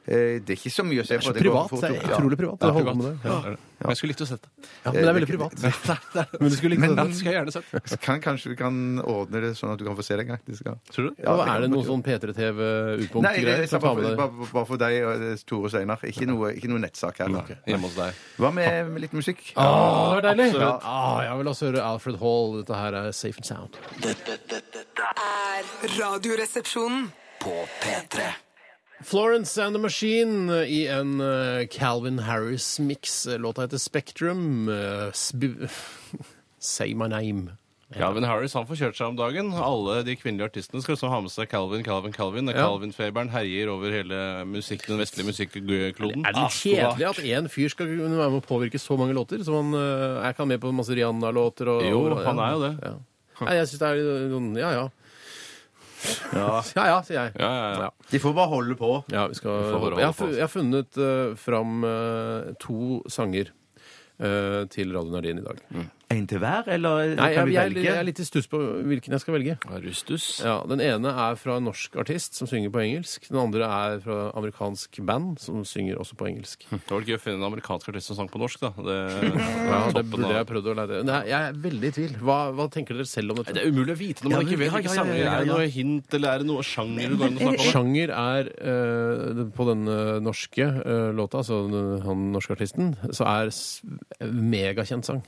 Eh, 0.01 0.39
det 0.41 0.49
er 0.49 0.57
ikke 0.57 0.71
så 0.73 0.83
mye 0.87 1.03
å 1.03 1.05
se 1.05 1.17
på. 1.19 1.29
Det 1.29 1.29
er 1.29 1.29
så 1.29 1.43
privat. 1.45 1.73
Det 1.77 1.89
er 1.91 2.07
utrolig 2.15 2.37
privat. 2.39 2.63
Ja, 2.65 2.69
å 2.71 2.77
privat. 2.79 2.95
med 2.97 3.05
det. 3.05 3.29
Ja, 3.29 3.35
er. 3.51 3.57
Men 3.81 3.89
jeg 3.91 3.97
skulle 3.99 4.11
likt 4.11 4.21
å 4.21 4.27
sett 4.29 4.41
det. 4.45 4.49
Ja, 4.85 4.91
men 4.91 4.97
det 4.97 5.09
er 5.09 5.15
veldig 5.17 5.29
privat. 5.29 5.53
Men 6.41 6.49
du 6.49 6.55
skulle 6.55 6.71
likt 6.73 6.81
Men- 6.81 6.95
det. 6.95 7.05
Det 7.11 7.17
skal 7.19 7.31
jeg 7.31 7.37
gjerne 7.37 7.53
sett. 7.53 7.93
Kan, 8.05 8.21
kanskje 8.21 8.49
vi 8.51 8.57
kan 8.57 8.75
ordne 9.05 9.41
det 9.41 9.51
sånn 9.57 9.73
at 9.73 9.81
du 9.81 9.85
kan 9.85 9.95
få 9.97 10.05
se 10.05 10.17
det 10.17 10.25
en 10.25 10.31
gang? 10.33 10.41
Skal. 10.57 10.77
Tror 10.89 11.07
du? 11.09 11.21
Ja, 11.21 11.35
det 11.37 11.47
er 11.53 11.61
det 11.65 11.69
noe 11.73 11.85
sånn 11.85 12.03
P3-TV 12.05 12.59
Nei, 12.61 12.97
det 12.97 13.05
utpunkt-greier? 13.05 13.61
er 13.61 13.69
som 13.69 13.81
tar 13.81 13.87
bare, 13.87 14.01
med 14.01 14.09
deg? 14.09 14.17
bare, 14.21 14.49
bare 14.57 14.67
for 14.71 14.81
deg 14.81 14.97
og 15.05 15.25
eh, 15.29 15.45
Tore 15.45 15.69
og 15.69 15.73
Steinar. 15.73 16.05
Ikke 16.09 16.27
ikke 16.57 16.69
noe 16.73 16.81
nettsak 16.81 17.21
her. 17.21 17.37
Okay. 17.41 17.57
Hjemme 17.69 17.89
hos 17.89 17.97
deg. 18.01 18.21
Hva 18.41 18.53
med, 18.57 18.91
med 18.93 19.05
litt 19.05 19.13
musikk? 19.17 19.41
Åh, 19.55 19.65
det 19.65 20.17
var 20.17 20.27
deilig! 20.29 20.49
Ja. 20.57 20.71
Ah, 20.81 21.17
jeg 21.29 21.37
vil 21.41 21.51
også 21.53 21.69
høre 21.71 21.87
Alfred 21.93 22.21
Hall. 22.21 22.55
Dette 22.61 22.81
her 22.83 22.99
er 23.01 23.11
Safe 23.13 23.37
and 23.41 23.49
Sound. 23.49 23.81
Dette, 24.01 24.37
dette, 24.49 24.61
dette 24.77 25.09
Er 25.25 25.97
radioresepsjonen. 25.97 27.11
på 27.41 27.53
P3. 27.81 28.29
Florence 29.03 29.57
and 29.57 29.75
the 29.75 29.81
Machine 29.81 30.49
i 30.65 30.85
en 30.87 31.21
eh, 31.21 31.67
Calvin 31.67 32.19
Harris-mix. 32.19 33.27
Låta 33.37 33.61
heter 33.61 33.77
Spectrum. 33.77 34.69
eh, 34.69 35.11
Say 36.59 36.93
my 36.93 37.07
name. 37.07 37.57
Calvin 37.91 38.23
Harris 38.23 38.53
han 38.55 38.67
får 38.69 38.77
kjørt 38.79 38.95
seg 38.99 39.09
om 39.11 39.17
dagen. 39.19 39.49
Alle 39.57 39.97
de 40.07 40.13
kvinnelige 40.15 40.47
artistene 40.47 40.79
skal 40.83 40.95
liksom 40.95 41.11
ha 41.11 41.19
med 41.25 41.33
seg 41.33 41.49
Calvin, 41.51 41.83
Calvin, 41.83 42.13
Calvin. 42.15 42.47
Ja. 42.47 42.61
Calvin-feberen 42.63 43.31
herjer 43.33 43.73
over 43.73 43.91
hele 43.91 44.21
musikk, 44.47 44.85
den 44.87 45.01
vestlige 45.01 45.27
musikkloden. 45.27 46.23
Er 46.29 46.37
det 46.37 46.47
kjedelig 46.55 47.09
at 47.09 47.19
én 47.25 47.51
fyr 47.51 47.73
skal 47.73 47.91
kunne 47.91 48.15
være 48.21 48.31
med 48.31 48.45
å 48.45 48.47
påvirke 48.47 48.79
så 48.79 48.95
mange 48.99 49.17
låter? 49.17 49.43
Som 49.43 49.59
han 49.59 49.81
eh, 49.81 50.21
er 50.21 50.31
ikke 50.31 50.45
han 50.45 50.53
med 50.53 50.63
på 50.63 50.71
masse 50.77 50.95
Rihanna-låter? 50.95 51.73
Jo, 51.89 52.05
han 52.21 52.39
er 52.39 52.55
jo 52.55 52.63
det. 52.63 52.73
Ja. 52.79 52.95
Nei, 53.41 53.53
jeg 53.57 53.71
synes 53.71 53.81
det 53.81 53.89
er 53.89 54.61
ja, 54.61 54.73
Ja 54.77 54.89
ja. 56.33 56.49
Ja 56.75 56.85
ja, 56.89 56.99
sier 57.05 57.17
jeg. 57.19 57.33
Ja, 57.39 57.49
ja, 57.55 57.71
ja. 57.85 57.89
De 58.11 58.21
får 58.23 58.35
bare 58.37 58.51
holde 58.51 58.77
på. 58.79 58.91
Ja, 59.13 59.27
vi 59.31 59.37
skal 59.39 59.65
får 59.69 59.79
bare 59.85 60.01
Jeg 60.01 60.09
har, 60.09 60.15
holde 60.17 60.19
på, 60.19 60.29
jeg 60.37 60.45
har 60.45 60.53
funnet 60.53 61.01
uh, 61.01 61.33
fram 61.39 61.87
eh, 61.87 62.51
to 62.61 63.01
sanger 63.11 63.51
eh, 64.21 64.61
til 64.71 64.93
Radio 64.95 65.15
Nardin 65.15 65.41
i 65.41 65.45
dag. 65.45 65.61
En 66.11 66.25
til 66.27 66.41
hver, 66.43 66.67
eller 66.75 67.13
Nei, 67.15 67.27
kan 67.33 67.33
jeg, 67.33 67.47
vi 67.47 67.55
jeg, 67.55 67.69
velge? 67.71 67.83
jeg 67.87 67.97
er 68.01 68.07
litt 68.07 68.19
i 68.19 68.25
stuss 68.27 68.47
på 68.51 68.59
hvilken 68.89 69.15
jeg 69.15 69.23
skal 69.23 69.35
velge. 69.37 69.55
Rustus. 69.85 70.25
Ja, 70.43 70.57
Den 70.67 70.81
ene 70.83 71.13
er 71.25 71.37
fra 71.39 71.55
en 71.61 71.65
norsk 71.69 71.95
artist 72.01 72.35
som 72.37 72.49
synger 72.51 72.71
på 72.73 72.81
engelsk. 72.83 73.29
Den 73.31 73.39
andre 73.41 73.69
er 73.71 73.99
fra 74.03 74.17
amerikansk 74.37 74.99
band 75.07 75.39
som 75.41 75.63
synger 75.67 75.99
også 76.03 76.17
på 76.19 76.27
engelsk. 76.29 76.67
Det 76.71 76.81
var 76.91 77.07
gøy 77.07 77.15
å 77.17 77.21
finne 77.23 77.39
en 77.41 77.47
amerikansk 77.49 77.89
artist 77.93 78.11
som 78.11 78.19
sang 78.19 78.29
på 78.33 78.41
norsk, 78.41 78.59
da. 78.61 78.73
Det, 78.89 78.99
Ja, 79.71 79.81
det 79.95 80.05
burde 80.11 80.33
jeg 80.35 80.47
prøvd 80.51 80.69
å 80.71 80.75
lære. 80.81 81.01
Nei, 81.07 81.21
jeg 81.31 81.49
er 81.51 81.59
veldig 81.63 81.91
i 81.91 81.95
tvil. 81.97 82.15
Hva, 82.21 82.39
hva 82.57 82.67
tenker 82.73 82.97
dere 82.99 83.07
selv 83.09 83.31
om 83.35 83.41
dette? 83.41 83.55
Det 83.55 83.63
er 83.65 83.71
umulig 83.71 83.95
å 83.95 83.99
vite 84.01 84.25
når 84.25 84.31
man 84.35 84.41
Ja, 84.41 84.47
ikke 84.49 84.61
vet 84.61 84.73
hvilke 84.75 84.89
ja, 84.89 84.95
ja, 84.95 85.01
sanger. 85.01 85.19
ja. 85.21 85.31
Er 85.31 85.45
det 85.45 85.51
noe 85.53 85.67
hint, 85.77 86.15
eller 86.19 86.33
er 86.35 86.43
det 86.43 86.49
noe 86.51 86.65
sjanger 86.67 87.13
du 87.13 87.17
går 87.21 87.31
inn 87.31 87.51
og? 87.53 87.65
Sjanger 87.71 88.13
er 88.17 88.51
eh, 88.59 89.43
På 89.55 89.67
den 89.71 89.87
eh, 89.87 90.13
norske 90.23 90.67
eh, 90.67 91.09
låta, 91.15 91.41
altså 91.43 91.61
den- 91.71 92.01
han 92.05 92.27
norske 92.35 92.55
artisten, 92.57 92.93
så 93.15 93.25
er 93.29 93.51
megakjent 94.21 95.05
sang. 95.07 95.21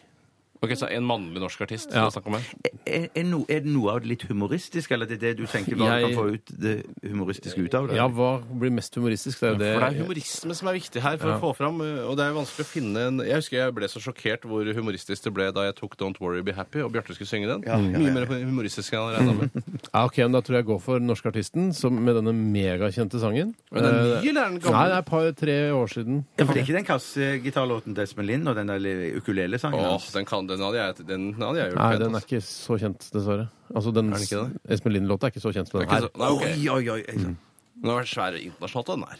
Ok, 0.64 0.74
Så 0.80 0.88
en 0.89 1.03
mannlig 1.03 1.41
norsk 1.43 1.61
artist 1.66 1.91
Ja. 1.93 2.07
om 2.07 2.34
her? 2.38 2.43
Er, 2.88 3.09
er, 3.16 3.24
no, 3.24 3.41
er 3.49 3.59
det 3.64 3.72
noe 3.72 3.91
av 3.91 3.99
det 4.01 4.07
litt 4.09 4.24
humoristisk, 4.30 4.91
eller 4.91 5.05
det 5.05 5.18
er 5.18 5.20
det 5.20 5.38
det 5.38 5.43
du 5.43 5.45
tenker 5.51 5.76
hva 5.76 5.86
du 5.88 5.91
Jeg- 5.91 6.16
kan 6.16 6.24
få 6.24 6.34
ut 6.34 6.45
det 6.59 6.86
humoristiske 7.09 7.59
ut 7.66 7.74
av 7.76 7.88
det? 7.89 7.95
Ja, 7.97 8.07
hva 8.07 8.41
blir 8.41 8.72
mest 8.72 8.95
humoristisk? 8.95 9.39
Det 9.39 9.47
er 9.49 9.51
jo 9.53 9.59
det. 9.59 9.74
For 9.74 9.80
det 9.84 9.89
er 9.99 10.03
humorisme 10.03 10.55
som 10.55 10.68
er 10.68 10.74
viktig 10.80 11.01
her 11.01 11.18
for 11.18 11.28
Ja. 11.28 11.38
å 11.38 11.41
få 11.41 11.55
fram. 11.55 11.82
Og 11.82 12.16
det 12.18 12.24
er 12.26 12.34
vanskelig 12.34 12.64
å 12.64 12.72
finne 12.72 12.97
en 13.07 13.18
Jeg 13.20 13.36
husker 13.36 13.57
jeg 13.57 13.76
ble 13.76 13.86
så 13.88 13.99
sjokkert 13.99 14.41
hvor 14.47 14.64
humoristisk 14.74 15.24
det 15.24 15.34
ble 15.34 15.51
da 15.51 15.61
jeg 15.68 15.76
tok 15.76 15.97
Don't 15.97 16.20
Worry 16.20 16.41
Be 16.41 16.53
Happy, 16.53 16.80
og 16.82 16.91
Bjarte 16.93 17.14
skulle 17.16 17.28
synge 17.28 17.47
den. 17.47 17.64
Ja, 17.68 17.78
ja, 17.78 17.91
ja. 17.91 17.97
Mye 17.99 18.14
mer 18.14 18.26
humoristisk 18.26 18.93
enn 18.93 19.11
jeg 19.11 19.20
regna 19.20 19.34
med. 19.34 19.51
Ja, 19.93 20.05
ok, 20.05 20.18
men 20.18 20.32
Da 20.32 20.41
tror 20.41 20.55
jeg 20.57 20.66
jeg 20.66 20.72
går 20.72 20.82
for 20.82 20.99
den 20.99 21.07
norske 21.07 21.28
artisten 21.32 21.74
som, 21.74 21.93
med 22.03 22.16
denne 22.16 22.34
megakjente 22.34 23.20
sangen. 23.20 23.53
Men 23.72 23.84
den 23.84 23.93
er 23.95 24.22
nye, 24.22 24.30
eller 24.30 24.41
er 24.45 24.49
den 24.49 24.59
gamle? 24.59 24.72
Nei, 24.72 24.88
det 24.88 24.95
er 24.95 25.03
et 25.03 25.05
par-tre 25.11 25.57
år 25.72 25.88
siden. 25.91 26.26
Ja, 26.39 26.45
for 26.45 26.53
det 26.53 26.61
er 26.61 26.66
ikke 26.66 26.78
den 26.80 26.86
kassegitarlåten 26.86 27.93
Desmond 27.95 28.28
Lind 28.28 28.47
og 28.47 28.55
den 28.55 28.68
der 28.68 28.80
ukulelesangen 29.18 29.80
Åh, 29.80 29.91
hans? 29.91 30.11
den, 30.11 30.26
kan, 30.26 30.47
den 30.58 30.66
hadde 30.66 30.80
jeg, 30.82 31.08
den 31.08 31.34
hadde 31.34 31.60
jeg 31.60 31.72
gjort 31.72 31.80
Nei, 31.82 31.89
pent, 31.91 32.04
den 32.04 32.14
er 32.14 32.18
ass. 32.18 32.26
ikke 32.30 32.41
så 32.47 32.78
kjent, 32.82 33.08
dessverre. 33.14 33.47
Altså, 33.74 33.93
den, 33.93 34.12
Er 34.14 34.18
den 34.18 34.28
ikke 34.28 34.41
det? 34.43 34.62
Espen 34.78 34.93
Lind-låta 34.93 35.28
er 35.28 35.32
ikke 35.34 35.43
så 35.43 35.54
kjent 35.54 35.70
som 35.72 35.80
den 35.80 35.89
er 35.89 35.93
her. 35.93 36.01
så- 36.01 36.18
Nei, 36.18 36.30
okay. 36.30 36.54
Oi, 36.70 36.89
oi, 36.89 36.89
oi. 36.91 37.18
Mm. 37.18 37.38
Den 37.84 37.89
har 37.89 38.01
vært 38.04 38.12
svær 38.14 38.38
internasjonalt, 38.39 38.88
den 38.93 39.04
her. 39.08 39.18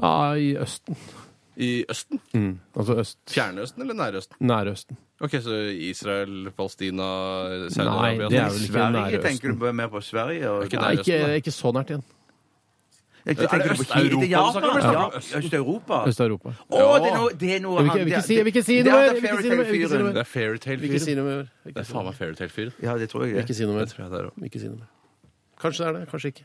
Ja, 0.00 0.34
i 0.34 0.56
Østen. 0.56 0.96
I 1.58 1.84
Østen? 1.90 2.20
Mm. 2.32 2.58
Altså 2.78 2.94
øst. 3.02 3.18
Fjernøsten 3.34 3.82
eller 3.82 3.94
Nærøsten? 3.98 4.36
Østen? 4.38 4.46
Nære 4.46 4.70
Østen. 4.76 4.96
Ok, 5.20 5.30
så 5.42 5.56
Israel, 5.90 6.50
Palestina, 6.56 7.02
Nei, 7.02 7.58
det 7.58 7.66
er 7.74 7.74
sånn. 7.74 8.30
vel 8.30 8.30
ikke 8.30 8.50
Sverige, 8.68 8.92
Nærøsten. 8.92 9.22
tenker 9.26 9.58
du 9.58 9.72
mer 9.72 9.88
på 9.88 10.00
Sverige? 10.06 10.50
Og, 10.50 10.64
ikke 10.68 10.78
Nei, 10.80 10.92
ikke, 10.94 11.18
ikke 11.42 11.50
så 11.50 11.72
nært 11.74 11.90
igjen. 11.90 12.04
Jeg 13.28 13.36
tenker 13.36 13.74
på 13.76 13.82
Øst-Europa 13.84 14.24
Kina? 14.24 14.92
ja. 14.92 15.08
Øst-Europa. 15.38 15.96
Øst-Europa. 16.08 16.48
Å, 16.72 16.80
det 16.98 17.10
er 17.10 17.16
noe, 17.18 17.30
det 17.42 17.50
er 17.56 17.60
noe 17.60 17.76
Jeg 17.78 17.84
vil 17.84 17.88
ikke- 17.88 17.98
jeg 17.98 18.04
vil 18.04 18.12
ikke 18.12 18.22
si- 18.24 18.34
jeg 18.38 18.44
vil 18.44 18.52
ikke 18.52 18.64
si 18.64 18.76
noe 18.82 18.92
mer, 18.92 19.04
jeg 19.04 19.14
vil 19.14 19.28
ikke 19.28 19.42
si 19.42 19.48
noe 19.48 19.56
mer, 19.58 19.64
jeg 19.64 19.72
vil 19.72 19.80
ikke 19.80 19.88
si 19.88 19.98
noe 19.98 20.04
mer. 20.08 20.12
Det 20.12 20.22
er 20.24 20.76
Vil 20.78 20.90
ikke 20.90 21.00
si 21.00 21.14
Fairytale-fyren. 21.14 21.16
noe 21.16 21.24
mer. 21.28 21.48
Det 21.68 21.76
er 21.76 21.88
faen 21.92 22.04
meg 22.08 22.14
Fairytale-fyren. 22.20 22.72
Ja, 22.82 22.92
det 22.98 23.08
tror 23.12 23.26
jeg. 23.28 23.36
Ikke 23.44 23.54
si 23.54 23.64
noe 23.68 23.74
mer. 23.76 23.84
Det 23.84 23.92
tror 23.94 24.02
jeg 24.04 24.10
det 24.12 24.18
er 24.20 24.26
også. 24.30 24.44
Ikke 24.48 24.60
si 24.60 24.66
noe 24.68 24.78
mer. 24.80 24.88
Kanskje 25.60 25.78
det 25.78 25.88
er 25.88 25.92
det, 25.98 26.08
kanskje 26.12 26.28
ikke. 26.32 26.44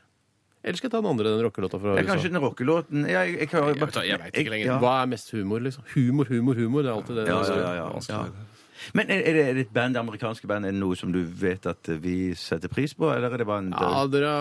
Eller 0.64 0.78
skal 0.80 0.88
jeg 0.88 0.92
ta 0.96 1.02
den 1.04 1.10
andre, 1.12 1.24
den 1.28 1.44
rockelåta 1.44 1.76
fra 1.80 1.90
Ja, 1.96 2.02
USA? 2.04 2.16
kanskje 2.16 2.30
den 2.32 2.42
rockelåten 2.42 3.00
ja, 3.10 3.20
jeg, 3.28 3.36
jeg, 3.40 3.50
Jeg 3.52 3.76
vet- 3.80 4.08
jeg 4.08 4.20
vet 4.20 4.34
ikke 4.40 4.50
lenger. 4.54 4.66
Ja. 4.66 4.80
Hva 4.80 4.94
er 5.04 5.08
mest 5.12 5.32
humor, 5.32 5.60
liksom? 5.60 5.84
Humor, 5.94 6.24
humor, 6.26 6.54
humor. 6.56 6.82
Det 6.84 6.90
er 6.92 6.96
alltid 6.96 7.16
det. 7.20 7.28
Ja, 7.28 7.42
ja, 7.44 7.56
ja, 7.56 7.74
ja. 7.76 8.00
ja. 8.10 8.26
Men 8.98 9.10
er, 9.14 9.24
er, 9.24 9.38
det, 9.38 9.46
er 9.50 9.58
det 9.58 9.66
et 9.68 9.74
band, 9.74 9.96
det 9.96 10.02
amerikanske 10.04 10.50
band, 10.50 10.68
er 10.68 10.76
det 10.76 10.82
noe 10.82 10.98
som 11.00 11.14
du 11.14 11.22
vet 11.24 11.66
at 11.70 11.90
vi 12.04 12.34
setter 12.38 12.72
pris 12.72 12.96
på, 12.98 13.10
eller 13.14 13.32
er 13.32 13.44
det 13.44 13.48
bare 13.50 13.64
en 13.66 13.74
Ja, 13.74 14.04
dere, 14.12 14.34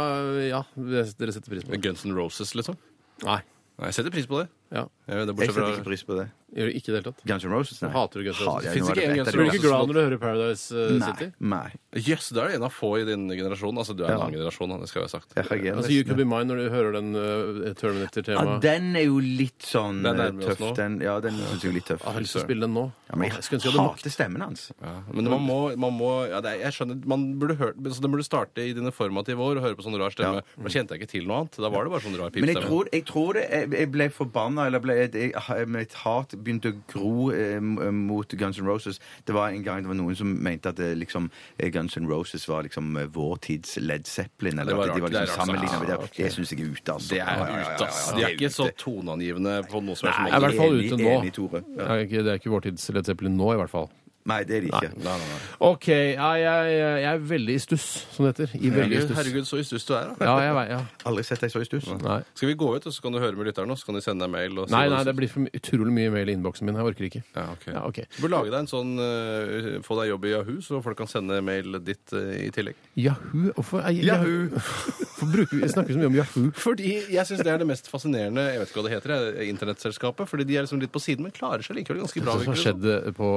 ja, 0.48 0.62
dere 0.76 1.34
setter 1.34 1.54
pris 1.54 1.66
på 1.66 1.74
det. 1.74 1.82
Guns 1.84 2.04
N' 2.08 2.16
Roses, 2.16 2.54
liksom? 2.58 2.78
Nei. 3.26 3.40
Nei, 3.78 3.88
jeg 3.88 3.98
setter 4.00 4.14
pris 4.14 4.28
på 4.28 4.42
det. 4.42 4.48
Ja. 4.74 4.86
Jeg, 5.08 5.26
det 5.28 5.36
Jeg 5.38 5.50
setter 5.50 5.60
fra 5.60 5.74
ikke 5.76 5.88
pris 5.90 6.04
på 6.06 6.18
det. 6.18 6.28
Gjør 6.52 6.68
du 6.68 6.72
ikke 6.76 6.88
i 6.88 6.92
det 6.92 6.98
hele 7.00 7.06
tatt. 7.08 7.20
Guns 7.24 7.44
N' 7.48 7.52
Roses? 7.54 7.78
Nei. 7.80 7.90
Hater 7.94 8.20
du 8.20 8.24
Guns 8.28 8.40
N' 8.42 8.46
Roses? 8.48 8.66
Jeg 8.68 8.82
av 8.82 8.90
ikke 8.92 9.06
én 9.08 9.16
Guns 9.16 9.28
N' 9.32 9.38
Blir 9.38 9.46
du 9.48 9.56
ikke 9.56 9.68
glad 9.68 9.86
når 9.88 9.94
du 9.96 10.00
hører 10.02 10.18
Paradise 10.20 10.66
eh, 10.76 10.90
Nei. 11.00 11.06
City? 11.12 11.28
Nei. 11.40 11.60
nei. 11.72 12.02
yes, 12.02 12.28
da 12.36 12.44
er 12.44 12.56
en 12.58 12.66
av 12.68 12.72
få 12.76 12.90
i 13.00 13.04
din 13.08 13.24
generasjon. 13.32 13.78
Altså, 13.80 13.96
du 13.96 14.02
er 14.04 14.10
en 14.12 14.18
Ja. 14.18 14.18
annen 14.26 14.36
generasjon, 14.36 14.74
det 14.82 14.88
skal 14.90 15.00
jeg 15.02 15.08
ha 15.08 15.12
sagt. 15.14 15.32
Jeg 15.38 15.46
reagerer 15.48 15.76
Altså, 15.80 15.90
You 15.92 16.02
nesten. 16.02 16.08
Could 16.12 16.20
Be 16.20 16.26
Mine 16.28 16.48
når 16.52 16.56
du 16.60 16.66
hører 16.76 16.92
den 16.98 17.08
uh, 17.16 17.22
Ja, 17.68 17.72
Terminator-temaet. 17.80 18.60
den 18.64 18.96
er 19.00 19.04
jo 19.08 19.18
litt 19.24 19.64
sånn 19.64 20.02
Den 20.04 20.12
eh, 20.12 20.20
nærmer 20.26 20.44
oss 20.44 20.56
tøff. 20.56 20.60
nå. 20.60 20.70
Den, 20.76 21.00
ja, 21.00 21.14
den 21.24 21.40
syns 21.40 21.62
jeg 21.64 21.70
er 21.72 21.76
litt 21.78 21.88
tøff. 21.88 22.04
Jeg 22.04 22.12
har 22.18 22.20
lyst 22.26 22.36
til 22.36 22.42
å 22.42 22.44
spille 22.44 22.66
den 22.68 22.74
nå. 22.76 22.84
Ja, 23.08 23.16
men 23.16 23.28
jeg 23.28 23.34
jeg 23.38 23.44
skulle 23.48 23.58
ønske 23.60 23.68
jeg 23.68 23.72
hadde 23.72 23.88
makt. 23.88 24.02
hater 24.04 24.12
stemmen 24.18 24.40
hans. 24.44 24.66
Ja, 24.82 24.92
men 25.12 25.24
man 25.32 25.42
må, 25.48 25.58
man 25.76 25.96
må 25.96 26.10
ja, 26.28 26.40
det 26.44 26.52
er, 26.52 26.58
Jeg 26.68 26.76
skjønner, 26.76 27.00
man 27.08 27.26
burde 27.40 27.56
hørt 27.60 27.76
så 27.92 28.00
Den 28.04 28.12
burde 28.12 28.24
starte 28.28 28.60
i 28.64 28.72
dine 28.76 28.92
formative 28.92 29.40
år 29.40 29.56
og 29.56 29.64
høre 29.66 29.76
på 29.80 29.84
sånn 29.88 29.96
rar 30.00 30.12
stemme. 30.12 30.44
Da 30.56 30.68
kjente 30.72 30.92
jeg 30.96 31.02
ikke 31.02 31.12
til 31.16 31.26
noe 31.28 31.42
annet. 31.42 31.56
Da 31.64 31.68
var 31.72 31.84
det 31.88 31.92
bare 31.96 32.04
sånn 32.04 32.16
rar 32.20 32.30
Men 32.36 32.52
jeg 32.52 32.60
tror, 32.64 32.88
jeg 32.92 33.04
tror 33.08 33.32
det 33.40 33.44
Jeg, 33.48 33.70
jeg 33.72 33.90
ble 33.92 34.08
forbanna, 34.12 34.66
eller 34.68 34.80
ble, 34.84 34.96
jeg, 35.00 35.32
jeg, 35.32 35.68
mitt 35.68 35.92
hat 36.04 36.34
begynte 36.44 36.72
å 36.72 36.78
gro 36.90 37.30
eh, 37.34 37.60
mot 37.62 38.36
Guns 38.38 38.58
N' 38.60 38.68
Roses. 38.68 39.00
Det 39.26 39.34
var 39.36 39.54
en 39.54 39.64
gang 39.64 39.82
det 39.84 39.90
var 39.90 39.98
noen 39.98 40.18
som 40.18 40.32
mente 40.44 40.72
at 40.72 40.80
det, 40.80 40.92
liksom, 41.00 41.30
eh, 41.58 41.70
Guns 41.74 41.96
N' 41.96 42.08
Roses 42.10 42.46
var 42.50 42.66
liksom 42.66 42.96
eh, 43.00 43.08
vår 43.12 43.40
tids 43.48 43.78
Led 43.82 44.06
Zeppelin. 44.10 44.58
Eller 44.62 44.82
at 44.84 44.94
de 44.94 45.04
var 45.04 45.14
liksom 45.14 45.46
sammenlignet 45.46 45.80
med 45.80 45.92
det. 45.92 46.10
Det 46.18 46.32
syns 46.34 46.52
jeg 46.54 46.60
er 46.60 46.74
ute, 46.74 46.98
altså. 46.98 47.14
Det 47.14 47.22
er 47.22 47.56
ute, 47.56 47.88
ass. 47.88 48.04
De 48.16 48.26
er 48.26 48.36
ikke 48.36 48.52
så 48.52 48.68
toneangivende 48.76 49.58
på 49.70 49.82
noe 49.84 49.98
som 49.98 50.10
helst 50.10 50.22
Nei, 50.22 50.28
Jeg 50.28 50.36
er 50.36 50.38
i 50.38 50.46
hvert 50.48 50.62
fall 50.62 50.78
ute 50.82 51.00
nå. 51.00 51.10
Enig, 51.16 51.34
Tore. 51.38 51.64
Ja. 51.64 51.82
Det 51.82 51.90
er 51.90 52.06
ikke, 52.06 52.22
det 52.22 52.34
er 52.34 52.42
ikke 52.42 52.54
vår 52.54 52.68
tids 52.68 52.88
Led 52.96 53.10
Zeppelin 53.10 53.36
nå, 53.38 53.52
i 53.54 53.60
hvert 53.62 53.72
fall. 53.72 53.90
Nei, 54.30 54.36
det 54.46 54.54
er 54.56 54.60
de 54.62 54.68
ikke. 54.70 54.88
Nei, 55.02 55.16
nei, 55.18 55.28
nei. 55.32 55.38
OK, 55.66 55.86
ja, 55.90 56.26
jeg, 56.38 56.74
jeg 57.02 57.08
er 57.10 57.22
veldig 57.26 57.54
i 57.58 57.62
stuss, 57.64 57.86
som 58.14 58.22
det 58.28 58.30
heter. 58.36 58.52
I 58.54 58.70
veldig 58.70 58.70
i 58.70 58.78
Herregud, 58.78 59.06
stuss. 59.08 59.16
herregud, 59.18 59.48
så 59.48 59.58
i 59.58 59.64
stuss 59.66 59.86
du 59.88 59.92
er, 59.98 60.12
da. 60.14 60.28
Ja, 60.28 60.34
jeg 60.46 60.54
vet, 60.58 60.68
ja. 60.76 60.80
Aldri 61.10 61.24
sett 61.26 61.42
deg 61.42 61.50
så 61.50 61.62
i 61.64 61.66
stuss. 61.66 61.88
Nei. 62.04 62.18
Skal 62.38 62.52
vi 62.52 62.54
gå 62.60 62.68
ut, 62.76 62.86
og 62.86 62.94
så 62.94 63.02
kan 63.02 63.16
du 63.16 63.18
høre 63.18 63.34
med 63.34 63.48
lytterne, 63.50 63.74
og 63.74 63.80
så 63.82 63.88
kan 63.88 63.98
de 63.98 64.02
sende 64.04 64.22
deg 64.22 64.30
mail? 64.36 64.60
Og 64.62 64.68
si 64.70 64.76
Nei, 64.76 64.84
hva 64.86 64.94
nei, 64.94 65.00
det 65.02 65.10
synes? 65.10 65.18
blir 65.18 65.32
for 65.34 65.44
my- 65.46 65.54
utrolig 65.58 65.94
mye 65.98 66.12
mail 66.14 66.30
i 66.30 66.36
innboksen 66.38 66.68
min. 66.70 66.78
Jeg 66.78 66.86
orker 66.92 67.08
ikke. 67.10 67.22
ja, 67.34 67.46
ok. 67.56 67.66
Ja, 67.72 67.82
ok. 67.90 67.98
Du 68.14 68.20
bør 68.22 68.32
lage 68.36 68.52
deg 68.54 68.58
en 68.62 68.70
sånn 68.70 68.92
eh, 69.02 69.80
Få 69.82 69.98
deg 69.98 70.12
jobb 70.12 70.28
i 70.30 70.32
Yahoo, 70.36 70.60
så 70.62 70.78
folk 70.86 71.00
kan 71.02 71.10
sende 71.10 71.40
mail 71.42 71.80
ditt 71.82 72.14
eh, 72.14 72.46
i 72.46 72.50
tillegg. 72.54 72.78
Yahoo? 73.02 73.50
Hvorfor 73.58 73.82
er 73.82 73.90
Yahoo. 73.98 74.46
Hvorfor 74.54 75.30
bruker 75.34 75.58
vi, 75.58 75.66
snakker 75.74 75.90
vi 75.90 75.98
så 75.98 76.04
mye 76.04 76.12
om 76.12 76.20
Yahoo? 76.20 76.54
Fordi 76.62 76.92
jeg 77.10 77.26
syns 77.26 77.42
det 77.42 77.50
er 77.56 77.58
det 77.62 77.66
mest 77.72 77.90
fascinerende 77.90 78.46
jeg 78.52 78.62
vet 78.62 78.70
ikke 78.70 78.80
hva 78.80 78.86
det 78.86 78.94
heter, 78.96 79.16
jeg, 79.40 79.50
internettselskapet. 79.56 80.30
Fordi 80.30 80.46
de 80.46 80.56
er 80.60 80.66
liksom 80.68 80.80
litt 80.82 80.94
på 80.94 81.02
siden, 81.02 81.26
men 81.26 81.34
klarer 81.34 81.66
seg 81.66 81.80
likevel 81.80 82.04
ganske 82.06 82.22
bra. 82.22 82.38
Det 82.38 82.46
som 82.46 82.52
har 82.54 82.58
virker 82.62 82.78
det 82.86 82.96
skjedd 83.02 83.16
på, 83.18 83.30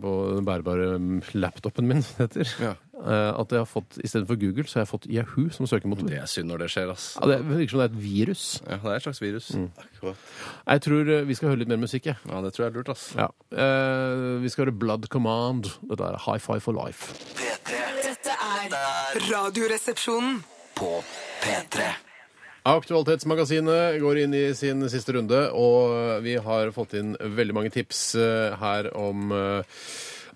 på 0.00 0.16
den 0.36 0.44
bærbare 0.46 0.98
mm, 0.98 1.20
laptopen 1.34 1.86
min, 1.88 2.02
heter, 2.18 2.48
Ja. 2.60 2.72
eh, 3.00 3.30
at 3.40 3.50
jeg 3.54 3.58
har 3.62 3.68
fått, 3.68 3.98
istedenfor 4.04 4.38
Google, 4.40 4.64
så 4.68 4.78
har 4.80 4.84
jeg 4.86 4.90
fått 4.92 5.06
Yahoo 5.10 5.48
som 5.56 5.66
søkemotor. 5.66 6.04
som. 6.06 6.10
Det 6.12 6.18
er 6.22 6.26
synd 6.30 6.48
når 6.52 6.58
det 6.64 6.68
skjer, 6.74 6.90
ass. 6.92 7.06
Ja, 7.20 7.26
det 7.32 7.38
virker 7.48 7.70
som 7.74 7.80
det 7.82 7.86
er 7.88 7.94
et 7.94 8.02
virus. 8.04 8.44
Ja, 8.66 8.76
det 8.82 8.90
er 8.92 8.96
et 9.00 9.06
slags 9.08 9.22
virus. 9.22 9.50
Jeg 10.70 10.82
tror 10.86 11.12
eh, 11.16 11.24
vi 11.28 11.34
skal 11.38 11.48
høre 11.52 11.62
litt 11.64 11.72
mer 11.72 11.80
musikk, 11.82 12.06
jeg. 12.12 12.16
Ja, 12.28 12.40
Det 12.44 12.52
tror 12.56 12.66
jeg 12.66 12.72
er 12.72 12.78
lurt, 12.80 12.92
ass. 12.94 13.06
Ja. 13.18 13.28
Eh, 13.52 14.40
vi 14.44 14.48
skal 14.52 14.66
høre 14.66 14.76
Blood 14.84 15.08
Command. 15.12 15.72
Dette 15.90 16.10
er 16.12 16.20
High 16.26 16.38
Five 16.40 16.60
for 16.64 16.76
Life. 16.76 17.14
P3 17.36 17.80
Dette 18.04 18.36
er 18.36 18.78
Radioresepsjonen. 19.30 20.42
på 20.80 21.02
P3. 21.42 21.88
Aktualitetsmagasinet 22.70 23.96
går 24.02 24.18
inn 24.20 24.34
i 24.36 24.42
sin 24.54 24.82
siste 24.92 25.14
runde, 25.16 25.38
og 25.56 26.20
vi 26.24 26.34
har 26.44 26.68
fått 26.76 26.92
inn 26.98 27.14
veldig 27.18 27.54
mange 27.56 27.70
tips 27.72 28.02
her 28.60 28.90
om 28.96 29.32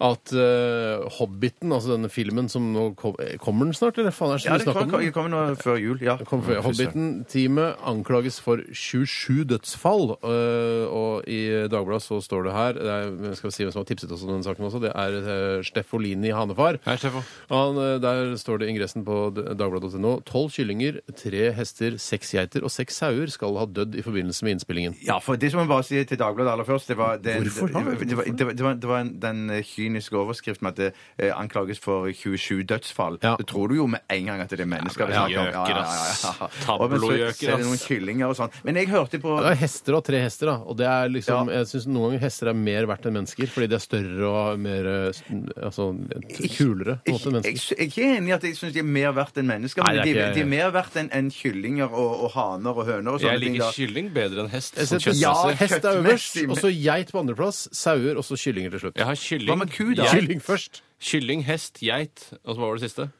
at 0.04 0.32
eh, 0.36 1.04
Hobbiten, 1.16 1.72
altså 1.72 1.94
denne 1.94 2.10
filmen 2.12 2.48
som 2.52 2.66
nå 2.74 2.90
kom, 2.98 3.14
eh, 3.24 3.38
Kommer 3.40 3.64
den 3.70 3.76
snart, 3.76 3.96
eller 4.02 4.12
faen 4.12 4.34
er 4.34 4.42
det 4.42 4.44
Ja, 4.44 4.56
ikke 4.58 4.58
det 4.58 4.66
snakk 4.66 4.76
om 4.76 4.90
kommer, 4.90 4.98
den? 5.00 5.06
det 5.08 5.14
kommer 5.16 5.32
nå 5.32 5.56
før 5.62 5.78
jul. 5.80 6.02
Ja. 6.04 6.16
Kom 6.28 6.42
før. 6.44 6.60
Hobbiten-teamet 6.66 7.80
anklages 7.88 8.38
for 8.44 8.60
27 8.72 9.44
dødsfall. 9.54 10.16
øh, 10.24 10.84
og 10.92 11.28
i 11.28 11.40
Dagbladet 11.72 12.02
så 12.04 12.20
står 12.20 12.44
det 12.48 12.52
her 12.52 12.72
det 12.74 12.90
er, 12.92 13.34
Skal 13.38 13.48
vi 13.50 13.54
si 13.56 13.64
hvem 13.64 13.72
som 13.72 13.80
har 13.80 13.88
tipset 13.88 14.12
oss 14.12 14.22
om 14.26 14.34
denne 14.34 14.44
saken 14.44 14.66
også? 14.68 14.80
Det 14.84 14.92
er 14.94 15.58
uh, 15.58 15.62
Steffolini 15.64 16.30
Hanefar. 16.34 16.78
Hei, 16.84 16.96
Steffo. 17.00 17.22
Han, 17.50 17.76
øh, 17.80 17.96
der 18.02 18.36
står 18.36 18.58
det 18.60 18.68
i 18.68 18.74
ingressen 18.74 19.04
på 19.06 19.30
d- 19.36 19.46
dagbladet.no 19.56 20.18
tolv 20.28 20.50
kyllinger, 20.54 21.00
tre 21.16 21.48
hester, 21.56 21.96
seks 21.98 22.34
geiter 22.34 22.64
og 22.66 22.70
seks 22.74 23.00
sauer 23.00 23.30
skal 23.32 23.56
ha 23.60 23.64
dødd 23.66 23.96
i 23.96 24.02
forbindelse 24.04 24.44
med 24.44 24.58
innspillingen. 24.58 24.96
Ja, 25.06 25.18
for 25.22 25.36
det 25.40 25.50
som 25.54 25.60
jeg 25.64 25.68
bare 25.72 25.86
sier 25.86 26.04
til 26.08 26.18
Dagbladet 26.20 26.52
aller 26.52 26.68
først 26.68 26.88
det 26.92 26.98
var, 27.00 27.16
den, 27.22 27.42
Hvorfor 27.48 27.72
da? 27.72 27.80
det, 27.80 28.16
var, 28.18 28.24
det, 28.28 28.46
var, 28.46 28.52
det 28.52 28.64
var, 28.68 28.74
det 28.84 28.88
var 28.90 29.00
en, 29.04 29.12
den 29.22 29.42
eh, 29.50 29.62
kyniske 29.94 30.16
overskrift 30.18 30.62
med 30.62 30.72
at 30.74 30.76
det 30.76 30.88
eh, 31.18 31.32
anklages 31.38 31.78
for 31.78 32.08
27 32.10 32.64
dødsfall. 32.66 33.18
Ja. 33.22 33.36
Så 33.38 33.46
tror 33.46 33.68
du 33.68 33.76
jo 33.76 33.86
med 33.86 34.00
en 34.10 34.26
gang 34.26 34.40
at 34.40 34.50
det 34.50 34.60
er 34.60 34.66
mennesker 34.66 35.06
det 35.06 35.14
Ja, 35.14 35.26
snakk 35.26 35.30
Ja, 35.34 35.44
gjøker, 35.52 35.78
ass. 35.84 36.24
Og 36.74 36.90
men 36.90 36.98
så, 37.00 37.08
Tablogjøker, 37.08 37.48
er 37.52 37.56
det 37.56 37.64
noen 37.66 37.78
ass. 37.78 37.86
kyllinger 37.86 38.28
og 38.32 38.36
sånn. 38.38 38.50
Men 38.64 38.74
jeg 38.80 38.88
hørte 38.90 39.20
på 39.22 39.36
Det 39.42 39.52
er 39.52 39.60
hester 39.62 39.94
og 39.98 40.04
tre 40.04 40.20
hester, 40.24 40.46
da. 40.50 40.56
Og 40.64 40.76
det 40.76 40.86
er 40.90 41.08
liksom, 41.14 41.50
Ja. 41.50 41.60
jeg 41.60 41.66
synes 41.70 41.86
noen 41.86 42.10
ganger 42.14 42.24
hester 42.26 42.50
er 42.50 42.54
mer 42.58 42.86
verdt 42.90 43.06
enn 43.06 43.16
mennesker, 43.18 43.46
fordi 43.54 43.68
de 43.70 43.74
er 43.78 43.84
større 43.84 44.30
og 44.34 44.58
mer 44.64 44.90
s- 45.12 45.22
altså, 45.62 45.88
kulere 46.34 46.98
på 47.04 47.12
en 47.12 47.16
måte 47.16 47.28
enn 47.30 47.38
jeg, 47.38 47.44
jeg, 47.44 47.54
mennesker. 47.54 47.76
jeg 47.76 47.84
er 47.84 47.90
ikke 47.90 48.06
enig 48.18 48.28
i 48.28 48.34
at 48.36 48.46
jeg 48.48 48.56
syns 48.58 48.74
de 48.74 48.80
er 48.82 48.88
mer 48.88 49.12
verdt 49.16 49.38
enn 49.40 49.48
mennesker. 49.48 49.84
Nei, 49.84 49.94
Men 49.94 49.96
det 49.96 50.02
er 50.02 50.14
de, 50.14 50.20
ikke- 50.24 50.34
de 50.34 50.40
er 50.44 50.50
mer 50.54 50.70
verdt 50.74 50.96
enn 51.00 51.10
enn 51.14 51.30
kyllinger 51.34 51.90
og, 51.92 52.12
og 52.26 52.30
haner 52.34 52.70
og 52.74 52.86
høner 52.88 53.14
og 53.14 53.20
sånne 53.20 53.32
Jeg 53.34 53.40
ting. 53.44 53.54
liker 53.54 53.64
da. 53.64 53.72
kylling 53.78 54.10
bedre 54.14 54.44
enn 54.44 54.50
hest. 54.52 54.76
Jeg 54.78 54.86
som 54.88 55.00
setter 55.00 55.20
Ja, 55.20 55.34
hest 55.54 55.72
er 55.84 56.00
øverst, 56.00 56.34
kjøttmessig, 56.34 56.42
men- 56.48 56.50
og 56.50 56.62
så 56.64 56.72
geit 56.74 57.12
på 57.12 57.20
andreplass, 57.22 57.68
sauer, 57.72 58.16
og 58.16 58.24
så 58.24 58.34
kyllinger 58.40 58.70
til 58.74 58.80
slutt. 58.84 58.96
Jeg 58.96 59.06
har 59.06 59.14
kylling, 59.24 59.58
med 59.58 59.70
ku, 59.74 59.90
da? 59.98 60.06
Kylling 60.14 60.40
først. 60.44 60.80
Kylling, 61.04 61.44
hest, 61.50 61.82
geit. 61.84 62.30
Og 62.44 62.54
så 62.54 62.58
hva 62.62 62.70
var 62.70 62.78
det 62.80 62.86
siste? 62.88 63.10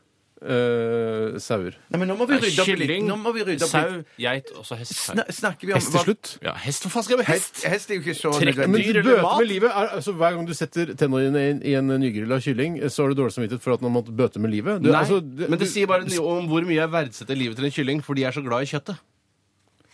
Uh, 0.45 1.39
sauer. 1.41 1.73
Nei, 1.89 1.99
men 2.03 2.11
nå 2.11 2.15
må 2.19 2.27
vi 2.29 2.37
rydde 2.37 2.61
opp 2.61 2.69
litt. 2.69 2.83
Kylling, 2.83 3.07
Nå 3.09 3.15
må 3.17 3.31
vi 3.33 3.45
rydde 3.47 3.65
opp 3.65 3.71
sau, 3.71 3.93
litt. 3.95 4.11
geit 4.21 4.51
og 4.59 4.67
så 4.69 4.77
hest. 4.77 4.93
Sna, 4.99 5.25
snakker 5.33 5.71
vi 5.71 5.73
om 5.73 5.79
Hest 5.81 5.95
til 5.95 6.03
slutt. 6.05 6.33
Ja, 6.45 6.53
hest, 6.67 6.85
hva 6.85 6.91
faen 6.93 7.07
skal 7.07 7.15
jeg 7.17 7.21
med 7.23 7.29
hest? 7.31 7.63
Hest, 7.63 7.69
hest 7.73 7.93
er 7.95 7.97
jo 7.97 8.03
ikke 8.05 8.17
så 8.19 8.33
Trekk- 8.35 8.61
Men 8.61 8.75
nødvendig. 8.75 8.83
Dyr 8.85 8.93
du 8.93 9.01
eller 9.01 9.09
bøter 9.15 9.25
mat? 9.29 9.39
med 9.41 9.49
livet. 9.55 9.71
Er, 9.71 9.89
altså, 10.01 10.13
hver 10.21 10.37
gang 10.37 10.51
du 10.51 10.53
setter 10.59 10.93
tennene 11.01 11.23
dine 11.31 11.45
i, 11.47 11.73
i 11.73 11.75
en 11.81 11.89
nygrilla 12.03 12.41
kylling, 12.45 12.77
så 12.93 13.07
har 13.07 13.15
du 13.15 13.23
dårlig 13.23 13.37
samvittighet 13.39 13.65
for 13.65 13.79
at 13.79 13.87
man 13.87 13.95
måtte 13.97 14.13
bøte 14.21 14.43
med 14.45 14.53
livet. 14.53 14.83
Du, 14.85 14.91
Nei, 14.91 15.01
altså, 15.01 15.23
men 15.25 15.57
det 15.65 15.71
sier 15.73 15.89
bare 15.89 16.05
noe 16.11 16.37
om 16.43 16.51
hvor 16.53 16.69
mye 16.69 16.77
jeg 16.83 16.93
verdsetter 16.93 17.41
livet 17.41 17.57
til 17.63 17.71
en 17.71 17.77
kylling, 17.81 18.05
for 18.05 18.21
de 18.21 18.29
er 18.29 18.37
så 18.37 18.45
glad 18.45 18.69
i 18.69 18.73
kjøttet. 18.75 19.01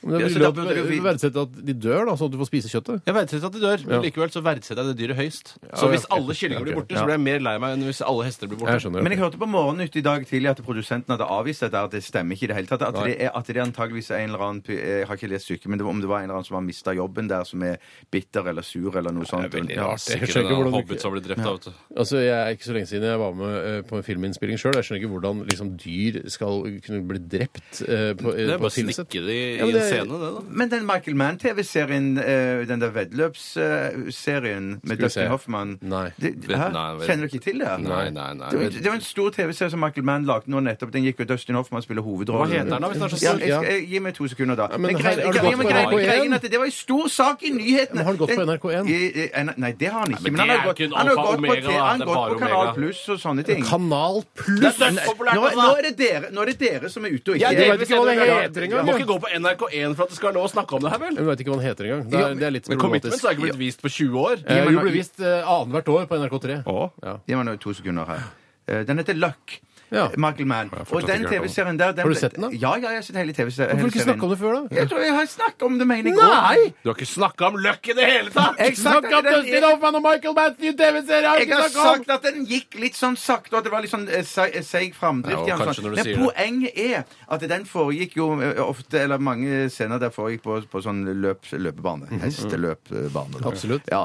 Men 0.02 0.16
det 0.16 0.24
er 0.24 0.28
så 0.30 0.38
vel 0.38 0.42
da 0.42 0.48
at 0.48 0.54
du 0.54 0.82
vi- 0.88 1.00
at 1.40 1.66
de 1.66 1.74
dør, 1.74 2.06
da, 2.08 2.12
sånn 2.16 2.28
at 2.30 2.32
du 2.32 2.38
får 2.40 2.48
spise 2.48 2.68
kjøttet. 2.72 3.02
Jeg 3.04 3.14
verdsetter 3.14 3.46
at 3.46 3.52
de 3.52 3.60
dør, 3.60 3.86
men 3.86 4.02
likevel 4.06 4.30
så 4.32 4.40
verdsetter 4.42 4.80
jeg 4.80 4.96
det 4.96 4.96
dyret 5.00 5.16
høyst. 5.20 5.52
Så 5.76 5.88
hvis 5.92 6.06
alle 6.10 6.32
kyllinger 6.32 6.64
blir 6.64 6.74
borte, 6.78 6.96
så 6.96 7.04
blir 7.04 7.16
jeg 7.18 7.20
mer 7.20 7.40
lei 7.40 7.58
meg 7.58 7.76
enn 7.76 7.84
hvis 7.84 8.00
alle 8.00 8.24
hester 8.24 8.48
blir 8.48 8.58
borte. 8.58 8.72
Jeg 8.72 8.84
skjønner. 8.86 9.02
Men 9.04 9.12
jeg 9.12 9.20
hørte 9.20 9.38
på 9.40 9.48
Morgennytt 9.50 9.96
i 9.96 10.00
dag 10.00 10.24
tidlig 10.26 10.50
at 10.50 10.62
produsenten 10.64 11.12
hadde 11.12 11.26
avvist 11.28 11.60
dette, 11.60 11.74
at 11.76 11.90
det 11.90 12.02
stemmer 12.02 12.32
ikke 12.36 12.44
i 12.44 12.50
det 12.52 12.56
hele 12.56 12.70
tatt. 12.72 12.82
At 12.88 12.94
det, 13.04 13.20
er, 13.20 13.30
at 13.34 13.44
det 13.46 13.56
er 13.56 13.64
antageligvis 13.66 14.10
er 14.10 14.24
en 14.24 14.30
eller 14.30 14.44
annen 14.46 14.62
Jeg 14.70 15.06
har 15.06 15.16
ikke 15.16 15.28
lest 15.28 15.44
stykket, 15.50 15.66
men 15.68 15.78
det 15.78 15.84
var, 15.84 15.90
om 15.92 16.00
det 16.00 16.08
var 16.08 16.18
en 16.18 16.24
eller 16.30 16.34
annen 16.40 16.48
som 16.48 16.54
har 16.56 16.64
mista 16.64 16.94
jobben 16.96 17.28
der, 17.28 17.44
som 17.44 17.62
er 17.62 17.76
bitter 18.10 18.48
eller 18.48 18.62
sur 18.62 18.96
eller 18.96 19.12
noe 19.12 19.24
sånt. 19.28 19.50
Det 19.50 19.54
er 19.54 19.60
veldig 19.60 19.76
rart. 19.78 20.06
jeg 20.08 20.28
skjønner 20.28 20.48
ikke 20.48 20.56
hvordan 20.60 20.72
hobbit 20.80 21.00
som 21.00 21.12
ble 21.12 21.20
drept 21.20 21.44
av. 21.44 21.74
Altså, 21.96 22.16
Jeg 22.20 22.36
er 22.40 22.50
ikke 22.56 22.64
så 22.64 22.72
lenge 22.72 22.88
siden 22.88 23.04
jeg 23.10 23.18
var 23.18 23.32
med 23.34 23.54
eh, 23.68 23.82
på 23.82 23.96
en 23.96 24.02
filminnspilling 24.06 24.58
sjøl. 24.60 24.74
Jeg 24.80 24.84
skjønner 24.88 25.00
ikke 25.02 25.12
hvordan 25.12 25.44
liksom, 25.50 25.76
dyr 25.76 26.20
skal 26.30 26.62
kunne 26.86 27.02
bli 27.08 27.18
drept 27.18 27.82
eh, 27.84 28.14
på, 28.14 28.32
Det 28.32 28.46
eh, 28.46 28.54
er 28.54 28.58
på 28.58 28.64
bare 28.64 28.70
å 28.70 28.74
snikke 28.74 29.24
det 29.26 29.36
i, 29.36 29.70
Scene, 29.90 30.20
det, 30.22 30.30
da. 30.36 30.42
Men 30.60 30.70
den 30.72 30.86
Michael 30.88 31.16
Mann-TV-serien, 31.20 32.06
eh, 32.18 32.62
den 32.70 32.80
der 32.82 32.90
veddeløpsserien 32.94 34.80
med. 34.82 34.98
Dustin 35.00 35.28
Hoffman 35.30 35.76
Nei. 35.82 36.10
Det, 36.20 36.34
hæ? 36.48 36.68
Kjenner 37.06 37.26
du 37.26 37.30
ikke 37.30 37.42
til 37.44 37.58
det? 37.62 37.70
Nei, 37.84 38.10
nei, 38.14 38.28
nei. 38.34 38.50
Det 38.50 38.58
var, 38.60 38.68
det 38.76 38.86
var 38.86 38.94
en 38.98 39.04
stor 39.06 39.30
TV-serie 39.34 39.70
som 39.74 39.80
Michael 39.82 40.04
Mann 40.06 40.24
lagde 40.28 40.50
nå 40.52 40.60
nettopp. 40.64 40.92
Den 40.94 41.04
gikk 41.06 41.22
jo 41.24 41.28
Dustin 41.32 41.54
Hoffman 41.58 41.82
spiller 41.84 42.02
hovedrollen. 42.06 42.50
Hva 42.50 42.58
heter 42.58 42.70
den 42.70 42.82
da, 42.82 42.88
hvis 42.90 43.00
den 43.00 43.06
er 43.08 43.14
så 43.14 43.20
ja, 43.24 43.34
jeg, 43.40 43.48
jeg, 43.70 43.86
Gi 43.90 43.98
meg 44.04 44.14
to 44.14 44.28
sekunder, 44.30 44.56
da. 44.60 44.68
Ja, 44.72 44.78
men 44.78 44.96
her- 44.96 45.20
har 45.20 45.32
du 45.32 45.38
gått 45.40 45.56
på 45.56 45.68
NRK1? 45.70 46.04
greien 46.04 46.32
er 46.32 46.36
at 46.36 46.42
Det 46.50 46.58
var 46.60 46.66
en 46.70 46.76
stor 46.76 47.08
sak 47.08 47.42
i 47.42 47.50
nyhetene. 47.54 47.98
Har 48.04 48.10
han 48.12 48.16
gått 48.20 48.34
på 48.36 48.44
NRK1? 48.46 48.88
I- 48.88 49.10
i- 49.24 49.30
Nei, 49.60 49.72
det 49.72 49.88
har 49.88 50.00
han 50.00 50.10
ikke. 50.14 50.30
men 50.30 50.40
han 50.40 50.48
har 50.48 50.60
gått, 50.66 50.78
han 50.78 51.06
har 51.06 51.14
gått 51.14 51.24
på, 51.26 51.34
omega, 51.38 51.60
T- 51.60 51.66
da. 51.66 51.72
han 51.90 52.00
har 52.00 52.06
gått 52.06 52.16
på 52.30 52.38
Kanal. 52.40 52.74
Pluss 52.74 53.02
og 53.08 53.18
sånne 53.18 53.42
ting. 53.44 53.64
Kanal 53.64 54.16
Pluss! 54.34 54.78
Nå, 54.80 54.86
nå 54.90 55.42
altså! 55.48 55.78
er 55.78 55.82
det 55.88 55.94
dere, 55.98 56.26
nå 56.32 56.38
er 56.42 56.46
det 56.52 56.58
dere 56.60 56.88
som 56.90 57.04
er 57.04 57.10
ute 57.16 57.28
og 57.30 57.34
ikke 57.36 57.40
Ja, 57.40 57.48
vet 57.72 57.80
ikke 57.86 57.98
hva 58.00 58.04
det 58.06 58.14
heter 58.30 58.60
engang, 58.66 58.84
må 58.86 58.92
ikke 58.98 59.10
gå 59.10 59.18
på 59.24 59.28
NRK1 59.40 59.79
for 59.96 60.04
at 60.06 60.12
det 60.12 60.16
skal 60.18 60.28
være 60.30 60.36
lov 60.38 60.46
å 60.48 60.52
snakke 60.52 60.76
om 60.76 60.82
det 60.84 60.90
her, 60.92 61.00
vel? 61.02 61.14
Jeg 61.20 61.26
vet 61.30 61.40
ikke 61.44 61.52
hva 61.52 61.58
den 61.60 61.66
heter 61.68 61.88
engang. 61.88 62.02
Det 62.12 62.20
er, 62.20 62.34
det 62.40 62.46
er 62.48 62.54
litt 62.56 62.68
Men 62.70 62.78
Commitments 62.82 63.16
problematisk. 63.20 63.26
har 63.26 63.36
ikke 63.36 63.46
blitt 63.48 63.60
vist 63.62 63.82
på 63.84 63.92
20 63.96 64.20
år. 64.20 64.44
Eh, 64.46 64.60
jo, 64.74 64.80
ble 64.84 64.92
vist 64.94 65.20
eh, 65.24 65.40
annethvert 65.54 65.88
år 65.94 66.06
på 66.10 66.18
NRK3. 66.20 66.58
Å? 66.70 66.78
Ja. 67.06 67.14
Gi 67.26 67.38
meg 67.40 67.48
nå 67.50 67.56
to 67.62 67.74
sekunder 67.80 68.08
her. 68.10 68.22
Eh, 68.68 68.82
Den 68.88 68.98
heter 69.02 69.16
Luck. 69.18 69.56
Ja. 69.90 70.08
Michael 70.16 70.46
Mann. 70.46 70.70
har 70.70 70.86
Og 70.90 71.06
den. 71.06 71.26
TV-serien 71.26 71.78
der 71.78 71.92
den 71.92 72.04
Har 72.06 72.08
du 72.08 72.18
sett 72.18 72.36
den 72.36 72.46
da? 72.46 72.50
Ja, 72.54 72.76
ja, 72.78 72.90
jeg 72.94 73.00
har 73.00 73.02
sett 73.02 73.16
hele 73.16 73.32
TV-serien. 73.34 73.78
Hvorfor 73.80 73.94
ikke 73.94 74.06
snakke 74.06 74.26
om 74.26 74.30
det 74.30 74.38
før, 74.38 74.54
da? 74.54 74.76
Jeg 74.80 74.90
tror 74.90 75.02
jeg 75.02 75.14
har 75.14 75.26
snakket 75.26 75.62
om 75.66 75.78
det, 75.78 75.86
mener 75.90 76.10
jeg. 76.10 76.16
Nei! 76.20 76.72
Du 76.82 76.90
har 76.90 76.96
ikke 76.98 77.10
snakka 77.10 77.50
om 77.50 77.58
Løkk 77.64 77.90
i 77.90 77.96
det 77.98 78.06
hele 78.06 78.30
tatt! 78.34 78.58
Jeg 78.60 78.74
har 78.74 78.80
snakket 78.80 79.16
om 79.18 79.28
Dustin 79.30 79.66
Hoffman 79.66 79.98
og 80.00 80.04
Michael 80.06 80.36
Mann 80.38 80.56
nye 80.60 80.76
TV-serie! 80.76 81.28
har 81.28 81.40
Jeg 81.40 81.48
ikke 81.48 81.60
har 81.60 81.74
sagt 81.74 82.12
at 82.14 82.26
den 82.28 82.46
gikk 82.48 82.78
litt 82.80 82.98
sånn 82.98 83.16
sakte, 83.20 83.54
og 83.54 83.60
at 83.60 83.68
det 83.68 83.72
var 83.74 83.84
litt 83.84 83.92
sånn 83.92 84.06
eh, 84.08 84.22
eh, 84.46 84.62
seig 84.66 84.94
framdrift. 84.96 85.48
Ja, 85.48 85.56
i 85.56 85.64
kanskje 85.64 85.82
sånn. 85.82 85.96
du 85.96 86.00
Men 86.00 86.22
poenget 86.24 86.80
er 86.80 87.04
at 87.36 87.46
den 87.52 87.66
foregikk 87.68 88.16
jo 88.20 88.28
eh, 88.44 88.60
ofte, 88.62 89.02
eller 89.04 89.22
mange 89.22 89.66
scener 89.72 90.02
der 90.02 90.14
foregikk 90.14 90.44
på, 90.46 90.60
på 90.70 90.84
sånn 90.84 91.02
løp, 91.22 91.48
løpebane. 91.50 92.10
Hesteløpbane. 92.24 93.40
da. 93.40 93.44
Absolutt. 93.50 93.90
Ja. 93.90 94.04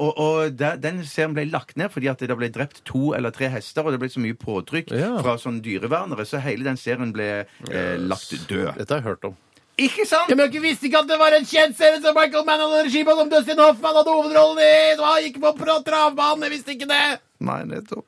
Og, 0.00 0.10
og 0.18 0.58
der, 0.58 0.78
den 0.80 1.02
serien 1.06 1.34
ble 1.36 1.46
lagt 1.50 1.76
ned 1.80 1.92
fordi 1.92 2.10
at 2.10 2.22
det 2.22 2.36
ble 2.38 2.50
drept 2.52 2.82
to 2.88 3.12
eller 3.16 3.34
tre 3.34 3.50
hester, 3.52 3.86
og 3.86 3.94
det 3.94 4.00
ble 4.02 4.10
så 4.12 4.22
mye 4.22 4.36
påtrykk 4.38 4.92
Ja. 4.96 5.19
Fra 5.24 5.36
sånn 5.40 5.60
dyrevernere, 5.64 6.26
så 6.28 6.40
hele 6.42 6.66
den 6.66 6.80
serien 6.80 7.14
ble 7.14 7.30
eh, 7.44 7.96
lagt 8.00 8.34
død. 8.50 8.74
Dette 8.78 8.94
har 8.96 9.00
jeg 9.02 9.08
hørt 9.08 9.30
om. 9.30 9.38
Ikke 9.80 10.04
sant? 10.04 10.28
Ja, 10.28 10.36
men 10.36 10.50
visste 10.60 10.90
ikke 10.90 11.00
at 11.00 11.08
det 11.08 11.16
var 11.20 11.32
en 11.32 11.46
kjent 11.48 11.78
serie 11.78 12.02
som 12.04 12.16
Michael 12.16 12.44
Mann 12.44 12.60
hadde 12.60 12.84
regi 12.84 13.04
på, 13.06 13.14
som 13.16 13.30
Dustin 13.32 13.62
Hoffman 13.62 13.96
hadde 13.96 14.12
hovedrollen 14.12 14.60
i! 14.60 14.96
Så 14.98 15.06
han 15.06 15.24
gikk 15.24 15.40
på 15.40 15.80
travbanen, 15.86 16.44
jeg 16.46 16.56
visste 16.58 16.74
ikke 16.76 16.90
det! 16.90 17.04
Nei, 17.48 17.62
nettopp. 17.70 18.04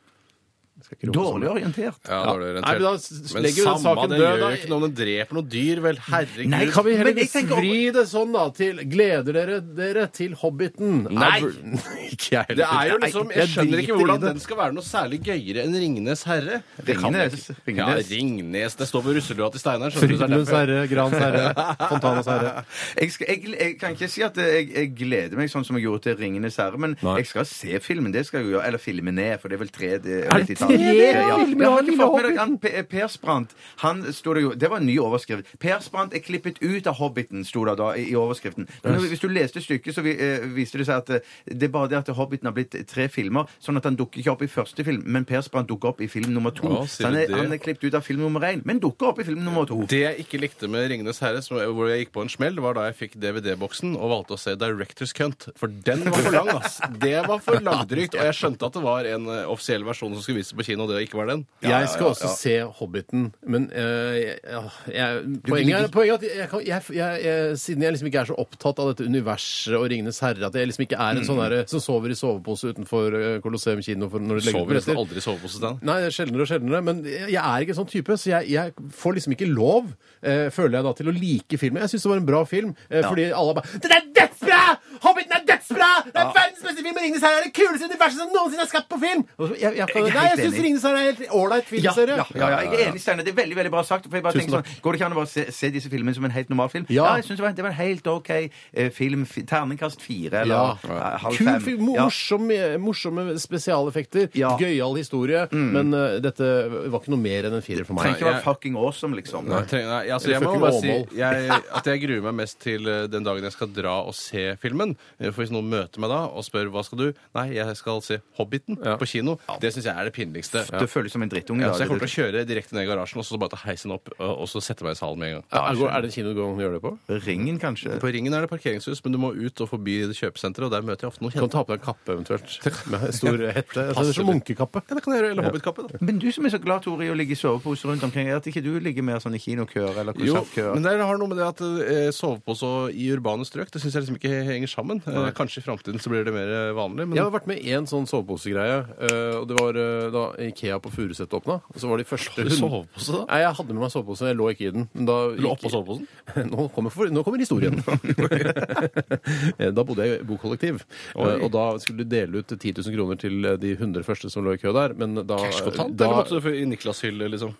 Dårlig 1.03 1.49
orientert. 1.51 1.99
Ja, 2.09 2.19
dårlig 2.27 2.47
Nei, 2.47 2.63
orientert. 2.63 2.73
men 2.73 2.83
da 2.83 3.35
Men 3.35 3.43
legger 3.43 3.63
vi 3.63 3.69
den 3.73 3.83
samme, 3.83 4.09
det 4.09 4.19
død, 4.19 4.23
gjør 4.23 4.39
da. 4.43 4.49
jo 4.51 4.57
ikke 4.59 4.69
noe 4.69 4.77
om 4.77 4.83
den 4.87 4.95
dreper 5.01 5.35
noen 5.39 5.49
dyr, 5.49 5.81
vel. 5.83 5.97
Herregud. 6.09 6.51
Nei, 6.53 6.67
Kan 6.73 6.85
vi 6.85 6.93
heller 6.97 7.15
Men 7.15 7.19
jeg 7.23 7.31
tenker- 7.33 7.57
vri 7.63 7.93
det 7.93 8.05
sånn, 8.09 8.33
da, 8.33 8.45
til 8.51 8.77
Gleder 8.93 9.33
dere 9.33 9.61
dere 9.61 10.07
til 10.13 10.35
Hobbiten? 10.35 11.09
Nei. 11.11 11.39
Er 11.41 12.11
ikke 12.13 12.31
jeg 12.33 12.45
heller. 12.49 12.57
Det 12.63 12.69
er 12.69 12.87
jo 12.93 12.99
liksom, 13.07 13.31
Jeg 13.37 13.49
skjønner 13.49 13.79
ikke 13.83 13.97
hvordan 13.99 14.21
den 14.21 14.41
skal 14.41 14.57
være 14.57 14.73
noe 14.77 14.83
særlig 14.87 15.23
gøyere 15.25 15.65
enn 15.65 15.75
Ringenes 15.75 16.23
herre. 16.25 16.63
Det 16.85 16.97
kan 16.99 17.13
jeg 17.15 17.31
Ringnes. 17.33 17.49
ikke. 17.51 17.77
Ja, 17.77 17.87
Ringnes. 17.95 18.11
Ringnes. 18.13 18.75
Det 18.77 18.89
står 18.89 19.03
på 19.03 19.15
russelua 19.17 19.51
til 19.53 19.61
Steinar. 19.61 19.91
skjønner 19.91 20.09
du, 20.09 20.17
så 20.17 20.23
er 20.23 20.27
det 20.29 20.29
Frydenlunds 20.29 20.49
derfor- 20.49 20.67
herre, 20.67 20.89
Grans 20.89 21.17
herre, 21.19 21.55
Fontanas 21.93 22.27
herre. 22.27 22.65
Jeg, 23.01 23.13
skal, 23.13 23.27
jeg, 23.29 23.57
jeg 23.59 23.79
kan 23.81 23.91
ikke 23.97 24.09
si 24.09 24.23
at 24.23 24.37
jeg, 24.37 24.69
jeg 24.75 24.95
gleder 24.97 25.37
meg 25.37 25.49
sånn 25.51 25.65
som 25.65 25.77
jeg 25.77 25.85
gjorde 25.87 26.03
til 26.03 26.17
'Ringenes 26.17 26.57
herre', 26.57 26.79
men 26.79 26.97
Nei. 27.03 27.17
jeg 27.23 27.27
skal 27.27 27.45
se 27.47 27.79
filmen. 27.81 28.13
Det 28.13 28.27
skal 28.27 28.41
jeg 28.43 28.51
jo 28.51 28.57
gjøre. 28.59 28.67
Eller 28.67 28.79
filmene, 28.79 29.39
for 29.41 29.49
det 29.49 29.57
er 29.57 29.63
vel 29.65 29.69
tre 29.73 29.91
det, 29.99 30.25
Er 30.27 30.39
det 30.39 30.59
Ja. 30.83 31.37
har 31.37 31.83
ikke 31.83 31.97
fått 31.99 32.17
med 32.17 32.27
deg 32.29 32.41
han 32.41 32.57
Per, 32.63 32.83
per 32.91 33.09
Sprant. 33.13 33.55
Han 33.83 34.03
sto 34.13 34.35
det 34.37 34.43
jo 34.45 34.53
Det 34.59 34.71
var 34.71 34.83
en 34.83 34.87
ny 34.87 34.97
overskrift. 35.03 35.49
Per 35.63 35.81
Sprant 35.85 36.15
er 36.15 36.23
klippet 36.25 36.61
ut 36.63 36.87
av 36.87 36.97
'Hobbiten', 36.99 37.45
sto 37.47 37.65
det 37.65 37.77
da 37.81 37.93
i, 37.97 38.09
i 38.13 38.17
overskriften. 38.19 38.69
Men 38.85 39.01
hvis 39.01 39.21
du 39.23 39.29
leste 39.29 39.63
stykket, 39.63 39.95
så 39.95 40.05
vi, 40.05 40.17
eh, 40.17 40.47
viste 40.55 40.79
det 40.79 40.87
seg 40.89 41.03
at 41.03 41.11
eh, 41.11 41.21
det 41.47 41.69
er 41.69 41.75
bare 41.75 41.89
det 41.89 41.99
at 42.03 42.13
'Hobbiten' 42.15 42.49
har 42.51 42.57
blitt 42.57 42.77
tre 42.89 43.09
filmer, 43.09 43.49
sånn 43.61 43.77
at 43.77 43.85
han 43.85 43.97
dukker 43.97 44.21
ikke 44.21 44.33
opp 44.33 44.43
i 44.43 44.51
første 44.51 44.85
film, 44.85 45.03
men 45.07 45.25
Per 45.25 45.41
Sprant 45.41 45.69
dukker 45.69 45.93
opp 45.93 46.01
i 46.01 46.09
film 46.09 46.33
nummer 46.35 46.51
to. 46.51 46.69
Så 46.87 47.03
sier 47.03 47.07
han 47.07 47.15
du 47.15 47.21
er, 47.23 47.27
det? 47.27 47.37
han 47.43 47.53
er 47.53 47.63
klippet 47.63 47.85
ut 47.91 47.95
av 47.95 48.03
film 48.07 48.21
nummer 48.21 48.41
én, 48.41 48.63
men 48.65 48.81
dukker 48.81 49.13
opp 49.13 49.21
i 49.21 49.25
film 49.25 49.45
nummer 49.45 49.67
to. 49.69 49.83
Det 49.87 50.03
jeg 50.03 50.27
ikke 50.27 50.41
likte 50.41 50.69
med 50.69 50.89
'Ringenes 50.91 51.21
herre', 51.21 51.43
som, 51.43 51.59
hvor 51.59 51.89
jeg 51.89 52.07
gikk 52.07 52.13
på 52.13 52.23
en 52.23 52.33
smell, 52.33 52.61
var 52.61 52.75
da 52.75 52.87
jeg 52.91 52.97
fikk 52.99 53.19
DVD-boksen 53.23 53.97
og 53.97 54.11
valgte 54.13 54.37
å 54.37 54.41
se 54.41 54.55
Directors 54.59 55.13
Cunt. 55.17 55.49
For 55.57 55.69
den 55.69 56.05
var 56.07 56.19
for 56.19 56.33
lang, 56.33 56.49
ass. 56.57 56.81
Det 57.03 57.17
var 57.29 57.39
for 57.43 57.61
langdrygt. 57.61 58.17
Og 58.19 58.25
jeg 58.29 58.39
skjønte 58.39 58.69
at 58.69 58.77
det 58.77 58.83
var 58.85 59.09
en 59.09 59.29
eh, 59.29 59.45
offisiell 59.51 59.85
versjon 59.87 60.15
som 60.15 60.23
skulle 60.25 60.43
vises 60.43 60.57
på 60.57 60.62
kino, 60.67 60.85
og 60.87 60.95
å 60.97 61.01
ikke 61.03 61.19
være 61.21 61.35
den. 61.37 61.45
Jeg 61.67 61.89
skal 61.93 62.11
også 62.13 62.31
se 62.37 62.55
Hobbiten, 62.79 63.29
men 63.47 63.69
ja, 63.73 64.63
jeg, 64.93 65.23
poenget, 65.47 65.77
er, 65.87 65.89
poenget 65.93 66.13
er 66.13 66.33
at 66.33 66.39
jeg, 66.43 66.49
kan- 66.53 66.65
jeg, 66.67 66.83
jeg, 66.97 67.23
jeg, 67.27 67.57
siden 67.63 67.83
jeg 67.87 67.95
liksom 67.97 68.11
ikke 68.11 68.23
er 68.23 68.31
så 68.33 68.37
opptatt 68.43 68.81
av 68.83 68.91
dette 68.93 69.07
universet 69.09 69.77
og 69.79 69.87
Ringenes 69.93 70.21
herre, 70.25 70.47
at 70.49 70.59
jeg 70.59 70.71
liksom 70.71 70.85
ikke 70.87 70.99
er 71.01 71.21
en 71.21 71.27
sånn 71.29 71.41
derre 71.43 71.63
som 71.71 71.83
sover 71.83 72.15
i 72.15 72.19
sovepose 72.19 72.73
utenfor 72.73 73.17
eh, 73.19 73.37
Colosseum 73.45 73.83
kino 73.85 74.09
for 74.13 74.23
når 74.23 74.41
de 74.41 74.47
legger 74.49 74.59
ut 74.59 74.63
Sover 74.63 74.79
nesten 74.79 74.93
billetter. 74.93 75.03
aldri 75.05 75.23
i 75.23 75.27
sovepose, 75.27 75.59
Stein. 75.61 75.79
Nei, 75.87 75.99
det 76.03 76.11
er 76.11 76.17
sjeldnere 76.19 76.47
og 76.47 76.51
sjeldnere, 76.53 76.83
men 76.89 77.03
jeg 77.07 77.39
er 77.43 77.65
ikke 77.67 77.75
en 77.77 77.81
sånn 77.83 77.93
type, 77.93 78.19
så 78.21 78.33
jeg, 78.35 78.51
jeg 78.57 78.91
får 79.03 79.19
liksom 79.19 79.37
ikke 79.37 79.51
lov, 79.53 79.93
eh, 80.23 80.47
føler 80.55 80.79
jeg 80.81 80.89
da, 80.89 80.95
til 81.03 81.13
å 81.13 81.17
like 81.17 81.61
filmen. 81.61 81.83
Jeg 81.85 81.95
syns 81.95 82.07
det 82.09 82.13
var 82.15 82.23
en 82.23 82.29
bra 82.33 82.43
film, 82.49 82.75
eh, 82.91 83.03
fordi 83.07 83.29
alle 83.33 83.57
bare 83.59 83.81
Den 83.83 83.97
er 83.99 84.09
dødsbra! 84.21 84.61
Hobbiten 85.03 85.35
er 85.37 85.42
dødsbra! 85.63 85.91
Det 86.07 86.21
er 86.23 86.33
verdens 86.37 86.63
beste 86.67 86.83
film! 86.83 86.97
og 86.97 87.03
Ringenes 87.03 87.23
herre 87.27 87.39
er 87.41 87.45
det 87.47 87.53
kuleste 87.57 87.89
universet 87.91 88.19
som 88.23 88.33
noensinne 88.35 88.63
er 88.67 88.71
skapt 88.73 88.89
på 88.93 88.99
film! 89.03 89.25
Jeg, 89.39 89.59
jeg, 89.63 89.77
Jeg 89.79 90.03
nei, 90.03 90.03
jeg 90.03 90.29
helt 90.29 90.43
syns 90.43 90.55
enig. 90.55 90.65
Ringenes 90.67 90.83
herre 90.89 90.99
er 91.03 91.09
helt 91.13 91.23
ålreit 91.33 91.63
Ja, 91.63 91.71
filmserie. 91.73 92.17
ja, 92.17 92.27
ja, 92.35 92.49
ja, 92.53 92.61
jeg 92.63 92.81
er 92.81 92.91
enig, 92.93 93.01
Steinar. 93.03 93.25
Det 93.27 93.33
er 93.33 93.39
veldig 93.43 93.57
veldig 93.61 93.73
bra 93.73 93.83
sagt. 93.87 94.09
For 94.09 94.17
jeg 94.19 94.25
bare 94.27 94.39
tenker 94.39 94.57
sånn, 94.59 94.81
Går 94.83 94.93
det 94.93 95.01
ikke 95.01 95.07
an 95.09 95.17
å 95.17 95.21
bare 95.23 95.31
se, 95.33 95.45
se 95.53 95.71
disse 95.75 95.91
filmene 95.93 96.15
som 96.17 96.25
en 96.29 96.35
helt 96.35 96.51
normal 96.53 96.69
film? 96.73 96.87
Ja. 96.93 97.09
jeg 97.17 97.25
synes 97.29 97.39
det, 97.41 97.45
var, 97.47 97.53
det 97.59 97.65
var 97.67 97.71
en 97.75 97.81
helt 97.81 98.07
OK 98.13 98.31
eh, 98.33 98.91
film. 98.95 99.25
Fi- 99.29 99.45
Terningkast 99.49 100.03
fire 100.03 100.43
eller 100.43 100.55
Ja. 100.55 100.65
eh, 100.83 101.19
halv 101.25 101.37
Kul 101.39 101.47
fem. 101.47 101.61
film, 101.69 101.89
Ja. 101.95 102.05
Morsomme, 102.09 102.59
morsomme 102.83 103.39
spesialeffekter, 103.41 104.29
Ja. 104.39 104.57
gøyal 104.61 104.97
historie, 104.99 105.47
men 105.53 105.93
eh, 105.95 106.19
dette 106.25 106.45
var 106.91 107.01
ikke 107.01 107.13
noe 107.15 107.23
mer 107.23 107.49
enn 107.49 107.55
en 107.59 107.63
firer 107.65 107.85
for 107.87 107.95
Trenger 107.97 108.13
meg. 108.13 108.21
ikke 108.21 108.31
være 108.33 108.43
fucking 108.45 108.77
awesome, 108.77 109.17
liksom. 109.17 109.47
Nei, 109.49 109.63
treng, 109.71 109.87
nei, 109.87 110.09
altså, 110.11 110.33
jeg 110.33 110.41
må 110.43 110.51
fucking 110.53 110.65
bare 110.67 110.81
si 110.81 110.93
Åmål. 110.93 111.17
jeg, 111.17 111.63
at 111.79 111.85
jeg 111.93 112.03
gruer 112.07 112.23
meg 112.29 112.35
mest 112.43 112.59
til 112.65 112.89
eh, 112.89 113.07
den 113.13 113.25
dagen 113.27 113.43
jeg 113.47 113.53
skal 113.55 113.69
dra 113.77 113.97
og 114.07 114.15
se 114.19 114.57
filmen. 114.63 114.97
Eh, 115.21 115.31
For 115.33 115.43
hvis 115.45 115.52
noen 115.53 115.69
møter 115.71 116.01
meg 116.03 116.11
da 116.11 116.21
og 116.33 116.43
spør 116.47 116.71
hva 116.73 116.83
skal 116.85 116.99
du 116.99 117.07
Nei, 117.37 117.47
jeg 117.55 117.77
skal 117.77 118.01
se 118.03 118.19
Hobbiten 118.39 118.79
Ja. 118.85 118.97
på 118.97 119.07
kino. 119.09 119.39
Det 119.61 119.73
syns 119.75 119.85
jeg 119.87 119.95
er 119.97 120.05
det 120.09 120.13
pinligste. 120.17 120.65
Det 120.71 120.89
føles 120.91 121.13
som 121.13 121.23
en 121.23 121.29
drittunge. 121.31 121.63
Ja, 121.63 121.73
så 121.73 121.85
jeg 121.85 121.89
kommer 121.93 122.07
til 122.07 122.11
å 122.11 122.17
kjøre 122.33 122.45
direkte 122.49 122.73
ned 122.75 122.87
i 122.87 122.91
garasjen 122.91 123.19
og 123.23 123.25
så 123.29 123.39
bare 123.39 123.51
ta 123.55 123.61
heisen 123.69 123.93
opp 123.93 124.09
og 124.19 124.41
og 124.43 124.49
så 124.49 124.61
sette 124.63 124.83
meg 124.83 124.93
i 124.97 124.99
salen 124.99 125.19
med 125.19 125.29
en 125.29 125.35
gang. 125.41 125.45
Ja, 125.53 125.63
er 125.71 125.75
det- 125.75 125.91
er 125.93 126.01
det 126.03 126.09
en 126.11 126.15
kino 126.17 126.35
du 126.35 126.41
kan 126.43 126.59
gjøre 126.59 126.73
det 126.81 126.83
på? 126.83 126.99
Ringen, 127.27 127.59
kanskje. 127.61 127.99
På 128.01 128.11
Ringen 128.13 128.35
er 128.35 128.41
det 128.43 128.51
parkeringshus, 128.51 129.01
men 129.05 129.13
du 129.13 129.19
må 129.19 129.31
ut 129.37 129.61
og 129.61 129.69
forbi 129.69 130.07
det 130.07 130.17
kjøpesenteret, 130.17 130.65
og 130.67 130.71
der 130.73 130.83
møter 130.83 131.03
jeg 131.07 131.13
ofte 131.13 131.23
noen 131.23 131.31
Du 131.33 131.39
kan 131.39 131.49
kjente. 131.49 131.53
ta 131.53 131.65
på 131.65 131.73
deg 131.73 131.81
en 131.81 131.87
kappe 131.87 132.09
eventuelt, 132.17 132.87
med 132.91 133.15
stor 133.15 133.39
hette. 133.53 133.81
Altså, 133.93 134.03
det 134.03 134.09
er 134.09 134.13
som 134.19 134.27
munkekappe. 134.27 134.83
Ja, 134.89 134.95
det 134.97 135.03
kan 135.05 135.13
jeg 135.15 135.23
gjøre. 135.23 135.31
Eller 135.33 135.43
hobbitkappe. 135.51 135.89
da. 135.93 135.99
Men 136.01 136.19
du 136.19 136.33
som 136.33 136.45
er 136.47 136.51
så 136.51 136.59
glad, 136.63 136.83
Tore, 136.83 137.05
i 137.07 137.11
å 137.13 137.17
ligge 137.17 137.33
i 137.33 137.39
sovepose 137.39 137.85
rundt 137.87 138.03
omkring, 138.03 138.29
er 138.29 138.37
at 138.37 138.45
ikke 138.47 138.63
du 138.63 138.81
ligger 138.81 139.03
mer 139.03 139.19
sånn 139.21 139.35
i 139.35 139.39
kinokøer 139.39 139.97
eller 140.01 140.13
Jo, 140.19 140.35
konsertkøer? 140.43 140.75
men 140.75 140.83
det 140.83 140.99
har 141.01 141.19
noe 141.19 141.29
med 141.29 141.37
det 141.39 141.47
at 141.47 141.61
eh, 141.61 142.11
sovepose 142.11 142.63
og 142.65 142.91
i 142.95 143.11
urbane 143.15 143.45
strøk, 143.45 143.71
det 143.71 143.81
syns 143.83 143.95
jeg 143.95 144.03
liksom 144.07 144.17
ikke 144.19 144.45
henger 144.45 144.69
sammen. 144.69 145.03
Eh, 145.07 145.31
kanskje 145.43 145.61
i 145.61 145.67
framtiden 145.67 146.01
så 146.01 146.09
blir 146.15 146.25
det 146.25 146.33
mer 146.35 146.49
eh, 146.57 146.73
vanlig, 146.79 147.05
men 147.11 147.19
Jeg 147.21 147.27
har 147.27 147.35
vært 147.35 147.47
med 147.51 147.59
i 147.61 147.75
en 147.77 147.87
sånn 147.91 148.07
soveposegreie. 148.09 148.79
eh, 149.03 149.35
og 149.41 149.49
Det 149.51 149.59
var 149.61 149.79
eh, 149.83 150.09
da 150.15 150.25
Ikea 150.49 150.79
på 150.81 150.91
Furuset 150.95 151.35
åpna. 151.37 151.59
Og 151.69 151.79
så 151.83 151.91
var 151.91 151.99
de 152.01 152.07
første 152.09 152.37
du 152.47 152.49
hund- 152.49 152.61
sovepose 152.61 153.13
da? 153.19 153.25
Nei, 153.29 153.41
jeg 153.45 153.55
hadde 153.59 153.75
med 153.77 153.83
meg 153.85 153.93
sovepose. 153.93 154.31
Jeg 154.31 154.39
lå 154.39 154.49
ikke 154.55 154.69
i 154.71 154.75
den. 154.79 154.89
Men 154.95 155.11
da 155.11 155.19
Du 155.35 155.43
lå 155.43 155.53
gikk- 155.53 155.59
oppå 155.59 155.73
soveposen? 155.75 156.07
Nå 156.53 156.69
kommer, 156.75 156.91
for, 156.95 157.11
nå 157.13 157.25
kommer 157.27 157.43
historien. 157.43 157.77
da 159.77 159.85
bodde 159.85 160.07
jeg 160.07 160.21
i 160.21 160.27
bokollektiv. 160.29 160.83
Oi. 161.17 161.35
Og 161.43 161.51
da 161.55 161.67
skulle 161.83 162.05
de 162.07 162.11
dele 162.17 162.43
ut 162.43 162.55
10 162.57 162.75
000 162.81 162.97
kroner 162.97 163.21
til 163.21 163.43
de 163.63 163.75
100 163.77 164.07
første 164.07 164.31
som 164.33 164.45
lå 164.47 164.55
i 164.57 164.63
kø 164.63 164.73
der. 164.77 164.95
Men 164.99 165.15
da, 165.27 165.37
Cashkontant? 165.43 165.97
da 165.97 166.09
Eller 166.09 166.23
måtte 166.23 166.41
du 166.43 166.51
i 166.55 166.65
Niklas-hylle, 166.71 167.29
liksom? 167.33 167.55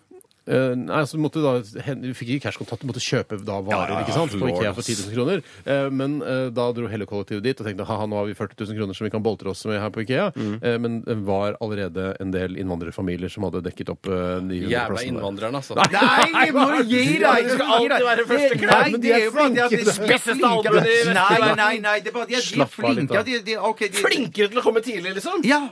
Eh, 0.45 0.73
nei, 0.75 1.03
så 1.07 1.19
måtte 1.23 1.39
da, 1.39 1.53
hen- 1.87 2.01
Vi 2.03 2.13
fikk 2.19 2.31
ikke 2.35 2.49
cashkontant, 2.49 2.81
du 2.83 2.89
måtte 2.91 2.99
kjøpe 2.99 3.37
da 3.47 3.61
varer 3.63 4.01
ikke 4.03 4.13
sant, 4.17 4.33
på 4.35 4.49
Ikea 4.51 4.73
for 4.75 4.83
ass. 4.83 4.89
10 4.91 5.07
000 5.07 5.15
kroner. 5.15 5.43
Eh, 5.65 5.89
men 5.95 6.17
eh, 6.23 6.49
da 6.51 6.65
dro 6.75 6.89
hele 6.91 7.07
kollektivet 7.07 7.43
dit 7.47 7.61
og 7.63 7.67
tenkte 7.69 7.87
haha, 7.87 8.07
nå 8.11 8.17
har 8.19 8.27
vi 8.27 8.35
40 8.35 8.59
000 8.67 8.75
kroner 8.81 8.95
som 8.99 9.05
vi 9.07 9.11
kan 9.15 9.23
boltre 9.23 9.53
oss 9.55 9.63
med 9.71 9.79
her 9.79 9.91
på 9.95 10.03
Ikea. 10.03 10.33
Mm. 10.35 10.57
Eh, 10.63 10.79
men 10.83 11.01
det 11.07 11.17
var 11.29 11.55
allerede 11.63 12.17
en 12.19 12.33
del 12.35 12.57
innvandrerfamilier 12.59 13.31
som 13.31 13.47
hadde 13.47 13.63
dekket 13.69 13.93
opp 13.95 14.07
eh, 14.11 14.41
de 14.51 14.59
100 14.65 14.73
Jævla 14.73 14.89
plassene 14.91 14.99
der. 14.99 15.13
innvandrerne, 15.15 15.61
altså. 15.63 15.79
Nei, 15.79 16.51
må 16.51 16.67
du 16.75 16.83
gi 16.91 17.05
deg! 17.23 17.47
Det 17.47 17.55
skal 17.55 17.73
alltid 17.79 18.09
være 18.11 18.27
første 18.33 18.49
Det- 18.57 18.61
klasse. 18.65 18.91
Nei, 18.91 18.99
det 19.07 19.13
er 19.15 19.25
jo 19.25 19.31
bare 19.39 19.55
det 19.55 19.63
at 19.63 19.71
de 19.71 19.79
er 19.79 19.93
Spisseste 20.01 20.51
albuen 20.51 20.83
i 20.83 20.83
Vest- 20.83 21.15
Nei, 21.15 21.55
nei, 21.63 21.79
nei, 21.87 21.95
det 22.01 22.11
er 22.11 22.19
bare 22.19 22.27
de 22.27 22.35
at 22.35 22.43
de 22.43 22.43
er 22.43 22.51
Slapp 22.51 22.75
av 22.83 22.97
litt, 22.99 23.07
da. 23.09 23.23
flinke. 23.23 23.25
De, 23.31 23.53
de, 23.53 23.57
ok, 23.71 23.79
de, 23.87 24.03
Flinkere 24.03 24.49
til 24.51 24.59
å 24.59 24.63
komme 24.67 24.83
tidlig, 24.83 25.15
liksom? 25.21 25.47
Ja. 25.47 25.63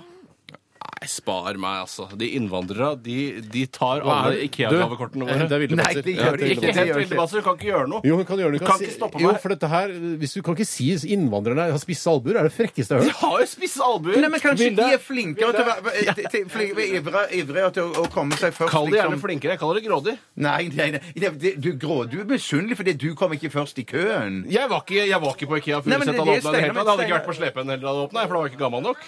Nei, 1.01 1.09
spar 1.09 1.57
meg, 1.57 1.79
altså. 1.87 2.05
De 2.21 2.27
innvandrere, 2.37 2.91
de, 3.01 3.41
de 3.41 3.63
tar 3.73 4.03
alle? 4.05 4.35
Ikea-gavekortene 4.45 5.25
våre. 5.25 5.47
Det 5.49 5.57
er 5.57 5.73
Nei, 5.79 5.87
Ja, 5.97 6.27
gjør 6.29 6.37
det 6.37 6.49
Ikke 6.53 6.75
helt 6.77 6.91
vildebaser, 6.99 7.41
du 7.41 7.47
kan 7.47 7.55
ikke 7.57 7.69
gjøre 7.71 7.87
noe. 7.89 8.01
Jo, 8.05 8.19
hun 8.19 8.27
kan 8.29 8.37
gjøre 8.43 8.53
det. 8.53 8.61
Du 8.61 8.67
kan 8.69 8.83
ikke 8.85 8.93
stoppe 8.99 9.17
meg. 9.17 9.25
Jo, 9.25 9.31
for 9.41 9.55
dette 9.55 9.71
her, 9.73 9.95
hvis 10.21 10.35
Du 10.37 10.43
kan 10.45 10.59
ikke 10.59 10.67
si 10.69 10.91
innvandrerne 11.15 11.71
har 11.73 11.81
spisse 11.81 12.05
albuer. 12.13 12.37
Det 12.37 12.43
er 12.43 12.49
det 12.51 12.53
frekkeste 12.53 12.99
jeg 12.99 13.01
har 13.01 13.09
hørt. 13.09 13.17
De 13.17 13.25
har 13.31 13.41
jo 13.41 13.47
spisse 13.49 13.81
albuer! 13.87 14.21
Nei, 14.21 14.29
men 14.35 14.43
kanskje 14.45 14.67
Vilde? 14.69 14.91
de 14.91 14.99
er 14.99 15.01
flinkere 15.07 15.55
til 15.57 15.63
å 15.65 15.69
være 15.71 16.05
til- 16.21 16.29
til- 16.37 16.45
flinke- 16.53 16.87
ivre- 17.01 17.25
ivrige 17.41 17.73
til 17.79 17.83
å, 17.89 18.05
å 18.05 18.05
komme 18.13 18.37
seg 18.37 18.53
først. 18.59 18.75
Kall 18.77 18.91
det 18.93 18.99
gjerne 19.01 19.15
liksom. 19.17 19.25
flinkere. 19.25 19.57
Jeg 19.57 19.63
kaller 19.65 19.81
det 19.81 19.85
grådig. 19.89 20.17
Nei, 20.37 20.61
nei, 20.77 20.91
nei. 20.99 21.03
Det, 21.17 21.33
det, 21.41 21.55
du, 21.65 21.71
grå, 21.81 21.99
du 22.13 22.19
er 22.21 22.29
misunnelig 22.29 22.77
fordi 22.77 22.93
du 23.01 23.09
kom 23.17 23.33
ikke 23.39 23.49
først 23.57 23.81
i 23.81 23.87
køen. 23.89 24.43
Jeg 24.53 24.69
var 24.69 24.85
ikke, 24.85 25.01
jeg 25.09 25.21
var 25.25 25.33
ikke 25.33 25.49
på 25.49 25.63
Ikea 25.65 25.81
Nei, 25.89 25.97
men 25.97 26.13
Furuset. 26.13 26.13
det- 26.13 26.21
Han 26.21 26.29
det 26.29 26.61
det 26.61 26.61
hele 26.61 26.77
tatt. 26.77 26.85
Jeg 26.85 26.93
hadde 26.93 27.09
ikke 27.09 27.17
vært 27.17 27.29
på 27.33 27.39
Slepen 27.41 27.73
heller 27.73 27.89
da 27.89 27.97
det 27.97 28.05
åpna, 28.05 28.21
for 28.29 28.35
da 28.37 28.41
var 28.41 28.45
jeg 28.45 28.53
ikke 28.53 28.65
gammel 28.69 28.83
nok. 28.85 29.01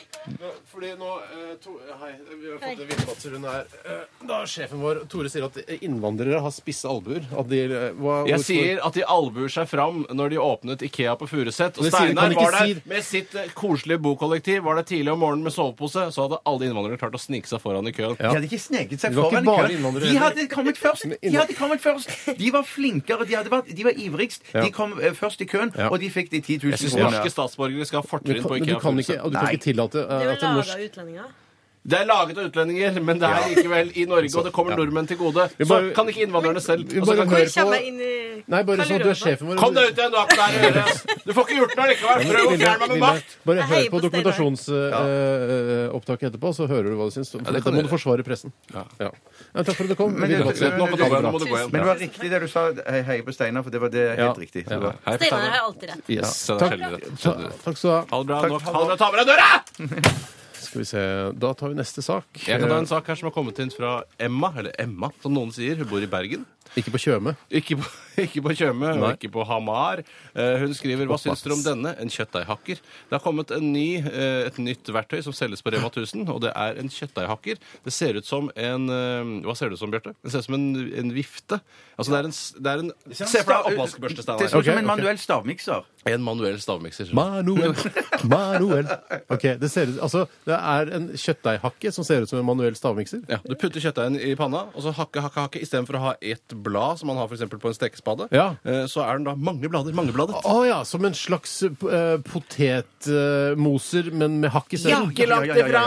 Fordi 0.73 0.95
nå, 0.97 1.13
eh, 1.37 1.55
to, 1.61 1.77
hei, 2.01 2.13
vi 2.41 2.51
har 2.51 2.59
fått 2.59 2.81
en 2.81 2.89
villebasser 2.89 3.31
hun 3.37 3.45
er. 3.45 3.65
Eh, 3.85 4.27
Da 4.27 4.39
sjefen 4.47 4.79
vår, 4.81 5.01
Tore, 5.11 5.29
sier 5.29 5.45
at 5.45 5.57
innvandrere 5.83 6.41
har 6.41 6.51
spisse 6.55 6.87
albuer. 6.89 7.25
At 7.39 7.49
de, 7.51 7.61
eh, 7.65 7.91
hva, 7.99 8.27
Jeg 8.27 8.39
hvorfor- 8.39 8.45
sier 8.45 8.81
at 8.87 8.95
de 8.95 9.03
albuer 9.05 9.49
seg 9.51 9.67
fram 9.69 10.05
når 10.11 10.31
de 10.31 10.37
åpnet 10.39 10.83
Ikea 10.83 11.17
på 11.19 11.27
Furuset. 11.29 11.77
Og 11.79 11.85
Det 11.85 11.93
sier- 11.93 12.15
kan 12.15 12.15
Steinar 12.17 12.31
ikke 12.31 12.45
var 12.45 12.51
der 12.53 12.67
si- 12.75 12.83
med 12.87 13.03
sitt 13.05 13.35
eh, 13.35 13.49
koselige 13.55 13.99
bokollektiv. 13.99 14.63
Var 14.63 14.75
der 14.77 14.83
tidlig 14.83 15.13
om 15.13 15.19
morgenen 15.21 15.43
med 15.43 15.53
sovepose, 15.53 16.13
så 16.13 16.29
hadde 16.29 16.39
alle 16.47 16.61
innvandrere 16.71 16.99
klart 16.99 17.13
å 17.13 17.21
snike 17.21 17.47
seg 17.47 17.61
foran 17.61 17.87
i 17.89 17.93
køen. 17.93 18.17
De 18.17 18.25
hadde 18.25 18.45
ikke 18.49 18.61
sneket 18.63 19.01
seg 19.01 19.11
Det 19.11 19.17
var 19.17 19.31
ikke 19.31 19.31
foran 19.31 19.43
i 19.43 19.47
bare 19.47 19.69
køen. 19.69 19.77
innvandrere 19.79 20.01
De 20.01 20.07
heller. 20.07 20.21
hadde 20.21 20.49
kommet 20.49 20.77
først. 20.77 21.03
De 21.21 21.31
hadde 21.37 21.55
kommet 21.55 21.81
først. 21.81 22.39
De 22.39 22.51
var 22.51 22.63
flinkere. 22.63 23.27
De, 23.27 23.35
hadde 23.35 23.51
vært, 23.51 23.75
de 23.75 23.83
var 23.85 23.93
ivrigst. 23.93 24.41
De 24.53 24.71
kom 24.71 24.93
eh, 25.01 25.11
først 25.11 25.41
i 25.41 25.45
køen, 25.47 25.73
og 25.91 25.99
de 26.01 26.09
fikk 26.11 26.31
de 26.31 26.41
10 26.41 26.59
000 26.63 26.71
Jeg 26.71 26.79
syns 26.79 26.95
kronene. 26.95 27.11
norske 27.11 27.31
statsborgere 27.31 27.87
skal 27.87 28.03
ha 28.03 28.07
Men 28.07 28.21
fortrinn 28.21 28.43
på 28.43 28.49
kan, 28.49 28.59
men 28.59 28.63
Ikea 28.63 28.75
du 28.75 28.81
kan 28.81 28.99
ikke, 28.99 29.07
Furuset. 29.07 29.25
og 29.25 29.33
du 29.33 29.37
kan 29.39 29.45
Nei. 29.45 29.53
ikke 29.57 29.63
tillate 29.73 29.93
Det 29.93 30.11
at 30.11 30.21
en 30.23 30.27
laga 30.29 30.55
norsk 30.55 30.79
utlendinger. 30.79 31.25
Det 31.83 31.99
er 31.99 32.07
laget 32.07 32.39
av 32.39 32.45
utlendinger, 32.47 32.95
men 33.03 33.19
det 33.19 33.27
er 33.27 33.43
likevel 33.51 33.89
i 33.99 34.05
Norge, 34.07 34.31
og 34.39 34.45
det 34.47 34.53
kommer 34.55 34.77
nordmenn 34.79 35.03
til 35.11 35.19
gode. 35.19 35.49
Så 35.59 35.67
bare- 35.67 35.91
kan 35.97 36.07
ikke 36.07 36.23
innvandrerne 36.29 36.61
selv 36.63 36.87
Vi 36.87 37.01
og 37.01 37.07
bare 37.07 37.17
kan- 37.27 37.29
på- 37.29 37.35
inn 37.83 37.99
i 38.01 38.43
Nei, 38.47 38.63
bare 38.63 38.77
sånn 38.87 38.97
at 38.97 39.03
du 39.03 39.09
er 39.11 39.15
sjefen 39.19 39.47
vår. 39.51 39.57
Kom 39.59 39.75
deg 39.75 39.85
ut 39.91 39.97
igjen, 39.99 40.11
du 40.13 40.17
har 40.17 40.27
ikke 40.27 40.37
der 40.37 40.47
å 40.47 40.49
gjøre! 40.63 40.85
Du 41.27 41.33
får 41.33 41.43
ikke 41.47 41.57
gjort 41.59 41.77
noe 41.79 41.87
likevel! 41.91 42.17
Prøv 42.31 42.47
å 42.47 42.49
fjerne 42.59 42.79
meg 42.79 42.89
med 42.89 42.99
makt! 43.03 43.25
Bare 43.47 43.57
hør 43.63 43.67
på 43.67 43.71
på 43.73 43.77
Steinar. 43.83 44.01
dokumentasjonsopptaket 44.07 46.27
etterpå, 46.31 46.49
så 46.55 46.63
hører 46.71 46.87
du 46.91 46.95
hva 46.99 47.05
du 47.11 47.15
syns. 47.17 47.31
Dette 47.35 47.71
må 47.75 47.81
du 47.83 47.89
forsvare 47.91 48.23
pressen. 48.27 48.51
Ja. 48.73 48.83
Takk 49.53 49.75
for 49.75 49.83
at 49.83 49.89
du 49.91 49.95
kom. 49.99 50.11
Men 50.19 50.27
det- 50.31 50.39
var 50.43 50.53
riktig 51.99 52.31
det 52.31 52.41
du 52.41 52.47
sa. 52.49 52.71
Hei 52.87 53.21
på 53.23 53.33
Steinar, 53.35 53.63
for 53.63 53.71
det 53.71 53.81
var 53.81 53.89
det 53.89 54.17
helt 54.19 54.39
riktig. 54.39 54.65
Steinar 54.67 54.95
har 55.51 55.61
alltid 55.67 55.89
rett. 55.91 56.03
Yes. 56.09 56.37
Så 56.47 56.55
det 56.59 56.69
Takk. 56.71 56.81
skal 57.75 57.75
du 57.75 57.89
ha 57.91 58.05
ha 58.11 58.19
det 58.23 58.27
bra. 58.27 58.41
Ta 58.97 59.11
med 59.11 59.19
deg 59.27 59.35
døra! 59.35 59.49
Skal 60.73 60.81
vi 60.81 60.89
se. 60.89 61.01
Da 61.37 61.51
tar 61.53 61.69
vi 61.69 61.77
neste 61.77 62.01
sak. 62.01 62.25
Jeg 62.49 62.63
kan 62.63 62.71
ta 62.71 62.79
en 62.81 62.89
sak 62.89 63.11
her 63.13 63.19
som 63.21 63.29
har 63.29 63.35
kommet 63.35 63.59
inn 63.61 63.69
fra 63.75 63.99
Emma, 64.17 64.49
eller 64.57 64.73
Emma, 64.81 65.11
som 65.21 65.35
noen 65.37 65.53
sier. 65.53 65.77
Hun 65.83 65.91
bor 65.91 66.01
i 66.01 66.09
Bergen. 66.09 66.47
Ikke 66.79 66.93
på 66.95 67.01
Tjøme. 67.03 67.35
Ikke 67.53 67.77
på, 67.77 67.85
ikke 68.25 68.43
på 68.47 68.55
Tjøme 68.57 68.93
og 68.95 69.01
Nei. 69.03 69.11
ikke 69.19 69.29
på 69.35 69.45
Hamar. 69.49 70.01
Eh, 70.35 70.55
hun 70.63 70.73
skriver 70.77 71.09
Hva 71.11 71.19
syns 71.21 71.43
dere 71.45 71.57
om 71.59 71.65
denne? 71.67 71.93
En 72.01 72.09
kjøttdeighakker. 72.13 72.81
Det 72.81 73.13
har 73.17 73.21
kommet 73.25 73.51
en 73.53 73.67
ny, 73.75 73.99
eh, 74.01 74.47
et 74.49 74.59
nytt 74.63 74.89
verktøy 74.95 75.21
som 75.27 75.35
selges 75.37 75.61
på 75.65 75.73
Rema 75.75 75.91
1000, 75.93 76.27
og 76.33 76.41
det 76.47 76.53
er 76.57 76.81
en 76.81 76.89
kjøttdeighakker. 76.93 77.61
Det 77.85 77.93
ser 77.93 78.17
ut 78.21 78.29
som 78.29 78.49
en 78.57 78.89
eh, 78.89 79.33
Hva 79.47 79.57
ser 79.59 79.69
det 79.73 79.77
ut 79.77 79.83
som, 79.85 79.93
Bjarte? 79.93 80.15
Det 80.25 80.33
ser 80.33 80.45
ut 80.45 80.49
som 80.49 80.57
en, 80.57 80.69
en 81.03 81.13
vifte. 81.17 81.61
Altså 82.01 82.15
det 82.15 82.19
er 82.23 82.29
en, 82.31 82.33
s- 82.37 82.55
det 82.57 82.71
er 82.73 82.81
en 82.87 82.93
Se 83.13 83.43
for 83.45 83.53
deg 83.53 83.67
oppvaskbørste, 83.75 84.23
Det 84.25 84.25
ser 84.25 84.49
Steinar. 84.49 84.63
ut 84.63 84.71
som 84.73 84.79
en 84.81 84.89
manuell 84.89 85.19
stavmikser. 85.21 85.85
En 86.09 86.25
manuell 86.25 86.57
stavmikser. 86.59 87.13
Manuel. 87.15 87.77
Manuel. 88.33 88.89
Ok, 89.31 89.45
det 89.61 89.69
ser 89.71 89.93
ut 89.93 90.01
Altså, 90.03 90.25
det 90.49 90.57
er 90.57 90.91
en 90.97 91.09
kjøttdeighakke 91.19 91.93
som 91.95 92.07
ser 92.07 92.25
ut 92.25 92.31
som 92.33 92.41
en 92.41 92.47
manuell 92.49 92.75
stavmikser. 92.79 93.23
Ja, 93.31 93.39
Du 93.45 93.55
putter 93.61 93.83
kjøttdeigen 93.85 94.17
i 94.19 94.33
panna, 94.39 94.65
og 94.73 94.83
så 94.87 94.93
hakke, 94.97 95.23
hakke, 95.25 95.45
hakke. 95.47 95.63
Istedenfor 95.63 95.99
å 96.01 96.05
ha 96.09 96.15
ett 96.23 96.57
blad, 96.63 96.99
som 97.01 97.11
man 97.11 97.19
har 97.21 97.29
for 97.29 97.37
eksempel 97.37 97.61
på 97.63 97.69
en 97.73 97.77
stekespade, 97.77 98.29
Ja. 98.33 98.57
eh, 98.65 98.85
så 98.91 99.03
er 99.07 99.19
den 99.19 99.25
da 99.29 99.35
mange 99.35 99.69
blader. 99.69 99.93
Mangebladet. 99.93 100.41
Å 100.45 100.59
ja, 100.67 100.83
som 100.89 101.05
en 101.05 101.15
slags 101.15 101.63
uh, 101.63 102.19
potetmoser, 102.23 104.11
men 104.13 104.41
med 104.41 104.51
hakk 104.55 104.73
Ja, 104.73 105.03
Ikke 105.05 105.27
langt 105.29 105.51
ifra! 105.57 105.83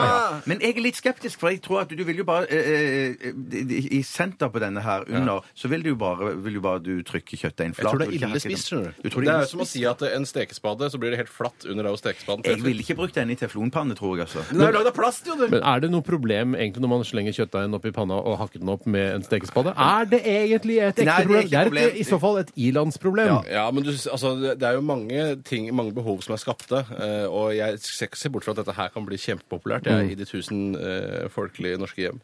Men 0.46 0.60
jeg 0.62 0.76
er 0.78 0.82
litt 0.84 1.00
skeptisk, 1.00 1.40
for 1.42 1.50
jeg 1.54 1.62
tror 1.66 1.82
at 1.84 1.90
du 1.96 2.04
vil 2.06 2.20
jo 2.22 2.26
bare 2.28 2.46
eh, 2.50 3.16
eh, 3.16 3.74
I 3.98 4.02
senter 4.06 4.52
på 4.54 4.62
denne 4.62 4.84
her 4.86 5.06
under, 5.10 5.46
så 5.58 5.70
vil 5.72 5.84
du 5.86 5.90
jo 5.94 5.98
bare, 6.00 6.34
vil 6.46 6.60
jo 6.60 6.64
bare 6.66 6.82
du 6.84 7.02
trykke 7.08 7.38
kjøttdeigen 7.40 7.76
Jeg 7.78 7.88
tror 7.88 8.02
det 8.04 8.08
er 8.10 8.18
ille 8.20 8.42
spist, 8.44 8.70
skjønner 8.72 8.94
du. 9.02 9.10
Tror 9.10 9.26
Det 9.26 9.30
det 9.30 9.36
er 9.36 9.46
er 9.46 9.52
som 9.52 9.64
å 9.64 9.68
si 9.70 9.84
at 9.90 10.02
en 10.10 10.28
stekespade, 10.28 10.90
så 10.92 11.02
blir 11.02 11.16
det 11.16 11.22
helt 11.24 11.34
flatt 11.34 11.66
under 11.70 11.88
deg 11.88 11.96
og 11.96 12.02
stekespaden. 12.02 12.46
Jeg 12.46 12.62
ville 12.64 12.84
ikke 12.86 12.98
brukt 13.00 13.16
den 13.18 13.32
i 13.34 13.38
teflonpanne, 13.40 13.96
tror 13.98 14.18
jeg, 14.20 14.28
altså. 14.28 14.46
Den 14.52 14.62
er 14.62 14.72
jo 14.74 14.78
lagd 14.80 14.92
av 14.92 14.98
plast, 14.98 15.26
jo! 15.30 15.38
du. 15.40 15.48
Men 15.52 15.64
er 15.64 15.84
det 15.84 15.92
noe 15.94 16.06
problem 16.06 16.56
egentlig 16.60 16.84
når 16.86 16.94
man 16.94 17.06
slenger 17.08 17.36
kjøttdeigen 17.40 17.78
opp 17.78 17.86
i 17.90 17.94
panna 17.96 18.20
og 18.22 18.38
hakker 18.44 18.62
den 18.64 18.72
opp 18.74 18.86
med 18.90 19.16
en 19.16 19.26
stekespade? 19.26 19.74
Er 19.76 20.10
det 20.12 20.22
egentlig 20.66 20.78
et 20.82 21.00
ekte 21.00 21.06
Nei, 21.06 21.16
det 21.16 21.24
er 21.24 21.26
problem? 21.26 21.42
ikke 21.46 21.50
Det 21.50 21.60
er 21.60 21.70
problem. 21.70 21.90
et, 21.94 22.00
i 22.00 22.04
så 22.10 22.20
fall 22.20 22.40
et 22.42 22.52
ilandsproblem. 22.68 23.28
Ja. 23.28 23.42
Ja, 23.60 23.66
men 23.72 23.84
du, 23.86 23.92
altså, 24.12 24.34
det 24.42 24.56
det 24.60 24.68
er 24.70 24.74
jo 24.80 24.82
mange 24.82 25.28
ting, 25.46 25.70
mange 25.76 25.94
behov 25.94 26.22
som 26.26 26.34
er 26.34 26.42
skapte, 26.42 26.82
eh, 27.00 27.26
og 27.30 27.56
jeg 27.56 27.80
ser 27.80 28.10
ikke 28.10 28.18
se 28.20 28.30
bort 28.34 28.44
fra 28.48 28.52
at 28.56 28.64
dette 28.64 28.76
her 28.78 28.90
kan 28.94 29.06
bli 29.06 29.18
kjempepopulært 29.22 29.86
jeg, 29.92 30.12
i 30.12 30.16
de 30.16 30.26
tusen 30.26 30.76
eh, 30.76 31.30
folkelige 31.30 31.78
norske 31.82 32.02
hjem. 32.08 32.20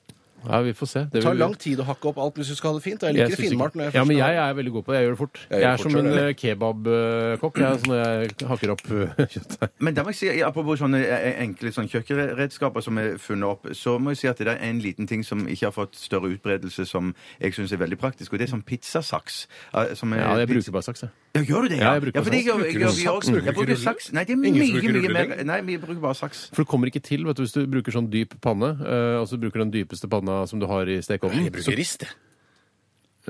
Ja, 0.49 0.61
vi 0.61 0.73
får 0.73 0.87
se. 0.87 0.99
Det 1.05 1.11
Det 1.13 1.23
tar 1.23 1.31
vil- 1.31 1.39
lang 1.39 1.55
tid 1.57 1.77
å 1.79 1.83
hakke 1.85 2.05
opp 2.09 2.17
alt 2.17 2.35
hvis 2.35 2.47
du 2.49 2.55
skal 2.55 2.71
ha 2.71 2.77
det 2.79 2.83
fint. 2.83 3.03
og 3.03 3.09
Jeg 3.13 3.15
liker 3.29 3.35
synes 3.35 3.49
finmalt. 3.51 3.75
når 3.75 3.83
jeg 3.83 3.93
Ja, 3.93 3.99
først 4.01 4.07
men 4.07 4.17
jeg 4.17 4.35
er 4.35 4.53
veldig 4.53 4.71
god 4.71 4.83
på 4.85 4.91
det. 4.91 4.97
Jeg 4.99 5.05
gjør 5.05 5.11
det 5.11 5.17
fort. 5.21 5.37
Jeg 5.37 5.49
Jeg, 5.51 5.61
gjør 5.61 5.71
er 5.71 5.77
fort, 5.77 5.91
som 5.91 5.99
en 5.99 6.17
eh, 6.17 6.33
kebabkokk 6.33 7.57
jeg, 7.61 7.79
så 7.79 7.87
når 7.87 7.97
jeg 8.01 8.47
hakker 8.47 8.71
opp 8.71 8.81
eh, 8.91 9.25
kjøttdeig. 9.33 9.69
Men 9.79 9.93
da 9.93 10.03
må 10.03 10.07
jeg 10.07 10.15
si, 10.15 10.25
ja, 10.39 10.47
apropos 10.47 10.79
sånne 10.81 11.01
eh, 11.05 11.41
enkle 11.45 11.71
sånne 11.71 11.89
kjøkkenredskaper 11.93 12.81
som 12.83 12.97
er 12.97 13.17
funnet 13.21 13.43
opp, 13.49 13.67
så 13.77 13.97
må 14.01 14.11
jeg 14.15 14.17
si 14.17 14.27
at 14.27 14.37
det 14.37 14.47
er 14.47 14.57
en 14.69 14.79
liten 14.81 15.07
ting 15.07 15.23
som 15.23 15.45
ikke 15.47 15.65
har 15.69 15.75
fått 15.77 15.95
større 15.95 16.31
utbredelse, 16.33 16.85
som 16.87 17.13
jeg 17.39 17.53
syns 17.53 17.71
er 17.71 17.77
veldig 17.77 17.99
praktisk, 18.01 18.33
og 18.33 18.39
det 18.39 18.49
er 18.49 18.55
sånn 18.57 18.63
pizzasaks. 18.65 19.45
eh, 19.75 19.93
Som 19.95 20.13
er, 20.13 20.17
Ja, 20.25 20.37
jeg 20.37 20.47
bruker 20.49 20.71
bare 20.71 20.81
saks, 20.83 21.01
jeg. 21.01 21.09
Ja, 21.31 21.41
gjør 21.47 21.61
du 21.63 21.67
det? 21.71 21.77
Ja, 21.79 21.91
jeg 21.95 22.01
bruker 22.03 22.17
ja, 22.19 22.23
for 22.25 22.31
det 22.33 22.39
saks. 22.41 22.47
gjør, 22.47 22.57
Bruker 22.59 22.79
gjør 22.81 22.91
vi 22.91 23.03
saks? 23.03 23.11
også. 23.15 23.31
Bruker 23.31 23.45
Jeg 23.45 23.55
bruker 23.55 23.69
ikke 23.71 23.83
saks. 23.85 24.07
Nei, 24.11 24.23
det 24.27 24.33
er 24.35 24.41
Ingen 24.43 24.51
som 24.51 24.61
mye, 24.61 24.73
bruker 24.73 24.87
mye 24.91 24.97
ruller 24.97 25.13
mer 25.15 25.27
lenger? 25.29 25.43
Nei, 25.51 25.59
vi 25.69 25.77
bruker 25.85 26.01
bare 26.03 26.15
saks. 26.19 26.41
For 26.51 26.63
det 26.65 26.67
kommer 26.73 26.91
ikke 26.91 27.03
til 27.07 27.23
vet 27.25 27.37
du, 27.37 27.43
hvis 27.45 27.53
du 27.55 27.61
bruker 27.71 27.91
sånn 27.95 28.09
dyp 28.11 28.35
panne, 28.43 28.71
eh, 28.83 29.15
og 29.21 29.27
så 29.31 29.39
bruker 29.39 29.63
den 29.63 29.71
dypeste 29.71 30.09
panna 30.11 30.41
som 30.51 30.59
du 30.59 30.67
har 30.67 30.83
i 30.91 30.97
stekeovnen. 30.99 31.45
Jeg 31.47 31.53
bruker 31.55 31.77
rist, 31.79 32.03
jeg. 32.03 32.11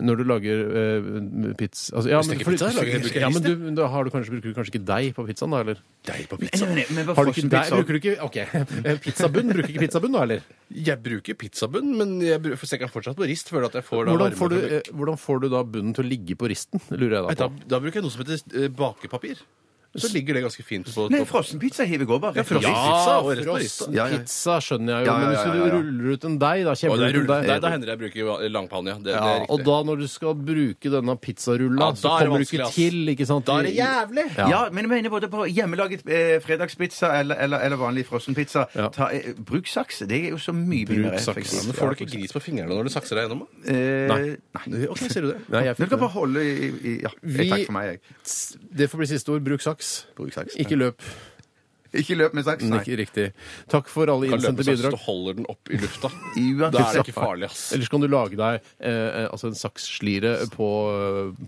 Når 0.02 0.18
du 0.18 0.24
lager 0.28 0.62
uh, 0.66 1.54
pizza 1.60 1.96
altså, 1.98 2.10
ja, 2.10 2.20
men 2.26 2.40
fordi- 2.42 2.58
pizza, 2.58 2.70
lager 2.76 2.92
jeg- 2.98 3.22
ja, 3.22 3.30
men 3.30 3.44
du, 3.46 3.54
da 3.78 3.88
har 3.94 4.04
du 4.08 4.10
kanskje, 4.14 4.34
bruker 4.34 4.50
du 4.50 4.58
kanskje 4.58 4.74
ikke 4.76 4.86
deig 4.88 5.14
på 5.18 5.26
pizzaen, 5.28 5.54
da? 5.54 5.62
eller? 5.66 5.82
Deig 6.10 6.26
på 6.32 6.40
Nei, 6.42 6.50
nei, 6.76 6.86
nei, 6.98 7.04
hva 7.06 7.16
Har 7.16 7.30
du 7.30 7.32
ikke 7.32 7.50
deig? 7.54 7.72
Bruker 7.78 7.94
du 7.94 8.00
ikke 8.02 8.16
OK. 8.26 8.38
eh, 8.42 8.98
Pizzabunn? 9.06 9.54
Bruker 9.54 9.70
ikke 9.74 9.84
pizzabunn, 9.86 10.16
da, 10.18 10.24
eller? 10.26 10.42
Jeg 10.74 10.98
bruker 11.06 11.38
pizzabunn, 11.38 11.94
men 11.98 12.16
jeg 12.26 12.42
bruker, 12.42 12.58
for 12.58 12.88
fortsatt 12.98 13.18
på 13.20 13.28
rist. 13.30 13.50
Føler 13.54 13.70
at 13.70 13.78
jeg 13.80 13.86
får 13.88 14.06
da 14.06 14.12
Hvordan 14.16 14.32
varme 14.32 14.40
får, 14.42 14.50
du, 14.50 14.60
eh, 14.80 14.92
hvordan 14.92 15.18
får 15.22 15.42
du 15.42 15.50
da 15.54 15.64
bunnen 15.64 15.94
til 15.98 16.06
å 16.06 16.10
ligge 16.10 16.38
på 16.40 16.50
risten, 16.52 16.82
lurer 16.90 17.20
jeg 17.20 17.26
Nei, 17.30 17.36
da 17.36 17.48
da, 17.48 17.50
på. 17.54 17.68
da 17.76 17.80
bruker 17.84 18.02
jeg 18.02 18.06
noe 18.08 18.14
som 18.16 18.24
heter 18.26 18.64
eh, 18.66 18.70
bakepapir. 18.82 19.44
Så 19.94 20.08
ligger 20.14 20.34
det 20.38 20.42
ganske 20.46 20.64
fint 20.64 20.88
på 20.88 21.10
Nei, 21.12 21.20
frossenpizza 21.28 21.84
hiver 21.84 22.06
går 22.08 22.20
bare. 22.24 22.36
Ja, 22.40 22.44
frossenpizza 22.48 23.16
og 23.20 23.32
rett 23.36 23.46
på 23.46 23.56
rista. 23.60 23.86
frossen 23.86 23.94
Ja, 23.98 24.06
ja. 24.08 24.18
pizza 24.22 24.54
skjønner 24.64 24.88
jeg 24.88 25.04
jo, 25.04 25.12
Ja, 25.12 25.12
ja, 25.12 25.18
men 25.20 25.28
hvis 25.36 25.42
ja, 25.44 25.52
du 25.52 25.76
ruller 25.76 26.14
ut 26.16 26.24
en 26.30 26.38
deig, 26.40 26.62
da 26.64 26.72
kjemper 26.80 27.12
du 27.12 27.26
deig 27.28 27.48
Nei, 27.50 27.58
da 27.60 27.70
hender 27.74 27.86
det 27.92 27.96
jeg 27.98 28.00
bruker 28.00 28.50
langpanne, 28.56 28.88
ja. 28.88 28.96
Det, 28.96 29.04
det 29.12 29.16
er 29.20 29.40
riktig. 29.42 29.50
og 29.52 29.64
da 29.68 29.78
når 29.90 29.98
du 30.00 30.08
skal 30.08 30.34
bruke 30.36 30.92
denne 30.96 31.16
pizzarulla, 31.20 31.90
Ja, 31.92 31.92
så 32.00 32.02
da 32.08 32.14
er 32.16 32.20
det 32.20 32.28
kommer 32.32 32.40
du 32.40 32.48
ikke 32.48 32.64
ass. 32.70 32.76
til, 32.76 32.98
ikke 33.12 33.28
sant? 33.28 33.46
Da 33.52 33.58
er 33.60 33.64
det 33.68 33.76
jævlig! 33.76 34.26
Ja. 34.38 34.48
Ja, 34.54 34.62
men 34.72 34.84
jeg 34.88 34.90
mener 34.96 35.10
både 35.12 35.28
på 35.28 35.44
hjemmelaget 35.52 36.08
eh, 36.08 36.40
fredagspizza 36.40 37.12
eller, 37.20 37.36
eller, 37.44 37.60
eller 37.68 37.78
vanlig 37.84 38.06
frossenpizza. 38.08 38.66
Ja. 38.76 38.88
Ta, 38.96 39.10
eh, 39.12 39.34
bruk 39.36 39.68
saks. 39.68 40.00
Det 40.08 40.22
er 40.24 40.30
jo 40.32 40.40
så 40.40 40.54
mye 40.56 40.88
mye 40.88 41.12
Bruk 41.12 41.20
saks. 41.20 41.28
effektivt. 41.36 41.68
Men 41.68 41.76
får 41.82 41.92
du 41.92 42.00
ikke 42.06 42.12
gris 42.16 42.32
på 42.32 42.40
fingrene 42.48 42.72
når 42.72 42.88
du 42.88 42.94
sakser 42.96 43.20
deg 43.20 43.28
gjennom? 43.28 43.44
da? 43.44 43.76
Eh, 43.76 44.08
Nei. 44.08 44.88
Ok, 44.88 45.04
ser 45.12 45.22
du 45.28 45.32
det? 45.34 45.40
Nei, 45.52 45.66
jeg 45.68 45.76
Du 45.76 45.84
fikk 45.84 45.90
kan 45.92 46.00
det. 46.00 46.04
bare 46.08 46.16
holde 46.16 46.40
i, 46.48 46.72
i 46.88 46.96
Ja, 47.04 47.10
Vi- 47.22 47.50
takk 47.52 47.66
for 47.68 47.74
meg, 47.76 47.86
jeg. 47.92 48.00
Det 48.80 48.88
får 48.90 48.98
bli 49.04 49.08
siste 49.12 49.30
ord. 49.36 49.44
Bruk 49.44 49.60
saks. 49.62 49.81
Bruk 50.18 50.34
saks. 50.36 50.58
Ikke 50.62 50.80
løp. 50.80 51.02
Ikke 51.92 52.16
løp 52.16 52.36
med 52.38 52.46
saks, 52.48 52.64
nei. 52.72 52.80
Ikke 52.80 52.96
riktig. 53.02 53.24
Takk 53.72 53.90
for 53.92 54.08
alle 54.08 54.30
Kan 54.32 54.40
løpe 54.40 54.54
innsendte 54.54 54.64
saks, 54.64 54.80
bidrag. 54.80 54.94
du 54.96 55.02
holder 55.04 55.34
den 55.42 55.48
opp 55.52 55.72
i 55.72 55.80
lufta. 55.82 56.08
Uansett. 56.08 56.72
Da 56.72 56.84
er 56.86 56.94
det 56.96 57.02
ikke 57.04 57.16
farlig, 57.18 57.50
ass. 57.52 57.64
Ellers 57.76 57.92
kan 57.92 58.04
du 58.04 58.08
lage 58.08 58.40
deg 58.40 58.70
eh, 58.80 59.26
altså 59.28 59.52
en 59.52 59.58
saksslire 59.60 60.32
på, 60.54 60.70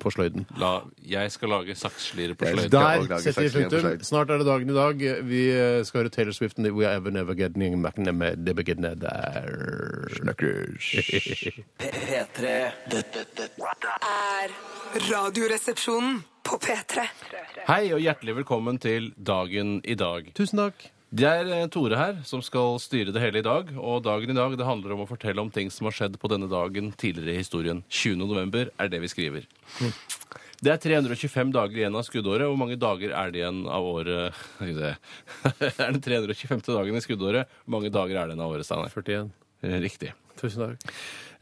på 0.03 0.11
sløyden. 0.11 0.43
La, 0.59 0.73
jeg 1.07 1.31
skal 1.31 1.53
lage 1.55 1.77
saksslire 1.79 2.35
på 2.35 2.51
sløyden. 2.51 2.73
Der 2.75 3.05
lage 3.05 3.21
setter 3.23 3.39
vi 3.39 3.53
saksslire 3.53 3.69
på 3.71 3.77
punktum. 3.77 4.05
Snart 4.11 4.35
er 4.35 4.43
det 4.43 4.49
dagen 4.51 4.75
i 4.75 4.77
dag. 4.81 5.07
Vi 5.31 5.43
eh, 5.55 5.79
skal 5.87 6.03
høre 6.03 6.13
Taylor 6.17 6.35
Swift 6.35 6.59
and 6.59 6.67
We 6.75 6.83
Are 6.89 6.99
Ever 6.99 7.15
Never 7.15 7.39
Getting 7.39 7.79
Back 7.85 7.97
Never 8.03 8.35
Det 8.35 8.57
Beginner 8.59 8.99
Der. 8.99 9.47
P3 11.79 12.53
Dette, 12.91 13.25
dette 13.31 13.71
Er 14.03 14.51
Radioresepsjonen 14.93 16.19
på 16.45 16.57
P3. 16.61 17.01
Hei 17.65 17.87
og 17.95 18.01
hjertelig 18.03 18.35
velkommen 18.37 18.77
til 18.77 19.07
Dagen 19.17 19.79
i 19.89 19.95
dag. 19.97 20.27
Tusen 20.37 20.59
takk. 20.61 20.83
Det 21.09 21.25
er 21.25 21.49
eh, 21.49 21.63
Tore 21.73 21.97
her 21.97 22.19
som 22.29 22.43
skal 22.45 22.77
styre 22.81 23.09
det 23.15 23.23
hele 23.23 23.41
i 23.41 23.45
dag. 23.45 23.71
Og 23.73 24.03
dagen 24.05 24.29
i 24.29 24.37
dag 24.37 24.53
det 24.59 24.67
handler 24.67 24.93
om 24.93 25.01
å 25.01 25.09
fortelle 25.09 25.41
om 25.41 25.49
ting 25.49 25.73
som 25.73 25.89
har 25.89 25.97
skjedd 25.97 26.19
på 26.21 26.29
denne 26.29 26.45
dagen 26.51 26.91
tidligere 26.93 27.33
i 27.33 27.41
historien. 27.41 27.81
20. 27.89 28.21
november 28.21 28.69
er 28.77 28.93
det 28.93 29.01
vi 29.01 29.09
skriver. 29.09 29.49
Det 30.61 30.75
er 30.75 30.85
325 30.85 31.55
dager 31.57 31.81
igjen 31.81 31.97
av 31.97 32.05
skuddåret. 32.05 32.45
Hvor 32.51 32.61
mange 32.61 32.77
dager 32.77 33.17
er 33.17 33.33
det 33.33 33.41
igjen 33.41 33.63
av 33.65 33.89
året 33.95 34.37
Skal 34.59 34.69
vi 34.69 34.77
se. 34.77 34.93
Er 35.73 35.87
den 35.97 36.03
325. 36.05 36.67
dagen 36.69 37.01
i 37.01 37.05
skuddåret? 37.07 37.61
Hvor 37.65 37.79
mange 37.79 37.89
dager 37.97 38.21
er 38.21 38.29
det 38.29 38.37
igjen 38.37 38.45
av 38.45 38.53
året, 38.53 38.69
Steinar? 38.69 38.93
41. 38.93 39.33
Eh, 39.65 39.79
Riktig. 39.89 40.13
Tusen 40.37 40.67
takk. 40.67 40.93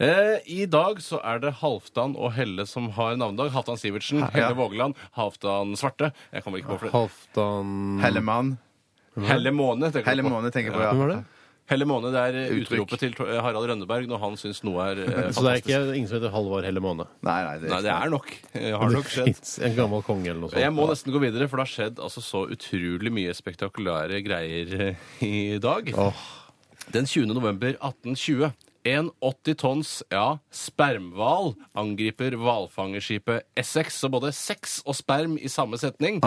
Eh, 0.01 0.39
I 0.49 0.65
dag 0.71 0.97
så 1.03 1.19
er 1.21 1.41
det 1.43 1.51
Halvdan 1.59 2.15
og 2.17 2.31
Helle 2.33 2.65
som 2.69 2.87
har 2.95 3.17
navnedag. 3.21 3.51
Halvdan 3.53 3.77
Sivertsen, 3.77 4.23
Helle 4.33 4.55
Vågeland, 4.57 4.95
Halvdan 5.17 5.75
Svarte. 5.77 6.09
Jeg 6.33 6.41
kommer 6.45 6.61
ikke 6.63 6.73
på 6.73 6.79
flere. 6.87 6.95
Halvdan 6.95 7.99
Hellemann. 8.01 8.55
Helle 9.27 9.51
Måne. 9.53 9.91
tenker 9.93 10.09
Helle 10.09 10.23
på. 10.25 10.31
Måne 10.33 10.49
tenker 10.55 10.71
jeg 10.71 10.79
på, 10.79 10.81
ja. 10.87 10.95
Hvem 10.95 11.03
var 11.05 11.13
det? 11.13 11.19
Helle 11.71 11.85
Måne, 11.87 12.09
det 12.11 12.19
er 12.19 12.37
Uttrykk. 12.55 12.81
utropet 12.81 12.99
til 12.99 13.13
eh, 13.29 13.37
Harald 13.45 13.67
Rønneberg 13.69 14.07
når 14.09 14.19
han 14.23 14.33
syns 14.41 14.63
noe 14.67 14.81
er 14.89 15.03
eh, 15.05 15.05
Så 15.11 15.13
det 15.13 15.21
er 15.21 15.35
fantastisk. 15.37 15.69
ikke 15.69 15.93
ingen 15.99 16.09
som 16.09 16.17
heter 16.17 16.33
Halvor 16.33 16.65
Helle 16.67 16.81
Måne? 16.83 17.05
Nei, 17.23 17.37
nei, 17.45 17.53
det, 17.61 17.69
Nei, 17.71 17.81
det 17.85 17.93
er 17.93 18.11
nok. 18.11 18.31
Eh, 18.57 18.71
Har 18.81 18.91
nok 18.91 19.07
skjedd. 19.13 19.39
En 19.69 19.77
gammel 19.77 20.03
konge 20.07 20.31
eller 20.33 20.41
noe 20.41 20.51
sånt. 20.51 20.59
Jeg 20.65 20.73
må 20.75 20.87
nesten 20.89 21.13
gå 21.15 21.21
videre, 21.23 21.47
for 21.51 21.61
det 21.61 21.67
har 21.67 21.73
skjedd 21.75 22.01
altså 22.09 22.23
så 22.25 22.41
utrolig 22.57 23.13
mye 23.13 23.35
spektakulære 23.37 24.19
greier 24.25 24.73
eh, 24.89 25.05
i 25.29 25.35
dag. 25.63 25.93
Åh. 25.95 26.25
Den 26.91 27.07
20. 27.07 27.29
november 27.37 27.77
1820. 27.77 28.49
En 28.87 29.11
80 29.21 29.57
tonns, 29.61 29.89
ja, 30.09 30.39
spermhval 30.49 31.51
angriper 31.77 32.33
hvalfangerskipet 32.39 33.45
Essex. 33.59 33.99
Så 34.01 34.09
både 34.09 34.31
sex 34.33 34.79
og 34.85 34.97
sperm 34.97 35.37
i 35.37 35.51
samme 35.51 35.77
setning. 35.77 36.17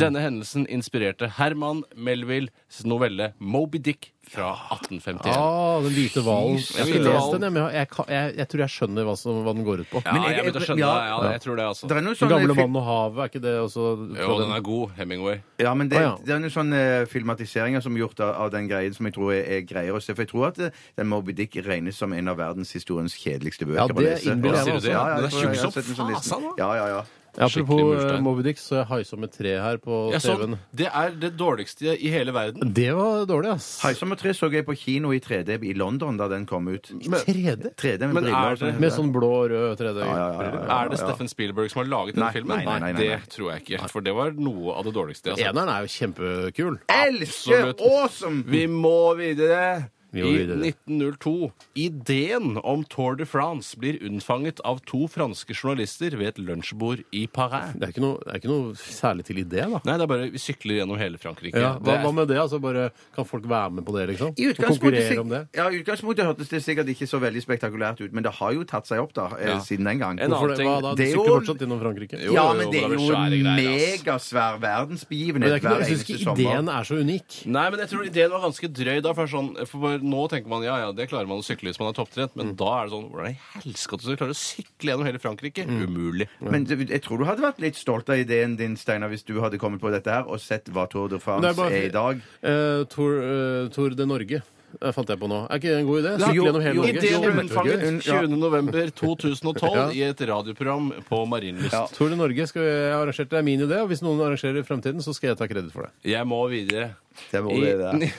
Denne 0.00 0.20
hendelsen 0.20 0.66
inspirerte 0.68 1.30
Herman 1.38 1.84
Melvilles 1.96 2.84
novelle 2.84 3.32
Moby 3.40 3.80
Dick 3.80 4.10
fra 4.30 4.48
1851. 4.74 5.32
Ah, 5.36 5.78
den 5.84 5.92
hvite 5.94 6.22
hvalen. 6.26 6.56
Jeg 6.58 6.80
har 6.82 6.88
ikke 6.90 7.02
lest 7.06 7.32
den, 7.36 7.44
men 7.54 7.60
jeg, 7.62 7.74
jeg, 7.86 8.06
jeg, 8.10 8.32
jeg 8.40 8.48
tror 8.52 8.62
jeg 8.64 8.72
skjønner 8.74 9.06
hva, 9.06 9.14
som, 9.20 9.38
hva 9.46 9.54
den 9.54 9.66
går 9.66 9.82
ut 9.84 9.90
på. 9.92 10.02
Ja, 10.04 10.12
Men 10.16 10.22
jeg- 10.26 10.44
jeg 10.48 10.62
skjønne 10.66 10.82
ja. 10.82 10.92
Ja, 11.06 11.30
jeg 11.36 11.42
tror 11.44 11.56
det, 11.60 11.66
altså. 11.70 11.86
Det 11.90 11.96
er 11.96 12.14
sånn 12.18 12.32
gamle 12.32 12.56
vann 12.58 12.76
og 12.80 12.84
havet, 12.86 13.20
er 13.22 13.30
ikke 13.30 13.42
det 13.44 13.54
også 13.62 13.84
Jo, 14.18 14.38
den 14.42 14.52
er 14.56 14.60
god. 14.66 14.90
Hemingway. 14.98 15.38
Ja, 15.62 15.74
men 15.74 15.88
det, 15.88 15.98
ah, 15.98 16.02
ja. 16.02 16.14
det 16.26 16.34
er 16.34 16.42
noen 16.42 16.54
sånne 16.56 16.80
eh, 17.02 17.06
filmatiseringer 17.10 17.80
som 17.84 17.94
er 17.96 18.02
gjort 18.04 18.20
av, 18.26 18.34
av 18.46 18.50
den 18.56 18.68
greien 18.68 18.94
som 18.96 19.06
jeg 19.06 19.14
tror 19.14 19.32
er, 19.36 19.44
er 19.58 19.60
greier 19.68 19.94
å 19.94 20.02
se. 20.02 20.14
For 20.14 20.26
jeg 20.26 20.32
tror 20.34 20.48
at 20.50 20.58
eh, 20.58 20.70
den 20.98 21.06
Moby 21.12 21.32
Dick 21.32 21.54
regnes 21.66 21.96
som 21.96 22.12
en 22.12 22.28
av 22.28 22.36
verdenshistoriens 22.42 23.14
kjedeligste 23.16 23.66
bøker 23.68 23.78
Ja, 23.78 23.86
det 23.88 24.26
innbiller 24.26 24.58
jeg 24.58 24.66
meg 24.66 24.74
det? 24.74 24.74
også. 24.82 24.90
Ja, 24.90 25.04
ja, 25.08 25.20
det 25.22 25.30
er 25.30 25.38
tjukk 25.38 25.62
som 25.62 25.72
fasen, 26.12 26.50
da. 26.50 26.56
Ja, 26.58 26.72
ja, 26.82 27.04
ja. 27.36 27.48
Skikkelig 27.48 27.66
Apropos 27.66 27.82
murstein. 27.92 28.16
uh, 28.16 28.22
Moby 28.24 28.42
Dick, 28.46 28.58
så 28.58 28.78
jeg 28.80 28.86
haisa 28.90 29.16
med 29.20 29.32
tre 29.34 29.52
her 29.60 29.76
på 29.82 29.98
TV-en. 30.16 30.56
det 30.76 30.86
er 30.88 31.10
det 31.20 31.30
dårligste 31.36 31.94
i 31.96 32.08
hele 32.12 32.32
verden. 32.32 32.72
Det 32.74 32.88
var 32.96 33.26
dårlig, 33.28 33.50
ass. 33.56 33.68
Haisommer 33.84 34.16
3 34.16 34.32
så 34.34 34.48
jeg 34.52 34.64
på 34.66 34.74
kino 34.78 35.12
i 35.12 35.20
3D 35.20 35.58
i 35.64 35.74
London 35.76 36.16
da 36.16 36.28
den 36.32 36.46
kom 36.48 36.68
ut. 36.72 36.88
3D? 36.90 37.74
3D 37.76 38.00
med 38.06 38.14
Men 38.14 38.24
briller 38.24 38.38
er 38.38 38.56
og 38.56 38.62
sånn. 38.62 38.80
Med 38.80 38.94
sånn 38.96 39.12
blå 39.14 39.30
og 39.42 39.50
rød 39.52 39.78
3D. 39.80 40.00
Ja, 40.00 40.16
ja, 40.16 40.28
ja, 40.32 40.50
ja. 40.56 40.78
Er 40.80 40.88
det 40.92 41.00
Steffen 41.02 41.28
Spielberg 41.28 41.70
som 41.72 41.82
har 41.84 41.90
laget 41.92 42.16
denne 42.16 42.26
Nei, 42.26 42.32
filmen? 42.36 42.56
nei, 42.56 42.64
nei, 42.64 42.78
nei, 42.80 42.92
nei, 42.92 43.08
nei. 43.10 43.18
Det 43.20 43.34
tror 43.36 43.52
jeg 43.52 43.64
ikke. 43.66 43.90
For 43.92 44.00
det 44.06 44.14
var 44.16 44.32
noe 44.38 44.76
av 44.78 44.84
det 44.88 44.94
dårligste. 44.96 45.30
jeg 45.30 45.36
har 45.36 45.42
sett. 45.44 45.52
Eneren 45.52 45.72
er 45.74 45.84
jo 45.84 45.92
kjempekul. 45.96 46.78
Elsker! 46.88 47.68
Absolutt. 47.70 47.84
Awesome! 47.90 48.42
Vi 48.48 48.64
må 48.70 48.96
videre. 49.20 49.90
Vi 50.16 50.22
I 50.22 50.24
går 50.24 50.36
videre. 50.40 50.72
1902. 50.72 51.52
Ideen 51.76 52.56
om 52.64 52.84
Tour 52.88 53.16
de 53.20 53.26
France 53.28 53.76
blir 53.78 53.98
unnfanget 54.06 54.60
av 54.64 54.80
to 54.88 55.04
franske 55.12 55.52
journalister 55.54 56.16
ved 56.16 56.32
et 56.32 56.38
lunsjbord 56.40 57.02
i 57.12 57.26
Paris. 57.28 57.74
Det 57.76 57.84
er, 57.84 57.92
ikke 57.92 58.04
noe, 58.04 58.18
det 58.24 58.32
er 58.32 58.40
ikke 58.40 58.50
noe 58.52 58.72
særlig 58.80 59.26
til 59.28 59.40
idé, 59.42 59.62
da. 59.68 59.80
Nei, 59.84 59.96
det 60.00 60.06
er 60.06 60.10
bare 60.12 60.28
vi 60.32 60.40
sykler 60.40 60.80
gjennom 60.80 60.98
hele 61.00 61.20
Frankrike. 61.20 61.60
Ja, 61.60 61.74
Det 61.76 61.84
hva, 61.84 61.98
er- 61.98 62.04
hva 62.06 62.12
med 62.16 62.28
det? 62.32 62.38
Altså 62.40 62.60
bare, 62.62 62.88
kan 63.14 63.28
folk 63.28 63.44
være 63.50 63.70
med 63.76 63.84
på 63.86 63.92
det, 63.98 64.06
liksom? 64.14 64.32
I 64.40 64.48
Og 64.50 64.56
konkurrere 64.56 65.18
om 65.20 65.28
det? 65.28 65.42
ja, 65.54 65.68
i 65.70 65.82
utgangspunktet 65.82 66.24
hørtes 66.26 66.48
det 66.48 66.62
sikkert 66.64 66.88
ikke 66.88 67.06
så 67.10 67.20
veldig 67.20 67.42
spektakulært 67.44 68.00
ut, 68.00 68.12
men 68.16 68.22
det 68.24 68.32
har 68.40 68.52
jo 68.56 68.64
tatt 68.64 68.86
seg 68.88 68.98
opp 69.04 69.12
da, 69.12 69.28
eh, 69.38 69.46
Ja. 69.52 69.58
siden 69.60 69.84
den 69.84 69.98
gang. 69.98 70.18
En 70.20 70.32
annen- 70.32 70.40
annen 70.40 70.56
det? 70.56 70.66
Hva 70.66 70.80
da? 70.82 70.94
Det 70.94 70.96
De 70.96 71.02
er 71.04 71.14
sykler 71.14 71.26
jo- 71.26 71.40
fortsatt 71.40 71.58
gjennom 71.60 71.80
Frankrike? 71.80 72.16
Jo, 72.24 72.32
ja, 72.32 72.46
jo, 72.52 72.56
men 72.58 72.70
det 72.70 72.82
er 72.82 72.88
det 72.88 72.96
er 72.96 73.02
jo 73.02 73.10
svære 73.12 73.32
en 73.36 73.44
greier, 73.44 73.76
ass. 73.76 74.02
megasvær 74.02 74.52
Men 74.56 74.60
verdensbegivenhet 74.66 75.46
det 75.46 75.52
er 75.52 75.56
ikke, 75.56 75.68
hver 75.68 75.76
noe- 75.76 75.78
jeg 75.86 75.86
syns 75.86 76.00
eneste 76.00 76.12
ikke 76.16 76.24
sommer. 76.24 76.40
ideen 76.40 76.68
er 76.68 76.82
så 76.86 76.94
unik. 77.02 77.46
Nei, 77.46 77.70
men 77.70 77.78
jeg 77.80 77.88
tror 77.90 78.06
ideen 78.06 78.30
var 78.30 78.40
ganske 78.40 78.68
drøy 78.72 79.02
da. 79.02 79.12
For, 79.16 79.26
sånn, 79.26 79.66
for 79.66 79.98
nå 80.06 80.28
tenker 80.32 80.48
man 80.48 80.62
ja, 80.64 80.76
ja, 80.78 80.92
det 80.96 81.08
klarer 81.10 81.26
man 81.28 81.42
å 81.42 81.44
sykle 81.46 81.68
hvis 81.72 81.78
man 81.82 81.90
er 81.92 81.98
topptrent. 81.98 82.34
Men 82.36 82.52
Mm. 82.52 82.56
da 82.56 82.70
er 82.80 82.84
det 82.86 82.92
sånn 82.96 83.10
Hvordan 83.10 83.30
i 83.30 83.38
helsike 83.58 83.78
skal 83.78 83.98
du 83.98 84.16
klare 84.16 84.30
å 84.34 84.40
sykle 84.40 84.90
gjennom 84.92 85.06
hele 85.06 85.18
Frankrike? 85.18 85.66
Mm. 85.66 85.84
Umulig. 85.86 86.28
Men 86.40 86.64
du- 86.64 86.76
jeg 86.86 87.02
tror 87.02 87.18
du 87.18 87.24
hadde 87.24 87.42
vært 87.42 87.58
litt 87.60 87.74
stolt 87.76 88.08
av 88.08 88.16
ideen 88.16 88.56
din, 88.56 88.76
Steinar, 88.76 89.08
hvis 89.10 89.24
du 89.24 89.40
hadde 89.40 89.58
kommet 89.58 89.80
på 89.80 89.90
dette 89.90 90.06
her 90.10 90.24
og 90.26 90.38
sett 90.40 90.66
hva 90.72 90.88
Tour 90.88 91.08
de 91.08 91.18
France 91.18 91.42
Det 91.42 91.50
er 91.50 91.62
bare- 91.62 91.72
er 91.72 91.86
i 91.86 91.88
dag. 91.90 92.20
Eh, 92.42 92.84
Tour, 92.84 93.22
eh, 93.22 93.68
Tour 93.68 93.90
de 93.90 94.06
Norge 94.06 94.42
eh, 94.82 94.92
fant 94.92 95.08
jeg 95.08 95.18
på 95.18 95.28
nå. 95.28 95.46
Er 95.50 95.56
ikke 95.56 95.70
det 95.72 95.78
en 95.80 95.86
god 95.86 96.02
idé? 96.04 96.18
Sykle 96.20 96.44
gjennom 96.44 96.62
hele 96.62 96.74
Norge. 96.74 96.96
Ideen 96.96 97.20
ble 97.22 97.42
unnfanget 97.42 97.80
kjempegøy. 97.80 98.28
20. 98.28 98.36
november 98.36 98.90
2012 98.90 99.74
Ja. 99.76 99.88
i 99.90 100.02
et 100.10 100.18
radioprogram 100.18 100.92
på 101.08 101.26
Marienlyst. 101.28 101.72
Ja. 101.72 101.86
Tour 101.86 102.08
de 102.10 102.16
Norge 102.16 102.46
skal 102.46 102.62
jeg 102.62 102.92
arrangere. 102.92 103.28
Det 103.28 103.38
er 103.38 103.42
min 103.42 103.60
idé, 103.60 103.80
og 103.82 103.88
hvis 103.88 104.02
noen 104.02 104.20
arrangerer 104.20 104.58
i 104.58 104.62
fremtiden, 104.62 105.00
så 105.00 105.14
skal 105.14 105.30
jeg 105.30 105.38
ta 105.38 105.46
kreditt 105.46 105.72
for 105.72 105.82
det. 105.88 105.92
Jeg 106.12 106.26
må 106.26 106.42
videre. 106.50 106.94
Det 107.32 107.42
må 107.42 107.52
I 107.56 107.60
vi 107.60 107.72
det. 107.72 108.12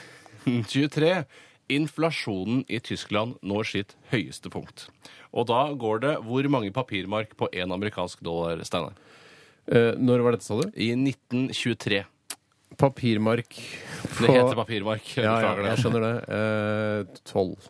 1923 0.46 1.24
inflasjonen 1.72 2.64
i 2.68 2.80
Tyskland 2.80 3.36
når 3.44 3.68
sitt 3.72 3.96
høyeste 4.12 4.50
punkt. 4.52 4.88
Og 5.32 5.48
da 5.50 5.66
går 5.76 6.04
det 6.04 6.14
hvor 6.24 6.48
mange 6.52 6.72
papirmark 6.74 7.34
på 7.38 7.50
én 7.52 7.72
amerikansk 7.74 8.22
dollar, 8.24 8.62
Steinar? 8.64 8.96
Eh, 9.68 9.92
når 10.00 10.24
var 10.24 10.36
dette, 10.36 10.48
sa 10.48 10.56
du? 10.60 10.70
I 10.72 10.94
1923. 10.96 12.04
Papirmark 12.78 13.56
Det 13.58 14.28
heter 14.28 14.54
papirmark. 14.54 15.08
Ja, 15.18 15.34
ja, 15.42 15.56
jeg 15.72 15.82
skjønner 15.82 16.04
det. 16.04 16.14
Eh, 16.36 17.18
Tolv. 17.28 17.68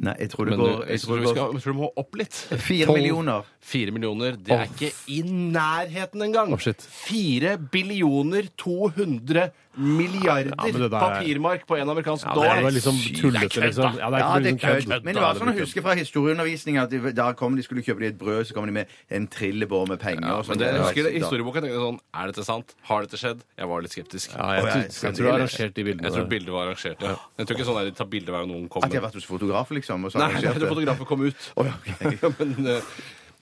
Nei, 0.00 0.14
jeg 0.22 0.30
tror 0.32 0.48
det 0.48 0.54
Men 0.54 0.60
du, 0.60 0.64
går 0.64 0.70
jeg 0.86 0.96
jeg 0.96 1.00
tror 1.02 1.18
vi, 1.20 1.26
skal, 1.28 1.50
jeg 1.52 1.62
tror 1.62 1.74
du 1.74 1.78
må 1.80 1.88
opp 2.00 2.16
litt. 2.16 2.36
Fire 2.64 2.94
millioner. 2.94 3.48
Fire 3.72 3.92
millioner, 3.92 4.38
det 4.40 4.54
er 4.56 4.70
ikke 4.70 4.88
i 5.12 5.18
nærheten 5.28 6.24
engang. 6.24 6.54
Shit. 6.62 6.86
Fire 6.88 7.56
billioner 7.72 8.48
200 8.60 9.50
milliarder 9.80 10.52
Ja, 10.52 10.64
men 10.70 10.82
det 10.82 10.90
der 10.90 10.96
er- 11.00 11.20
papirmark 11.20 11.66
på 11.66 11.76
en 11.80 11.88
amerikansk 11.88 12.24
Ja, 12.26 12.34
det 12.34 12.36
dollar. 12.42 12.62
var 12.62 12.70
liksom 12.70 12.96
tullete, 13.16 13.60
liksom. 13.64 13.96
Ja, 13.98 14.10
det 14.10 14.18
er 14.18 14.18
Ja, 14.20 14.38
det 14.38 14.46
er 14.46 14.52
liksom 14.52 14.58
kødd. 14.60 14.84
kødd. 14.90 15.04
Men 15.04 15.14
det 15.14 15.22
var 15.22 15.34
sånn 15.34 15.50
å 15.50 15.58
huske 15.58 15.82
fra 15.82 15.94
historieundervisning 15.94 16.76
at 16.82 16.90
de, 16.90 17.12
da 17.12 17.32
kom 17.32 17.56
de 17.56 17.62
skulle 17.62 17.82
kjøpe 17.82 17.98
de 18.00 18.06
et 18.06 18.18
brød, 18.18 18.46
så 18.46 18.54
kom 18.54 18.66
de 18.66 18.72
med 18.72 18.86
en 19.10 19.26
trillebår 19.26 19.88
med 19.88 19.98
penger. 20.00 20.26
Ja, 20.26 20.36
og 20.38 20.44
sånn. 20.44 20.48
men 20.50 20.58
det, 20.58 20.66
jeg 20.74 20.82
husker 20.82 21.02
det, 21.04 21.14
I 21.14 21.18
historieboka 21.20 21.60
tenkte 21.60 21.74
jeg 21.74 21.84
sånn 21.86 22.00
Er 22.14 22.26
dette 22.32 22.44
sant? 22.44 22.74
Har 22.84 23.00
dette 23.02 23.16
skjedd? 23.16 23.40
Jeg 23.58 23.66
var 23.68 23.80
litt 23.82 23.90
skeptisk. 23.92 24.36
Ja, 24.36 24.52
jeg, 24.54 24.64
jeg- 24.64 24.90
jeg 24.90 25.14
tror 25.14 25.24
du 25.24 25.30
har 25.30 25.38
arrangert 25.40 25.74
de 25.74 25.82
bildene. 25.84 26.02
Jeg 26.02 26.12
tror 26.12 26.28
der. 26.28 26.32
bildet 26.38 26.50
var 26.52 26.66
arrangert. 26.66 27.00
Ja. 27.00 27.16
Jeg 27.38 27.46
tror 27.46 27.56
ikke 27.56 27.66
sånn 27.66 27.80
er 27.80 27.84
de 27.84 27.90
tar 27.96 28.04
bilde 28.06 28.26
hver 28.30 28.40
gang 28.44 28.48
noen 28.52 28.68
kommer. 28.68 28.84
At 28.86 28.90
de 28.92 28.98
har 29.00 29.08
vært 29.08 29.14
hos 29.14 29.24
fotograf, 29.24 29.70
liksom? 29.70 30.04
Og 30.04 30.12
så 30.12 30.18
Nei, 30.18 30.28
arrangert 30.28 30.42
jeg 30.42 30.54
tror 30.54 30.60
det. 30.68 30.74
fotografen 30.74 31.06
kom 31.06 31.20
ut. 31.24 31.34
Å, 31.56 31.64
ja, 31.64 31.74
ok. 32.04 32.38
Men 32.40 32.66
eh, 32.66 32.80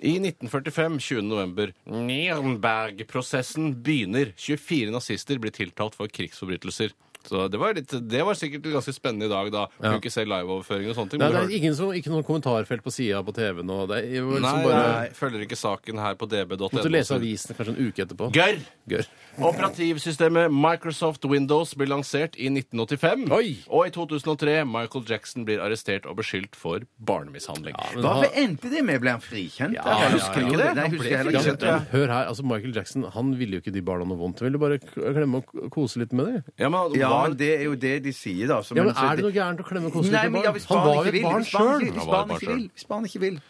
i 0.00 0.14
1945, 0.20 0.98
20. 1.00 1.22
november, 1.28 1.72
Nürnberg-prosessen 1.84 3.72
begynner. 3.84 4.32
24 4.36 4.92
nazister 4.94 5.38
blir 5.42 5.54
tiltalt 5.54 5.98
for 5.98 6.08
krigsforbrytelser. 6.08 6.94
Så 7.28 7.44
det 7.52 7.58
var, 7.60 7.74
litt, 7.76 7.92
det 8.08 8.22
var 8.24 8.34
sikkert 8.38 8.64
ganske 8.72 8.94
spennende 8.96 9.28
i 9.28 9.32
dag, 9.32 9.50
da. 9.52 9.66
Kunne 9.78 9.98
ikke 10.00 10.12
se 10.14 10.24
liveoverføring 10.24 10.88
og 10.88 10.96
sånne 10.96 11.10
ting. 11.12 11.20
Nei, 11.20 11.28
men 11.28 11.36
det 11.42 11.48
du 11.48 11.52
er 11.52 11.58
ingen 11.58 11.74
som, 11.76 11.92
ikke 11.92 12.12
noe 12.14 12.24
kommentarfelt 12.24 12.82
på 12.86 12.92
sida 12.94 13.20
på 13.26 13.34
TV 13.36 13.60
nå. 13.68 13.82
Det 13.90 13.98
er 14.02 14.16
jo 14.18 14.30
Nei, 14.32 14.38
liksom 14.40 14.64
bare 14.64 14.84
jeg 15.04 15.14
følger 15.18 15.44
ikke 15.46 15.58
saken 15.60 16.00
her 16.00 16.14
på 16.20 16.28
db.no. 16.32 16.70
Måtte 16.72 16.90
lese 16.92 17.14
avisene 17.18 17.56
kanskje 17.58 17.76
en 17.76 17.88
uke 17.90 18.06
etterpå. 18.06 18.30
Gørr! 18.32 18.62
Gørr. 18.88 19.10
Operativsystemet 19.38 20.48
Microsoft 20.54 21.24
Windows 21.28 21.74
ble 21.78 21.86
lansert 21.90 22.36
i 22.40 22.48
1985. 22.50 23.26
Oi! 23.34 23.50
Og 23.68 23.88
i 23.88 23.92
2003 23.94 24.54
Michael 24.68 25.04
Jackson 25.08 25.44
blir 25.48 25.60
arrestert 25.62 26.06
og 26.08 26.16
beskyldt 26.20 26.56
for 26.58 26.84
barnemishandling. 26.98 27.76
Men 27.94 28.04
Hva 28.06 28.14
han- 28.22 28.38
endte 28.42 28.70
det 28.72 28.82
med? 28.86 29.00
Ble 29.02 29.10
han 29.16 29.20
frikjent? 29.24 29.74
Ja, 29.76 29.84
ja, 29.84 29.98
ja, 30.06 30.10
Husker 30.16 30.40
ja. 30.40 30.46
ikke 30.48 30.58
det? 30.62 30.70
Nei, 30.74 30.82
jeg 30.88 30.92
husker 30.96 31.16
heller 31.18 31.32
Ja, 31.32 31.42
men, 31.78 31.86
hør 31.92 32.06
her, 32.14 32.24
altså 32.32 32.42
Michael 32.44 32.74
Jackson 32.74 33.04
han 33.14 33.34
ville 33.38 33.58
jo 33.58 33.60
ikke 33.62 33.72
de 33.74 33.82
barna 33.82 34.04
noe 34.08 34.18
vondt. 34.18 34.40
Han 34.40 34.48
ville 34.50 34.58
bare 34.62 34.78
k- 34.78 35.12
klemme 35.18 35.42
og 35.42 35.46
k- 35.52 35.68
kose 35.74 35.98
litt 36.02 36.12
med 36.12 36.26
dem. 36.26 36.42
Ja, 36.58 36.68
men, 36.68 36.94
Ja, 36.98 37.08
hva- 37.10 37.17
men 37.22 37.36
det 37.36 37.50
er 37.60 37.64
jo 37.64 37.74
det 37.74 38.02
de 38.04 38.12
sier, 38.12 38.46
da. 38.46 38.60
Så- 38.62 38.74
Ja, 38.76 38.82
men 38.84 38.94
så 38.94 39.10
Er 39.12 39.16
det 39.16 39.24
noe 39.24 39.32
gærent 39.32 39.60
å 39.60 39.64
klemme 39.64 39.90
koselig 39.90 40.12
Nei, 40.12 40.22
litt 40.22 40.32
men 40.32 40.42
ja, 40.42 40.50
barn? 40.50 40.54
hvis 40.60 40.66
Han 40.68 40.76
barn 40.78 40.86
var 40.96 41.04
ikke 41.04 41.12
vil, 41.12 41.22
hvis 41.22 41.52
barn 41.52 41.80
ikke- 41.80 41.92
hvis 41.92 41.98
Han 41.98 42.08
var 42.08 42.18
et 42.18 42.42
ikke 42.42 42.46
barn 42.48 42.58
vil. 42.58 42.70
Hvis 42.74 42.84
barn 42.88 43.04
ikke 43.04 43.20
vil. 43.20 43.40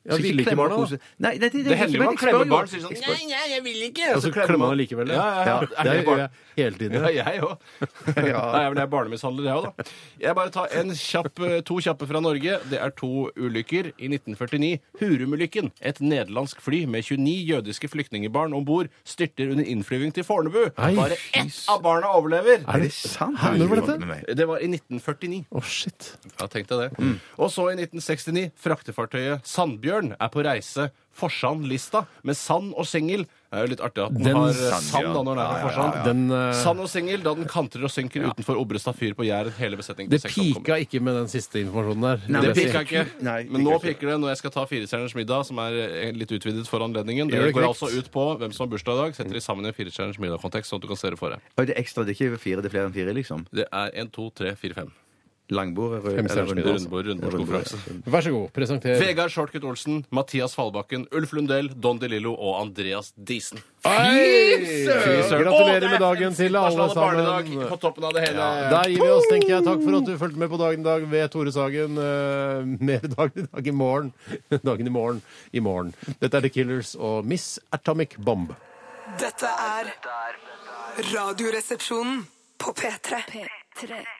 Ja, 0.00 0.16
Så 0.16 0.22
ville 0.24 0.40
ikke 0.40 0.54
klemme 0.54 0.64
og 0.64 0.70
barna, 0.72 0.96
da? 0.96 1.08
Nei, 1.20 1.30
det, 1.36 1.50
det, 1.52 1.58
det, 1.60 1.64
Det 1.68 1.76
hender 1.76 1.98
jo 1.98 2.04
man 2.08 2.16
klemmer 2.16 2.46
barn 2.48 2.64
og 2.64 2.70
sier 2.72 2.80
sånn 2.80 2.94
Nei, 2.96 3.16
nei, 3.28 3.40
jeg 3.52 3.62
vil 3.66 3.80
ikke! 3.90 4.06
Og 4.16 4.22
så 4.24 4.30
klemmer 4.32 4.60
man 4.62 4.78
likevel. 4.80 5.10
Ja, 5.12 5.16
ja, 5.20 5.42
ja. 5.44 5.56
Ja, 5.60 5.66
Er 5.76 5.84
det 5.84 5.92
det 5.92 6.04
gjør 6.06 6.20
jeg 6.22 6.30
hele 6.56 6.78
tiden. 6.80 6.96
Ja, 7.04 7.10
jeg 7.28 7.42
òg. 7.44 7.66
Nei, 8.16 8.62
men 8.64 8.78
jeg 8.80 8.84
er 8.86 8.88
barnemishandler, 8.94 9.48
jeg 9.50 9.58
òg, 9.60 9.66
da. 9.68 9.84
Jeg 10.24 10.36
bare 10.38 10.52
tar 10.54 10.72
en 10.80 10.94
kjapp, 10.96 11.42
eh, 11.44 11.56
to 11.68 11.76
kjappe 11.84 12.08
fra 12.08 12.22
Norge. 12.24 12.56
Det 12.72 12.80
er 12.80 12.94
to 12.96 13.10
ulykker. 13.36 13.90
I 14.00 14.08
1949 14.08 14.80
Hurum-ulykken. 15.02 15.68
Et 15.84 16.00
nederlandsk 16.00 16.64
fly 16.64 16.80
med 16.88 17.04
29 17.04 17.36
jødiske 17.50 17.92
flyktningbarn 17.92 18.56
om 18.56 18.64
bord 18.64 18.88
styrter 19.04 19.52
under 19.52 19.68
innflyving 19.68 20.16
til 20.16 20.24
Fornebu. 20.24 20.62
Bare 20.80 21.20
ett 21.36 21.60
av 21.68 21.84
barna 21.84 22.14
overlever. 22.16 22.64
Er 22.64 22.86
det 22.86 22.90
sant? 22.96 23.36
Når 23.60 23.72
var 23.74 23.84
dette? 23.84 24.34
Det 24.40 24.48
var 24.48 24.64
i 24.64 24.72
1949. 24.72 25.44
Å, 25.52 25.64
shit. 25.64 26.10
Ja, 26.38 26.48
tenk 26.48 26.72
deg 26.72 26.86
det. 26.86 27.12
Og 27.36 27.52
så 27.52 27.68
i 27.68 27.76
1969. 27.76 28.48
Fraktefartøyet 28.64 29.44
Sandbjørn 29.48 29.89
er 29.90 30.30
på 30.32 30.44
reise 30.46 30.90
Forsand-lista 31.20 32.04
med 32.24 32.36
sand 32.38 32.70
og 32.78 32.86
sengel. 32.88 33.24
Det 33.50 33.58
er 33.58 33.64
jo 33.66 33.70
litt 33.72 33.80
artig 33.82 34.02
at 34.04 34.14
den, 34.14 34.22
Den 34.24 34.36
har 34.38 34.52
sand, 34.54 34.84
Sandbjørn. 34.86 34.86
sand 34.86 35.16
da 35.16 35.22
når 35.26 35.38
den 35.38 35.42
er 35.42 35.50
på 35.50 35.64
Forsand. 35.66 35.96
Den, 36.06 36.20
uh, 36.30 36.52
Sand 36.54 36.82
og 36.84 36.88
sengel 36.92 37.24
da 37.24 37.32
den 37.34 37.48
kantrer 37.50 37.86
og 37.88 37.92
synker 37.92 38.28
utenfor 38.30 38.60
Obrestad 38.62 38.96
fyr 38.96 39.16
på 39.18 39.26
Jæren. 39.26 39.52
Hele 39.58 39.80
besetningen 39.80 40.12
det 40.14 40.22
pika 40.30 40.78
ikke 40.84 41.02
med 41.02 41.18
den 41.18 41.28
siste 41.32 41.60
informasjonen 41.64 42.06
der. 42.06 42.22
Nei, 42.30 42.44
Det 42.46 42.54
pika 42.60 42.84
ikke. 42.86 43.04
Nei, 43.26 43.40
Men 43.50 43.66
nå 43.66 43.76
piker 43.82 44.12
det 44.14 44.16
når 44.22 44.32
jeg 44.36 44.42
skal 44.44 44.54
ta 44.54 44.64
Firestjerners 44.70 45.16
middag, 45.18 45.44
som 45.50 45.58
er 45.66 45.80
eh, 45.82 46.14
litt 46.14 46.30
utvidet 46.30 46.64
for 46.70 46.86
anledningen. 46.86 47.28
Det 47.28 47.42
det 47.42 47.52
går 47.58 47.68
altså 47.72 47.90
ut 47.90 48.10
på 48.14 48.26
hvem 48.38 48.54
som 48.54 48.68
har 48.68 48.72
bursdag 48.76 48.94
i 48.94 49.02
dag. 49.02 49.18
Setter 49.18 49.34
de 49.34 49.44
sammen 49.44 49.66
i 49.66 49.74
en 49.74 49.76
Firestjerners 49.76 50.22
middag-kontekst, 50.22 50.70
sånn 50.70 50.78
at 50.80 50.86
du 50.86 50.90
kan 50.94 51.02
se 51.02 51.10
det 51.10 51.18
for 51.20 51.34
deg. 51.34 51.52
Og 51.58 51.66
det 51.66 51.74
er 51.74 51.82
ekstra, 51.82 52.06
det 52.06 52.14
er 52.14 52.22
ikke 52.30 52.38
fire, 52.38 52.62
det 52.62 52.70
er 52.70 52.76
flere 52.78 52.86
enn 52.88 52.94
fire, 52.96 53.18
liksom? 53.18 53.46
Det 53.50 53.66
er 53.66 53.90
1, 53.98 54.14
2, 54.14 54.30
3, 54.40 54.54
4, 54.62 54.78
5. 54.84 54.92
Langbord 55.50 55.98
eller 55.98 56.16
Rundbord, 56.66 57.06
rundbordskonferanse. 57.10 57.78
Vær 58.06 58.24
så 58.24 58.32
god, 58.34 58.46
presenter. 58.56 58.96
Vegard 59.00 59.32
Shortcut 59.34 59.64
Olsen, 59.66 60.04
Mathias 60.14 60.54
Fallbakken, 60.58 61.06
Ulf 61.16 61.32
Lundell, 61.36 61.70
Don 61.74 61.98
DeLillo 62.00 62.32
og 62.34 62.60
Andreas 62.60 63.12
Diesen. 63.16 63.62
Fy 63.84 64.86
søren. 64.86 65.44
Gratulerer 65.44 65.88
med 65.88 66.02
dagen 66.04 66.34
til 66.36 66.56
alle 66.60 66.88
sammen. 66.94 67.52
På 67.70 67.78
toppen 67.80 68.04
av 68.04 68.14
det 68.16 68.26
hele. 68.28 68.48
Der 68.70 68.92
gir 68.92 69.02
vi 69.02 69.10
oss, 69.10 69.28
tenker 69.30 69.54
jeg. 69.56 69.66
Takk 69.66 69.84
for 69.84 69.98
at 70.00 70.08
du 70.08 70.14
fulgte 70.20 70.42
med 70.42 70.52
på 70.52 70.60
Dagen 70.60 70.84
i 70.84 70.88
dag 70.88 71.06
ved 71.10 71.28
Tore 71.32 71.54
Sagen. 71.54 71.98
Eh, 71.98 72.70
mer 72.90 73.06
Dagen 73.16 73.44
i 73.44 73.48
dag 73.48 73.72
i 73.72 73.76
morgen. 73.82 74.12
Dagen 74.70 74.86
i 74.86 74.94
morgen 74.94 75.22
i 75.52 75.64
morgen. 75.64 75.94
Dette 76.20 76.36
er 76.36 76.46
The 76.46 76.52
Killers 76.52 76.94
og 76.98 77.24
Miss 77.26 77.58
Atomic 77.72 78.18
Bomb. 78.18 78.52
Dette 79.20 79.48
er 79.48 79.94
Radioresepsjonen 81.10 82.24
på 82.60 82.74
P3. 82.76 83.22
P3. 83.32 84.19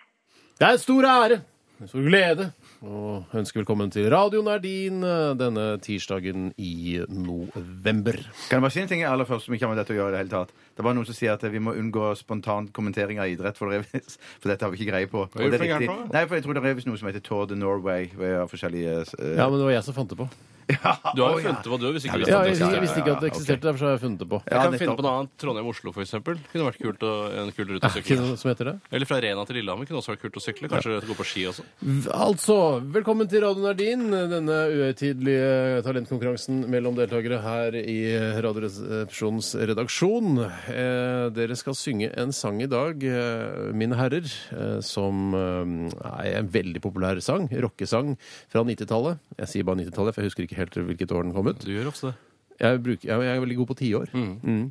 Det 0.60 0.68
er 0.68 0.72
en 0.72 0.78
stor 0.78 1.04
ære, 1.08 1.40
en 1.80 1.88
stor 1.88 2.02
glede, 2.08 2.52
å 2.80 3.20
ønsker 3.36 3.60
velkommen 3.60 3.90
til 3.92 4.06
Radioen 4.12 4.48
er 4.48 4.62
din 4.62 5.04
eh, 5.04 5.32
denne 5.38 5.64
tirsdagen 5.84 6.50
i 6.56 7.00
november. 7.12 8.16
Kan 8.48 8.58
jeg 8.58 8.64
bare 8.64 8.74
si 8.74 8.82
en 8.82 8.90
ting 8.90 9.04
aller 9.04 9.28
først 9.28 9.48
som 9.48 9.56
ikke 9.56 9.68
har 9.68 9.74
med 9.74 9.80
dette 9.82 9.92
å 9.94 9.98
gjøre 9.98 10.14
i 10.14 10.16
det 10.16 10.22
hele 10.22 10.32
tatt? 10.32 10.54
Det 10.76 10.86
var 10.86 10.96
noen 10.96 11.08
som 11.08 11.16
sier 11.16 11.34
at 11.34 11.44
vi 11.52 11.60
må 11.60 11.74
unngå 11.76 12.12
spontan 12.18 12.70
kommentering 12.72 13.20
av 13.20 13.28
idrett, 13.32 13.58
for, 13.60 13.72
det 13.72 13.82
er, 13.82 14.06
for 14.40 14.52
dette 14.52 14.64
har 14.64 14.72
vi 14.72 14.80
ikke 14.80 14.92
greie 14.94 15.10
på. 15.10 15.26
Hva 15.26 15.42
er 15.42 15.50
Og 15.50 15.52
det 15.52 15.60
det 15.60 15.68
er 15.68 15.84
riktig. 15.84 15.98
Nei, 16.14 16.24
for 16.24 16.38
jeg 16.38 16.46
tror 16.46 16.56
det 16.56 16.64
er 16.64 16.80
noe 16.88 17.02
som 17.02 17.12
heter 17.12 17.26
Tour 17.26 17.50
de 17.50 17.60
Norway. 17.60 18.08
Ved 18.16 18.40
forskjellige 18.52 19.02
Uh... 19.10 19.36
Ja, 19.36 19.46
men 19.48 19.58
det 19.60 19.66
var 19.66 19.72
jeg 19.74 19.84
som 19.86 19.94
fant 19.96 20.10
det 20.12 20.16
på. 20.18 20.26
Du 21.16 21.22
har 21.22 21.30
jo 21.34 21.40
funnet 21.42 21.64
det, 21.64 21.70
på, 21.70 21.76
du 21.80 21.86
hvis 21.94 22.06
ikke 22.06 22.18
Ja, 22.20 22.26
Ja, 22.30 22.40
det 22.44 22.52
jeg, 22.54 22.72
jeg 22.74 22.82
visste 22.84 23.02
ikke 23.02 23.14
at 23.14 23.24
det 23.24 23.30
eksisterte, 23.32 23.66
derfor 23.66 23.86
har 23.86 23.94
jeg 23.96 24.02
funnet 24.04 24.22
det 24.22 24.28
på. 24.30 24.40
Jeg 24.46 24.64
kan 24.64 24.76
finne 24.82 24.96
på 24.98 25.04
noe 25.06 25.14
annet. 25.18 25.32
Trondheim-Oslo, 25.42 25.94
for 25.96 26.04
eksempel. 26.04 26.38
Kunne 26.52 26.68
vært 26.68 26.80
kult 26.82 27.06
å, 27.06 27.12
en 27.42 27.52
kul 27.56 27.68
rute 27.72 27.90
å 27.90 27.92
sykle. 27.94 28.18
noe 28.20 28.40
som 28.40 28.52
heter 28.52 28.70
det? 28.70 28.74
Eller 28.92 29.10
fra 29.10 29.20
Rena 29.24 29.46
til 29.48 29.60
Lillehammer 29.60 29.88
kunne 29.88 30.02
også 30.02 30.14
vært 30.14 30.24
kult 30.26 30.38
å 30.40 30.44
sykle. 30.44 30.70
Kanskje 30.72 31.00
gå 31.08 31.18
på 31.18 31.26
ski 31.26 31.46
også. 31.50 31.66
Altså, 32.14 32.58
velkommen 32.78 33.28
til 33.30 33.42
Radio 33.42 33.64
Nardin, 33.64 34.02
denne 34.30 34.56
uhøytidelige 34.70 35.80
talentkonkurransen 35.86 36.60
mellom 36.70 36.94
deltakere 36.98 37.40
her 37.42 37.76
i 37.80 37.96
Radioresepsjonens 38.44 39.52
redaksjon. 39.70 40.38
Eh, 40.70 41.26
dere 41.34 41.58
skal 41.58 41.78
synge 41.78 42.12
en 42.20 42.34
sang 42.36 42.62
i 42.62 42.70
dag, 42.70 43.02
eh, 43.02 43.72
mine 43.74 43.98
herrer, 43.98 44.30
eh, 44.54 44.78
som 44.86 45.34
eh, 45.34 45.90
er 46.12 46.38
en 46.38 46.50
veldig 46.52 46.82
populær 46.84 47.20
sang, 47.24 47.48
rockesang 47.50 48.14
fra 48.52 48.62
90-tallet. 48.62 49.18
Jeg 49.40 49.54
sier 49.54 49.66
bare 49.66 49.82
90-tallet, 49.82 50.14
for 50.14 50.22
jeg 50.22 50.30
husker 50.30 50.46
ikke 50.46 50.60
helt 50.60 50.82
hvilket 50.90 51.12
år 51.16 51.26
den 51.26 51.34
kom 51.34 51.50
ut. 51.50 51.64
Du 51.64 51.72
gjør 51.74 51.90
ofte 51.90 52.12
det. 52.12 52.29
Jeg, 52.60 52.82
bruker, 52.84 53.08
jeg, 53.08 53.24
jeg 53.24 53.36
er 53.36 53.40
veldig 53.46 53.56
god 53.62 53.68
på 53.70 53.76
tiår. 53.80 54.10
Mm. 54.12 54.64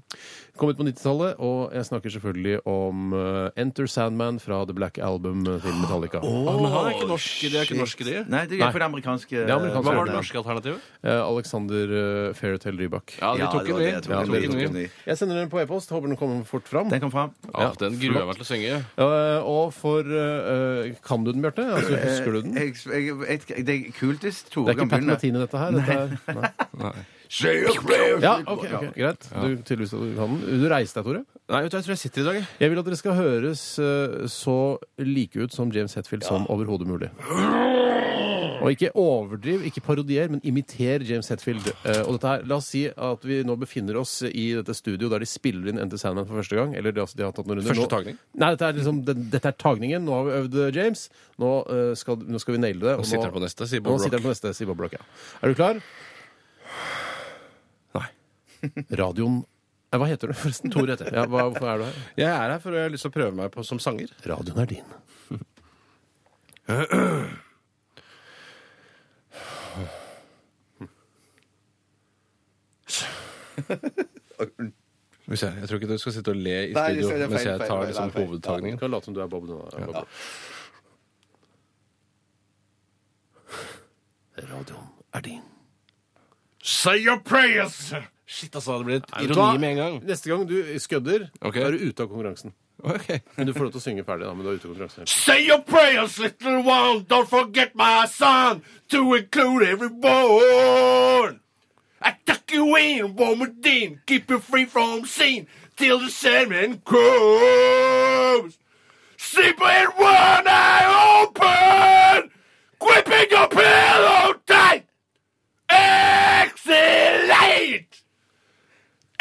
Kom 0.59 0.69
ut 0.73 0.77
på 0.77 0.83
90-tallet, 0.83 1.37
og 1.39 1.71
jeg 1.73 1.85
snakker 1.87 2.11
selvfølgelig 2.11 2.55
om 2.67 3.13
eh, 3.15 3.61
Enter 3.63 3.87
Sandman 3.89 4.39
fra 4.43 4.59
The 4.67 4.75
Black 4.75 4.99
Album 4.99 5.45
til 5.47 5.77
Metallica. 5.79 6.19
Men 6.21 6.65
han 6.67 6.89
er 6.89 6.97
ikke 6.97 7.07
norsk, 7.07 7.37
det 7.47 7.61
er 7.61 7.67
ikke 7.69 7.77
norske, 7.79 8.05
de. 8.05 8.15
Nei, 8.29 8.41
det 8.51 8.59
er 8.59 8.73
for 8.73 8.83
det 8.83 8.89
amerikanske 8.89 9.35
Det 9.37 9.45
er 9.45 9.55
amerikanske 9.55 9.85
Hva 9.87 9.95
var 10.01 10.09
det. 10.11 10.15
norske 10.17 10.41
alternativet? 10.41 10.89
Eh, 11.01 11.21
Alexander 11.23 11.93
uh, 11.95 12.33
Fairytale 12.35 12.83
Rybak. 12.83 13.15
Ja, 13.21 13.31
de 13.33 13.43
Ja, 13.45 13.51
tok 13.53 13.65
det 13.69 13.73
var 13.73 13.79
det 13.79 13.87
jeg. 13.87 14.03
Ja, 14.11 14.23
de 14.27 14.73
tok. 14.83 14.97
Jeg 15.09 15.21
sender 15.21 15.39
den 15.39 15.49
på 15.53 15.61
e-post. 15.63 15.93
Håper 15.95 16.11
den 16.11 16.19
kommer 16.19 16.43
fort 16.49 16.67
fram. 16.67 16.91
Den 16.91 17.01
kom 17.05 17.13
fram. 17.15 17.31
Ja, 17.53 17.69
den 17.79 17.95
gruer 18.01 18.19
jeg 18.19 18.29
meg 18.29 18.41
til 18.41 18.45
å 18.45 18.49
synge. 18.51 18.81
Eh, 18.99 19.47
og 19.53 19.71
for 19.77 20.03
eh, 20.05 20.91
Kan 21.07 21.23
du 21.23 21.31
den, 21.31 21.41
Bjarte? 21.45 21.65
Altså, 21.79 21.95
husker 22.03 22.35
du 22.35 22.41
den? 22.49 22.59
Jeg, 22.59 22.75
jeg, 22.91 23.15
jeg, 23.49 23.65
det 23.65 23.77
er 23.79 23.87
kult 23.97 24.27
hvis 24.27 24.43
Det 24.43 24.59
er 24.59 24.75
ikke 24.75 24.89
Pat 24.89 24.99
begynne. 24.99 25.15
Martine, 25.15 25.45
dette 25.47 25.63
her. 25.63 25.79
Dette 25.79 25.97
er, 26.03 26.51
nei. 26.83 26.93
Say 27.29 27.61
a 27.61 27.73
prayer. 27.77 28.17
Ja, 28.23 28.39
ok, 28.41 28.63
ok, 28.73 28.85
greit. 28.95 29.27
Du, 29.29 29.51
tydeligvis 29.61 29.91
du 29.93 30.15
kan 30.17 30.31
den. 30.33 30.61
Du 30.63 30.67
reiste 30.71 30.97
deg, 30.97 31.05
Tore? 31.05 31.19
Nei, 31.49 31.59
vet 31.65 31.71
du, 31.73 31.77
jeg 31.77 31.85
tror 31.85 31.93
jeg 31.93 32.01
sitter 32.01 32.21
i 32.23 32.25
dag, 32.25 32.37
jeg. 32.39 32.47
Jeg 32.63 32.71
vil 32.73 32.81
at 32.81 32.87
dere 32.89 32.97
skal 32.97 33.17
høres 33.19 33.61
eh, 33.85 34.15
så 34.33 34.55
like 35.05 35.37
ut 35.45 35.53
som 35.53 35.69
James 35.73 35.93
Hetfield 35.97 36.25
som 36.25 36.47
overhodet 36.49 36.89
mulig. 36.89 37.11
Og 38.59 38.73
ikke 38.73 38.89
overdriv, 38.97 39.61
ikke 39.69 39.83
parodier, 39.85 40.27
men 40.33 40.41
imiter 40.43 41.05
James 41.07 41.29
Hetfield. 41.31 41.69
Eh, 41.85 42.01
og 42.01 42.17
dette 42.17 42.33
her, 42.33 42.41
La 42.49 42.57
oss 42.59 42.67
si 42.73 42.81
at 42.89 43.23
vi 43.29 43.39
nå 43.47 43.55
befinner 43.61 44.01
oss 44.01 44.17
i 44.27 44.49
dette 44.57 44.75
studio 44.75 45.07
der 45.13 45.23
de 45.23 45.29
spiller 45.29 45.69
inn 45.71 45.79
Enter 45.85 46.01
Sandman 46.01 46.27
for 46.27 46.41
første 46.41 46.57
gang. 46.59 46.73
Eller 46.75 46.91
de, 46.97 47.05
altså, 47.05 47.15
de 47.21 47.27
har 47.27 47.37
tatt 47.37 47.47
noen 47.47 47.61
runder. 47.61 47.71
Første 47.71 47.85
Nå- 47.85 47.93
tagning? 47.93 48.19
Nei, 48.41 48.51
dette 48.57 48.67
er, 48.73 48.77
liksom, 48.81 49.03
det, 49.07 49.15
dette 49.37 49.53
er 49.53 49.57
tagningen. 49.63 50.03
Nå 50.09 50.17
har 50.17 50.27
vi 50.27 50.35
øvd 50.41 50.59
eh, 50.65 50.73
James. 50.81 51.05
Nå, 51.39 51.53
eh, 51.77 51.93
skal, 52.01 52.19
nå 52.25 52.41
skal 52.43 52.57
vi 52.57 52.63
naile 52.65 52.83
det. 52.89 52.97
og 52.99 53.07
sitter 53.07 53.29
han 53.29 53.37
på 53.37 53.45
neste, 53.45 53.69
sier 53.69 53.85
Bob 53.85 53.93
Rock. 53.95 54.01
Nå 54.01 54.09
sitter 54.09 54.19
han 54.19 54.27
på 54.27 54.33
neste, 54.35 54.55
sier 54.59 54.73
Bob 54.73 54.83
Rock, 54.83 54.97
ja. 54.99 55.07
Er 55.39 55.53
du 55.53 55.59
klar? 55.61 55.79
Radioen 59.01 59.39
Nei, 59.89 59.97
Hva 59.97 60.05
heter 60.05 60.29
du 60.29 60.35
forresten? 60.37 60.69
Tor 60.69 60.85
heter 60.85 61.07
jeg. 61.09 61.15
Ja, 61.17 61.23
hva, 61.25 61.47
hvorfor 61.49 61.65
er 61.71 61.79
du 61.81 61.83
her? 61.87 61.95
Jeg 62.19 62.29
er 62.29 62.51
her 62.53 62.59
for 62.61 62.75
jeg 62.77 62.85
har 62.85 62.91
lyst 62.93 63.07
til 63.07 63.09
å 63.09 63.15
prøve 63.15 63.33
meg 63.39 63.49
på 63.55 63.63
som 63.65 63.79
sanger. 63.81 64.11
Radioen 64.29 64.59
er 64.61 64.69
din. 64.69 64.85
Hvis 75.29 75.43
jeg, 75.43 75.53
jeg 75.59 75.67
tror 75.69 75.75
ikke 75.77 75.87
du 75.91 75.97
skal 76.01 76.13
sitte 76.15 76.33
og 76.33 76.39
le 76.41 76.53
i 76.69 76.73
Nei, 76.73 76.85
det 76.97 77.03
studio 77.05 77.09
er 77.09 77.19
feil, 77.19 77.29
mens 77.33 77.43
jeg 77.45 77.59
feil, 77.59 77.67
tar 77.67 77.75
feil, 77.77 77.87
liksom 77.91 78.11
feil. 78.13 78.23
Du 78.23 78.29
hovedtagningen. 78.31 78.79
kan 78.81 78.91
late 78.93 79.05
som 79.09 79.13
du 79.13 79.21
er 79.21 79.27
Bob 79.29 79.45
nå. 79.49 79.57
Bob. 79.85 80.07
Radioen 84.49 84.87
er 85.13 85.25
din. 85.27 85.43
Say 86.63 86.97
your 87.03 87.19
prayers! 87.19 87.91
Shit, 88.29 88.53
altså. 88.55 88.75
Det 88.77 88.85
blir 88.85 88.95
et 88.99 89.07
Nei, 89.15 89.23
ironi 89.25 89.57
med 89.63 89.69
en 89.73 89.77
gang. 89.81 89.95
Neste 90.05 90.29
gang 90.29 90.43
du 90.49 90.57
skødder, 90.79 91.23
Ok. 91.41 91.55
er 91.57 91.71
du 91.73 91.77
ute 91.87 92.03
av 92.03 92.09
konkurransen. 92.11 92.53
Ok. 92.83 93.07
Men 93.37 93.47
du 93.49 93.53
får 93.55 93.63
lov 93.65 93.71
til 93.73 93.81
å 93.81 93.83
synge 93.87 94.03
ferdig, 94.05 94.27
da, 94.29 94.33
men 94.37 94.45
du 94.45 94.51
er 94.51 94.59
ute 94.59 94.67
av 94.67 94.71
konkurransen. 94.75 95.07
Say 95.09 95.39
your 95.47 95.59
prayers, 95.67 96.19
little 96.21 96.61
one. 96.63 97.01
Don't 97.09 97.27
forget 97.27 97.73
my 97.75 98.05
son 98.07 98.61
to 98.93 99.01
include 99.17 99.63
everyone. 99.67 101.39
I 102.01 102.13
tuck 102.25 102.51
you 102.53 102.77
in, 102.77 103.15
woman 103.17 103.57
dean. 103.59 103.99
keep 104.05 104.29
you 104.31 104.39
free 104.39 104.63
from 104.65 105.05
sin 105.05 105.47
till 105.75 105.99
the 105.99 106.09
Sandman 106.09 106.79
comes. 106.85 108.57
Sleep 109.17 109.59
with 109.59 109.89
one 109.97 110.47
eye 110.47 110.87
open, 111.25 112.29
gripping 112.79 113.29
your 113.31 113.47
pillow 113.49 114.35
tight. 114.47 114.85
Exhalate 116.59 117.88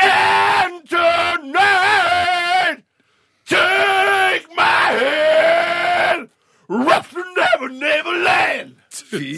and 0.01 0.89
tonight. 0.89 2.79
Take 3.47 4.57
my 4.57 4.65
hand, 4.65 6.31
rough 6.69 7.15
never, 7.37 7.69
never 7.69 8.11
land. 8.13 8.78
Fy 9.09 9.29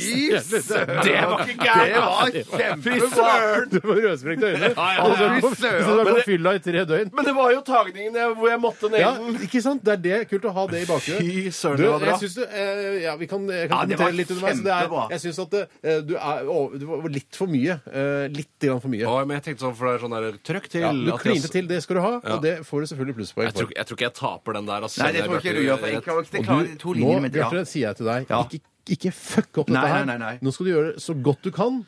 søren! 0.41 1.01
Det 1.05 1.17
var 1.31 1.43
ikke 1.47 1.75
Det 1.81 2.01
var 2.01 2.31
kjempebra! 2.61 3.67
Du 3.71 3.77
får 3.85 4.01
rødsprengte 4.05 4.49
øyne. 4.51 4.71
ja, 4.75 4.87
ja. 4.97 5.05
Og 5.05 5.17
så 5.17 5.29
du 5.29 5.41
på- 5.45 5.51
Fy 5.55 5.61
søren. 5.63 5.85
så 5.85 5.91
du 5.91 5.97
Men 6.01 6.07
på 6.11 6.17
det- 6.17 6.25
fylla 6.27 6.55
i 6.55 6.59
tre 6.65 6.85
døgn. 6.91 7.11
Men 7.15 7.25
det 7.25 7.35
var 7.37 7.51
jo 7.55 7.61
tagningen 7.67 8.15
jeg, 8.19 8.35
hvor 8.41 8.49
jeg 8.51 8.61
måtte 8.61 8.91
ned 8.91 8.99
den. 9.01 9.37
ikke 9.47 9.63
sant? 9.63 9.85
Det 9.85 9.93
er 9.93 10.03
det. 10.03 10.29
Kult 10.31 10.43
å 10.45 10.53
ha 10.57 10.67
det 10.67 10.83
i 10.83 10.87
bakgrunnen. 10.91 11.31
Fy 11.31 11.51
søren, 11.51 11.77
det 11.77 11.89
var 11.91 11.99
bra. 12.01 12.09
jeg 12.11 12.19
synes 12.25 12.35
du, 12.35 12.43
eh, 12.51 13.03
ja, 13.05 13.17
vi 13.17 13.27
kan, 13.31 13.47
jeg 13.49 13.69
kan 13.71 13.79
Ja, 13.79 13.85
det 13.87 13.97
kommentere 13.97 14.05
var 14.05 14.13
litt 14.21 14.31
underveis. 14.31 14.63
Det 14.63 14.73
er, 14.75 15.09
jeg 15.11 15.21
syns 15.21 15.39
at 15.45 15.55
eh, 15.55 16.01
du, 16.01 16.15
er, 16.17 16.43
over- 16.47 16.79
du 16.79 16.87
var 16.87 17.09
litt 17.11 17.37
for 17.37 17.47
mye. 17.47 17.81
Eh, 17.93 18.29
litt 18.35 18.53
grann 18.61 18.81
for 18.81 18.89
mye. 18.89 19.07
Å, 19.07 19.27
men 19.27 19.41
jeg 19.41 19.45
tenkte 19.55 19.65
sånn, 19.69 19.77
for 19.77 19.87
det 19.87 19.95
er 19.95 20.05
sånn 20.07 20.17
der 20.19 20.39
trøkk 20.51 20.69
til. 20.69 20.81
Ja, 20.81 20.93
du 20.93 21.13
at 21.15 21.25
jeg- 21.25 21.35
klinte 21.41 21.51
til, 21.53 21.67
det 21.67 21.83
skal 21.83 21.97
du 21.97 22.03
ha, 22.03 22.13
Ja. 22.25 22.35
og 22.37 22.43
det 22.43 22.59
får 22.67 22.81
du 22.81 22.87
selvfølgelig 22.91 23.17
plusspoeng 23.21 23.47
Jeg 23.47 23.55
tror, 23.55 23.67
for. 23.71 23.73
jeg 23.77 23.87
tror 23.87 23.97
ikke 23.97 24.09
jeg 24.11 24.15
taper 24.15 24.53
den 24.55 24.67
der. 24.67 24.81
Altså, 24.83 24.99
Nei, 25.03 25.13
det 25.13 25.25
tror 25.25 25.41
jeg 25.41 25.45
ikke 25.45 25.57
du 25.57 25.63
gjør. 25.69 25.79
For 25.79 25.87
jeg 25.87 26.03
klarer, 26.03 26.25
det 26.31 26.45
klarer 26.47 26.79
to 26.79 26.89
nå, 26.89 26.95
linjer 27.01 27.21
med 27.21 27.35
ja. 27.35 27.49
Bjarte, 27.51 27.67
sier 27.67 27.87
jeg 27.89 27.97
til 27.97 28.07
deg, 28.07 28.27
Ja. 28.31 28.43
ikke, 28.45 28.61
ikke 28.89 29.13
fuck 29.13 29.59
opp 29.59 29.69
Nei, 29.69 29.81
dette 29.83 29.93
her. 29.95 30.05
nei, 30.05 30.17
nei, 30.17 30.27
nei. 30.27 30.39
Nå 30.43 30.53
skal 30.53 30.67
du 30.67 30.71
gjøre 30.73 30.93
det 30.95 31.03
så 31.03 31.15
godt 31.23 31.43
du 31.45 31.51
kan. 31.51 31.83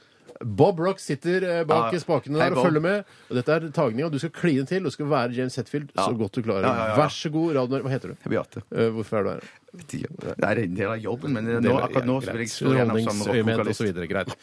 Bob 0.44 0.80
Rock 0.80 1.00
sitter 1.00 1.42
eh, 1.48 1.64
bak 1.68 1.94
spakene 2.02 2.38
der 2.38 2.56
og 2.56 2.66
følger 2.66 2.84
med. 2.84 3.16
Og 3.30 3.38
dette 3.38 3.56
er 3.56 3.70
tagninga. 3.74 4.10
Du 4.12 4.18
skal 4.18 4.34
kline 4.34 4.66
til, 4.68 4.86
og 4.86 4.92
skal 4.92 5.10
være 5.10 5.32
James 5.38 5.56
Hetfield 5.56 5.90
så 5.96 6.12
godt 6.18 6.36
du 6.36 6.42
klarer. 6.42 6.96
Vær 6.98 7.08
så 7.12 7.30
god, 7.32 7.56
radioen 7.56 7.86
Hva 7.86 7.92
heter 7.96 8.14
du? 8.14 8.30
Bjarte. 8.30 8.64
Eh, 8.74 8.88
hvorfor 8.94 9.20
er 9.20 9.22
du 9.22 9.34
her? 9.36 9.50
Det 9.72 10.04
er 10.44 10.58
en 10.60 10.74
del 10.76 10.90
av 10.92 10.98
jobben, 11.00 11.32
men 11.32 11.46
nå, 11.64 11.78
akkurat 11.80 12.04
nå 12.04 12.18
vil 12.20 12.42
jeg 12.42 12.50
stå 12.52 12.74
gjennom 12.76 12.98
som 13.06 13.22
Underholdningsøyemed 13.24 14.08
Greit. 14.10 14.34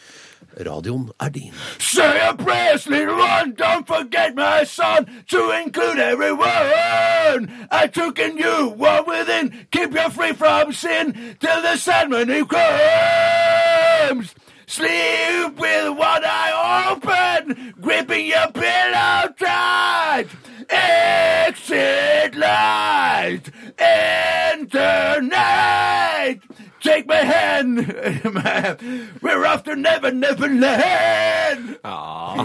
Radioen 0.66 1.04
er 1.22 1.30
din. 1.30 1.54
Say 1.78 2.18
a 2.18 2.34
prayer, 2.34 2.82
little 2.90 3.14
one. 3.14 3.54
Don't 3.54 3.86
forget 3.86 4.34
my 4.36 4.64
son 4.66 5.06
to 5.30 5.52
include 5.64 6.00
everyone. 6.00 7.52
I 7.70 7.86
took 7.86 8.18
in 8.18 8.40
you, 8.40 8.74
one 8.74 9.06
within. 9.06 9.68
Keep 9.72 9.94
you 9.94 10.10
free 10.10 10.34
from 10.34 10.74
sin 10.74 11.14
till 11.40 11.62
the 11.62 11.78
who 12.26 12.46
comes. 12.46 14.34
Sleep 14.70 15.58
with 15.58 15.98
one 15.98 16.24
eye 16.24 16.92
open, 16.92 17.74
gripping 17.82 18.28
your 18.28 18.52
pillow 18.52 19.34
tight. 19.40 20.28
Exit 20.70 22.36
light, 22.36 23.50
enter 23.80 25.22
night. 25.24 26.42
Take 26.82 27.08
my 27.08 27.16
hand, 27.18 27.78
we're 29.22 29.44
after 29.46 29.76
never, 29.76 30.12
never 30.12 30.48
land. 30.48 31.76
Ja, 31.84 32.36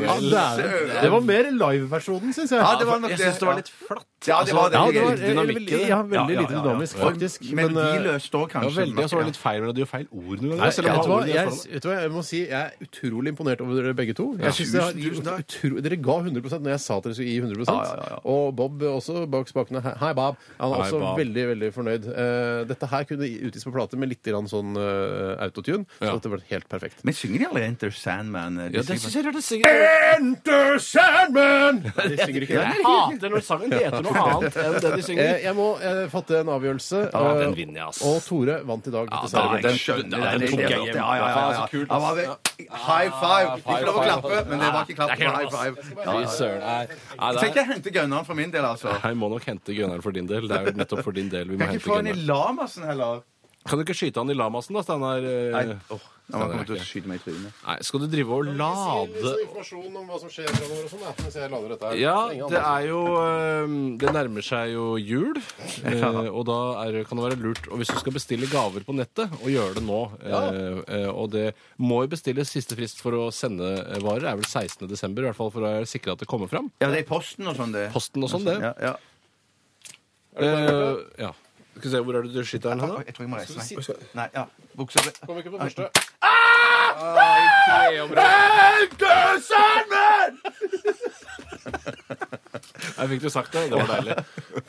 det, 0.56 1.02
det 1.02 1.10
var 1.12 1.20
mer 1.22 1.46
liveversjonen, 1.54 2.32
syns 2.34 2.50
jeg. 2.50 2.58
Ja, 2.58 2.72
det 2.80 2.86
var 2.88 2.98
nok 3.02 3.12
Jeg 3.12 3.18
det. 3.20 3.28
syns 3.28 3.38
det 3.42 3.46
var 3.48 3.58
litt 3.60 3.70
flatt. 3.70 4.08
Ja, 4.26 4.38
det 4.48 4.54
var 4.56 4.70
det. 4.72 4.80
Ja, 4.80 4.90
det 4.90 5.02
var 5.04 5.16
dynamikken. 5.20 5.68
eh, 5.68 5.78
veldig, 5.78 5.88
ja, 5.88 5.98
veldig 6.02 6.16
Ja, 6.16 6.24
ja, 6.24 6.40
lite 6.40 6.52
ja, 6.52 6.58
ja. 6.58 6.62
dynamisk, 6.64 6.96
faktisk. 6.98 7.44
Men, 7.52 7.64
eh, 7.64 7.70
Melodiløst 7.74 8.26
står 8.32 8.40
Ja, 8.44 8.52
kanskje. 8.54 8.76
veldig, 8.80 9.04
og 9.04 9.10
så 9.10 9.16
var 9.18 9.22
det 9.22 9.30
litt 9.30 9.40
feil 9.44 9.60
melodi 9.64 9.82
og 9.84 9.88
feil 9.92 10.06
ord 10.10 10.42
noen 10.42 10.56
ganger. 10.58 10.64
vet, 10.64 11.04
du 11.04 11.10
hva? 11.12 11.20
er 11.20 11.26
Jeg, 11.34 11.46
vet 11.74 11.82
du 11.84 11.88
hva? 11.88 11.96
jeg 12.00 12.10
må 12.14 12.22
si 12.24 12.40
jeg 12.48 12.62
er 12.64 12.70
utrolig 12.88 13.28
imponert 13.34 13.60
over 13.60 13.74
dere 13.82 13.94
begge 13.94 14.14
to. 14.18 14.26
Jeg 14.40 14.52
synes 14.58 14.72
dere, 14.72 14.92
tusen, 14.98 15.22
tusen 15.22 15.44
utro, 15.44 15.80
dere 15.86 15.96
ga 16.08 16.16
100 16.24 16.58
når 16.64 16.70
jeg 16.74 16.80
sa 16.88 16.96
at 16.98 17.04
dere 17.06 17.14
skulle 17.14 17.30
gi 17.30 17.38
100 17.38 17.68
Ja, 17.68 17.74
ja, 17.74 17.94
ja, 17.94 18.08
ja. 18.10 18.18
Og 18.24 18.56
Bob 18.56 18.82
også 18.82 19.26
bak 19.30 19.46
spakene. 19.52 19.82
Hei, 19.84 19.94
Hei, 20.00 20.12
Bob. 20.18 20.36
Han 20.58 20.72
er 20.72 20.76
også 20.88 20.98
Bob. 20.98 21.18
veldig 21.22 21.44
veldig 21.54 21.70
fornøyd. 21.78 22.02
Uh, 22.10 22.64
dette 22.72 22.86
her 22.90 23.04
kunne 23.04 23.28
utgis 23.46 23.64
på 23.68 23.72
plate 23.76 23.96
med 24.00 24.08
litt 24.08 24.23
grann 24.32 24.46
sånn 24.48 24.76
uh, 24.76 25.36
autotune, 25.44 25.84
så 25.98 26.04
Ja. 26.08 26.12
dette 26.16 26.30
ble 26.32 26.40
helt 26.50 26.68
perfekt. 26.68 27.04
Men 27.04 27.14
synger 27.14 27.38
de 27.38 27.44
aldri 27.50 27.62
Enter 27.64 27.90
Sandman? 27.90 28.56
Ja, 28.72 28.82
det 28.82 28.86
syns 29.00 29.14
jeg 29.14 29.24
hørtes 29.24 29.44
sikkert 29.44 30.16
Enter 30.16 30.78
Sandman! 30.78 31.82
De 31.84 32.16
synger 32.16 32.42
ikke 32.46 32.58
det. 32.58 32.64
Jeg 32.64 32.84
hater 32.86 33.30
når 33.34 33.44
sangen 33.44 33.72
heter 33.74 34.02
noe 34.06 34.24
annet 34.24 34.56
enn 34.64 34.78
det 34.80 34.92
de 34.96 35.02
synger. 35.02 35.24
Eh, 35.34 35.42
Jeg 35.44 35.54
må 35.58 35.68
eh, 35.80 36.04
fatte 36.12 36.38
en 36.40 36.50
avgjørelse. 36.54 37.00
Ja, 37.12 37.22
eh, 37.34 37.40
den 37.44 37.54
vinner 37.58 37.80
jeg, 37.82 37.88
ass. 37.92 38.02
Og 38.06 38.20
Tore 38.24 38.58
vant 38.68 38.86
i 38.86 38.94
dag. 38.94 39.08
Ja, 39.10 39.20
dessverre. 39.26 39.60
da- 39.60 39.68
Jeg 39.74 39.80
skjønner 39.84 40.24
jeg. 40.24 40.40
den 40.40 40.48
tok 40.54 40.60
jeg 40.64 40.70
hjem. 40.70 40.94
Ja, 40.94 41.08
ja, 41.14 41.14
ja, 41.14 41.28
Ja, 41.34 41.50
ja. 41.50 41.60
så 41.60 41.70
kult, 41.74 41.88
Ja, 41.90 41.98
var 41.98 42.14
det- 42.14 42.28
High 42.84 43.10
five! 43.20 43.48
Vi 43.56 43.62
får 43.66 43.84
lov 43.88 43.96
å 43.98 44.04
klappe, 44.06 44.46
men 44.48 44.58
det 44.62 44.68
var 44.74 44.84
ikke 44.86 44.94
klapp. 44.98 45.18
Det 45.18 45.26
er 45.26 45.34
High 45.34 45.50
five. 45.50 45.74
Ja, 46.04 46.12
Fy 46.12 46.20
ja. 46.22 46.28
søren. 46.38 46.60
Nei, 46.64 46.86
nei, 47.18 47.32
Jeg 47.44 47.54
det 47.54 47.66
henter 47.66 47.90
gunneren 47.90 48.24
for 48.26 48.34
min 48.34 48.50
del, 48.50 48.62
altså. 48.64 48.88
er- 48.94 49.08
Jeg 49.08 49.16
må 49.16 49.28
nok 49.30 49.44
hente 49.44 49.74
gunneren 49.74 50.02
for 50.02 50.12
din 50.12 50.26
del. 50.26 50.46
Det 50.48 50.56
er 50.56 50.64
jo 50.70 50.72
nettopp 50.78 51.02
for 51.04 51.12
din 51.12 51.28
del 51.28 51.44
vi 51.48 51.56
må 51.56 51.58
Kan 51.58 51.68
hente 51.74 51.80
ikke 51.82 51.90
få 51.90 51.98
en 51.98 52.06
i 52.06 52.12
gunneren. 52.12 52.26
Lamassen 52.26 52.84
heller. 52.86 53.22
Kan 53.64 53.80
du 53.80 53.84
ikke 53.86 53.94
skyte 53.96 54.20
han 54.20 54.28
i 54.28 54.34
lamasen, 54.36 54.76
da, 54.76 54.82
Steinar? 54.84 55.24
Eh, 55.24 55.54
Nei, 55.54 55.76
åh, 55.88 56.02
nå 56.28 56.36
må 56.36 56.44
jeg 56.44 56.50
komme 56.52 56.64
til 56.68 56.74
å 56.76 56.84
skyte 56.84 57.08
meg 57.08 57.20
i 57.20 57.22
trynet. 57.24 57.60
Nei, 57.64 57.76
skal 57.88 58.02
du 58.02 58.06
drive 58.12 58.36
og 58.36 58.48
lade 58.60 59.30
informasjon 59.44 59.94
om 60.00 60.10
hva 60.10 60.18
som 60.20 60.32
skjer 60.32 60.50
fremover 60.52 60.82
og 60.84 60.90
sånn, 60.92 61.04
mens 61.22 61.38
jeg 61.40 61.52
lader 61.52 61.72
dette 61.72 61.92
her. 61.92 62.00
Ja, 62.02 62.16
det 62.52 62.60
er 62.60 62.84
jo 62.90 62.98
eh, 63.22 63.76
Det 64.02 64.12
nærmer 64.12 64.44
seg 64.44 64.74
jo 64.74 64.84
jul, 65.00 65.40
eh, 65.88 66.04
og 66.28 66.42
da 66.50 66.58
er, 66.82 66.98
kan 67.08 67.20
det 67.20 67.24
være 67.30 67.40
lurt 67.40 67.70
Og 67.70 67.80
hvis 67.80 67.92
du 67.92 67.96
skal 68.02 68.16
bestille 68.18 68.50
gaver 68.52 68.84
på 68.84 68.96
nettet, 68.96 69.32
og 69.40 69.48
gjøre 69.52 69.78
det 69.78 69.84
nå 69.88 70.00
eh, 70.20 70.82
eh, 70.98 71.08
Og 71.14 71.32
det 71.32 71.46
må 71.80 72.02
jo 72.04 72.12
bestilles 72.16 72.52
siste 72.52 72.76
frist 72.76 73.00
for 73.00 73.16
å 73.16 73.30
sende 73.32 73.70
eh, 73.80 74.00
varer, 74.04 74.28
er 74.34 74.40
vel 74.42 74.48
16. 74.48 74.84
desember, 74.92 75.24
i 75.24 75.30
hvert 75.32 75.40
fall 75.40 75.52
for 75.54 75.64
å 75.64 75.72
være 75.78 75.88
sikre 75.88 76.12
at 76.18 76.20
det 76.20 76.28
kommer 76.28 76.52
fram. 76.52 76.68
Ja, 76.84 76.92
det 76.92 77.00
er 77.06 77.08
posten 77.08 77.48
og 77.48 77.56
sånn, 77.56 77.72
det. 77.72 77.88
Posten 77.96 78.24
og 78.28 78.32
sånn, 78.32 78.44
det. 78.48 78.58
Ja, 78.60 78.74
ja. 78.90 78.94
Eh, 80.34 81.00
ja. 81.22 81.32
Skal 81.74 81.90
vi 81.90 81.90
se, 81.96 82.00
hvor 82.06 82.14
er 82.18 82.22
det 82.22 82.32
du 82.34 82.44
skyter 82.46 82.68
den. 82.78 82.80
Jeg 83.04 83.14
tror 83.16 83.24
jeg 83.26 83.30
må 83.32 83.36
reise 83.40 83.58
meg. 83.58 83.66
Nei, 84.14 84.28
ja. 84.34 84.44
Buksa 84.78 85.02
Kom 85.26 85.38
ikke 85.40 85.50
på 85.54 85.58
første. 85.58 85.90
Enter 88.14 89.40
Sandman! 89.48 90.38
Jeg 92.94 93.08
fikk 93.10 93.22
du 93.24 93.30
sagt 93.32 93.54
det. 93.54 93.64
Det 93.72 93.78
var 93.80 93.88
deilig. 93.90 94.14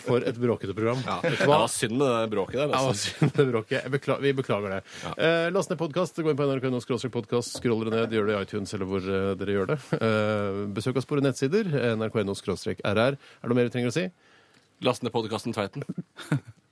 For 0.06 0.24
et 0.26 0.38
bråkete 0.42 0.74
program. 0.76 1.02
Ja. 1.06 1.18
Det 1.24 1.46
var 1.50 1.68
synd 1.72 1.98
med 2.00 2.08
det 2.10 2.30
bråket 2.34 2.58
der. 2.58 2.72
Ja, 2.72 2.80
hva 2.82 2.90
Altså. 2.90 3.12
synd 3.20 3.32
det 3.38 3.46
bråket. 3.52 3.86
Bekla- 3.94 4.18
vi 4.24 4.32
beklager 4.34 4.70
det. 4.76 4.82
Eh, 5.18 5.50
last 5.54 5.70
ned 5.70 5.80
podkast. 5.80 6.18
Gå 6.18 6.32
inn 6.34 6.40
på 6.40 6.48
nrk.no 6.50 6.80
podkast. 7.14 7.58
Skroll 7.60 7.86
dere 7.86 8.02
ned. 8.02 8.16
Gjør 8.18 8.26
det 8.32 8.36
i 8.36 8.42
iTunes 8.48 8.74
eller 8.74 8.90
hvor 8.90 9.04
eh, 9.06 9.36
dere 9.40 9.58
gjør 9.58 9.68
det. 9.74 9.80
Eh, 10.00 10.62
besøk 10.76 10.98
oss 10.98 11.06
på 11.06 11.16
våre 11.18 11.26
nettsider. 11.28 11.70
nrk.no 11.96 12.34
rr. 12.34 12.76
Er 12.82 13.16
det 13.16 13.18
noe 13.46 13.56
mer 13.60 13.70
vi 13.70 13.76
trenger 13.78 13.94
å 13.94 13.98
si? 14.00 14.08
Last 14.82 15.04
ned 15.06 15.14
podkasten 15.16 15.54
Tveiten. 15.56 15.86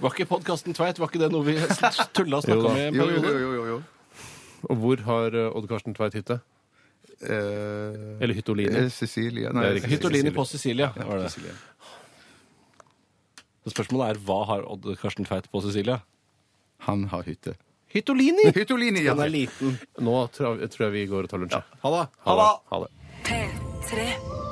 Var 0.00 0.10
ikke 0.14 0.26
podkasten 0.28 0.74
Tveit 0.74 0.98
var 0.98 1.08
ikke 1.12 1.20
det 1.22 1.30
noe 1.32 1.44
vi 1.46 1.54
tulla 2.16 2.40
og 2.40 2.46
snakka 2.46 2.70
om 2.72 2.76
i 2.80 2.86
en 2.88 2.94
Jo, 2.98 3.04
jo, 3.10 3.20
periode? 3.22 3.40
jo, 3.42 3.52
jo, 3.52 3.64
jo. 3.74 3.82
Og 4.72 4.76
hvor 4.80 5.02
har 5.06 5.34
eh, 5.36 5.50
Odd 5.58 5.68
Karsten 5.70 5.94
Tveit 5.96 6.14
hytte? 6.18 6.38
Eh, 7.22 8.22
Eller 8.24 8.34
Hyttolini? 8.34 8.74
eh, 8.86 8.88
Cecilia 8.90 9.52
Det 9.52 9.56
Nei, 9.58 9.66
er 9.68 9.74
riktig. 9.78 9.90
Hyttolini 9.94 10.32
på 10.34 10.44
Sicilia. 10.48 10.88
var 10.96 11.22
det. 11.22 11.30
Så 13.64 13.72
Spørsmålet 13.72 14.10
er 14.16 14.20
hva 14.26 14.40
har 14.50 14.66
Odd 14.68 14.90
Karsten 15.00 15.24
Tveit 15.28 15.46
på 15.52 15.62
Sicilia? 15.64 16.00
han 16.84 17.06
har 17.08 17.22
hytte. 17.24 17.54
Hyttolini! 17.94 18.50
Hyttolini, 18.58 19.04
ja. 19.06 19.14
Den 19.14 19.24
er 19.24 19.30
liten. 19.32 19.78
Nå 20.04 20.16
tror 20.34 20.58
jeg, 20.60 20.68
tror 20.74 20.84
jeg 20.88 20.92
vi 20.98 21.04
går 21.08 21.24
og 21.24 21.30
tar 21.32 21.40
lunsj. 21.40 21.54
Ha 21.84 21.92
det. 21.94 22.02
Ha 22.26 22.34
det. 22.40 22.48
Ha 22.72 22.80
det. 22.82 22.90
P3 23.24 24.04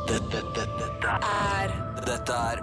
Dette, 0.09 0.41
dette, 0.57 0.65
dette, 0.79 1.19
er 1.29 1.75
dette 2.07 2.39
er 2.53 2.63